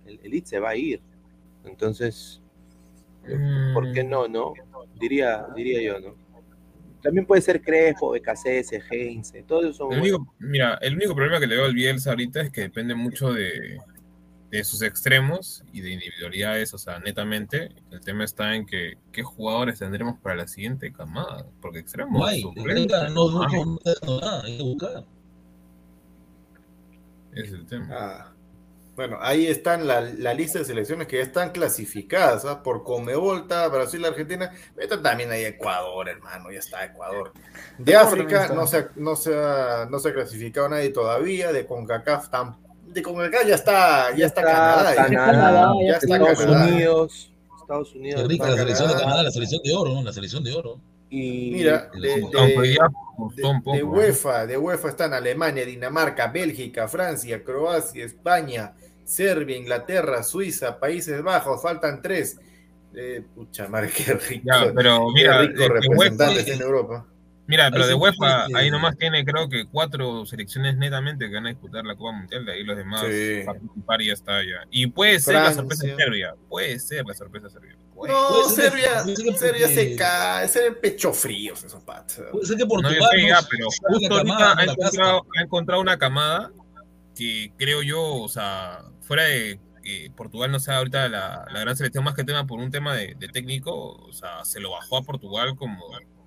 el, 0.05 0.19
el 0.23 0.31
Leeds 0.31 0.49
se 0.49 0.59
va 0.59 0.69
a 0.69 0.75
ir. 0.75 1.01
Entonces, 1.65 2.41
¿por 3.73 3.91
qué 3.93 4.03
no, 4.03 4.27
no? 4.27 4.53
Diría, 4.99 5.47
diría 5.55 5.81
yo, 5.81 5.99
¿no? 5.99 6.15
También 7.01 7.25
puede 7.25 7.41
ser 7.41 7.61
Crespo, 7.61 8.11
BKCS, 8.11 8.79
Heinze, 8.89 9.43
todos 9.43 9.65
esos 9.65 9.77
son 9.77 9.91
El 9.91 9.99
buenos. 9.99 10.19
único, 10.19 10.35
mira, 10.39 10.75
el 10.81 10.95
único 10.95 11.13
problema 11.13 11.39
que 11.39 11.47
le 11.47 11.57
veo 11.57 11.65
al 11.65 11.73
Bielsa 11.73 12.11
ahorita 12.11 12.41
es 12.41 12.49
que 12.49 12.61
depende 12.61 12.95
mucho 12.95 13.33
de, 13.33 13.77
de 14.53 14.63
sus 14.63 14.83
extremos 14.83 15.63
y 15.73 15.81
de 15.81 15.89
individualidades, 15.93 16.75
o 16.75 16.77
sea, 16.77 16.99
netamente. 16.99 17.71
El 17.89 18.01
tema 18.01 18.23
está 18.23 18.53
en 18.53 18.67
que 18.67 18.99
qué 19.11 19.23
jugadores 19.23 19.79
tendremos 19.79 20.19
para 20.19 20.35
la 20.35 20.47
siguiente 20.47 20.93
camada, 20.93 21.47
porque 21.59 21.79
extremos 21.79 22.19
No 22.19 22.23
hay, 22.23 22.41
suplentes, 22.41 22.85
Gareca 22.85 23.09
no, 23.09 23.31
no, 23.31 23.47
no 23.47 24.21
nada, 24.21 24.43
hay 24.43 24.57
que 24.57 24.63
buscar. 24.63 25.05
Es 27.33 27.51
el 27.51 27.65
tema. 27.65 27.87
Ah, 27.91 28.29
bueno, 28.95 29.17
ahí 29.21 29.47
están 29.47 29.87
la, 29.87 30.01
la 30.01 30.35
lista 30.35 30.59
de 30.59 30.65
selecciones 30.65 31.07
que 31.07 31.17
ya 31.17 31.23
están 31.23 31.49
clasificadas, 31.49 32.45
¿ah? 32.45 32.61
Por 32.61 32.83
Comevolta, 32.83 33.67
Brasil, 33.69 34.05
Argentina, 34.05 34.51
pero 34.75 35.01
también 35.01 35.31
hay 35.31 35.45
Ecuador, 35.45 36.07
hermano, 36.09 36.51
ya 36.51 36.59
está 36.59 36.85
Ecuador. 36.85 37.33
De 37.79 37.95
África 37.95 38.49
no 38.53 38.67
se, 38.67 38.77
ha, 38.77 38.89
no, 38.97 39.15
se 39.15 39.35
ha, 39.35 39.87
no 39.89 39.97
se 39.97 40.09
ha 40.09 40.13
clasificado 40.13 40.69
nadie 40.69 40.89
todavía, 40.89 41.51
de 41.51 41.65
CONCACAF 41.65 42.29
tam- 42.29 42.57
de 42.93 43.01
CONCACAF 43.01 43.47
ya 43.47 43.55
está, 43.55 44.15
ya 44.15 44.25
está 44.27 44.41
Canadá, 44.41 44.95
ya. 44.95 45.07
Canadá, 45.07 45.71
ya 45.85 45.93
está 45.97 46.15
Estados 46.15 46.39
Canadá. 46.39 46.67
Unidos, 46.67 47.31
Estados 47.61 47.89
Qué 47.93 47.99
Unidos. 47.99 48.27
rica 48.27 48.47
la 48.49 48.57
selección 48.57 48.87
de 48.87 48.93
Canadá. 48.93 49.03
Canadá, 49.09 49.23
la 49.23 49.31
selección 49.31 49.61
de 49.63 49.73
oro, 49.75 49.93
¿no? 49.93 50.03
La 50.03 50.13
selección 50.13 50.43
de 50.43 50.53
oro. 50.53 50.79
Y 51.09 51.51
Mira, 51.53 51.89
de. 52.01 52.23
UEFA, 53.83 54.45
de 54.47 54.57
UEFA 54.57 54.89
están 54.89 55.13
Alemania, 55.13 55.65
Dinamarca, 55.65 56.27
Bélgica, 56.27 56.87
Francia, 56.87 57.43
Croacia, 57.43 58.03
España, 58.05 58.73
Serbia, 59.05 59.57
Inglaterra, 59.57 60.23
Suiza, 60.23 60.79
Países 60.79 61.21
Bajos, 61.21 61.61
faltan 61.61 62.01
tres. 62.01 62.39
Eh, 62.95 63.23
pucha 63.35 63.67
madre, 63.67 63.89
qué 63.95 64.13
rico. 64.13 64.43
Ya, 64.45 64.71
pero 64.73 65.07
qué 65.15 65.21
mira, 65.21 65.41
rico 65.41 65.53
de- 65.53 65.59
de 65.59 65.69
representantes 65.69 66.47
UEFA- 66.47 66.53
en 66.53 66.61
Europa. 66.61 67.05
Mira, 67.45 67.69
pero 67.71 67.85
de 67.85 67.93
UEFA, 67.93 68.45
ahí 68.55 68.71
nomás 68.71 68.97
tiene 68.97 69.25
creo 69.25 69.49
que 69.49 69.65
cuatro 69.65 70.25
selecciones 70.25 70.77
netamente 70.77 71.27
que 71.27 71.33
van 71.35 71.45
a 71.45 71.49
disputar 71.49 71.83
la 71.85 71.95
Copa 71.95 72.13
Mundial, 72.13 72.45
de 72.45 72.53
ahí 72.53 72.63
los 72.63 72.77
demás 72.77 73.01
Sí. 73.01 73.41
participar 73.45 74.01
y 74.01 74.07
ya 74.07 74.13
está 74.13 74.41
ya. 74.43 74.65
Y 74.71 74.87
puede 74.87 75.19
ser 75.19 75.33
la 75.35 75.53
sorpresa 75.53 75.83
Serbia, 75.97 76.35
puede 76.47 76.79
ser 76.79 77.05
la 77.05 77.13
sorpresa 77.13 77.49
Serbia. 77.49 77.75
Puede. 77.93 78.13
No, 78.13 78.27
Puede 78.29 78.49
ser 78.49 78.71
que- 78.71 78.79
Serbia, 78.79 79.03
puede 79.03 79.15
ser 79.17 79.25
que 79.25 79.37
Serbia 79.37 79.67
se 79.67 79.95
cae, 79.97 80.47
Serbia 80.47 80.81
pecho 80.81 81.13
fríos 81.13 81.63
esos 81.65 81.83
patos. 81.83 82.21
Puede 82.31 82.45
ser 82.45 82.55
que 82.57 82.63
No, 82.63 82.69
Portugal. 82.69 82.97
yo 82.97 83.05
sé 83.11 83.27
ya, 83.27 83.41
no 83.41 83.47
pero 83.51 83.65
justo 83.65 83.87
ahorita 84.15 84.17
camada, 84.37 84.55
ha 84.57 84.63
encontrado, 84.63 85.25
ha 85.37 85.41
encontrado 85.43 85.81
una 85.81 85.97
camada 85.97 86.51
que 87.15 87.51
creo 87.57 87.81
yo, 87.83 88.01
o 88.03 88.29
sea, 88.29 88.83
fuera 89.01 89.23
de 89.23 89.59
que 89.83 90.09
Portugal 90.15 90.49
no 90.49 90.59
sea 90.61 90.77
ahorita 90.77 91.09
la, 91.09 91.45
la 91.51 91.59
gran 91.59 91.75
selección 91.75 92.05
más 92.05 92.15
que 92.15 92.23
tema 92.23 92.47
por 92.47 92.59
un 92.59 92.71
tema 92.71 92.95
de, 92.95 93.15
de 93.19 93.27
técnico, 93.27 93.75
o 93.95 94.13
sea, 94.13 94.45
se 94.45 94.61
lo 94.61 94.71
bajó 94.71 94.97
a 94.97 95.03
Portugal 95.03 95.55
como 95.57 95.83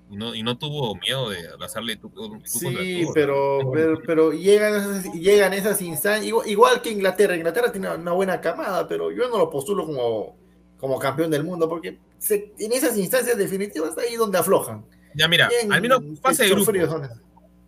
y 0.09 0.17
no, 0.17 0.35
y 0.35 0.43
no 0.43 0.57
tuvo 0.57 0.95
miedo 0.97 1.31
de 1.31 1.39
hacerle 1.65 1.97
tú, 1.97 2.09
tú 2.11 2.29
contra 2.31 2.83
Sí, 2.83 3.03
tú, 3.05 3.11
pero, 3.13 3.63
¿no? 3.65 3.71
pero, 3.73 3.99
pero 4.07 4.33
llegan, 4.33 4.75
esas, 4.77 5.13
llegan 5.15 5.53
esas 5.53 5.83
instancias, 5.83 6.25
igual, 6.27 6.49
igual 6.49 6.81
que 6.83 6.91
Inglaterra. 6.91 7.37
Inglaterra 7.37 7.73
tiene 7.73 7.93
una 7.95 8.13
buena 8.13 8.41
camada, 8.41 8.87
pero 8.87 9.11
yo 9.11 9.29
no 9.29 9.39
lo 9.39 9.51
postulo 9.51 9.85
como, 9.85 10.37
como 10.79 10.99
campeón 10.99 11.31
del 11.31 11.43
mundo, 11.45 11.69
porque 11.69 11.99
se- 12.19 12.53
en 12.59 12.73
esas 12.73 12.97
instancias 12.97 13.37
definitivas 13.37 13.97
ahí 13.99 14.15
donde 14.17 14.39
aflojan. 14.39 14.85
Ya 15.15 15.27
mira, 15.29 15.49
Bien, 15.49 15.73
al 15.73 15.81
menos 15.81 16.01
fase 16.21 16.45
de 16.45 16.51
grupos. 16.51 16.67
fríos. 16.69 16.95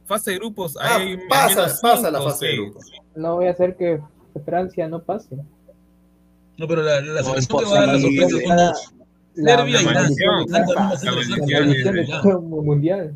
Fase 0.06 0.30
de 0.30 0.36
grupos, 0.38 0.76
Ah, 0.80 0.96
hay 0.96 1.18
pasa, 1.28 1.62
menos 1.62 1.80
pasa 1.80 2.10
la 2.10 2.22
fase 2.22 2.46
de 2.46 2.56
grupos. 2.56 2.84
No 3.16 3.34
voy 3.36 3.46
a 3.46 3.50
hacer 3.50 3.76
que 3.76 4.00
Francia 4.44 4.86
no 4.86 5.02
pase. 5.02 5.36
No, 6.56 6.66
pero 6.68 6.82
la, 6.82 7.00
la 7.00 7.20
No, 7.22 7.28
selección 7.30 7.58
que 7.58 7.64
va 7.70 7.70
a 7.70 7.86
dar 7.86 7.88
la 7.88 7.98
imposible. 7.98 8.30
sorpresa 8.30 8.74
son. 8.74 8.97
Serbia 9.44 9.80
y 9.80 9.84
mundial. 12.62 13.14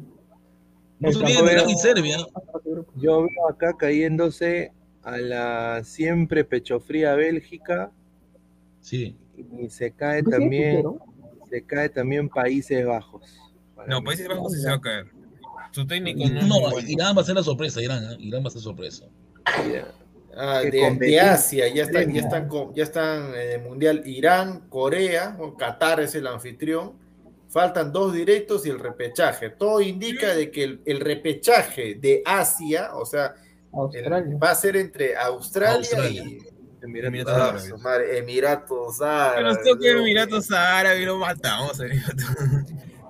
Y 1.68 1.74
Serbia. 1.76 2.16
yo 2.96 3.22
veo 3.22 3.48
acá 3.50 3.74
cayéndose 3.76 4.72
a 5.02 5.16
la 5.16 5.82
siempre 5.84 6.44
pecho 6.44 6.78
fría 6.80 7.14
Bélgica 7.14 7.90
Sí. 8.80 9.16
y 9.60 9.68
se 9.68 9.90
cae 9.92 10.22
¿Tú 10.22 10.30
sí, 10.30 10.36
también, 10.38 10.84
se 11.50 11.62
cae 11.64 11.88
también 11.88 12.28
Países 12.28 12.86
Bajos. 12.86 13.22
No. 13.88 14.02
Países 14.02 14.28
Bajos 14.28 14.52
sí 14.52 14.60
se 14.60 14.68
va 14.68 14.74
a 14.76 14.80
caer. 14.80 15.06
Su 15.72 15.86
técnico 15.86 16.20
no. 16.46 16.78
Irán 16.86 17.16
va 17.16 17.22
a 17.22 17.24
ser 17.24 17.34
la 17.34 17.42
sorpresa, 17.42 17.80
Irán. 17.82 18.04
¿eh? 18.04 18.16
Irán 18.20 18.44
va 18.44 18.48
a 18.48 18.50
ser 18.50 18.60
sorpresa. 18.62 19.06
Mira, 19.66 19.88
Ah, 20.36 20.60
de, 20.60 20.96
de 20.98 21.20
Asia, 21.20 21.68
ya 21.68 21.82
están, 21.84 22.12
ya 22.12 22.20
están, 22.20 22.48
ya 22.74 22.82
están 22.82 23.34
en 23.34 23.50
el 23.50 23.62
Mundial 23.62 24.02
Irán, 24.06 24.68
Corea, 24.70 25.36
o 25.38 25.56
Qatar 25.56 26.00
es 26.00 26.14
el 26.14 26.26
anfitrión. 26.26 26.94
Faltan 27.48 27.92
dos 27.92 28.14
directos 28.14 28.64
y 28.64 28.70
el 28.70 28.78
repechaje. 28.78 29.50
Todo 29.50 29.80
indica 29.82 30.34
de 30.34 30.50
que 30.50 30.64
el, 30.64 30.80
el 30.86 31.00
repechaje 31.00 31.96
de 31.96 32.22
Asia, 32.24 32.94
o 32.94 33.04
sea, 33.04 33.34
el- 33.92 34.42
va 34.42 34.50
a 34.50 34.54
ser 34.54 34.76
entre 34.76 35.16
Australia, 35.16 35.76
Australia. 35.76 36.22
y 36.24 36.38
Emiratos 36.82 37.08
Emiratos 37.08 37.34
Ah, 37.34 37.44
Árabes. 37.44 38.18
Emiratos 38.18 38.96
Pero 38.98 39.10
Árabes. 39.10 39.58
esto 39.58 39.78
que 39.78 39.92
¿no? 39.92 39.98
Emiratos 40.00 40.50
Árabes 40.50 41.06
lo 41.06 41.18
matamos. 41.18 41.78
Emiratos. 41.80 42.24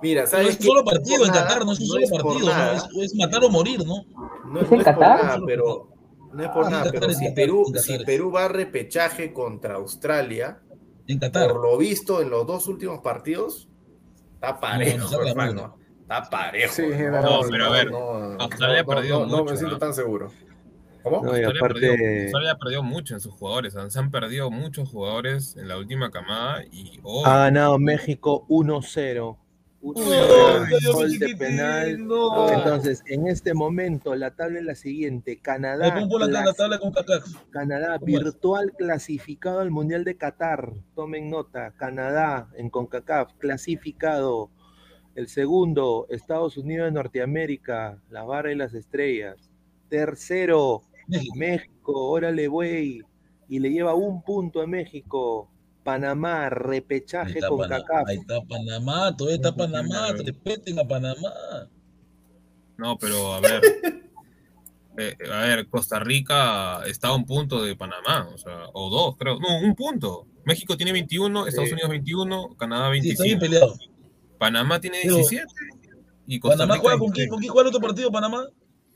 Mira, 0.02 0.22
No 0.22 0.26
¿sabes 0.28 0.48
es 0.48 0.56
un 0.60 0.66
solo 0.66 0.84
partido 0.84 1.24
en 1.24 1.30
Qatar, 1.32 1.64
no 1.64 1.72
es 1.72 1.78
un 1.80 1.86
no 1.86 2.06
solo 2.06 2.24
partido, 2.24 2.52
¿no? 2.52 2.72
Es, 2.72 2.84
es 3.12 3.14
matar 3.14 3.44
o 3.44 3.48
morir, 3.48 3.78
¿no? 3.86 4.04
No, 4.46 4.60
¿Es 4.60 4.68
no 4.68 4.74
en 4.74 4.80
es 4.80 4.84
por 4.84 4.84
Qatar? 4.84 5.24
nada, 5.24 5.40
pero 5.46 5.88
no 6.32 6.42
es 6.42 6.48
por 6.50 6.66
Ah, 6.66 6.70
nada, 6.70 6.90
pero 6.92 7.10
si 7.12 7.30
Perú, 7.32 7.64
si. 7.76 7.98
Perú 8.04 8.30
va 8.32 8.46
a 8.46 8.48
repechaje 8.48 9.32
contra 9.32 9.74
Australia, 9.74 10.60
En 11.06 11.18
Qatar. 11.18 11.50
por 11.52 11.62
lo 11.62 11.78
visto 11.78 12.20
en 12.22 12.30
los 12.30 12.46
dos 12.46 12.66
últimos 12.68 13.00
partidos, 13.00 13.68
está 14.34 14.58
parejo, 14.60 14.98
No, 14.98 15.10
no, 15.10 15.18
no, 15.22 15.26
hermano. 15.28 15.78
Está 16.02 16.28
parejo. 16.28 16.74
Sí, 16.74 16.82
no, 16.82 17.22
no, 17.22 17.40
pero 17.50 17.64
a 17.66 17.70
ver, 17.70 17.90
no, 17.90 18.00
Australia 18.40 18.80
ha 18.80 18.84
perdido 18.84 19.20
no, 19.20 19.26
no 19.26 19.38
mucho, 19.38 19.50
me 19.52 19.56
siento 19.56 19.74
¿no? 19.74 19.78
tan 19.78 19.94
seguro. 19.94 20.30
¿Cómo? 21.02 21.16
Australia, 21.16 21.48
aparte, 21.48 21.80
perdió, 21.80 22.22
Australia 22.22 22.58
perdió 22.60 22.82
mucho 22.82 23.14
en 23.14 23.20
sus 23.20 23.34
jugadores. 23.34 23.74
Se 23.88 23.98
han 23.98 24.10
perdido 24.10 24.50
muchos 24.50 24.88
jugadores 24.88 25.56
en 25.56 25.66
la 25.68 25.76
última 25.76 26.10
camada 26.10 26.62
y 26.70 27.00
oh, 27.02 27.26
ha 27.26 27.38
ganado 27.44 27.78
México 27.78 28.46
1-0. 28.48 29.36
Gol 29.82 31.18
de 31.18 31.36
penal. 31.36 32.06
no. 32.06 32.48
Entonces, 32.48 33.02
en 33.06 33.26
este 33.26 33.52
momento, 33.52 34.14
la 34.14 34.30
tabla 34.30 34.60
es 34.60 34.64
la 34.64 34.74
siguiente: 34.76 35.40
Canadá, 35.40 36.06
la, 36.06 36.28
la 36.28 36.52
tabla 36.54 36.78
con. 36.78 36.92
Canadá 37.50 37.98
virtual 37.98 38.72
clasificado 38.78 39.58
al 39.58 39.72
Mundial 39.72 40.04
de 40.04 40.16
Qatar. 40.16 40.72
Tomen 40.94 41.30
nota: 41.30 41.72
Canadá 41.76 42.48
en 42.56 42.70
CONCACAF 42.70 43.32
clasificado. 43.38 44.50
El 45.16 45.28
segundo, 45.28 46.06
Estados 46.10 46.56
Unidos 46.56 46.86
de 46.86 46.92
Norteamérica, 46.92 48.00
la 48.08 48.22
barra 48.22 48.52
y 48.52 48.54
las 48.54 48.72
estrellas. 48.74 49.50
Tercero, 49.88 50.82
México. 51.08 51.34
México, 51.36 52.08
órale, 52.08 52.46
güey. 52.46 53.02
Y 53.48 53.58
le 53.58 53.70
lleva 53.70 53.94
un 53.94 54.22
punto 54.22 54.62
a 54.62 54.66
México. 54.66 55.50
Panamá, 55.84 56.48
repechaje 56.50 57.40
con 57.40 57.58
Panamá, 57.58 57.84
CACAF. 57.84 58.08
ahí 58.08 58.16
está 58.18 58.40
Panamá, 58.42 59.16
todavía 59.16 59.36
está 59.36 59.54
Panamá, 59.54 60.12
respeten 60.12 60.78
a 60.78 60.84
Panamá. 60.84 61.32
no, 62.76 62.96
pero 62.98 63.34
a 63.34 63.40
ver. 63.40 63.60
eh, 64.98 65.16
a 65.32 65.38
ver, 65.42 65.68
Costa 65.68 65.98
Rica 65.98 66.82
está 66.86 67.08
a 67.08 67.14
un 67.14 67.24
punto 67.26 67.62
de 67.62 67.74
Panamá, 67.76 68.28
o 68.32 68.38
sea, 68.38 68.66
o 68.72 68.90
dos, 68.90 69.16
creo. 69.18 69.38
No, 69.40 69.58
un 69.60 69.74
punto. 69.74 70.26
México 70.44 70.76
tiene 70.76 70.92
21, 70.92 71.46
Estados 71.46 71.68
Sí. 71.68 71.72
Unidos 71.74 71.90
21, 71.90 72.56
Canadá 72.56 72.90
Sí, 73.00 73.10
está 73.10 73.24
bien 73.24 73.38
25. 73.38 73.40
peleado. 73.40 73.78
Panamá 74.38 74.80
tiene 74.80 74.98
Pero- 75.02 75.16
17. 75.16 75.46
Y 76.26 76.38
Costa 76.40 76.58
¿Panamá 76.58 76.74
Rica 76.74 76.82
juega 76.82 76.98
con 76.98 77.08
quién? 77.10 77.14
16. 77.28 77.30
¿Con 77.30 77.40
quién 77.40 77.52
juega 77.52 77.68
el 77.68 77.74
otro 77.76 77.86
partido, 77.88 78.10
Panamá? 78.12 78.46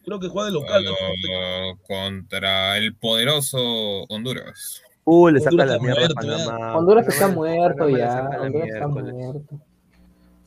Creo 0.05 0.21
que 0.21 0.29
juega 0.29 0.47
de 0.47 0.53
local. 0.53 0.85
contra 1.87 2.79
el 2.79 2.95
poderoso 2.97 3.59
Honduras. 4.09 4.83
Uh, 5.09 5.29
le 5.31 5.39
saca 5.41 5.65
la 5.65 5.79
mierda 5.79 6.07
a. 6.07 6.15
Panamá. 6.15 6.77
Honduras 6.77 7.07
está 7.07 7.29
muerto 7.29 7.85
Panamá 7.85 7.93
le 7.93 7.99
ya. 7.99 8.29
Honduras 8.43 8.69
está 8.69 8.89
muerto. 8.89 9.61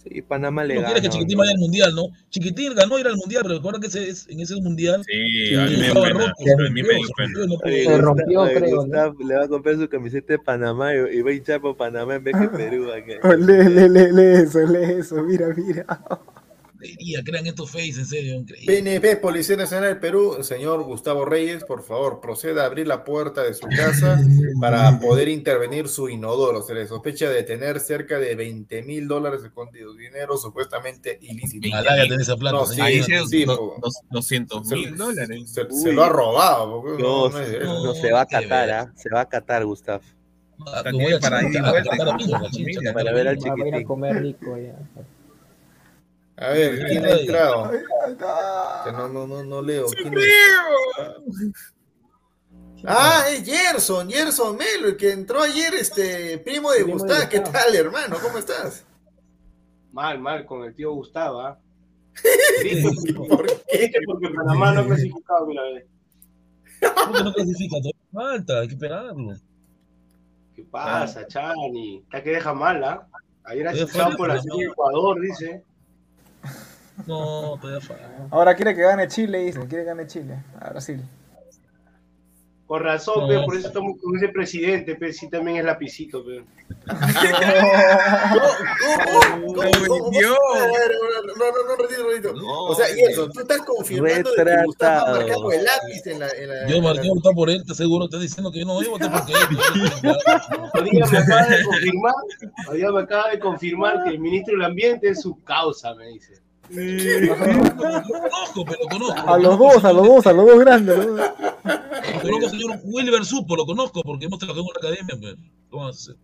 Sí, 0.03 0.21
Panamá 0.21 0.63
le 0.65 0.75
No 0.75 0.81
gana. 0.81 0.93
quiere 0.93 1.07
que 1.07 1.13
Chiquitín 1.13 1.37
vaya 1.37 1.51
al 1.51 1.57
mundial, 1.59 1.95
¿no? 1.95 2.07
Chiquitín 2.29 2.75
ganó 2.75 2.99
ir 2.99 3.07
al 3.07 3.15
mundial, 3.17 3.43
pero 3.43 3.55
recuerda 3.55 3.79
que 3.79 3.87
ese 3.87 4.09
es, 4.09 4.27
en 4.29 4.39
ese 4.41 4.55
mundial. 4.61 5.01
Sí, 5.05 5.11
Sí, 5.47 5.55
a 5.55 5.65
mí 5.65 5.77
me 5.77 5.87
dio 5.87 5.93
le 9.19 9.35
va 9.35 9.43
a 9.43 9.47
comprar 9.47 9.75
su 9.77 9.87
camiseta 9.89 10.33
de 10.33 10.39
Panamá 10.39 10.93
y, 10.93 10.97
y 11.17 11.21
va 11.21 11.31
a 11.31 11.33
hinchar 11.33 11.61
por 11.61 11.75
Panamá 11.77 12.15
en 12.15 12.23
vez 12.23 12.35
que 12.37 12.49
Perú. 12.57 12.87
lee, 13.37 13.69
lee, 13.69 13.89
lee 14.11 14.43
eso, 14.43 14.59
lee 14.65 14.99
eso, 14.99 15.23
mira, 15.23 15.47
mira. 15.55 15.85
Increíble, 16.81 17.23
crean 17.25 17.45
estos 17.47 17.69
face, 17.71 17.89
en 17.99 18.05
serio, 18.05 18.35
increíble. 18.35 18.73
PNP, 18.73 19.17
Policía 19.17 19.57
Nacional 19.57 19.89
del 19.89 19.99
Perú, 19.99 20.37
señor 20.43 20.83
Gustavo 20.83 21.25
Reyes, 21.25 21.63
por 21.65 21.83
favor, 21.83 22.21
proceda 22.21 22.63
a 22.63 22.65
abrir 22.67 22.87
la 22.87 23.03
puerta 23.03 23.43
de 23.43 23.53
su 23.53 23.67
casa 23.67 24.17
para 24.61 24.97
poder 24.99 25.27
intervenir 25.27 25.89
su 25.89 26.07
inodoro. 26.07 26.61
Se 26.61 26.73
le 26.73 26.87
sospecha 26.87 27.29
de 27.29 27.43
tener 27.43 27.79
cerca 27.81 28.17
de 28.17 28.33
20 28.35 28.81
mil 28.83 29.07
dólares 29.09 29.43
escondidos, 29.43 29.97
dinero 29.97 30.37
supuestamente 30.37 31.17
ilícito. 31.21 31.67
Ojalá 31.67 31.97
ya 31.97 32.03
tenés 32.03 32.21
esa 32.21 32.37
plata. 32.37 32.57
No, 32.57 32.65
señor. 32.65 32.87
Ahí 32.87 33.03
Sí, 33.03 33.13
sí, 33.29 33.45
do- 33.45 33.57
po. 33.57 33.75
dos- 33.81 33.99
200 34.09 34.67
Se, 34.67 34.75
mil 34.75 34.95
dólares. 34.95 35.51
se- 35.51 35.69
se 35.69 35.91
lo 35.91 36.03
ha 36.03 36.09
robado. 36.09 36.81
No, 36.97 37.27
no, 37.27 37.29
no 37.29 37.39
es 37.39 37.99
se 37.99 38.11
va 38.11 38.21
a 38.21 38.39
ver. 38.39 38.71
¿ah? 38.71 38.93
Se 38.95 39.09
va 39.09 39.21
a 39.21 39.25
Qatar, 39.27 39.65
Gustav. 39.65 40.01
Ah, 40.61 40.81
Para 40.83 40.91
para. 41.21 41.41
Para 42.93 43.11
ver 43.13 43.27
al 43.27 43.37
chiquitín. 43.37 43.83
comer 43.83 44.21
rico 44.21 44.57
ya. 44.57 44.75
A 46.41 46.49
ver, 46.51 46.85
¿quién 46.87 47.05
ha 47.05 47.11
entrado? 47.11 47.71
Que 48.85 48.91
no, 48.93 49.09
no, 49.09 49.27
no, 49.27 49.43
no 49.43 49.61
leo. 49.61 49.87
¿Quién 49.87 50.13
es? 50.17 50.23
Ah, 52.85 53.25
es 53.29 53.43
Gerson, 53.43 54.09
Gerson 54.09 54.55
Melo, 54.55 54.87
el 54.87 54.95
que 54.95 55.11
entró 55.11 55.41
ayer, 55.41 55.73
este 55.73 56.37
primo 56.37 56.71
de 56.71 56.83
Gustavo. 56.83 57.29
¿Qué 57.29 57.41
tal, 57.41 57.75
hermano? 57.75 58.15
¿Cómo 58.21 58.37
estás? 58.37 58.85
Mal, 59.91 60.19
mal, 60.19 60.45
con 60.45 60.63
el 60.63 60.73
tío 60.73 60.93
Gustavo, 60.93 61.41
¿ah? 61.41 61.59
¿Por 63.27 63.45
qué? 63.47 63.91
Porque 64.05 64.29
Panamá 64.29 64.71
no 64.71 64.81
ha 64.81 64.85
clasificado, 64.85 65.45
mira, 65.45 65.61
ve. 65.63 65.87
¿Cómo 66.95 67.13
que 67.17 67.23
no 67.23 67.33
clasifica? 67.33 67.75
Todavía 67.77 67.93
falta, 68.13 68.59
hay 68.61 68.67
que 68.67 68.73
esperarlo. 68.75 69.33
¿Qué 70.55 70.63
pasa, 70.63 71.27
Chani? 71.27 71.97
Está 71.97 72.23
que 72.23 72.29
deja 72.29 72.53
mal, 72.53 72.81
¿ah? 72.83 73.07
Ayer 73.43 73.67
ha 73.67 73.73
por 74.15 74.31
de 74.31 74.65
Ecuador, 74.65 75.19
dice. 75.19 75.65
No, 77.07 77.57
todavía 77.59 77.81
falta. 77.81 78.27
Ahora 78.31 78.55
quiere 78.55 78.75
que 78.75 78.81
gane 78.81 79.07
Chile, 79.07 79.39
dice. 79.39 79.59
Quiere 79.67 79.83
que 79.83 79.89
gane 79.89 80.07
Chile. 80.07 80.43
A 80.59 80.69
Brasil. 80.69 81.03
Con 82.69 82.83
razón, 82.83 83.27
pe, 83.27 83.39
por 83.45 83.55
eso 83.57 83.67
estamos 83.69 83.97
con 83.99 84.15
ese 84.15 84.29
presidente, 84.29 84.93
pe, 84.93 85.11
sí 85.11 85.27
también 85.27 85.57
es 85.57 85.65
lapicito, 85.65 86.23
pe. 86.23 86.43
¿Cómo, 89.09 89.53
cómo, 89.55 90.11
Dios. 90.11 90.37
A 90.55 90.67
ver, 90.67 90.91
No, 91.35 91.45
no, 91.45 91.63
no, 91.67 91.75
retiro, 91.81 92.07
retiro. 92.07 92.35
O 92.45 92.75
sea, 92.75 92.95
y 92.95 92.99
eso, 93.01 93.27
tú 93.31 93.39
estás 93.39 93.61
confirmando 93.63 94.31
de 94.33 94.45
que 94.45 94.63
Gustavo 94.65 95.07
ha 95.07 95.11
marcado 95.13 95.51
el 95.51 95.63
lápiz 95.63 96.05
en 96.05 96.19
la. 96.19 96.29
En 96.29 96.47
la 96.47 96.67
Yo 96.67 96.79
marqué 96.83 97.09
votar 97.09 97.33
por 97.33 97.49
él, 97.49 97.63
te 97.65 97.73
seguro, 97.73 98.05
estás 98.05 98.21
diciendo 98.21 98.51
que 98.51 98.59
yo 98.59 98.67
no 98.67 98.75
voy 98.75 98.85
a 98.85 98.89
votar 98.89 99.11
porque 99.13 99.33
él. 99.33 100.99
Me 101.09 101.17
acaba 101.17 101.47
de 101.47 101.63
confirmar, 101.63 102.13
me 102.71 103.01
acaba 103.01 103.31
de 103.31 103.39
confirmar 103.39 104.03
que 104.03 104.11
el 104.11 104.19
ministro 104.19 104.53
del 104.53 104.65
Ambiente 104.65 105.09
es 105.09 105.21
su 105.23 105.43
causa, 105.43 105.95
me 105.95 106.05
dice. 106.09 106.39
Pero 106.73 107.35
conozco. 108.89 109.29
A 109.29 109.37
los 109.37 109.59
dos, 109.59 109.85
a 109.85 109.93
los 109.93 110.07
dos, 110.07 110.27
a 110.27 110.33
los 110.33 110.45
dos 110.45 110.59
grandes. 110.59 110.97
Lo 110.97 112.21
conozco, 112.21 112.49
señor 112.49 112.79
Wilber 112.83 113.25
Supo, 113.25 113.55
lo 113.55 113.65
conozco 113.65 114.01
porque 114.03 114.25
hemos 114.25 114.39
trabajado 114.39 114.65
en 114.65 114.69
una 114.69 114.89
academia. 114.89 115.17
Pero, 115.19 115.37
¿Cómo 115.69 115.85
vas 115.85 115.95
a 115.95 115.99
hacer? 115.99 116.15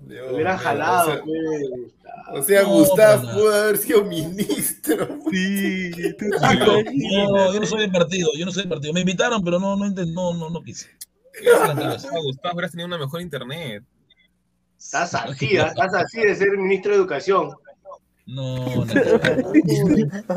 Dios 0.00 0.26
Me 0.28 0.34
hubiera 0.34 0.54
mío, 0.54 0.62
jalado, 0.62 1.10
O 1.10 1.14
sea, 1.14 2.32
o 2.32 2.42
sea, 2.42 2.62
No, 2.62 2.68
Gustavo 2.68 3.22
para 3.22 3.34
pudo 3.34 3.54
haber 3.54 3.76
sido 3.78 4.04
ministro. 4.04 5.08
Sí, 5.30 5.90
No, 7.30 7.52
yo 7.52 7.60
no 7.60 7.66
soy 7.66 7.80
del 7.80 7.90
partido, 7.90 8.30
yo 8.36 8.46
no 8.46 8.52
soy 8.52 8.62
del 8.62 8.70
partido. 8.70 8.92
Me 8.92 9.00
invitaron, 9.00 9.42
pero 9.42 9.58
no, 9.58 9.76
no, 9.76 9.88
no, 9.88 10.34
no, 10.34 10.50
no 10.50 10.62
quise. 10.62 10.88
Gustavo, 12.22 12.54
hubieras 12.54 12.70
tenido 12.70 12.86
una 12.86 12.98
mejor 12.98 13.20
internet. 13.20 13.84
Estás 14.78 15.14
así, 15.14 15.56
¿ah? 15.56 15.66
estás 15.66 15.94
así 15.94 16.20
de 16.20 16.36
ser 16.36 16.56
ministro 16.56 16.92
de 16.92 16.98
Educación. 16.98 17.50
No, 18.36 18.84
no. 18.84 18.92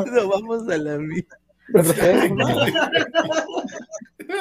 No, 0.06 0.30
vamos 0.30 0.68
a 0.70 0.78
la 0.78 0.98
mierda. 0.98 1.38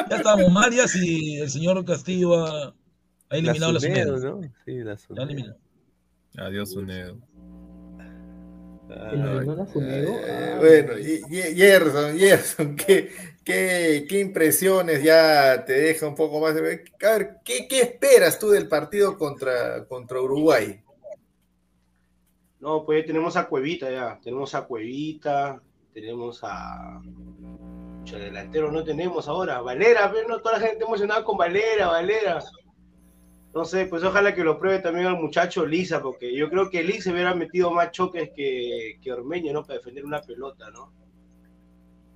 Ya 0.09 0.17
estamos 0.17 0.51
Marias 0.53 0.95
y 0.97 1.41
el 1.41 1.51
señor 1.51 1.85
Castillo 1.85 2.35
ha, 2.47 2.75
ha 3.29 3.37
eliminado 3.37 3.73
la 3.73 3.81
Sunedo, 3.81 4.19
Sunedo. 4.19 4.41
¿no? 4.41 4.49
Sí, 4.65 4.79
la 4.79 4.97
Sunedo. 4.97 5.25
Adiós. 5.25 5.57
¿Eliminó 9.13 9.55
la 9.57 9.67
Sunedo? 9.67 10.09
Eh, 10.11 10.27
Ah, 10.31 10.57
bueno, 10.61 10.93
Gerson, 11.29 12.19
Gerson, 12.19 12.77
¿qué, 12.77 13.11
qué, 13.45 14.07
qué 14.09 14.21
impresiones 14.21 15.03
ya 15.03 15.65
te 15.65 15.73
deja 15.73 16.07
un 16.07 16.15
poco 16.15 16.41
más? 16.41 16.55
de- 16.55 16.85
A 17.03 17.13
ver, 17.19 17.37
¿qué, 17.45 17.67
qué 17.69 17.81
esperas 17.83 18.39
tú 18.39 18.51
del 18.51 18.69
partido 18.69 19.17
contra, 19.19 19.85
contra 19.87 20.21
Uruguay? 20.21 20.81
No, 22.61 22.85
pues 22.85 23.07
tenemos 23.07 23.37
a 23.37 23.49
Cuevita 23.49 23.91
ya. 23.91 24.21
Tenemos 24.23 24.55
a 24.55 24.67
Cuevita, 24.67 25.63
tenemos 25.95 26.41
a. 26.43 27.01
Mucho 27.01 28.19
delantero 28.19 28.71
no 28.71 28.85
tenemos 28.85 29.29
ahora. 29.29 29.61
Valera, 29.61 30.11
pero 30.13 30.29
no 30.29 30.41
toda 30.41 30.59
la 30.59 30.67
gente 30.69 30.85
emocionada 30.85 31.25
con 31.25 31.37
Valera, 31.37 31.89
Valera. 31.89 32.43
No 33.55 33.65
sé, 33.65 33.87
pues 33.87 34.05
ojalá 34.05 34.35
que 34.35 34.45
lo 34.45 34.59
pruebe 34.59 34.79
también 34.79 35.07
al 35.07 35.19
muchacho 35.19 35.67
Lisa, 35.67 36.01
porque 36.01 36.35
yo 36.35 36.49
creo 36.49 36.71
que 36.71 36.85
Lisa 36.85 37.11
hubiera 37.11 37.35
metido 37.35 37.71
más 37.71 37.91
choques 37.91 38.31
que, 38.35 38.99
que 39.03 39.13
Ormeño, 39.13 39.53
¿no? 39.53 39.65
Para 39.65 39.79
defender 39.79 40.05
una 40.05 40.21
pelota, 40.21 40.71
¿no? 40.71 40.93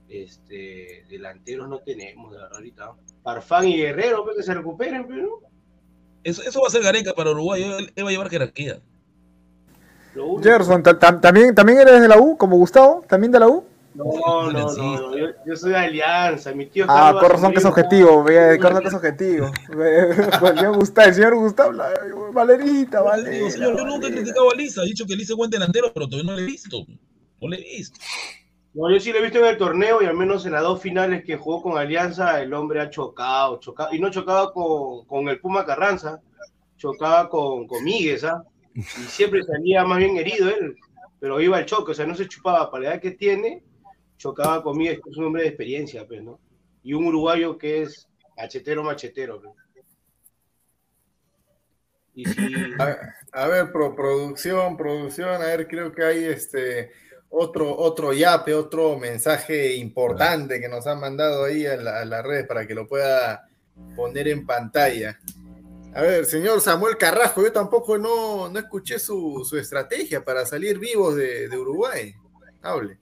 Este, 0.09 1.05
delanteros 1.09 1.69
no 1.69 1.81
tenemos, 1.81 2.33
de 2.33 2.39
verdad. 2.39 2.93
Parfán 3.23 3.67
y 3.67 3.79
Guerrero, 3.79 4.23
pues 4.23 4.37
que 4.37 4.43
se 4.45 4.55
recuperen, 4.55 5.09
pero 5.09 5.41
Eso, 6.23 6.43
eso 6.43 6.61
va 6.61 6.69
a 6.69 6.71
ser 6.71 6.83
Gareca 6.83 7.15
para 7.15 7.31
Uruguay. 7.31 7.63
Él 7.97 8.05
va 8.05 8.09
a 8.09 8.13
llevar 8.13 8.31
jerarquía. 8.31 8.81
Único. 10.23 10.43
Gerson, 10.43 10.83
ta- 10.83 10.99
ta- 10.99 11.21
¿también, 11.21 11.55
¿también 11.55 11.79
eres 11.81 12.01
de 12.01 12.09
la 12.09 12.19
U, 12.19 12.37
como 12.37 12.57
Gustavo? 12.57 13.05
¿También 13.09 13.33
de 13.33 13.41
la 13.41 13.49
U? 13.49 13.65
No, 13.95 14.05
no, 14.05 14.53
no, 14.53 14.73
no, 14.75 15.17
Yo, 15.17 15.27
yo 15.47 15.57
soy 15.57 15.71
de 15.71 15.77
Alianza, 15.77 16.53
mi 16.53 16.67
tío 16.67 16.85
Ah, 16.89 17.17
con 17.21 17.31
razón 17.31 17.53
que 17.53 17.59
es 17.61 17.65
objetivo, 17.65 18.25
ve, 18.25 18.59
con 18.61 18.71
razón 18.71 18.83
que 18.83 18.89
es 18.89 18.95
objetivo. 18.95 19.51
Ve, 19.77 20.11
El 20.11 20.57
señor 20.57 20.77
Gustavo, 20.77 21.09
el 21.09 21.15
señor 21.15 21.35
Gustavo, 21.37 21.73
la- 21.73 21.91
Valerita, 22.33 23.03
Valera. 23.03 23.51
señor, 23.51 23.77
yo 23.77 23.85
nunca 23.87 24.09
he 24.09 24.13
criticado 24.13 24.51
a 24.51 24.55
Lisa. 24.57 24.83
He 24.83 24.87
dicho 24.87 25.07
que 25.07 25.15
Lisa 25.15 25.35
es 25.35 25.37
buen 25.37 25.51
delantero, 25.51 25.93
pero 25.95 26.09
todavía 26.09 26.29
no 26.33 26.37
le 26.37 26.43
he 26.43 26.47
visto. 26.47 26.79
No 27.41 27.49
le 27.49 27.57
he 27.59 27.77
visto. 27.77 27.99
No, 28.73 28.91
yo 28.91 28.99
sí 28.99 29.13
lo 29.13 29.19
he 29.19 29.23
visto 29.23 29.39
en 29.39 29.45
el 29.45 29.57
torneo 29.59 30.03
y 30.03 30.07
al 30.07 30.15
menos 30.17 30.45
en 30.45 30.51
las 30.53 30.63
dos 30.63 30.81
finales 30.81 31.23
que 31.25 31.37
jugó 31.37 31.63
con 31.63 31.79
Alianza, 31.79 32.41
el 32.43 32.53
hombre 32.53 32.81
ha 32.81 32.91
chocado, 32.91 33.61
chocado, 33.61 33.95
y 33.95 34.01
no 34.01 34.11
chocaba 34.11 34.53
con, 34.53 35.05
con 35.07 35.29
el 35.29 35.39
Puma 35.39 35.65
Carranza, 35.65 36.21
chocaba 36.77 37.29
con, 37.29 37.69
con 37.69 37.85
Míguez, 37.85 38.25
¿ah? 38.25 38.43
Y 38.75 38.83
siempre 38.83 39.43
salía 39.45 39.85
más 39.85 39.99
bien 39.99 40.17
herido 40.17 40.49
él, 40.49 40.77
pero 41.21 41.41
iba 41.41 41.57
al 41.57 41.67
choque, 41.67 41.93
o 41.93 41.95
sea, 41.95 42.07
no 42.07 42.15
se 42.15 42.29
chupaba 42.29 42.71
para 42.71 42.83
la 42.83 42.91
edad 42.91 43.01
que 43.01 43.13
tiene, 43.13 43.63
chocaba 44.17 44.63
con 44.63 44.77
Míguez, 44.77 45.01
que 45.03 45.11
es 45.11 45.17
un 45.17 45.27
hombre 45.27 45.43
de 45.43 45.49
experiencia, 45.49 46.07
pues, 46.07 46.23
¿no? 46.23 46.41
Y 46.83 46.93
un 46.93 47.07
uruguayo 47.07 47.57
que 47.57 47.83
es 47.83 48.09
machetero, 48.37 48.83
machetero, 48.83 49.41
pues. 49.41 49.55
A, 53.33 53.49
ver, 53.49 53.73
pro, 53.73 53.95
producción, 53.95 54.77
producción, 54.77 55.31
a 55.31 55.47
ver, 55.47 55.67
creo 55.67 55.91
que 55.93 56.05
hay 56.05 56.25
este 56.25 56.93
otro, 57.29 57.77
otro 57.77 58.13
yape, 58.13 58.55
otro 58.55 58.97
mensaje 58.97 59.75
importante 59.75 60.61
que 60.61 60.69
nos 60.69 60.87
han 60.87 61.01
mandado 61.01 61.45
ahí 61.45 61.67
a 61.67 61.77
la, 61.77 62.01
a 62.01 62.05
la 62.05 62.23
red 62.23 62.47
para 62.47 62.67
que 62.67 62.75
lo 62.75 62.87
pueda 62.87 63.49
poner 63.97 64.29
en 64.29 64.47
pantalla. 64.47 65.19
A 65.95 66.03
ver, 66.03 66.25
señor 66.25 66.61
Samuel 66.61 66.97
Carrasco, 66.97 67.41
yo 67.41 67.53
tampoco 67.53 67.99
no, 67.99 68.49
no 68.49 68.59
escuché 68.59 68.99
su, 68.99 69.45
su 69.45 69.57
estrategia 69.57 70.25
para 70.25 70.45
salir 70.45 70.81
vivos 70.81 71.15
de, 71.15 71.49
de 71.49 71.57
Uruguay. 71.57 72.13
Hable. 72.63 72.99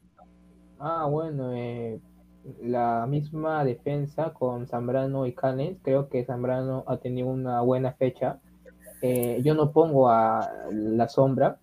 Ah, 0.78 1.06
bueno, 1.06 1.55
eh, 1.55 1.98
la 2.60 3.06
misma 3.09 3.64
defensa 3.64 4.35
con 4.35 4.66
Zambrano 4.66 5.27
y 5.27 5.32
Canes, 5.32 5.78
creo 5.82 6.10
que 6.10 6.27
Zambrano 6.27 6.85
ha 6.86 6.98
tenido 6.98 7.28
una 7.28 7.62
buena 7.62 7.93
fecha. 7.93 8.40
Eh, 9.01 9.40
yo 9.43 9.55
no 9.55 9.73
pongo 9.73 10.10
a 10.10 10.51
la 10.70 11.09
sombra 11.09 11.59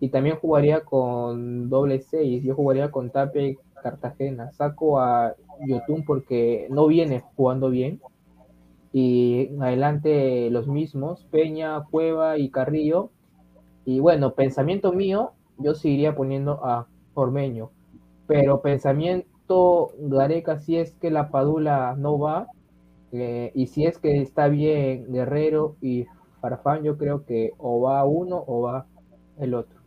y 0.00 0.08
también 0.08 0.38
jugaría 0.40 0.80
con 0.80 1.70
doble 1.70 2.00
seis, 2.00 2.42
yo 2.42 2.56
jugaría 2.56 2.90
con 2.90 3.10
Tape 3.10 3.58
Cartagena. 3.80 4.52
Saco 4.52 4.98
a 4.98 5.36
Yotun 5.68 6.04
porque 6.04 6.66
no 6.68 6.88
viene 6.88 7.22
jugando 7.36 7.70
bien 7.70 8.00
y 8.94 9.50
adelante 9.60 10.50
los 10.50 10.68
mismos, 10.68 11.26
Peña, 11.30 11.84
Cueva 11.90 12.38
y 12.38 12.50
Carrillo. 12.50 13.10
Y 13.84 14.00
bueno, 14.00 14.34
pensamiento 14.34 14.92
mío, 14.92 15.32
yo 15.58 15.74
seguiría 15.74 16.16
poniendo 16.16 16.64
a 16.64 16.86
Ormeño 17.14 17.70
pero 18.26 18.62
pensamiento 18.62 19.92
Gareca 19.98 20.58
si 20.58 20.76
es 20.78 20.92
que 20.94 21.10
la 21.10 21.30
Padula 21.30 21.94
no 21.98 22.18
va 22.18 22.48
eh, 23.12 23.52
y 23.54 23.66
si 23.68 23.86
es 23.86 23.98
que 23.98 24.20
está 24.22 24.48
bien 24.48 25.12
Guerrero 25.12 25.76
y 25.80 26.06
Farfán 26.40 26.82
yo 26.84 26.96
creo 26.98 27.24
que 27.24 27.52
o 27.58 27.80
va 27.82 28.04
uno 28.04 28.42
o 28.46 28.62
va 28.62 28.86
el 29.38 29.54
otro 29.54 29.83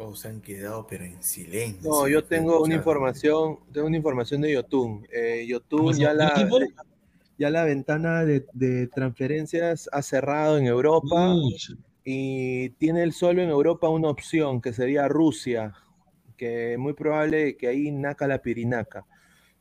Todos 0.00 0.20
se 0.20 0.28
han 0.28 0.40
quedado, 0.40 0.86
pero 0.88 1.04
en 1.04 1.22
silencio. 1.22 1.90
No, 1.90 2.08
yo 2.08 2.24
tengo 2.24 2.62
una 2.62 2.74
información, 2.74 3.58
tengo 3.70 3.86
una 3.86 3.98
información 3.98 4.40
de 4.40 4.54
Yotun. 4.54 5.06
Eh, 5.12 5.44
Yotun 5.46 5.78
¿Cómo 5.78 5.92
se 5.92 6.00
ya 6.00 6.14
la, 6.14 6.48
ya 7.36 7.50
la 7.50 7.64
ventana 7.64 8.24
de, 8.24 8.46
de 8.54 8.86
transferencias 8.86 9.90
ha 9.92 10.00
cerrado 10.00 10.56
en 10.56 10.64
Europa 10.64 11.34
Uch, 11.34 11.72
y 12.02 12.70
tiene 12.70 13.02
el 13.02 13.12
solo 13.12 13.42
en 13.42 13.50
Europa 13.50 13.90
una 13.90 14.08
opción 14.08 14.62
que 14.62 14.72
sería 14.72 15.06
Rusia, 15.06 15.74
que 16.38 16.72
es 16.72 16.78
muy 16.78 16.94
probable 16.94 17.58
que 17.58 17.66
ahí 17.66 17.90
naca 17.90 18.26
la 18.26 18.40
pirinaca. 18.40 19.04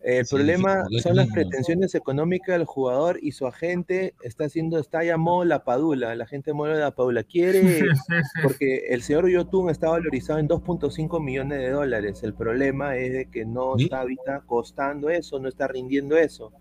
El 0.02 0.26
Sí, 0.26 0.34
problema 0.36 0.86
sí, 0.90 1.00
son 1.02 1.16
las 1.18 1.26
mismo. 1.26 1.36
pretensiones 1.36 1.94
económicas 1.94 2.58
del 2.58 2.66
jugador 2.66 3.20
y 3.22 3.34
su 3.34 3.46
agente 3.46 4.14
está 4.24 4.46
haciendo, 4.46 4.80
está 4.80 5.04
llamado 5.04 5.44
la 5.44 5.66
Padula, 5.66 6.16
la 6.16 6.26
gente 6.26 6.54
muere 6.54 6.76
de 6.76 6.82
la 6.82 6.92
Padula. 6.92 7.24
Quiere, 7.24 7.62
porque 8.44 8.86
el 8.90 9.02
señor 9.02 9.28
Yotun 9.30 9.70
está 9.70 9.90
valorizado 9.90 10.40
en 10.40 10.48
2.5 10.48 11.22
millones 11.22 11.60
de 11.60 11.72
dólares. 11.72 12.24
El 12.24 12.34
problema 12.34 12.96
es 12.96 13.12
de 13.12 13.26
que 13.26 13.44
no 13.46 13.74
¿Sí? 13.78 13.84
está 13.84 14.00
ahorita 14.02 14.44
costando 14.46 15.10
eso, 15.10 15.38
no 15.38 15.50
está 15.50 15.68
rindiendo 15.68 16.16
eso. 16.16 16.54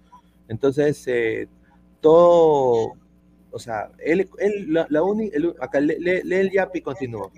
Entonces, 0.48 1.00
eh, 1.06 1.46
todo, 2.00 2.94
o 3.50 3.58
sea, 3.58 3.90
él, 3.98 4.28
él 4.38 4.72
la, 4.72 4.86
la 4.90 5.02
uni- 5.02 5.30
el- 5.32 5.54
acá 5.60 5.80
lee, 5.80 5.96
lee- 6.00 6.22
lee 6.24 6.36
el 6.36 6.50
yapi 6.50 6.78
y 6.78 6.82
continúa. 6.82 7.30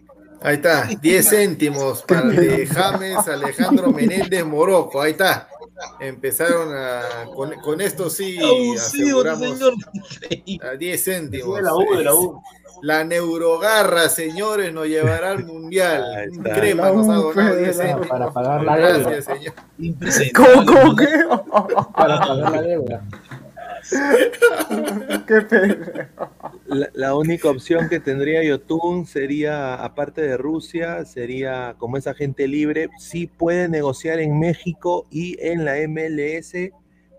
Ahí 0.43 0.55
está, 0.55 0.86
10 1.02 1.28
céntimos 1.28 2.02
para 2.05 2.22
de 2.31 2.66
James 2.66 3.28
Alejandro 3.28 3.93
Menéndez 3.93 4.43
Morocco. 4.47 5.02
Ahí 5.02 5.10
está. 5.12 5.47
Empezaron 6.01 6.74
a. 6.74 7.27
Con, 7.35 7.52
con 7.61 7.81
esto 7.81 8.11
sí 8.11 8.39
abusivo, 8.39 9.20
aseguramos 9.20 9.59
señor. 9.59 9.74
a 10.62 10.77
10 10.77 11.05
céntimos. 11.05 11.62
la 11.62 11.74
U, 11.74 11.97
de 11.97 12.05
la 12.05 12.15
U. 12.15 12.43
La 12.82 13.05
neurogarra, 13.05 14.09
señores, 14.09 14.73
nos 14.73 14.86
llevará 14.86 15.32
al 15.32 15.44
mundial. 15.44 16.31
Crema 16.43 16.85
La 16.89 16.93
nos 16.94 17.09
ha 17.09 17.19
U, 17.20 17.23
donado 17.24 17.57
10 17.57 17.77
Fede, 17.77 17.86
céntimos. 17.89 18.09
para 18.09 18.31
pagar 18.32 18.62
la 18.65 18.77
deuda 18.77 18.98
Gracias, 19.11 19.24
señor. 19.36 19.55
Impresentable. 19.78 20.55
¿Cómo, 20.65 20.66
cómo 20.81 20.97
que? 20.97 21.07
para 21.94 22.20
pagar 22.20 22.52
la 22.52 22.62
deuda 22.62 23.02
Qué 25.27 25.40
pena. 25.43 26.11
La, 26.66 26.89
la 26.94 27.15
única 27.16 27.48
opción 27.51 27.89
que 27.89 28.01
tendría 28.01 28.43
Yotun 28.44 29.07
sería, 29.07 29.74
aparte 29.74 30.23
de 30.23 30.36
Rusia, 30.36 31.05
sería 31.05 31.74
como 31.78 31.97
es 31.97 32.07
agente 32.07 32.47
libre, 32.48 32.89
sí 32.98 33.27
puede 33.27 33.69
negociar 33.69 34.20
en 34.20 34.39
México 34.39 35.07
y 35.11 35.36
en 35.40 35.65
la 35.65 35.77
MLS, 35.89 36.55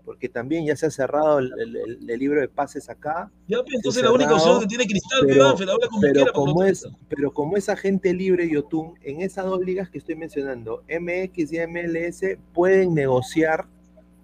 porque 0.04 0.28
también 0.28 0.66
ya 0.66 0.74
se 0.74 0.86
ha 0.86 0.90
cerrado 0.90 1.38
el, 1.38 1.52
el- 1.60 2.10
el 2.10 2.18
libro 2.18 2.40
de 2.40 2.48
pases 2.48 2.88
acá. 2.90 3.30
Ya, 3.46 3.58
entonces 3.58 3.94
Sí, 4.00 4.02
la 4.02 4.10
única 4.12 4.30
cerrado, 4.30 4.56
opción 4.56 4.60
que 4.60 4.66
tiene 4.66 4.86
Cristal, 4.86 5.20
pero- 5.22 5.32
pero, 5.34 5.48
Ángel, 5.50 5.68
habla 5.70 5.86
como 5.88 6.00
pero 6.00 6.14
quiera. 6.14 6.32
como 6.32 6.54
porque 6.54 6.64
no 6.64 6.70
es, 6.72 6.88
pero 7.08 7.30
como 7.32 7.56
es 7.56 7.68
agente 7.68 8.12
libre 8.12 8.48
Yotun, 8.48 8.94
en 9.02 9.20
esas 9.20 9.44
dos 9.46 9.60
ligas 9.60 9.90
que 9.90 9.98
estoy 9.98 10.16
mencionando, 10.16 10.82
MX 10.88 11.52
y 11.52 11.58
MLS, 11.66 12.38
pueden 12.52 12.94
negociar, 12.94 13.66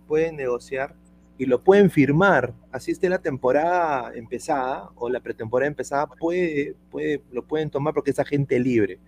pueden 0.07 0.37
negociar 0.37 0.95
y 1.39 1.47
lo 1.47 1.63
pueden 1.63 1.89
firmar. 1.91 2.53
Así 2.73 2.91
esté 2.91 3.09
la 3.09 3.21
temporada 3.21 4.13
empezada 4.15 4.91
o 4.97 5.09
la 5.09 5.21
pretemporada 5.21 5.69
empezada, 5.69 6.07
puede, 6.09 6.75
puede, 6.91 7.23
lo 7.33 7.43
pueden 7.47 7.71
tomar 7.71 7.95
porque 7.95 8.11
es 8.11 8.19
agente 8.19 8.59
libre. 8.59 8.99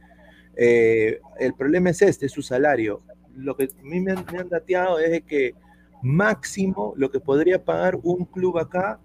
Eh, 0.56 1.20
el 1.38 1.54
problema 1.54 1.90
es 1.90 2.02
este, 2.02 2.26
es 2.26 2.32
su 2.32 2.42
salario. 2.42 3.02
Lo 3.36 3.56
que 3.56 3.64
a 3.64 3.82
mí 3.82 4.00
me 4.00 4.12
han, 4.12 4.24
me 4.32 4.38
han 4.38 4.48
dateado 4.48 4.98
es 4.98 5.10
de 5.10 5.22
que 5.22 5.54
máximo 6.02 6.94
lo 6.96 7.10
que 7.10 7.20
podría 7.20 7.64
pagar 7.64 7.98
un 8.02 8.24
club 8.24 8.58
acá 8.58 9.00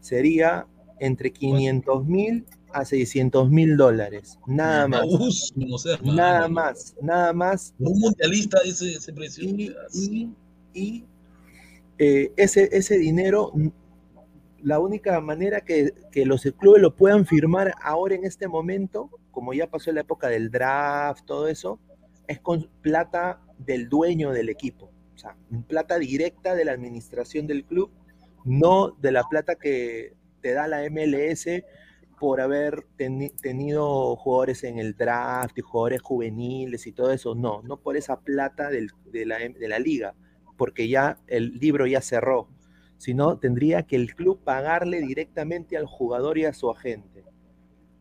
sería 0.00 0.66
entre 1.00 1.32
500 1.32 2.06
mil 2.06 2.44
a 2.72 2.84
600 2.84 3.48
mil 3.50 3.76
dólares. 3.76 4.38
Nada 4.46 4.88
más. 4.88 5.00
Abuso, 5.02 5.54
o 5.72 5.78
sea, 5.78 5.94
hermano. 5.94 6.16
Nada 6.16 6.48
más, 6.48 6.94
nada 7.00 7.32
más. 7.32 7.72
Un 7.78 8.00
mundialista 8.00 8.58
ese, 8.64 8.94
ese 8.94 9.12
precio. 9.12 9.44
Y, 9.44 9.72
y- 9.94 10.30
y, 10.76 11.04
eh, 11.98 12.32
ese, 12.36 12.68
ese 12.72 12.98
dinero, 12.98 13.52
la 14.62 14.78
única 14.78 15.20
manera 15.20 15.60
que, 15.60 15.92
que 16.10 16.24
los 16.24 16.42
clubes 16.58 16.80
lo 16.80 16.94
puedan 16.94 17.26
firmar 17.26 17.74
ahora 17.82 18.14
en 18.14 18.24
este 18.24 18.48
momento, 18.48 19.10
como 19.30 19.52
ya 19.52 19.66
pasó 19.68 19.92
la 19.92 20.00
época 20.00 20.28
del 20.28 20.50
draft, 20.50 21.24
todo 21.26 21.48
eso, 21.48 21.78
es 22.26 22.40
con 22.40 22.70
plata 22.80 23.40
del 23.58 23.88
dueño 23.88 24.30
del 24.32 24.48
equipo. 24.48 24.90
O 25.14 25.18
sea, 25.18 25.36
plata 25.68 25.98
directa 25.98 26.54
de 26.54 26.64
la 26.64 26.72
administración 26.72 27.46
del 27.46 27.64
club, 27.64 27.90
no 28.44 28.90
de 28.92 29.12
la 29.12 29.24
plata 29.24 29.56
que 29.56 30.14
te 30.40 30.52
da 30.52 30.66
la 30.66 30.82
MLS 30.90 31.46
por 32.18 32.40
haber 32.40 32.84
teni- 32.96 33.34
tenido 33.40 34.16
jugadores 34.16 34.64
en 34.64 34.78
el 34.78 34.94
draft 34.96 35.58
y 35.58 35.62
jugadores 35.62 36.00
juveniles 36.02 36.86
y 36.86 36.92
todo 36.92 37.12
eso. 37.12 37.34
No, 37.34 37.62
no 37.62 37.76
por 37.78 37.96
esa 37.96 38.20
plata 38.20 38.70
del- 38.70 38.90
de, 39.12 39.26
la, 39.26 39.38
de 39.38 39.68
la 39.68 39.78
liga, 39.78 40.14
porque 40.56 40.88
ya 40.88 41.18
el 41.26 41.58
libro 41.58 41.86
ya 41.86 42.00
cerró, 42.00 42.48
sino 42.98 43.38
tendría 43.38 43.84
que 43.84 43.96
el 43.96 44.14
club 44.14 44.40
pagarle 44.42 45.00
directamente 45.00 45.76
al 45.76 45.86
jugador 45.86 46.38
y 46.38 46.44
a 46.44 46.52
su 46.52 46.70
agente. 46.70 47.24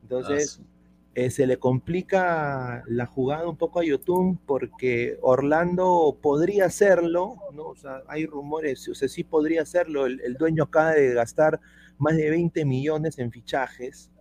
Entonces, 0.01 0.61
eh, 1.15 1.29
se 1.29 1.45
le 1.45 1.57
complica 1.57 2.83
la 2.87 3.05
jugada 3.05 3.47
un 3.47 3.57
poco 3.57 3.79
a 3.79 3.85
Yotun 3.85 4.37
porque 4.37 5.17
Orlando 5.21 6.17
podría 6.21 6.65
hacerlo, 6.65 7.35
¿no? 7.53 7.67
O 7.67 7.75
sea, 7.75 8.01
hay 8.07 8.25
rumores, 8.25 8.87
o 8.89 8.95
sea, 8.95 9.07
sí 9.07 9.23
podría 9.23 9.61
hacerlo. 9.61 10.05
El, 10.05 10.21
el 10.21 10.35
dueño 10.35 10.63
acaba 10.63 10.91
de 10.91 11.13
gastar 11.13 11.59
más 11.97 12.17
de 12.17 12.29
20 12.29 12.65
millones 12.65 13.19
en 13.19 13.31
fichajes, 13.31 14.11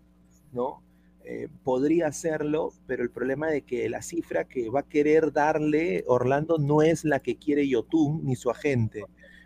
¿no? 0.53 0.83
Eh, 1.25 1.49
podría 1.63 2.09
hacerlo, 2.09 2.73
pero 2.87 3.05
el 3.05 3.11
problema 3.11 3.49
de 3.49 3.63
que 3.63 3.89
la 3.89 4.03
cifra 4.03 4.45
que 4.45 4.69
va 4.71 4.81
a 4.81 4.89
querer 4.89 5.33
darle 5.33 6.03
Orlando 6.09 6.59
no 6.59 6.83
es 6.83 7.05
la 7.05 7.21
que 7.21 7.37
quiere 7.37 7.69
Yotun 7.69 8.25
ni 8.25 8.35
su 8.35 8.51
agente. 8.51 9.05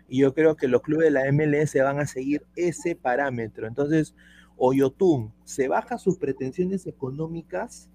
Y 0.09 0.19
yo 0.19 0.33
creo 0.33 0.55
que 0.55 0.67
los 0.67 0.81
clubes 0.81 1.05
de 1.05 1.11
la 1.11 1.31
MLS 1.31 1.75
van 1.83 1.99
a 1.99 2.07
seguir 2.07 2.45
ese 2.55 2.95
parámetro. 2.95 3.67
Entonces, 3.67 4.15
o 4.55 4.73
Yotun 4.73 5.33
se 5.43 5.67
baja 5.67 5.99
sus 5.99 6.17
pretensiones 6.17 6.87
económicas 6.87 7.89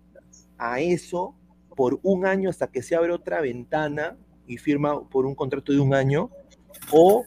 a 0.59 0.81
eso 0.81 1.35
por 1.77 1.99
un 2.03 2.25
año 2.25 2.51
hasta 2.51 2.69
que 2.69 2.83
se 2.83 2.95
abre 2.95 3.13
otra 3.13 3.41
ventana 3.41 4.17
y 4.47 4.59
firma 4.59 5.09
por 5.09 5.27
un 5.27 5.35
contrato 5.35 5.73
de 5.73 5.81
un 5.81 5.95
año, 5.95 6.31
o 6.93 7.25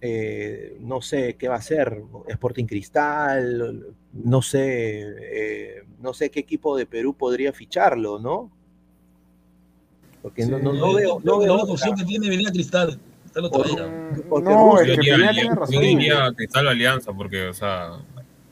eh, 0.00 0.76
no 0.80 1.00
sé 1.00 1.36
qué 1.36 1.48
va 1.48 1.54
a 1.54 1.58
hacer, 1.58 2.02
Sporting 2.28 2.66
Cristal, 2.66 3.94
no 4.24 4.42
sé, 4.42 5.02
eh, 5.20 5.82
no 6.00 6.12
sé 6.14 6.30
qué 6.30 6.40
equipo 6.40 6.76
de 6.76 6.86
Perú 6.86 7.14
podría 7.14 7.52
ficharlo, 7.52 8.18
¿no? 8.18 8.50
Porque 10.22 10.44
no, 10.46 10.58
no, 10.58 10.72
no 10.72 10.94
veo, 10.94 11.20
yo 11.20 11.20
no 11.24 11.38
que 11.38 11.46
veo 11.46 11.56
la 11.56 11.62
opción 11.64 11.94
que 11.96 12.04
tiene 12.04 12.28
venía 12.28 12.50
Cristal. 12.50 12.98
Cristal 13.22 13.42
lo 13.44 13.50
Por- 13.50 14.42
No, 14.42 14.72
Rusia- 14.76 14.92
es 14.92 14.98
que 14.98 15.06
Yo 15.06 15.12
diría, 15.14 15.26
yo- 15.28 15.32
tiene 15.34 15.48
yo 15.48 15.54
razón. 15.54 15.80
diría 15.80 16.32
Cristal 16.34 16.66
o 16.66 16.70
Alianza, 16.70 17.12
porque, 17.12 17.46
o 17.48 17.54
sea, 17.54 17.90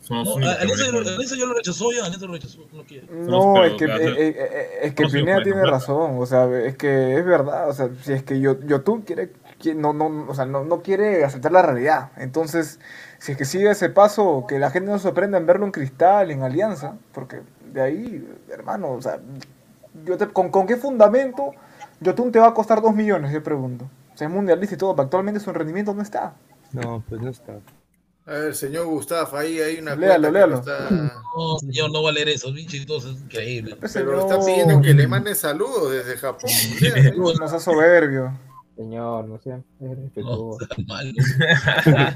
son 0.01 0.19
los 0.19 0.29
No, 0.29 0.35
únicos 0.35 0.57
que 0.57 0.63
Alianza, 0.63 1.37
ya 1.37 1.47
lo 1.47 1.55
rechazó 1.55 1.91
ya, 1.93 2.05
Alianza 2.05 2.27
lo 2.27 2.33
rechazó, 2.35 2.59
no 2.73 2.83
quiere. 2.85 3.07
No, 3.11 3.65
es 3.65 3.73
que, 3.75 3.85
eh, 3.87 3.91
eh, 4.19 4.69
es 4.83 4.95
que 4.95 5.03
no 5.05 5.09
se 5.09 5.19
Pineda 5.19 5.43
tiene 5.43 5.65
razón, 5.67 6.19
o 6.19 6.27
sea, 6.27 6.45
es 6.61 6.77
que 6.77 7.17
es 7.19 7.25
verdad, 7.25 7.69
o 7.71 7.73
sea, 7.73 7.89
si 8.03 8.13
es 8.13 8.23
que 8.23 8.39
yo, 8.41 8.61
Yotun 8.67 9.03
quiere, 9.03 9.33
qui- 9.61 9.75
no, 9.75 9.93
no, 9.93 10.27
o 10.31 10.35
sea, 10.35 10.45
no, 10.45 10.65
no 10.65 10.83
quiere 10.83 11.25
aceptar 11.25 11.51
la 11.53 11.63
realidad, 11.63 12.13
entonces, 12.19 12.79
si 13.25 13.33
es 13.33 13.39
que 13.39 13.45
sigue 13.47 13.71
ese 13.71 13.89
paso, 13.89 14.45
que 14.47 14.59
la 14.59 14.71
gente 14.71 14.91
no 14.91 14.99
se 14.99 15.05
sorprenda 15.05 15.39
en 15.39 15.47
verlo 15.47 15.65
en 15.65 15.73
Cristal, 15.73 16.31
en 16.31 16.43
Alianza, 16.43 16.97
porque 17.13 17.41
de 17.73 17.81
ahí, 17.81 18.29
hermano, 18.51 18.91
o 18.93 19.01
sea, 19.01 19.19
yo 20.05 20.19
te- 20.19 20.29
¿con, 20.29 20.51
¿con 20.51 20.67
qué 20.67 20.77
fundamento 20.77 21.53
Yotun 22.01 22.31
te 22.33 22.39
va 22.39 22.49
a 22.49 22.55
costar 22.55 22.83
dos 22.83 22.95
millones, 22.95 23.33
yo 23.33 23.43
pregunto? 23.43 23.87
O 24.13 24.17
sea, 24.19 24.29
es 24.29 24.33
mundialista 24.35 24.75
y 24.75 24.79
todo, 24.79 24.95
pero 24.95 25.05
actualmente 25.05 25.41
su 25.41 25.53
rendimiento 25.53 25.95
no 25.95 26.03
está. 26.03 26.35
No, 26.73 27.03
pues 27.09 27.21
no 27.23 27.31
está. 27.31 27.55
A 28.27 28.33
ver, 28.33 28.55
señor 28.55 28.87
Gustavo, 28.87 29.37
ahí 29.39 29.59
hay 29.61 29.79
una 29.79 29.95
Léalo, 29.97 30.31
léalo. 30.31 30.55
lo 30.57 30.59
está- 30.61 30.91
No, 30.91 31.59
señor, 31.61 31.91
no 31.93 32.03
va 32.03 32.11
a 32.11 32.13
leer 32.13 32.29
eso, 32.29 32.53
pinche, 32.55 32.85
todo 32.85 32.99
eso 32.99 33.11
es 33.11 33.21
increíble. 33.23 33.77
Pero 33.77 33.89
señor, 33.89 34.19
está 34.19 34.39
pidiendo 34.39 34.81
que 34.83 34.93
le 34.95 35.07
mande 35.07 35.35
saludos 35.35 35.93
desde 35.93 36.17
Japón. 36.19 36.51
No 37.41 37.49
sea 37.49 37.59
soberbio. 37.59 38.33
Señor, 38.77 39.29
no 39.29 39.39
sea 39.41 39.59
es 39.59 39.65
No, 40.17 40.57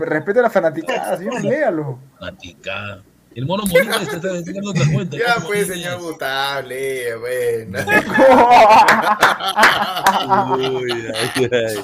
Respete 0.00 0.40
a 0.40 0.42
la 0.42 0.50
fanaticada, 0.50 1.16
señor, 1.16 1.40
léalo. 1.42 1.98
maticada. 2.20 3.02
El 3.34 3.46
mono 3.46 3.62
Molina 3.66 3.96
está 4.02 4.16
está 4.16 4.42
sacando 4.44 4.70
otra 4.70 4.84
cuenta. 4.92 5.16
Ya 5.16 5.34
¿cómo 5.36 5.46
pues, 5.48 5.60
es? 5.60 5.68
señor 5.68 6.00
Gustavo, 6.00 6.66
lee, 6.66 7.02
bueno. 7.20 7.78
Uy, 10.80 10.92
ay, 11.14 11.48
ay. 11.52 11.76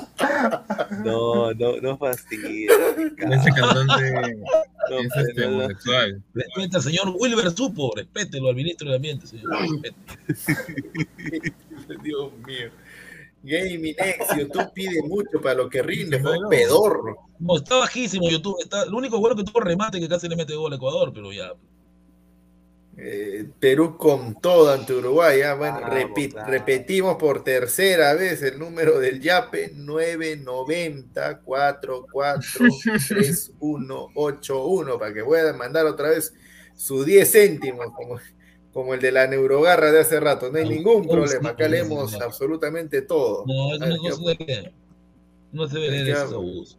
No, 1.05 1.53
no, 1.53 1.77
no 1.81 1.97
fastidies. 1.99 2.73
Ese 3.19 3.51
cantante 3.53 4.35
No, 4.91 4.99
es 4.99 5.17
este, 5.17 5.43
no, 5.43 5.51
no. 5.51 5.57
homosexual. 5.59 6.23
Respeta 6.35 6.77
al 6.79 6.83
señor 6.83 7.15
Wilber 7.21 7.51
Supo, 7.53 7.93
respételo 7.95 8.49
al 8.49 8.57
ministro 8.57 8.87
del 8.89 8.97
Ambiente, 8.97 9.27
señor. 9.29 9.53
Dios 12.03 12.33
mío. 12.47 12.71
Gaming 13.45 13.95
X, 13.99 14.27
YouTube 14.39 14.73
pide 14.73 15.03
mucho 15.03 15.41
para 15.43 15.55
lo 15.57 15.69
que 15.69 15.83
rinde, 15.83 16.19
fue 16.19 16.31
Bueno. 16.31 16.45
un 16.45 16.51
pedorro. 16.51 17.17
No, 17.39 17.57
está 17.57 17.77
bajísimo 17.77 18.29
YouTube. 18.31 18.57
Está, 18.63 18.87
lo 18.87 18.97
único 18.97 19.21
bueno 19.21 19.37
que 19.37 19.45
tuvo 19.45 19.61
remate 19.61 20.01
que 20.01 20.09
casi 20.09 20.29
le 20.29 20.37
mete 20.37 20.55
gol 20.55 20.73
a 20.73 20.77
Ecuador, 20.77 21.13
pero 21.15 21.31
ya. 21.33 21.53
Eh, 22.97 23.47
Perú 23.59 23.97
con 23.99 24.41
todo 24.41 24.73
ante 24.73 24.93
Uruguay. 24.95 25.41
ya, 25.41 25.55
bueno, 25.57 25.81
repi- 25.81 26.33
repetimos 26.47 27.17
por 27.17 27.43
tercera 27.43 28.15
vez 28.15 28.41
el 28.43 28.57
número 28.59 29.01
del 29.01 29.21
YAPE 29.21 29.73
990 29.75 31.41
44 31.41 32.07
3181 33.09 34.99
para 34.99 35.13
que 35.13 35.25
puedan 35.25 35.59
mandar 35.59 35.87
otra 35.87 36.11
vez 36.11 36.33
sus 36.77 37.05
10 37.05 37.31
céntimos 37.31 37.87
como, 37.95 38.19
como 38.75 38.93
el 38.93 39.01
de 39.01 39.13
la 39.13 39.27
neurogarra 39.29 39.93
de 39.93 40.01
hace 40.01 40.19
rato. 40.19 40.51
No 40.51 40.59
hay 40.59 40.69
ningún 40.69 41.07
problema. 41.09 41.51
Acá 41.51 41.69
leemos 41.69 42.21
absolutamente 42.21 43.03
todo. 43.03 43.45
No, 43.47 43.79
que 44.37 44.73
no 45.53 45.69
se 45.69 45.79
ve 45.79 45.87
¿Qué 45.87 45.91
leer 45.93 46.09
esos 46.09 46.23
hago? 46.25 46.35
abusos. 46.41 46.79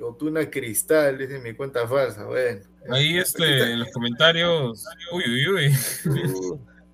Otuna 0.00 0.50
Cristal, 0.50 1.16
dice 1.16 1.38
mi 1.38 1.54
cuenta 1.54 1.88
falsa. 1.88 2.26
Bueno. 2.26 2.60
Ahí 2.90 3.16
este, 3.16 3.72
en 3.72 3.78
los 3.80 3.90
comentarios. 3.92 4.84
Uy, 5.12 5.24
uy, 5.26 5.48
uy. 5.48 5.72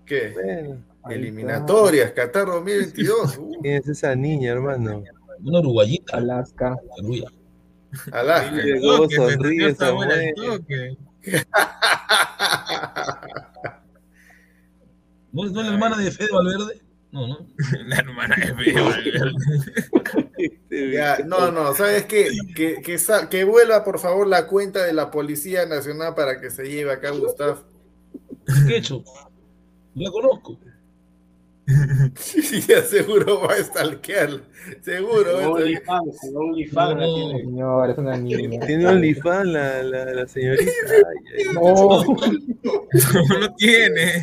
¿Qué? 0.06 0.30
bueno, 0.34 0.84
Eliminatorias, 1.10 2.12
Qatar 2.12 2.46
2022. 2.46 3.38
Uh, 3.38 3.60
¿Quién 3.60 3.76
es 3.76 3.88
esa 3.88 4.14
niña, 4.14 4.52
hermano? 4.52 5.02
Una 5.42 5.58
uruguayita. 5.58 6.16
Alaska. 6.16 6.76
Uruguaya. 6.98 7.28
Alaska. 8.12 8.62
Toque, 8.82 9.16
se 9.16 9.32
sonríe 9.32 9.32
entendió 9.34 9.68
esta 9.68 9.84
esa 9.86 9.94
buena 9.94 10.14
mujer. 10.14 10.34
toque. 10.36 10.96
¿No 15.32 15.44
es, 15.44 15.52
no 15.52 15.60
es 15.60 15.66
la 15.66 15.72
hermana 15.74 15.96
de 15.98 16.10
Fede 16.10 16.28
Valverde? 16.32 16.80
No, 17.10 17.26
no. 17.26 17.38
La 17.86 17.96
hermana 17.96 18.36
de 18.36 18.54
Fede 18.54 18.80
Valverde. 18.80 19.32
Ya, 20.92 21.18
no, 21.24 21.50
no, 21.50 21.74
¿sabes 21.74 22.04
qué? 22.04 22.28
Que, 22.54 22.82
que, 22.82 22.98
que 23.30 23.44
vuelva 23.44 23.82
por 23.82 23.98
favor 23.98 24.26
la 24.26 24.46
cuenta 24.46 24.84
de 24.84 24.92
la 24.92 25.10
Policía 25.10 25.66
Nacional 25.66 26.14
para 26.14 26.40
que 26.40 26.50
se 26.50 26.64
lleve 26.64 26.92
acá 26.92 27.10
Gustavo. 27.10 27.64
¿Qué 28.66 28.74
he 28.74 28.78
hecho? 28.78 29.02
La 29.94 30.10
conozco. 30.10 30.58
Sí, 32.16 32.60
ya 32.62 32.80
seguro 32.82 33.42
va 33.42 33.52
a 33.54 33.62
stalkear. 33.62 34.30
Seguro. 34.82 35.24
stalkear. 35.24 35.50
OnlyFans, 35.50 36.16
OnlyFans 36.34 36.98
la 36.98 37.06
No. 37.06 37.14
tiene. 37.14 37.40
Señor, 37.42 37.90
es 37.90 37.98
una 37.98 38.16
niña. 38.16 38.66
Tiene 38.66 38.86
OnlyFans 38.86 39.46
la, 39.48 39.82
la, 39.82 40.04
la 40.06 40.26
señorita. 40.28 40.72
Ay, 40.88 41.44
ay. 41.48 41.54
No, 41.54 42.04
no 43.40 43.54
tiene. 43.56 44.22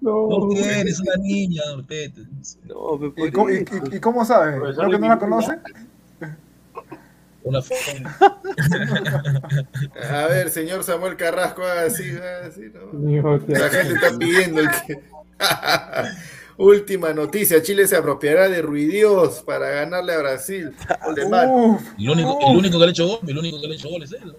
No 0.00 0.28
no. 0.28 0.48
tienes 0.50 1.00
una 1.00 1.16
niña, 1.16 1.62
respete. 1.76 2.20
No, 2.66 2.98
pero 3.14 3.26
¿Y 3.26 3.32
cómo, 3.32 3.50
y- 3.50 3.64
y- 3.92 4.00
cómo 4.00 4.24
sabe? 4.24 4.58
¿No 4.58 4.90
que 4.90 4.98
no 4.98 5.08
la 5.08 5.18
conoce? 5.18 5.58
Una 7.44 7.60
foto. 7.60 7.80
A 10.12 10.26
ver, 10.28 10.50
señor 10.50 10.84
Samuel 10.84 11.16
Carrasco, 11.16 11.62
así, 11.64 12.04
así, 12.46 12.70
¿no? 12.72 13.38
La 13.48 13.68
gente 13.68 13.94
está 13.94 14.16
pidiendo 14.18 14.60
el 14.60 14.68
que. 14.86 15.00
Última 16.56 17.12
noticia: 17.12 17.62
Chile 17.62 17.86
se 17.86 17.96
apropiará 17.96 18.48
de 18.48 18.62
Ruidios 18.62 19.42
para 19.42 19.70
ganarle 19.70 20.12
a 20.12 20.18
Brasil. 20.18 20.74
De 21.14 21.24
Uf, 21.24 21.82
El 21.98 22.10
único, 22.10 22.38
el 22.50 22.56
único 22.56 22.72
que 22.72 22.78
le 22.78 22.86
ha 22.86 22.90
hecho 22.90 23.06
gol, 23.06 23.18
el 23.26 23.38
único 23.38 23.60
que 23.60 23.66
le 23.66 23.74
ha 23.74 23.76
hecho 23.76 23.88
gol 23.88 24.02
es 24.02 24.12
él. 24.12 24.36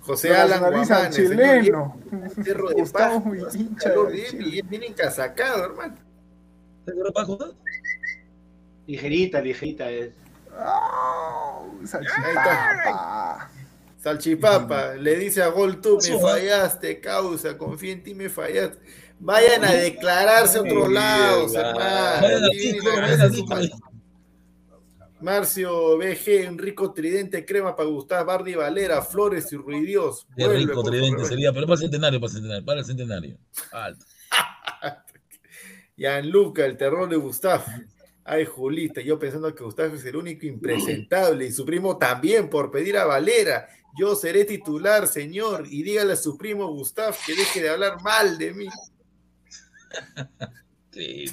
José 0.00 0.28
se 0.28 0.36
Alan 0.36 0.60
Guamán, 0.60 1.12
chileno. 1.12 1.96
Cerro 2.44 2.68
de 2.70 2.74
Gustavo 2.74 3.22
Paz, 3.22 3.52
de 3.54 4.42
bien, 4.42 4.68
bien, 4.68 4.82
encasacado, 4.82 5.64
hermano. 5.64 5.94
¿Te 6.84 6.90
acuerdas, 6.90 7.12
Paco? 7.12 7.54
Ligerita, 8.86 9.40
ligerita 9.40 9.90
es. 9.90 10.10
Salchipapa. 11.84 13.50
Salchipapa 13.98 14.94
le 14.94 15.16
dice 15.16 15.42
a 15.42 15.48
Gol 15.48 15.80
tú, 15.80 15.98
me 16.02 16.18
fallaste, 16.18 17.00
causa, 17.00 17.56
confía 17.56 17.92
en 17.92 18.02
ti, 18.02 18.14
me 18.14 18.28
fallaste. 18.28 18.80
Vayan 19.24 19.64
a 19.64 19.72
declararse 19.72 20.58
a 20.58 20.62
otros 20.62 20.90
lados, 20.90 21.54
hermano. 21.54 22.26
Marcio 25.20 25.96
BG, 25.96 26.48
un 26.48 26.58
rico 26.58 26.92
tridente 26.92 27.44
crema 27.44 27.76
para 27.76 27.88
Gustavo 27.88 28.26
Bardi 28.26 28.56
Valera, 28.56 29.00
Flores 29.00 29.52
y 29.52 29.56
Ruidios. 29.56 30.26
Qué 30.36 30.44
Vuelve, 30.44 30.58
rico 30.62 30.82
por 30.82 30.90
tridente 30.90 31.24
sería, 31.24 31.52
pero 31.52 31.66
para 31.68 31.74
el 31.74 31.82
centenario, 31.82 32.20
para 32.20 32.30
el 32.30 32.34
centenario, 32.34 32.64
para 32.64 32.80
el 32.80 32.84
centenario. 32.84 33.38
Alto. 33.70 34.04
Gianluca, 35.96 36.66
el 36.66 36.76
terror 36.76 37.08
de 37.08 37.14
Gustavo. 37.14 37.62
Ay, 38.24 38.44
Julita, 38.44 39.00
yo 39.02 39.20
pensando 39.20 39.54
que 39.54 39.62
Gustavo 39.62 39.94
es 39.94 40.04
el 40.04 40.16
único 40.16 40.46
impresentable 40.46 41.46
y 41.46 41.52
su 41.52 41.64
primo 41.64 41.96
también 41.96 42.50
por 42.50 42.72
pedir 42.72 42.98
a 42.98 43.04
Valera. 43.04 43.68
Yo 43.96 44.16
seré 44.16 44.44
titular, 44.44 45.06
señor, 45.06 45.68
y 45.70 45.84
dígale 45.84 46.14
a 46.14 46.16
su 46.16 46.36
primo 46.36 46.66
Gustavo 46.72 47.14
que 47.24 47.36
deje 47.36 47.62
de 47.62 47.68
hablar 47.68 48.02
mal 48.02 48.36
de 48.36 48.52
mí. 48.52 48.66
Sí. 50.92 51.24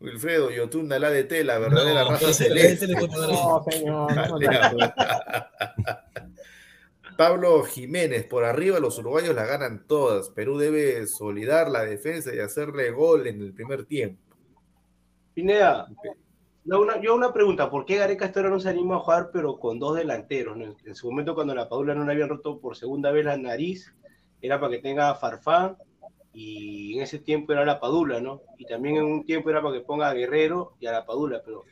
Wilfredo 0.00 0.50
Yotunda, 0.50 0.98
la 0.98 1.10
DT, 1.10 1.44
la 1.44 1.58
verdadera 1.58 2.04
No, 2.04 2.10
raza 2.10 2.32
celeste. 2.32 2.88
No, 2.88 3.62
señor, 3.68 4.14
no 4.14 4.38
Pablo 7.16 7.62
Jiménez, 7.62 8.24
por 8.24 8.44
arriba 8.44 8.80
los 8.80 8.98
uruguayos 8.98 9.34
la 9.34 9.44
ganan 9.44 9.86
todas. 9.86 10.30
Perú 10.30 10.58
debe 10.58 11.06
solidar 11.06 11.70
la 11.70 11.84
defensa 11.84 12.34
y 12.34 12.40
hacerle 12.40 12.90
gol 12.90 13.26
en 13.26 13.42
el 13.42 13.52
primer 13.52 13.84
tiempo. 13.84 14.20
Pineda, 15.34 15.88
yo 16.64 16.80
una, 16.80 17.00
yo 17.00 17.14
una 17.14 17.32
pregunta, 17.32 17.70
¿por 17.70 17.84
qué 17.84 17.96
Gareca 17.96 18.24
hasta 18.24 18.40
ahora 18.40 18.50
no 18.50 18.60
se 18.60 18.68
anima 18.68 18.96
a 18.96 19.00
jugar 19.00 19.30
pero 19.32 19.58
con 19.58 19.78
dos 19.78 19.96
delanteros? 19.96 20.56
¿no? 20.56 20.74
En 20.84 20.94
su 20.94 21.10
momento 21.10 21.34
cuando 21.34 21.54
la 21.54 21.68
Padula 21.68 21.94
no 21.94 22.04
le 22.04 22.12
habían 22.12 22.28
roto 22.28 22.58
por 22.58 22.76
segunda 22.76 23.12
vez 23.12 23.24
la 23.24 23.36
nariz, 23.36 23.94
era 24.40 24.58
para 24.58 24.72
que 24.72 24.78
tenga 24.78 25.10
a 25.10 25.14
Farfán 25.14 25.76
y 26.34 26.96
en 26.96 27.02
ese 27.02 27.18
tiempo 27.18 27.52
era 27.52 27.64
la 27.64 27.80
Padula, 27.80 28.20
¿no? 28.20 28.40
Y 28.58 28.64
también 28.64 28.96
en 28.96 29.04
un 29.04 29.24
tiempo 29.24 29.50
era 29.50 29.60
para 29.62 29.74
que 29.74 29.84
ponga 29.84 30.08
a 30.08 30.14
Guerrero 30.14 30.74
y 30.80 30.86
a 30.86 30.92
la 30.92 31.04
Padula, 31.06 31.42
pero 31.44 31.64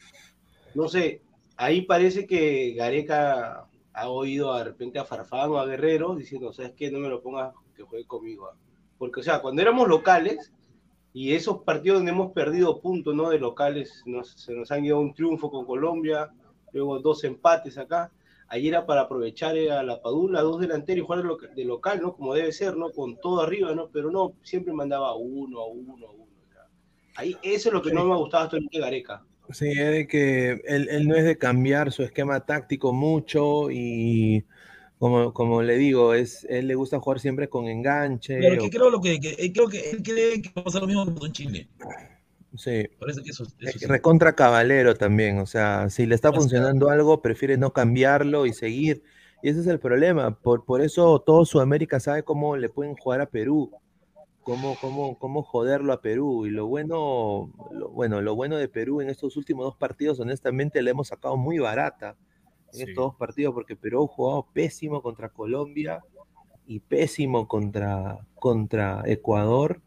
no 0.74 0.88
sé, 0.88 1.22
ahí 1.56 1.82
parece 1.82 2.26
que 2.26 2.74
Gareca 2.74 3.66
ha 3.92 4.08
oído 4.08 4.54
de 4.56 4.64
repente 4.64 4.98
a 4.98 5.04
Farfán 5.04 5.50
o 5.50 5.58
a 5.58 5.66
Guerrero 5.66 6.14
diciendo, 6.14 6.52
¿sabes 6.52 6.72
qué? 6.76 6.90
No 6.90 6.98
me 6.98 7.08
lo 7.08 7.22
pongas 7.22 7.54
que 7.76 7.82
juegue 7.82 8.06
conmigo. 8.06 8.46
ah". 8.46 8.56
Porque, 8.98 9.20
o 9.20 9.22
sea, 9.22 9.40
cuando 9.40 9.62
éramos 9.62 9.88
locales, 9.88 10.52
y 11.12 11.32
esos 11.34 11.62
partidos 11.64 11.98
donde 11.98 12.12
hemos 12.12 12.32
perdido 12.32 12.80
puntos, 12.80 13.14
¿no? 13.14 13.30
De 13.30 13.38
locales, 13.38 14.02
nos- 14.06 14.30
se 14.32 14.52
nos 14.54 14.70
han 14.70 14.84
ido 14.84 15.00
un 15.00 15.12
triunfo 15.12 15.50
con 15.50 15.66
Colombia, 15.66 16.30
luego 16.72 17.00
dos 17.00 17.24
empates 17.24 17.78
acá. 17.78 18.12
Ahí 18.50 18.68
era 18.68 18.84
para 18.84 19.02
aprovechar 19.02 19.56
eh, 19.56 19.70
a 19.72 19.82
la 19.82 20.02
Padula, 20.02 20.42
dos 20.42 20.60
delanteros 20.60 21.02
y 21.02 21.06
jugar 21.06 21.22
de 21.22 21.28
loca- 21.28 21.46
de 21.54 21.64
local, 21.64 22.00
¿no? 22.02 22.14
Como 22.14 22.34
debe 22.34 22.52
ser, 22.52 22.76
¿no? 22.76 22.90
Con 22.90 23.16
todo 23.20 23.40
arriba, 23.42 23.74
¿no? 23.74 23.88
Pero 23.92 24.10
no, 24.10 24.34
siempre 24.42 24.72
mandaba 24.72 25.14
uno, 25.14 25.60
a 25.60 25.68
uno, 25.68 26.06
a 26.06 26.10
uno. 26.10 26.24
o 26.24 26.52
sea, 26.52 26.62
Ahí, 27.16 27.36
eso 27.42 27.68
es 27.68 27.72
lo 27.72 27.80
que 27.82 27.92
no 27.92 28.04
me 28.04 28.12
ha 28.12 28.16
gustado 28.16 28.44
hasta 28.44 28.56
de 28.58 28.78
Gareca. 28.78 29.22
Sí, 29.52 29.68
es 29.70 29.90
de 29.92 30.06
que 30.06 30.50
él, 30.66 30.88
él 30.90 31.08
no 31.08 31.16
es 31.16 31.24
de 31.24 31.38
cambiar 31.38 31.90
su 31.92 32.02
esquema 32.02 32.44
táctico 32.44 32.92
mucho 32.92 33.70
y 33.70 34.44
como, 34.98 35.32
como 35.32 35.62
le 35.62 35.76
digo, 35.76 36.14
es, 36.14 36.44
él 36.48 36.66
le 36.68 36.74
gusta 36.74 37.00
jugar 37.00 37.20
siempre 37.20 37.48
con 37.48 37.66
enganche. 37.68 38.36
Pero 38.38 38.54
o- 38.62 38.64
que 38.64 38.70
creo, 38.70 38.90
lo 38.90 39.00
que, 39.00 39.18
que- 39.20 39.36
eh, 39.38 39.52
creo 39.52 39.68
que 39.68 39.90
él 39.90 40.02
cree 40.02 40.42
que 40.42 40.50
va 40.56 40.60
a 40.62 40.64
pasar 40.64 40.82
lo 40.82 40.86
mismo 40.88 41.06
que 41.18 41.26
en 41.26 41.32
Chile. 41.32 41.68
Sí, 42.56 42.88
Parece 42.98 43.22
que 43.22 43.30
eso, 43.30 43.44
eso 43.44 43.54
eh, 43.60 43.72
sí. 43.78 43.86
recontra 43.86 44.34
cabalero 44.34 44.94
también, 44.94 45.38
o 45.38 45.46
sea, 45.46 45.88
si 45.90 46.06
le 46.06 46.14
está 46.14 46.32
funcionando 46.32 46.90
algo, 46.90 47.22
prefiere 47.22 47.56
no 47.56 47.72
cambiarlo 47.72 48.46
y 48.46 48.52
seguir. 48.52 49.02
Y 49.42 49.48
ese 49.48 49.60
es 49.60 49.66
el 49.68 49.78
problema, 49.80 50.38
por, 50.38 50.64
por 50.64 50.80
eso 50.82 51.20
todo 51.20 51.44
Sudamérica 51.46 51.98
sabe 52.00 52.22
cómo 52.22 52.56
le 52.56 52.68
pueden 52.68 52.94
jugar 52.94 53.20
a 53.22 53.26
Perú, 53.30 53.72
cómo, 54.42 54.76
cómo, 54.80 55.18
cómo 55.18 55.42
joderlo 55.42 55.92
a 55.92 56.00
Perú. 56.02 56.46
Y 56.46 56.50
lo 56.50 56.66
bueno, 56.66 57.50
lo, 57.72 57.88
bueno, 57.90 58.20
lo 58.20 58.34
bueno 58.34 58.56
de 58.56 58.68
Perú 58.68 59.00
en 59.00 59.08
estos 59.08 59.36
últimos 59.36 59.64
dos 59.64 59.76
partidos, 59.76 60.20
honestamente, 60.20 60.82
le 60.82 60.90
hemos 60.90 61.08
sacado 61.08 61.36
muy 61.36 61.58
barata 61.58 62.16
en 62.72 62.78
Sí. 62.78 62.82
estos 62.82 62.96
dos 63.06 63.14
partidos, 63.16 63.54
porque 63.54 63.76
Perú 63.76 64.04
ha 64.04 64.14
jugado 64.14 64.46
pésimo 64.52 65.02
contra 65.02 65.28
Colombia 65.30 66.04
y 66.66 66.80
pésimo 66.80 67.48
contra, 67.48 68.18
contra 68.36 69.02
Ecuador, 69.06 69.80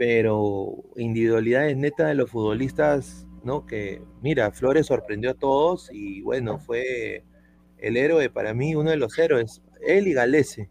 pero 0.00 0.82
individualidades 0.96 1.76
netas 1.76 2.08
de 2.08 2.14
los 2.14 2.30
futbolistas, 2.30 3.26
¿no? 3.44 3.66
Que, 3.66 4.00
mira, 4.22 4.50
Flores 4.50 4.86
sorprendió 4.86 5.32
a 5.32 5.34
todos 5.34 5.90
y 5.92 6.22
bueno, 6.22 6.58
fue 6.58 7.22
el 7.76 7.98
héroe 7.98 8.30
para 8.30 8.54
mí, 8.54 8.74
uno 8.74 8.88
de 8.88 8.96
los 8.96 9.18
héroes, 9.18 9.60
él 9.86 10.08
y 10.08 10.14
Galese, 10.14 10.70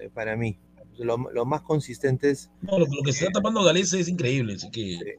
eh, 0.00 0.10
para 0.12 0.36
mí. 0.36 0.58
Lo, 0.98 1.16
lo 1.16 1.44
más 1.44 1.62
consistente 1.62 2.30
es 2.30 2.50
No, 2.60 2.76
lo, 2.76 2.86
lo 2.86 3.02
que 3.04 3.12
se 3.12 3.26
está 3.26 3.38
tapando 3.38 3.62
Galese 3.62 4.00
es 4.00 4.08
increíble, 4.08 4.54
así 4.54 4.68
que 4.68 5.18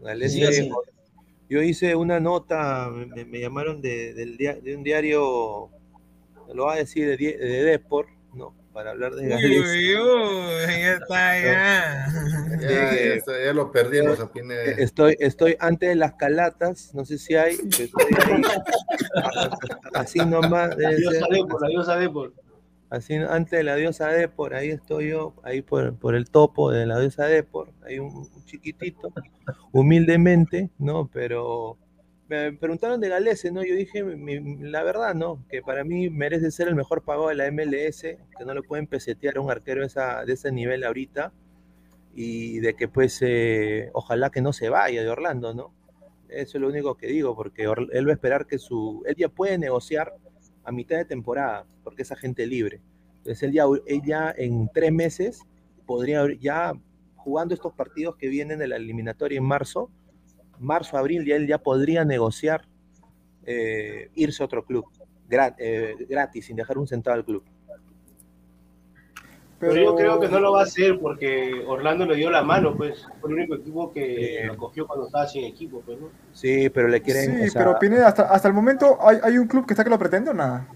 Galese. 0.00 0.52
Sí. 0.52 0.70
Yo 1.50 1.62
hice 1.62 1.96
una 1.96 2.20
nota, 2.20 2.90
me, 2.90 3.24
me 3.24 3.40
llamaron 3.40 3.82
de, 3.82 4.14
del 4.14 4.36
de 4.36 4.76
un 4.76 4.84
diario, 4.84 5.68
lo 6.54 6.64
va 6.64 6.74
a 6.74 6.76
decir 6.76 7.08
de, 7.08 7.16
de 7.16 7.62
Deport. 7.64 8.08
Para 8.72 8.90
hablar 8.92 9.14
de 9.14 9.28
Galese. 9.28 9.60
uy, 9.60 9.96
uy, 9.96 10.66
ya 10.66 10.92
está, 10.94 11.40
ya. 11.42 12.06
Ya, 12.60 12.68
ya 12.94 13.14
está, 13.14 13.32
ya 13.44 13.52
lo 13.52 13.70
perdimos 13.70 14.18
a 14.20 14.32
Pineda. 14.32 14.62
Estoy, 14.78 15.16
estoy 15.20 15.56
antes 15.60 15.90
de 15.90 15.96
las 15.96 16.14
calatas, 16.14 16.94
no 16.94 17.04
sé 17.04 17.18
si 17.18 17.34
hay, 17.34 17.56
pero 17.56 17.84
estoy 17.84 18.04
ahí. 18.34 18.42
así 19.94 20.18
nomás, 20.20 20.72
Adiós 20.72 21.14
Depor, 21.30 21.64
adiós 21.66 21.88
a 21.88 21.96
Depor. 21.98 22.32
así 22.88 23.14
antes 23.14 23.58
de 23.58 23.64
la 23.64 23.76
diosa 23.76 24.08
Depor, 24.08 24.54
ahí 24.54 24.70
estoy 24.70 25.10
yo, 25.10 25.34
ahí 25.42 25.60
por, 25.60 25.94
por 25.98 26.14
el 26.14 26.30
topo 26.30 26.70
de 26.70 26.86
la 26.86 26.98
diosa 26.98 27.26
Depor, 27.26 27.72
hay 27.84 27.98
un, 27.98 28.06
un 28.14 28.44
chiquitito, 28.46 29.12
humildemente, 29.72 30.70
¿no? 30.78 31.10
Pero 31.12 31.76
me 32.32 32.52
preguntaron 32.52 33.00
de 33.00 33.08
Galese, 33.08 33.50
¿no? 33.52 33.62
Yo 33.64 33.74
dije, 33.74 34.02
mi- 34.04 34.56
la 34.70 34.82
verdad, 34.82 35.14
¿no? 35.14 35.44
Que 35.48 35.62
para 35.62 35.84
mí 35.84 36.10
merece 36.10 36.50
ser 36.50 36.68
el 36.68 36.74
mejor 36.74 37.02
pagado 37.02 37.28
de 37.28 37.34
la 37.36 37.46
MLS, 37.50 38.00
que 38.02 38.44
no 38.46 38.54
lo 38.54 38.62
pueden 38.62 38.86
pesetear 38.86 39.36
a 39.36 39.40
un 39.40 39.50
arquero 39.50 39.84
esa, 39.84 40.24
de 40.24 40.32
ese 40.34 40.50
nivel 40.52 40.84
ahorita, 40.84 41.32
y 42.14 42.60
de 42.60 42.74
que 42.74 42.88
pues 42.88 43.18
eh, 43.22 43.90
ojalá 43.94 44.30
que 44.30 44.42
no 44.42 44.52
se 44.52 44.68
vaya 44.68 45.02
de 45.02 45.08
Orlando, 45.08 45.54
¿no? 45.54 45.72
Eso 46.28 46.58
es 46.58 46.62
lo 46.62 46.68
único 46.68 46.96
que 46.96 47.06
digo, 47.08 47.34
porque 47.36 47.66
Or- 47.68 47.88
él 47.92 48.06
va 48.06 48.10
a 48.12 48.14
esperar 48.14 48.46
que 48.46 48.58
su... 48.58 49.02
Él 49.06 49.14
ya 49.16 49.28
puede 49.28 49.58
negociar 49.58 50.14
a 50.64 50.72
mitad 50.72 50.96
de 50.96 51.04
temporada, 51.04 51.66
porque 51.84 52.02
es 52.02 52.12
agente 52.12 52.46
libre. 52.46 52.80
Entonces 53.18 53.42
él 53.44 53.52
ya, 53.52 53.64
él 53.86 54.02
ya 54.04 54.34
en 54.36 54.68
tres 54.72 54.92
meses 54.92 55.42
podría 55.86 56.24
ya 56.40 56.72
jugando 57.16 57.54
estos 57.54 57.72
partidos 57.74 58.16
que 58.16 58.28
vienen 58.28 58.58
de 58.58 58.68
la 58.68 58.76
eliminatoria 58.76 59.38
en 59.38 59.44
marzo, 59.44 59.90
marzo, 60.62 60.96
abril, 60.96 61.24
ya 61.24 61.36
él 61.36 61.46
ya 61.46 61.58
podría 61.58 62.04
negociar 62.04 62.62
eh, 63.44 64.10
irse 64.14 64.42
a 64.42 64.46
otro 64.46 64.64
club, 64.64 64.86
eh, 65.58 65.94
gratis, 66.08 66.46
sin 66.46 66.56
dejar 66.56 66.78
un 66.78 66.86
centavo 66.86 67.16
al 67.16 67.24
club. 67.24 67.42
Pero 69.58 69.76
yo 69.76 69.94
creo 69.94 70.18
que 70.18 70.28
no 70.28 70.40
lo 70.40 70.52
va 70.52 70.60
a 70.60 70.64
hacer 70.64 70.98
porque 70.98 71.62
Orlando 71.66 72.04
le 72.04 72.16
dio 72.16 72.30
la 72.30 72.42
mano, 72.42 72.76
pues. 72.76 73.06
Fue 73.20 73.30
el 73.30 73.36
único 73.36 73.54
equipo 73.54 73.92
que 73.92 74.40
Sí. 74.40 74.46
lo 74.48 74.56
cogió 74.56 74.88
cuando 74.88 75.06
estaba 75.06 75.28
sin 75.28 75.44
equipo, 75.44 75.80
pues, 75.86 76.00
¿no? 76.00 76.08
Sí, 76.32 76.68
pero 76.68 76.88
le 76.88 77.00
quieren... 77.00 77.36
Sí, 77.36 77.46
o 77.46 77.50
sea, 77.50 77.62
pero 77.62 77.78
Pineda, 77.78 78.08
hasta, 78.08 78.22
hasta 78.24 78.48
el 78.48 78.54
momento, 78.54 78.98
¿hay, 79.00 79.18
¿hay 79.22 79.38
un 79.38 79.46
club 79.46 79.64
que 79.64 79.74
está 79.74 79.84
que 79.84 79.90
lo 79.90 80.00
pretende 80.00 80.30
o 80.30 80.34
nada? 80.34 80.68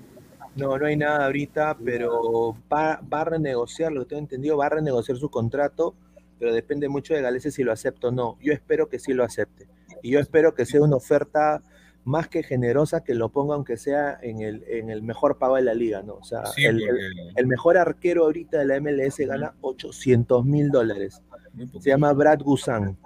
No, 0.55 0.79
no 0.79 0.87
hay 0.87 0.97
nada 0.97 1.27
ahorita, 1.27 1.77
pero 1.85 2.55
va, 2.73 3.01
va 3.13 3.23
a 3.23 3.25
renegociar, 3.25 3.91
lo 3.91 4.03
que 4.03 4.11
tengo 4.11 4.21
entendido, 4.21 4.57
va 4.57 4.67
a 4.67 4.71
renegociar 4.71 5.19
su 5.19 5.31
contrato 5.31 5.95
pero 6.39 6.53
depende 6.53 6.89
mucho 6.89 7.15
de 7.15 7.23
Galese 7.23 7.51
si 7.51 7.65
lo 7.65 7.73
acepta 7.73 8.09
o 8.09 8.11
no. 8.11 8.37
Yo 8.41 8.53
espero 8.53 8.89
que 8.89 8.99
sí 8.99 9.13
lo 9.13 9.25
acepte. 9.25 9.67
Y 10.03 10.11
yo 10.13 10.21
espero 10.21 10.55
que 10.55 10.67
sea 10.67 10.83
una 10.83 10.97
oferta 10.97 11.63
más 12.05 12.29
que 12.29 12.43
generosa 12.45 13.03
que 13.03 13.15
lo 13.15 13.31
ponga 13.31 13.55
aunque 13.55 13.77
sea 13.77 14.17
en 14.23 14.41
el, 14.41 14.63
en 14.69 14.91
el 14.91 15.03
mejor 15.03 15.39
pago 15.39 15.57
de 15.57 15.63
la 15.63 15.75
liga, 15.75 16.03
¿no? 16.03 16.15
O 16.15 16.25
sea, 16.25 16.47
Sí, 16.47 16.65
el, 16.65 16.81
el- 16.81 16.87
porque- 16.89 17.41
el 17.41 17.47
mejor 17.49 17.77
arquero 17.79 18.25
ahorita 18.25 18.59
de 18.59 18.65
la 18.65 18.77
MLS 18.81 19.19
gana 19.27 19.55
800 19.61 20.45
mil 20.45 20.71
dólares. 20.71 21.21
Se 21.81 21.89
llama 21.91 22.13
Brad 22.13 22.41
Gusan. 22.43 22.97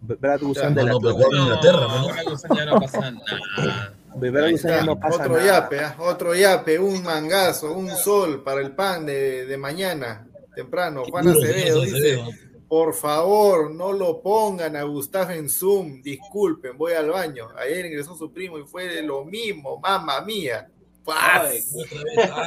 Brad 0.00 0.40
Gusan 0.40 0.74
de 0.74 0.82
no, 0.82 0.86
la 0.86 0.92
no, 0.94 1.00
pero 1.00 1.32
en 1.32 1.42
Inglaterra, 1.42 1.78
¿no? 1.80 1.86
ahora 1.86 2.24
cosa 2.24 2.48
ya 2.54 2.64
no 2.66 2.80
pasa 2.80 3.10
nada. 3.10 3.94
Brad 4.16 4.50
Gusan 4.50 4.70
ya 4.70 4.84
no 4.84 4.98
pasa 5.00 5.22
otro 5.22 5.36
nada. 5.36 5.46
yape, 5.46 5.80
¿ah? 5.80 5.96
otro 5.98 6.34
yape, 6.34 6.78
un 6.78 7.02
mangazo, 7.02 7.72
un 7.72 7.90
sol 7.90 8.42
para 8.42 8.60
el 8.60 8.72
pan 8.72 9.06
de, 9.06 9.46
de 9.46 9.56
mañana, 9.56 10.26
temprano. 10.54 11.04
Juan 11.10 11.28
Acevedo 11.28 11.80
dice, 11.82 11.96
Acevedo. 11.96 12.24
Por 12.72 12.94
favor, 12.94 13.70
no 13.70 13.92
lo 13.92 14.22
pongan 14.22 14.76
a 14.76 14.82
Gustavo 14.84 15.32
en 15.32 15.50
Zoom, 15.50 16.00
disculpen, 16.00 16.78
voy 16.78 16.94
al 16.94 17.10
baño. 17.10 17.48
Ayer 17.58 17.84
ingresó 17.84 18.16
su 18.16 18.32
primo 18.32 18.58
y 18.58 18.64
fue 18.64 18.88
de 18.88 19.02
lo 19.02 19.26
mismo, 19.26 19.78
mamá 19.78 20.22
mía. 20.22 20.70
¡Paz! 21.04 21.50
Ay, 21.50 21.62
Otra 21.74 22.02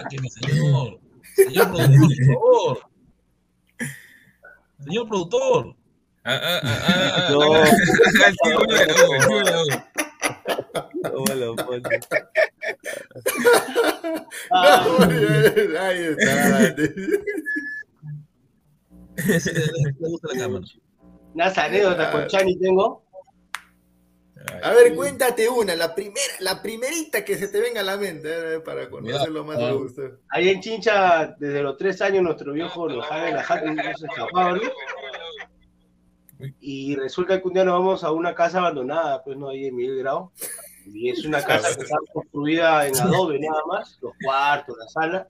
vez, 0.10 0.34
señor. 0.34 0.99
Señor 1.35 1.68
productor, 1.69 2.10
por 2.10 2.26
favor. 2.26 2.80
Señor 4.84 5.07
productor. 5.07 5.76
Ah, 6.23 6.39
ah, 6.41 6.60
ah, 6.64 6.80
ah, 6.88 7.11
ah, 7.18 7.30
No. 7.30 7.53
ah, 14.49 14.85
ah, 14.89 15.88
Ahí 15.88 16.03
está. 16.03 16.76
Le 19.17 20.09
gusta 20.09 20.33
la 20.33 20.39
cámara. 20.39 20.65
unas 21.33 21.57
anécdotas 21.57 22.11
con 22.11 22.27
Chani 22.27 22.57
tengo. 22.57 23.05
A 24.61 24.73
ver, 24.73 24.93
cuéntate 24.95 25.49
una, 25.49 25.75
la 25.75 25.95
primera, 25.95 26.33
la 26.39 26.61
primerita 26.61 27.25
que 27.25 27.37
se 27.37 27.47
te 27.47 27.59
venga 27.59 27.81
a 27.81 27.83
la 27.83 27.97
mente, 27.97 28.55
eh, 28.55 28.59
para 28.59 28.89
conocerlo 28.89 29.43
más 29.43 29.57
de 29.57 29.71
Gustavo. 29.71 30.09
Ahí 30.29 30.49
en 30.49 30.61
Chincha, 30.61 31.35
desde 31.39 31.63
los 31.63 31.77
tres 31.77 32.01
años, 32.01 32.23
nuestro 32.23 32.53
viejo 32.53 32.87
nos 32.87 33.09
en 33.11 33.35
la 33.35 33.43
jata 33.43 33.65
y 33.65 33.75
nos 33.75 34.03
escapaba, 34.03 34.51
¿no? 34.53 34.61
Y 36.59 36.95
resulta 36.95 37.41
que 37.41 37.47
un 37.47 37.53
día 37.53 37.63
nos 37.63 37.79
vamos 37.79 38.03
a 38.03 38.11
una 38.11 38.35
casa 38.35 38.59
abandonada, 38.59 39.23
pues 39.23 39.37
no, 39.37 39.49
ahí 39.49 39.67
en 39.67 39.75
Miguel 39.75 39.99
Grau. 39.99 40.31
Y 40.85 41.09
es 41.09 41.25
una 41.25 41.41
casa 41.41 41.75
que 41.75 41.83
está 41.83 41.97
construida 42.13 42.87
en 42.87 42.95
adobe 42.99 43.39
nada 43.39 43.61
más, 43.67 43.97
los 44.01 44.13
cuartos, 44.23 44.77
la 44.77 44.87
sala. 44.87 45.27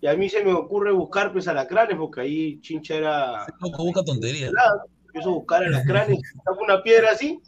Y 0.00 0.06
a 0.06 0.14
mí 0.14 0.28
se 0.28 0.44
me 0.44 0.52
ocurre 0.52 0.92
buscar 0.92 1.32
pues 1.32 1.48
alacranes, 1.48 1.96
porque 1.96 2.20
ahí 2.20 2.60
Chincha 2.60 2.94
era 2.94 3.46
Loco, 3.60 3.84
busca 3.84 4.04
tonterías. 4.04 4.52
empiezo 5.06 5.30
a 5.30 5.32
buscar 5.32 5.64
alacranes, 5.64 6.18
saco 6.44 6.62
una 6.62 6.82
piedra 6.82 7.10
así 7.12 7.40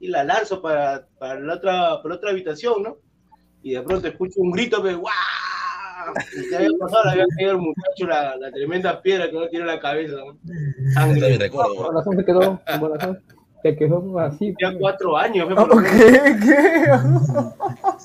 y 0.00 0.08
la 0.08 0.24
lanzo 0.24 0.60
para, 0.60 1.06
para, 1.18 1.40
la 1.40 1.54
otra, 1.54 2.02
para 2.02 2.08
la 2.10 2.14
otra 2.16 2.30
habitación, 2.30 2.82
¿no? 2.82 2.96
Y 3.62 3.72
de 3.72 3.82
pronto 3.82 4.06
escucho 4.06 4.34
un 4.36 4.50
grito, 4.50 4.82
pues, 4.82 4.96
¡guau! 4.96 5.14
Y 6.36 6.44
se 6.44 6.56
había 6.56 6.68
pasado, 6.78 7.04
le 7.04 7.10
había 7.12 7.26
caído 7.34 7.52
el 7.52 7.58
muchacho 7.58 8.06
la, 8.06 8.36
la 8.36 8.50
tremenda 8.52 9.00
piedra 9.00 9.30
que 9.30 9.32
no 9.32 9.48
tiene 9.48 9.64
en 9.64 9.74
la 9.74 9.80
cabeza, 9.80 10.16
¿no? 10.16 10.38
Sangre. 10.92 11.38
recuerdo. 11.38 11.76
Corazón 11.76 12.16
se 12.18 12.24
quedó, 12.26 12.60
corazón 12.78 13.22
se 13.64 13.76
quedó 13.76 14.18
así. 14.18 14.54
Ya 14.60 14.76
cuatro 14.78 15.16
años, 15.16 15.48
pues, 15.54 15.90
¿Qué? 15.90 16.36
¿Qué? 16.44 16.86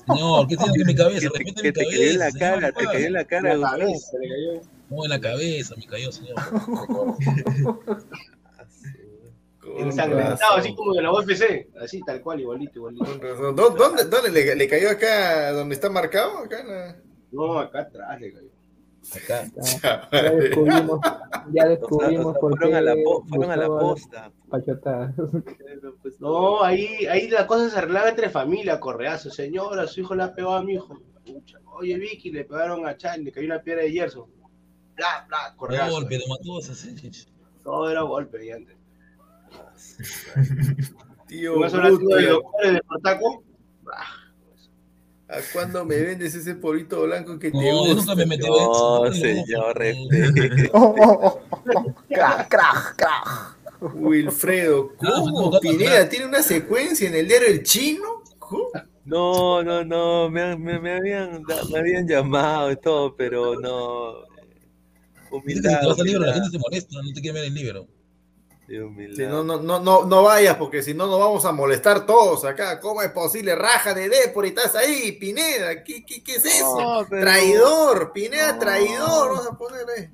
Señor, 0.06 0.46
¿qué 0.48 0.56
tiene 0.56 0.72
que 0.78 0.84
mi 0.86 0.94
cabeza? 0.94 1.28
Te, 1.30 1.44
mi 1.44 1.52
te 1.52 1.72
cayó 1.72 2.00
en 2.02 2.18
la 2.18 2.30
cara, 2.32 2.72
te 2.72 2.84
cayó 2.86 3.06
en 3.06 3.12
la 3.12 3.24
cara, 3.26 3.54
La 3.56 3.70
cabeza, 3.70 4.16
le 4.18 4.28
cayó. 4.28 4.62
No, 4.88 5.04
en 5.04 5.10
la 5.10 5.20
cabeza 5.20 5.74
me 5.76 5.86
cayó, 5.86 6.10
señor. 6.10 6.34
Ensangrentado, 9.78 10.56
así 10.56 10.74
como 10.74 10.94
de 10.94 11.02
la 11.02 11.12
UFC, 11.12 11.68
así 11.80 12.00
tal 12.00 12.20
cual, 12.22 12.40
igualito, 12.40 12.78
igualito. 12.78 13.04
con 13.04 13.20
razón. 13.20 13.54
¿Dó- 13.56 13.70
¿Dónde, 13.70 14.04
dónde 14.04 14.30
le, 14.30 14.54
le 14.56 14.66
cayó 14.68 14.90
acá 14.90 15.52
donde 15.52 15.74
está 15.74 15.90
marcado? 15.90 16.38
Acá 16.38 16.60
en 16.60 16.68
la- 16.68 16.96
No, 17.30 17.58
acá 17.58 17.80
atrás 17.82 18.20
le 18.20 18.32
cayó. 18.32 18.49
Acá. 19.14 19.44
Ya, 19.82 20.08
ya 20.12 20.32
descubrimos, 20.32 21.00
ya 21.02 21.10
O 21.40 21.52
sea, 21.52 21.66
descubrimos 21.68 22.26
o 22.26 22.32
sea, 22.32 22.40
por 22.40 22.50
fueron 22.58 22.70
qué 22.70 22.76
a 22.76 22.80
la, 22.82 22.94
po- 23.02 23.24
fueron 23.28 23.50
a 23.50 23.56
la 23.56 23.66
posta. 23.66 24.32
Pues, 26.02 26.20
No, 26.20 26.62
ahí, 26.62 27.06
ahí 27.06 27.28
la 27.28 27.46
cosa 27.46 27.70
se 27.70 27.78
arreglaba 27.78 28.08
entre 28.10 28.28
familia, 28.30 28.78
correazo. 28.80 29.30
Señora, 29.30 29.86
su 29.86 30.00
hijo 30.00 30.14
le 30.14 30.24
ha 30.24 30.34
pegado 30.34 30.54
a 30.56 30.62
mi 30.62 30.74
hijo. 30.74 31.00
Oye, 31.78 31.96
Vicky, 31.98 32.30
le 32.30 32.44
pegaron 32.44 32.86
a 32.86 32.96
Chan, 32.96 33.22
le 33.24 33.32
cayó 33.32 33.46
una 33.46 33.62
piedra 33.62 33.82
de 33.82 33.92
hierro. 33.92 34.28
Bla, 34.96 35.24
bla, 35.28 35.54
correazo. 35.56 35.92
Golpe, 35.92 36.18
mató. 36.28 36.60
Todo 37.62 37.90
era 37.90 38.02
golpe, 38.02 38.44
y 38.46 38.50
antes. 38.50 38.76
Tío, 41.26 41.54
de 42.16 42.26
doctores 42.26 42.72
de 42.72 42.78
Espartaco. 42.78 43.44
¿A 45.30 45.42
cuándo 45.52 45.84
me 45.84 45.96
vendes 46.02 46.34
ese 46.34 46.54
polito 46.56 47.02
blanco 47.04 47.38
que 47.38 47.52
te 47.52 47.66
No, 47.66 47.80
yo 47.80 47.94
gusta? 47.94 47.94
nunca 47.94 48.14
me 48.14 48.26
metí 48.26 48.48
en 48.48 48.56
No, 48.56 48.62
eso. 48.62 49.04
no, 49.04 49.12
señor, 49.12 49.76
respete. 49.78 50.70
Oh, 50.72 50.94
oh, 50.98 51.18
oh, 51.22 51.40
oh. 51.74 51.94
Crack, 52.12 52.48
crack, 52.48 52.96
crack. 52.96 53.58
Wilfredo, 53.80 54.96
¿cómo? 54.96 55.58
Pineda 55.58 56.08
tiene 56.08 56.26
una 56.26 56.42
secuencia 56.42 57.08
en 57.08 57.14
el 57.16 57.28
diario 57.28 57.48
El 57.48 57.62
Chino. 57.62 58.28
¿Cómo? 58.38 58.68
No, 59.04 59.62
no, 59.62 59.84
no, 59.84 60.30
me, 60.30 60.56
me, 60.56 60.78
me 60.80 60.92
habían, 60.96 61.46
me 61.70 61.78
habían 61.78 62.06
llamado 62.08 62.70
y 62.72 62.76
todo, 62.76 63.16
pero 63.16 63.56
no. 63.56 64.28
Dice 65.44 65.60
que 65.62 65.68
si 65.70 65.76
Humildad, 65.76 65.78
te 65.78 65.86
vas 65.86 65.98
al 65.98 66.06
libro, 66.06 66.24
la 66.24 66.32
humildad, 66.32 66.34
gente 66.34 66.50
se 66.50 66.58
molesta, 66.58 67.02
no 67.02 67.12
te 67.12 67.20
quiere 67.20 67.40
ver 67.40 67.48
el 67.48 67.54
libro. 67.54 67.88
Si 68.70 69.22
no, 69.26 69.42
no, 69.42 69.60
no, 69.60 69.80
no, 69.80 70.04
no 70.06 70.22
vayas, 70.22 70.54
porque 70.56 70.80
si 70.80 70.94
no 70.94 71.08
nos 71.08 71.18
vamos 71.18 71.44
a 71.44 71.50
molestar 71.50 72.06
todos 72.06 72.44
acá. 72.44 72.78
¿Cómo 72.78 73.02
es 73.02 73.10
posible? 73.10 73.56
Raja 73.56 73.94
de 73.94 74.08
Depor 74.08 74.44
y 74.46 74.50
estás 74.50 74.76
ahí, 74.76 75.10
Pineda. 75.12 75.82
¿Qué, 75.82 76.04
qué, 76.04 76.22
qué 76.22 76.36
es 76.36 76.44
eso? 76.44 76.80
No, 76.80 77.04
pero- 77.10 77.22
Traidor, 77.22 78.12
Pineda, 78.12 78.52
No. 78.52 78.58
traidor. 78.60 79.28
Vamos 79.30 79.46
a 79.48 79.58
poner 79.58 79.86
ahí. 79.96 80.08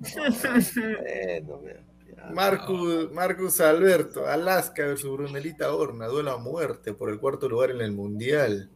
Marcus, 2.33 3.13
Marcus 3.13 3.61
Alberto, 3.61 4.27
Alaska 4.27 4.83
versus 4.87 5.13
Brunelita 5.13 5.73
Horna, 5.75 6.07
duelo 6.07 6.33
a 6.33 6.39
muerte 6.39 6.93
por 6.93 7.11
el 7.11 7.21
cuarto 7.21 7.49
lugar 7.49 7.71
en 7.71 7.81
el 7.83 7.93
Mundial. 7.93 8.71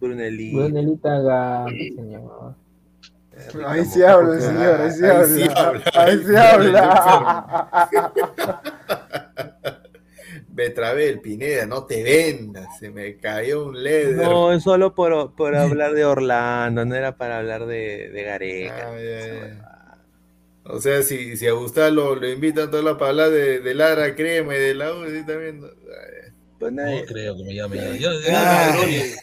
Brunelli. 0.00 0.54
Brunelita 0.54 1.18
gana, 1.20 1.66
señor. 1.70 2.54
Ahí 3.66 3.84
se 3.84 4.06
habla, 4.06 4.40
señor, 4.40 4.80
ahí 4.80 4.90
sí 4.92 5.04
habla. 5.04 5.82
Ahí 5.94 6.18
sí 6.24 6.36
habla. 6.36 7.90
Betravel, 10.48 11.20
Pineda, 11.20 11.66
no 11.66 11.84
te 11.84 12.02
vendas, 12.04 12.78
se 12.78 12.90
me 12.90 13.16
cayó 13.16 13.66
un 13.66 13.82
leder. 13.82 14.16
No, 14.28 14.52
es 14.52 14.62
solo 14.62 14.94
por, 14.94 15.34
por 15.34 15.56
hablar 15.56 15.92
de 15.94 16.04
Orlando, 16.04 16.84
no 16.84 16.94
era 16.94 17.16
para 17.16 17.38
hablar 17.38 17.66
de, 17.66 18.10
de 18.10 18.22
Gareca. 18.22 18.90
Ah, 18.92 18.96
ya, 18.96 19.26
ya. 19.48 19.70
O 20.66 20.80
sea, 20.80 21.02
si, 21.02 21.36
si 21.36 21.46
a 21.48 21.52
Gustavo 21.52 21.90
lo, 21.90 22.14
lo 22.16 22.28
invitan 22.30 22.70
toda 22.70 22.82
la 22.84 22.96
palabra 22.96 23.30
de, 23.30 23.60
de 23.60 23.74
Lara 23.74 24.14
Crema 24.14 24.54
y 24.54 24.60
de 24.60 24.74
la 24.74 24.92
U, 24.94 25.04
sí, 25.06 25.24
también. 25.26 25.60
no. 25.60 25.66
Ay, 25.66 26.32
Pues 26.58 26.72
No 26.72 26.82
nadie- 26.82 27.04
creo 27.04 27.36
que 27.36 27.44
me 27.44 27.54
llame 27.54 27.80
Ah, 27.80 27.96
ya- 27.98 28.10
Ay, 28.10 28.94
Ay, 28.94 29.14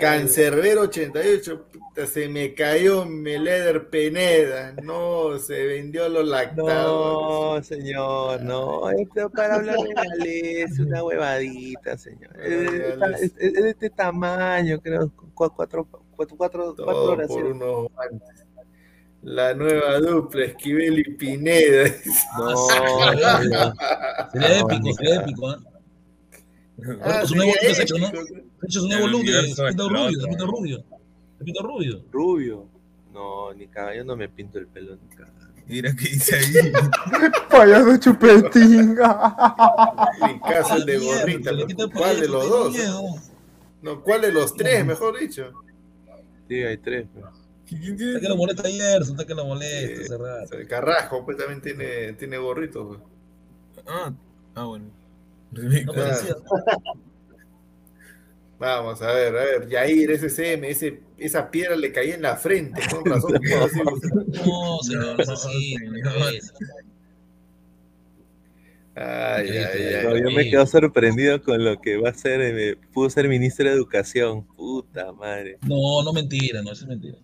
Cancerbero 0.00 0.82
88, 0.82 1.66
puta, 1.72 2.06
se 2.06 2.28
me 2.28 2.52
cayó 2.54 3.06
mi 3.06 3.38
leder 3.38 3.88
Peneda. 3.88 4.72
No, 4.82 5.38
se 5.38 5.64
vendió 5.66 6.08
los 6.08 6.26
lactados. 6.28 7.56
No, 7.56 7.62
señor, 7.62 8.42
no, 8.42 8.90
esto 8.90 9.30
para 9.30 9.54
hablar 9.56 9.76
de 9.78 9.94
Gales, 9.94 10.78
una 10.80 11.02
huevadita, 11.02 11.96
señor. 11.96 12.30
Es, 12.42 13.34
de 13.36 13.70
este 13.70 13.88
tamaño, 13.90 14.80
creo, 14.80 15.10
cu- 15.16 15.30
cuatro, 15.56 15.86
cuatro, 16.14 16.36
cuatro, 16.36 16.74
horas. 16.86 17.30
La 19.22 19.54
nueva 19.54 19.98
dupla, 19.98 20.44
Esquivel 20.44 20.98
y 21.00 21.04
Pineda. 21.14 21.90
No, 22.38 22.56
Sería 22.68 23.72
No, 24.34 24.46
épico, 24.46 24.92
sería 24.94 25.16
épico, 25.22 25.48
¿ah? 25.48 25.58
Ah, 27.02 27.24
su 27.24 27.34
nuevo 27.34 27.52
look 27.52 27.80
hecho, 27.80 27.98
¿no? 27.98 28.08
hecho 28.62 28.80
su 28.80 28.88
nuevo 28.88 29.06
look 29.06 29.22
de. 29.24 29.54
Rubio. 32.12 32.68
No, 33.12 33.54
ni 33.54 33.66
caga, 33.68 33.94
yo 33.96 34.04
no 34.04 34.14
me 34.16 34.28
pinto 34.28 34.58
el 34.58 34.66
pelo 34.66 34.96
ni 34.96 35.16
caga. 35.16 35.32
Mira 35.66 35.94
qué 35.96 36.08
dice 36.10 36.36
ahí. 36.36 36.52
Payaso 37.50 37.96
chupetín. 37.96 38.90
En 38.90 40.38
caso 40.40 40.76
el 40.76 40.84
de 40.86 40.98
Mierda, 40.98 41.52
gorrita, 41.52 41.88
¿cuál 41.92 42.20
de 42.20 42.28
los 42.28 42.48
dos? 42.48 42.72
miedo. 42.72 43.02
No, 43.82 44.02
¿cuál 44.02 44.20
de 44.20 44.32
los 44.32 44.54
tres, 44.54 44.84
mejor 44.84 45.18
dicho? 45.18 45.50
Sí, 46.48 46.62
hay 46.62 46.76
tres. 46.76 47.06
pues. 47.12 47.24
Está 47.68 48.20
que 48.20 48.28
lo 48.28 48.36
molesta 48.36 48.68
ayer, 48.68 49.02
está 49.02 49.26
que 49.26 49.34
lo 49.34 49.44
molesta, 49.44 50.14
el 50.52 50.68
Carrasco 50.68 51.24
pues 51.24 51.36
también 51.36 51.60
tiene, 51.60 52.12
tiene 52.12 52.38
gorrito. 52.38 52.86
pues. 52.86 53.00
Ah, 53.88 54.12
ah 54.54 54.64
bueno. 54.64 54.90
No. 55.56 55.92
Vamos 58.58 59.02
a 59.02 59.12
ver, 59.12 59.36
a 59.36 59.44
ver, 59.44 59.68
Yair, 59.68 60.10
ese 60.10 60.30
CM, 60.30 60.68
ese, 60.68 61.00
esa 61.18 61.50
piedra 61.50 61.76
le 61.76 61.92
caía 61.92 62.14
en 62.14 62.22
la 62.22 62.36
frente, 62.36 62.80
con 62.90 63.04
razón. 63.04 63.32
No, 63.34 64.78
señor, 64.82 65.16
no 65.16 65.22
es 65.22 65.28
así. 65.28 65.76
no 65.76 66.28
es. 66.30 66.54
Ay, 68.94 69.48
ay, 69.50 69.94
ay. 69.94 70.04
No, 70.06 70.16
yo 70.16 70.30
me 70.34 70.48
quedo 70.48 70.66
sorprendido 70.66 71.42
con 71.42 71.62
lo 71.62 71.78
que 71.82 71.98
va 71.98 72.08
a 72.08 72.14
ser, 72.14 72.40
eh, 72.40 72.78
pudo 72.94 73.10
ser 73.10 73.28
ministro 73.28 73.68
de 73.68 73.74
Educación. 73.74 74.46
Puta 74.56 75.12
madre. 75.12 75.58
No, 75.60 76.02
no 76.02 76.14
mentira, 76.14 76.62
no, 76.62 76.72
eso 76.72 76.84
es 76.84 76.88
mentira. 76.88 77.18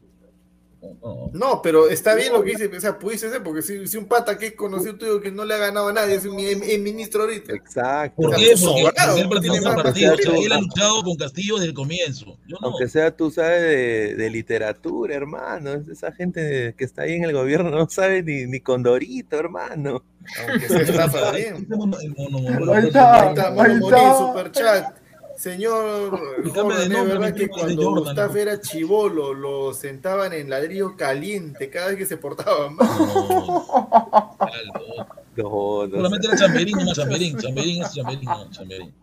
No, 1.33 1.61
pero 1.63 1.89
está 1.89 2.15
bien 2.15 2.33
lo 2.33 2.43
que 2.43 2.51
dice, 2.51 2.67
o 2.77 2.81
sea, 2.81 2.99
pudiste 2.99 3.31
ser, 3.31 3.43
porque 3.43 3.63
si, 3.63 3.87
si 3.87 3.97
un 3.97 4.07
pata 4.07 4.37
que 4.37 4.47
es 4.49 4.53
conocido 4.55 4.97
tuyo 4.97 5.21
que 5.21 5.31
no 5.31 5.45
le 5.45 5.55
ha 5.55 5.59
ganado 5.59 5.89
a 5.89 5.93
nadie, 5.93 6.17
es 6.17 6.25
un 6.25 6.39
es- 6.41 6.61
es 6.61 6.79
ministro 6.81 7.23
ahorita. 7.23 7.53
Exacto. 7.55 8.23
¿Por 8.23 8.35
qué? 8.37 8.47
Porque 8.47 8.57
sobrado, 8.57 9.17
él 9.17 9.29
pertenece 9.29 9.67
al 9.69 9.75
partido. 9.77 10.17
sea, 10.17 10.35
Él 10.37 10.53
ha 10.53 10.59
luchado 10.61 11.03
con 11.05 11.17
Castillo 11.17 11.55
desde 11.57 11.69
el 11.69 11.75
comienzo. 11.75 12.37
Yo 12.47 12.57
no. 12.61 12.69
Aunque 12.69 12.89
sea 12.89 13.15
tú 13.17 13.31
sabes 13.31 13.63
de, 13.63 14.15
de 14.17 14.31
literatura, 14.31 15.15
hermano. 15.15 15.85
Esa 15.91 16.13
gente 16.13 16.75
que 16.77 16.85
está 16.85 17.03
ahí 17.03 17.13
en 17.15 17.25
el 17.25 17.33
gobierno 17.33 17.71
no 17.71 17.89
sabe 17.89 18.23
ni, 18.23 18.47
ni 18.47 18.61
Condorito, 18.61 19.39
hermano. 19.39 20.05
Aunque 20.49 20.69
se 20.69 20.83
estafa 20.83 21.33
bien. 21.33 21.57
Este 21.57 21.77
mono- 21.77 21.99
el 22.01 22.15
mono- 22.17 22.39
mono- 22.39 22.73
Ahí 22.75 22.87
está. 22.89 23.23
Ahí 23.23 23.29
está, 23.31 23.51
Mono 23.51 23.87
está. 23.89 24.19
superchat. 24.19 25.02
Señor, 25.43 26.21
cambia 26.55 26.79
de 26.79 27.05
verdad 27.05 27.35
que 27.35 27.49
cuando 27.49 27.83
Jordan, 27.83 28.05
Gustavo 28.05 28.37
era 28.37 28.61
chivolo, 28.61 29.35
lo 29.35 29.75
sentaban 29.75 30.33
en 30.33 30.49
ladrillo 30.49 30.97
caliente 30.97 31.69
cada 31.69 31.89
vez 31.89 31.97
que 31.97 32.07
se 32.07 32.17
portaba 32.17 32.71
mal. 32.71 32.87
No, 32.87 34.39
algo. 34.39 35.09
No, 35.35 35.87
no 35.89 35.97
Solamente 35.97 36.29
era 36.29 36.37
Chamberín, 36.37 36.77
no 36.77 36.95
Chamberín. 36.95 37.37
Chamberín 37.39 37.83
es 37.83 37.93
Chamberín, 37.93 38.25
no, 38.25 38.51
Chamberín. 38.53 38.95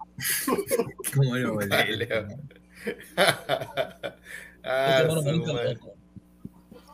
¿Cómo 1.13 1.35
lo. 1.35 1.59
Ah, 4.63 5.01
Este 5.01 5.23
tampoco. 5.23 5.93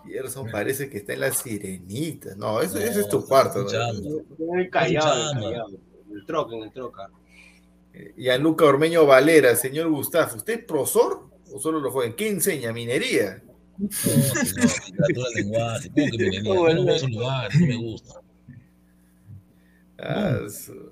Gerson 0.08 0.50
parece 0.52 0.90
que 0.90 0.98
está 0.98 1.14
en 1.14 1.20
la 1.20 1.32
sirenita. 1.32 2.36
No, 2.36 2.62
eso, 2.62 2.80
ese 2.80 3.02
es 3.02 3.10
tu 3.10 3.24
cuarto. 3.24 3.64
Callado, 3.68 4.02
callado. 4.72 5.70
En 6.10 6.16
el 6.16 6.26
troca, 6.26 6.56
en 6.56 6.64
el 6.64 6.72
troca. 6.72 7.12
Y 8.18 8.30
a 8.30 8.38
Luca 8.38 8.66
Ormeño 8.66 9.06
Valera, 9.06 9.56
señor 9.56 9.90
Gustavo, 9.90 10.36
¿usted 10.36 10.60
es 10.60 10.66
profesor 10.66 11.30
o 11.54 11.60
solo 11.60 11.80
lo 11.80 11.92
joven? 11.92 12.14
¿Qué 12.14 12.28
enseña? 12.30 12.74
¿Minería? 12.74 13.42
No, 13.78 13.90
señor, 13.92 14.70
literatura 14.86 15.28
del 15.30 15.44
lenguaje. 15.44 15.90
¿Cómo 15.90 16.12
que 16.12 16.18
minería? 16.18 16.44
Yo 16.44 16.74
no 16.84 16.96
esos 16.96 17.10
lugares, 17.12 17.60
no 17.60 17.68
me 17.68 17.76
gusta. 17.78 18.22
Ah, 19.98 20.40
su- 20.50 20.92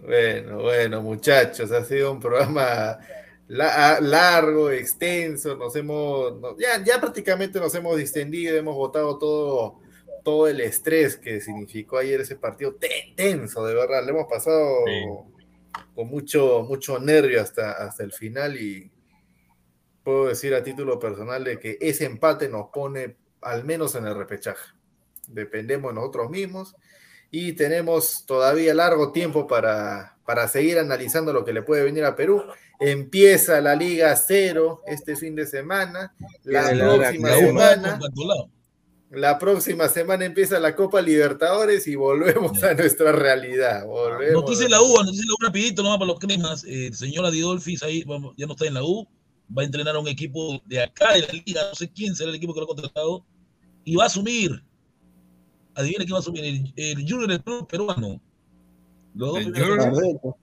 Bueno, 0.00 0.58
bueno, 0.62 1.00
muchachos, 1.02 1.70
ha 1.70 1.82
sido 1.84 2.12
un 2.12 2.20
programa 2.20 2.98
la- 3.48 3.98
largo, 4.00 4.70
extenso, 4.70 5.56
nos 5.56 5.74
hemos, 5.76 6.38
no- 6.40 6.58
ya, 6.58 6.82
ya 6.84 7.00
prácticamente 7.00 7.58
nos 7.58 7.74
hemos 7.74 7.96
distendido, 7.96 8.54
hemos 8.56 8.74
votado 8.74 9.16
todo, 9.18 9.80
todo 10.22 10.46
el 10.46 10.60
estrés 10.60 11.16
que 11.16 11.40
significó 11.40 11.96
ayer 11.98 12.20
ese 12.20 12.36
partido 12.36 12.74
ten- 12.74 13.14
tenso, 13.16 13.64
de 13.64 13.74
verdad, 13.74 14.04
le 14.04 14.10
hemos 14.10 14.26
pasado 14.28 14.84
con 15.94 16.08
mucho, 16.08 16.64
mucho 16.68 16.98
nervio 16.98 17.40
hasta, 17.40 17.72
hasta 17.72 18.02
el 18.02 18.12
final 18.12 18.60
y 18.60 18.90
puedo 20.02 20.26
decir 20.26 20.54
a 20.54 20.62
título 20.62 20.98
personal 20.98 21.44
de 21.44 21.58
que 21.58 21.78
ese 21.80 22.04
empate 22.04 22.48
nos 22.48 22.68
pone 22.68 23.16
al 23.40 23.64
menos 23.64 23.94
en 23.94 24.06
el 24.06 24.14
repechaje. 24.14 24.72
Dependemos 25.28 25.92
de 25.92 26.00
nosotros 26.00 26.30
mismos 26.30 26.76
y 27.30 27.54
tenemos 27.54 28.24
todavía 28.26 28.74
largo 28.74 29.12
tiempo 29.12 29.46
para, 29.46 30.16
para 30.24 30.46
seguir 30.48 30.78
analizando 30.78 31.32
lo 31.32 31.44
que 31.44 31.52
le 31.52 31.62
puede 31.62 31.82
venir 31.82 32.04
a 32.04 32.14
Perú. 32.14 32.44
Empieza 32.78 33.60
la 33.60 33.74
Liga 33.74 34.14
Cero 34.16 34.82
este 34.86 35.16
fin 35.16 35.34
de 35.34 35.46
semana. 35.46 36.14
La 36.44 36.70
próxima 36.70 37.30
La 37.30 37.36
semana. 37.36 38.00
La 39.16 39.38
próxima 39.38 39.88
semana 39.88 40.24
empieza 40.24 40.58
la 40.60 40.74
Copa 40.74 41.00
Libertadores 41.00 41.86
y 41.86 41.94
volvemos 41.94 42.62
a 42.62 42.74
nuestra 42.74 43.12
realidad. 43.12 43.86
Volvemos 43.86 44.42
Noticia 44.42 44.64
de 44.64 44.70
la 44.70 44.82
U, 44.82 44.94
noticia 44.96 45.22
de 45.22 45.26
la 45.26 45.34
U 45.34 45.36
rapidito, 45.40 45.82
nomás 45.82 45.98
para 45.98 46.08
los 46.08 46.18
cremas. 46.18 46.64
Eh, 46.64 46.88
el 46.88 46.94
señor 46.94 47.24
Adidolfis 47.24 47.82
ahí 47.82 48.02
vamos, 48.04 48.34
ya 48.36 48.46
no 48.46 48.52
está 48.52 48.66
en 48.66 48.74
la 48.74 48.84
U, 48.84 49.06
va 49.56 49.62
a 49.62 49.64
entrenar 49.64 49.96
a 49.96 49.98
un 49.98 50.08
equipo 50.08 50.60
de 50.66 50.82
acá 50.82 51.12
de 51.14 51.22
la 51.22 51.32
liga, 51.32 51.62
no 51.68 51.74
sé 51.74 51.90
quién 51.90 52.14
será 52.14 52.30
el 52.30 52.36
equipo 52.36 52.54
que 52.54 52.60
lo 52.60 52.64
ha 52.64 52.68
contratado, 52.68 53.24
y 53.84 53.96
va 53.96 54.04
a 54.04 54.06
asumir. 54.06 54.62
Adivine 55.74 56.04
quién 56.04 56.14
va 56.14 56.18
a 56.18 56.20
asumir, 56.20 56.44
el, 56.44 56.72
el 56.76 56.96
Junior 57.08 57.28
del 57.28 57.42
Club 57.42 57.66
peruano. 57.66 58.20
Los 59.14 59.28
dos 59.28 59.38
¿El 59.38 59.52
primeros 59.52 59.84
Junior? 59.86 60.36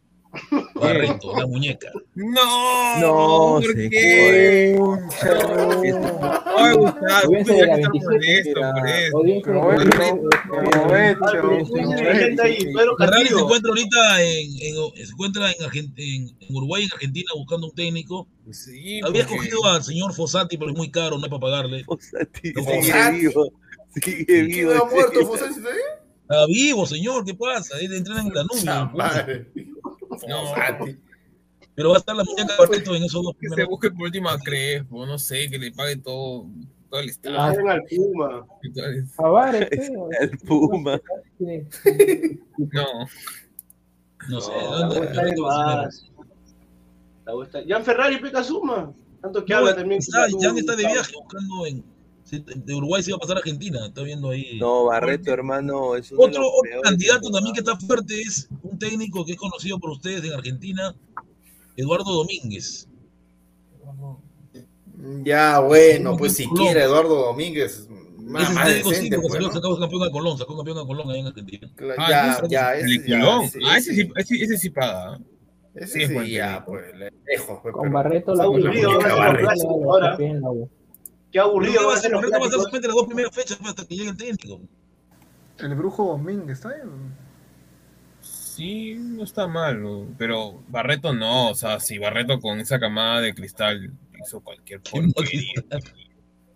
Barreto. 0.75 1.33
La 1.37 1.45
muñeca. 1.45 1.91
No, 2.15 2.99
No, 2.99 3.59
¿por 3.61 3.73
qué? 3.75 4.77
Ay, 6.57 6.73
Gustavo, 6.75 7.31
tú 7.45 7.53
ya 7.53 7.65
que 7.65 7.81
estás 7.81 7.91
27, 7.91 8.53
molesto 8.55 8.61
por 8.73 8.89
eso. 8.89 9.17
Audiencia 9.17 9.51
de 9.51 9.59
Pero 9.59 9.59
la 9.59 9.65
bueno, 9.65 9.77
27. 10.89 11.17
aprovecho. 11.21 11.75
Hay 11.75 12.15
gente 12.17 12.41
ahí, 12.41 12.57
Pedro 12.73 12.95
Ferrari 12.97 13.27
se 13.27 13.33
encuentra 13.35 13.69
ahorita 13.69 14.23
en, 14.23 14.49
en- 14.61 15.05
se 15.05 15.11
encuentra 15.11 15.51
en, 15.51 15.93
en- 15.97 16.37
en 16.39 16.55
Uruguay 16.55 16.83
en 16.85 16.89
Argentina 16.93 17.31
buscando 17.35 17.67
un 17.67 17.73
técnico. 17.75 18.27
Sí, 18.51 18.99
Había 19.03 19.23
porque- 19.25 19.35
escogido 19.35 19.65
al 19.65 19.83
señor 19.83 20.13
Fossati, 20.13 20.57
pero 20.57 20.71
es 20.71 20.77
muy 20.77 20.89
caro, 20.91 21.17
no 21.17 21.23
hay 21.25 21.29
para 21.29 21.39
pagarle. 21.41 21.83
Fossati 21.83 22.53
No, 22.53 22.61
sigue 22.63 22.81
Fossati. 22.91 23.17
vivo. 23.19 23.51
Sigue 24.01 24.25
¿Quién 24.25 24.47
vivo. 24.47 24.71
ha 24.71 24.89
muerto, 24.89 25.25
Fossati, 25.27 25.53
está 25.59 26.45
vivo, 26.47 26.85
señor, 26.85 27.25
¿qué 27.25 27.33
pasa? 27.33 27.77
Él 27.79 27.93
entrena 27.93 28.21
en 28.21 28.33
la 28.33 28.43
nube. 28.43 29.47
No. 30.27 30.45
Fossati. 30.48 30.98
Pero 31.76 31.89
va 31.89 31.95
a 31.95 31.99
estar 31.99 32.15
la 32.15 32.23
muñeca 32.23 32.53
Barreto 32.60 32.95
en 32.95 33.03
esos 33.03 33.23
dos 33.23 33.34
que 33.39 33.48
se 33.48 33.56
primeros. 33.56 33.69
busque 33.69 33.91
por 33.91 34.02
última 34.03 34.38
Crespo, 34.39 35.06
no 35.06 35.18
sé, 35.18 35.49
que 35.49 35.57
le 35.57 35.72
pague 35.72 35.95
todo, 35.98 36.48
todo 36.89 36.99
el 36.99 37.10
estado. 37.10 37.52
lleven 37.52 37.69
al 37.69 37.84
Puma. 37.84 38.45
y 38.61 38.73
todo 38.73 38.85
el- 40.19 40.38
Puma. 40.39 41.02
No, 42.57 43.07
No 44.30 44.41
sé. 44.41 44.52
No, 44.52 44.77
¿dónde- 44.93 45.10
a 45.49 45.89
Jan 47.68 47.84
Ferrari 47.85 48.18
Peca 48.19 48.43
Suma. 48.43 48.93
Tanto 49.22 49.45
que 49.45 49.53
No, 49.53 49.60
habla 49.60 49.76
también. 49.76 50.02
Jan 50.02 50.57
está 50.57 50.76
de 50.76 50.85
viaje 50.85 51.14
buscando 51.15 51.65
en. 51.65 51.84
De 52.30 52.73
Uruguay 52.73 53.03
se 53.03 53.10
iba 53.11 53.18
a 53.18 53.19
pasar 53.19 53.38
a 53.38 53.39
Argentina, 53.39 53.85
está 53.88 54.03
viendo 54.03 54.30
ahí. 54.30 54.57
No, 54.60 54.85
Barreto, 54.85 55.31
hermano, 55.31 55.95
es 55.95 56.11
uno 56.11 56.22
de 56.22 56.27
Otro, 56.30 56.41
los 56.43 56.52
otro 56.60 56.81
candidato 56.81 57.27
que- 57.27 57.34
también 57.34 57.53
que 57.53 57.60
está 57.60 57.76
fuerte 57.77 58.22
es 58.22 58.48
un 58.64 58.80
técnico 58.80 59.26
que 59.26 59.34
es 59.34 59.38
conocido 59.38 59.80
por 59.80 59.89
ustedes 59.91 60.23
en 60.23 60.34
Argentina, 60.34 60.95
Eduardo 61.76 62.11
Domínguez. 62.14 62.88
Ya, 65.23 65.60
bueno, 65.60 66.15
pues 66.15 66.38
Colón. 66.38 66.57
siquiera 66.57 66.84
Eduardo 66.84 67.15
Domínguez, 67.26 67.72
Ese 67.80 67.89
más, 68.23 68.49
es 68.49 68.56
más 68.56 68.68
sí, 68.69 68.73
decente, 68.76 69.15
porque 69.18 69.27
pues, 69.30 69.41
¿no? 69.41 69.52
sacado 69.52 69.80
campeón 69.80 70.03
a 70.03 70.11
Colón, 70.11 70.38
sacó 70.38 70.56
campeón 70.56 70.77
a 70.77 70.85
Colón 70.85 71.10
ahí 71.11 71.19
en 71.22 71.27
Argentina. 71.27 71.72
Ah, 71.98 72.07
Ya, 72.10 72.31
ese- 72.34 72.48
ya, 72.49 72.76
el 72.76 72.85
ese 72.98 73.10
ya, 73.10 73.18
ese- 73.43 73.60
Ah, 73.65 73.77
ese 73.77 73.91
ese- 73.91 74.03
sí, 74.03 74.11
ese, 74.15 74.43
ese 74.43 74.57
sí 74.57 74.69
paga. 74.69 75.19
ese 75.73 76.07
sí 76.07 76.07
sí, 76.07 76.31
ya, 76.31 76.64
pues, 76.65 76.84
lejos, 77.26 77.60
pues, 77.64 77.73
Con 77.73 77.81
pero- 77.84 77.93
Barreto 77.93 78.35
la 78.35 78.43
Está 78.43 78.43
aburrido, 78.43 78.91
muñeca 78.91 78.98
va 78.98 79.03
a 79.03 79.10
ser 79.10 79.18
Barreto 79.19 79.48
clásico 79.48 79.80
la 79.80 79.85
ahora. 79.85 80.18
Qué 81.31 81.39
aburrido. 81.39 81.73
¿qué 81.73 81.77
va 81.79 81.83
a 81.83 81.85
van 81.87 81.95
a 81.95 81.99
hacer? 81.99 82.01
ser 82.01 82.11
los 82.11 82.21
Barreto 82.21 82.39
va 82.39 82.45
a 82.45 82.47
estar 82.47 82.59
clásicos. 82.59 82.63
solamente 82.63 82.87
las 82.87 82.95
dos 82.95 83.07
primeras 83.07 83.35
fechas 83.35 83.57
pues, 83.57 83.69
hasta 83.69 83.85
que 83.87 83.95
llegue 83.95 84.09
el 84.09 84.17
técnico. 84.17 84.61
El 85.59 85.75
brujo 85.75 86.05
Domínguez, 86.05 86.57
¿está 86.57 86.69
bien? 86.69 86.89
Sí, 88.19 88.95
no 88.95 89.23
está 89.23 89.47
mal, 89.47 89.81
¿no? 89.81 90.13
pero 90.17 90.61
Barreto 90.67 91.13
no, 91.13 91.49
o 91.51 91.55
sea, 91.55 91.79
si 91.79 91.97
Barreto 91.97 92.39
con 92.39 92.59
esa 92.59 92.79
camada 92.79 93.21
de 93.21 93.33
cristal 93.33 93.91
hizo 94.23 94.41
cualquier 94.41 94.81
porquería. 94.81 95.63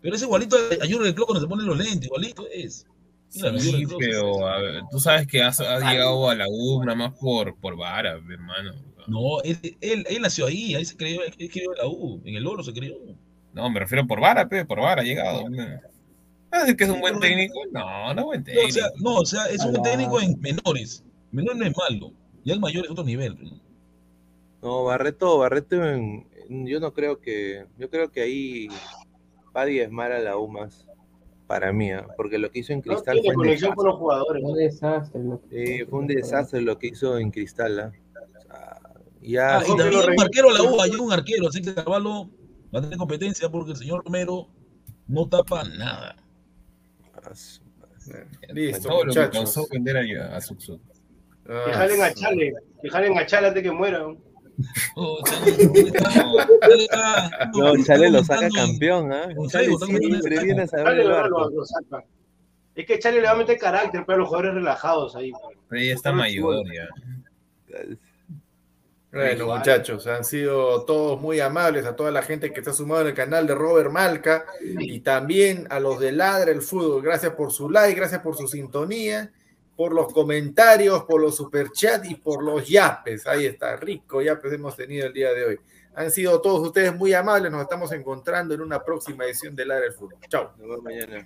Pero 0.02 0.16
es 0.16 0.22
igualito 0.22 0.56
a 0.56 0.84
Junior 0.84 1.04
del 1.04 1.16
Club 1.16 1.26
cuando 1.28 1.42
se 1.42 1.48
ponen 1.48 1.66
los 1.66 1.78
lentes, 1.78 2.06
igualito 2.06 2.48
es. 2.52 2.86
Mira, 3.34 3.58
Sí, 3.60 3.86
Club. 3.86 3.98
pero 4.00 4.48
a 4.48 4.60
ver, 4.62 4.82
tú 4.92 5.00
sabes 5.00 5.26
que 5.28 5.42
has, 5.42 5.60
has 5.60 5.82
llegado 5.84 6.30
a 6.30 6.36
la 6.36 6.46
U 6.48 6.84
nada 6.84 6.96
más 6.96 7.14
por, 7.20 7.56
por 7.60 7.76
vara, 7.76 8.12
hermano. 8.12 8.74
No, 9.08 9.42
él, 9.44 9.58
él, 9.82 10.06
él 10.08 10.22
nació 10.22 10.46
ahí, 10.46 10.76
ahí 10.76 10.86
se 10.86 10.96
crió, 10.96 11.22
él 11.24 11.50
crió 11.52 11.72
en 11.72 11.78
la 11.78 11.88
U, 11.88 12.22
en 12.26 12.36
el 12.36 12.46
Oro 12.46 12.64
se 12.64 12.74
crió. 12.74 12.96
No, 13.56 13.70
me 13.70 13.80
refiero 13.80 14.06
por 14.06 14.20
vara, 14.20 14.48
pe, 14.48 14.66
por 14.66 14.80
vara 14.82 15.02
ha 15.02 15.06
llegado. 15.06 15.46
¿Ah, 16.52 16.60
decir 16.60 16.76
que 16.78 16.84
es 16.84 16.90
un 16.90 17.00
buen 17.02 17.20
técnico? 17.20 17.60
No, 17.72 18.14
no 18.14 18.20
es 18.22 18.26
buen 18.26 18.40
No, 18.42 18.44
o 18.44 18.54
técnico. 18.54 18.72
sea, 18.72 18.88
no, 18.98 19.16
o 19.16 19.26
sea, 19.26 19.46
es 19.48 19.64
un 19.66 19.76
Ala. 19.76 19.82
técnico 19.84 20.22
en 20.22 20.40
menores. 20.42 21.04
Menor 21.32 21.56
no 21.56 21.66
es 21.66 21.74
malo, 21.78 22.12
ya 22.44 22.54
el 22.54 22.60
mayor 22.60 22.86
es 22.86 22.92
otro 22.92 23.04
nivel. 23.04 23.38
¿no? 23.42 23.60
No, 24.62 24.84
Barreto, 24.86 25.38
Barreto, 25.38 25.84
en- 25.84 26.28
en- 26.50 26.68
yo 26.68 26.80
no 26.80 26.94
creo 26.94 27.20
que, 27.20 27.66
yo 27.78 27.90
creo 27.90 28.12
que 28.12 28.22
ahí 28.22 28.68
va 29.56 29.62
a 29.62 29.66
diezmar 29.66 30.12
a 30.12 30.20
la 30.20 30.38
U 30.38 30.48
más, 30.48 30.86
para 31.48 31.72
mí, 31.74 31.92
¿ah? 31.92 32.08
porque 32.18 32.38
lo 32.40 32.50
que 32.52 32.60
hizo 32.60 32.74
en 32.74 32.80
No 32.80 32.84
Cristal 32.94 33.20
tiene 33.22 33.34
fue 33.36 33.44
un 33.44 33.48
con 33.48 33.48
desastre. 33.56 33.84
los 33.86 33.96
jugadores. 34.00 34.44
Un 34.44 34.56
desastre. 34.56 35.24
lo 35.24 35.42
que- 35.50 35.66
Sí, 35.80 35.86
fue 35.86 36.00
un 36.00 36.08
desastre 36.08 36.62
lo 36.62 36.78
que 36.80 36.88
hizo 36.88 37.18
en 37.18 37.32
Cristal, 37.32 37.80
¿ah? 37.80 37.92
O 37.92 38.42
sea, 38.42 38.80
ya, 39.22 39.58
Ah, 39.60 39.64
y 39.66 39.70
no, 39.72 39.76
también 39.78 40.02
un 40.10 40.22
arquero 40.22 40.50
a 40.50 40.54
la 40.54 40.64
U, 40.64 40.82
hay 40.82 40.92
un 40.92 41.12
arquero, 41.14 41.48
así 41.50 41.62
que 41.62 41.74
Carvalho 41.74 42.30
va 42.74 42.80
a 42.80 42.82
tener 42.82 42.98
competencia 42.98 43.50
porque 43.50 43.72
el 43.72 43.78
señor 43.78 44.04
Romero 44.06 44.48
no 45.08 45.28
tapa 45.28 45.64
nada. 45.64 46.16
Listo, 48.54 48.88
Todo 48.90 49.06
lo 49.06 49.14
que 49.14 49.20
muchachos. 49.20 49.32
causó 49.34 49.68
vender 49.72 49.98
a, 49.98 50.36
a 50.38 50.42
Suxu. 50.42 50.80
Ah, 51.48 51.64
Que 51.66 51.74
jalen 51.74 52.02
a 52.02 52.14
Chale. 52.14 52.54
Que 52.82 52.90
jalen 52.90 53.18
a 53.18 53.26
Chale 53.26 53.48
antes 53.48 53.64
que 53.64 53.72
mueran. 53.72 54.18
Oh, 54.96 55.20
No, 57.56 57.84
Chale 57.84 58.10
lo 58.10 58.24
saca 58.24 58.48
campeón, 58.50 59.12
¿ah? 59.12 59.28
con 59.36 59.50
Chale 59.50 59.68
siempre 59.78 60.44
viene 60.44 60.62
a 60.62 60.68
saber 60.68 61.00
el 61.00 61.08
lo, 61.10 61.16
barco. 61.16 61.40
lo- 61.42 61.50
lo 61.50 61.66
saca. 61.66 62.04
Es 62.76 62.86
que 62.86 63.00
Chale 63.00 63.18
le 63.22 63.28
va 63.28 63.32
a 63.32 63.36
meter 63.38 63.58
carácter, 63.58 64.04
pero 64.06 64.20
los 64.20 64.28
jugadores 64.28 64.54
relajados 64.56 65.16
ahí. 65.16 65.32
pues. 65.32 65.58
Pero 65.70 65.84
ya 65.84 65.94
está 65.94 66.12
mayor 66.14 66.66
ya. 66.74 66.88
Bueno, 69.16 69.48
muchachos, 69.48 70.06
han 70.08 70.26
sido 70.26 70.84
todos 70.84 71.22
muy 71.22 71.40
amables, 71.40 71.86
a 71.86 71.96
toda 71.96 72.12
la 72.12 72.22
gente 72.22 72.52
que 72.52 72.60
está 72.60 72.74
sumado 72.74 73.00
en 73.04 73.08
el 73.08 73.14
canal 73.14 73.48
de 73.48 73.56
Robert 73.56 73.90
Malca 73.90 74.46
y 74.62 75.00
también 75.00 75.68
a 75.70 75.80
los 75.80 76.02
de 76.02 76.12
Ladra 76.12 76.52
el 76.52 76.62
Fútbol. 76.62 77.02
Gracias 77.02 77.32
por 77.34 77.54
su 77.54 77.70
like, 77.70 77.98
gracias 77.98 78.20
por 78.20 78.36
su 78.36 78.46
sintonía, 78.46 79.32
por 79.78 79.94
los 79.94 80.12
comentarios, 80.12 81.06
por 81.06 81.22
los 81.22 81.38
superchats 81.38 82.12
y 82.12 82.16
por 82.16 82.44
los 82.44 82.68
yapes. 82.68 83.26
Ahí 83.26 83.46
está, 83.46 83.78
rico 83.78 84.22
yapes 84.22 84.52
hemos 84.52 84.76
tenido 84.76 85.08
el 85.08 85.14
día 85.14 85.32
de 85.32 85.46
hoy. 85.46 85.60
Han 85.96 86.12
sido 86.12 86.42
todos 86.42 86.68
ustedes 86.68 86.94
muy 86.94 87.14
amables, 87.14 87.50
nos 87.50 87.62
estamos 87.62 87.94
encontrando 87.94 88.54
en 88.54 88.60
una 88.60 88.84
próxima 88.84 89.24
edición 89.24 89.56
de 89.56 89.66
Ladra 89.66 89.86
el 89.86 89.94
Fútbol. 89.94 90.20
Chao. 90.28 90.52
Nos 90.58 90.68
vemos 90.68 90.84
mañana. 90.84 91.26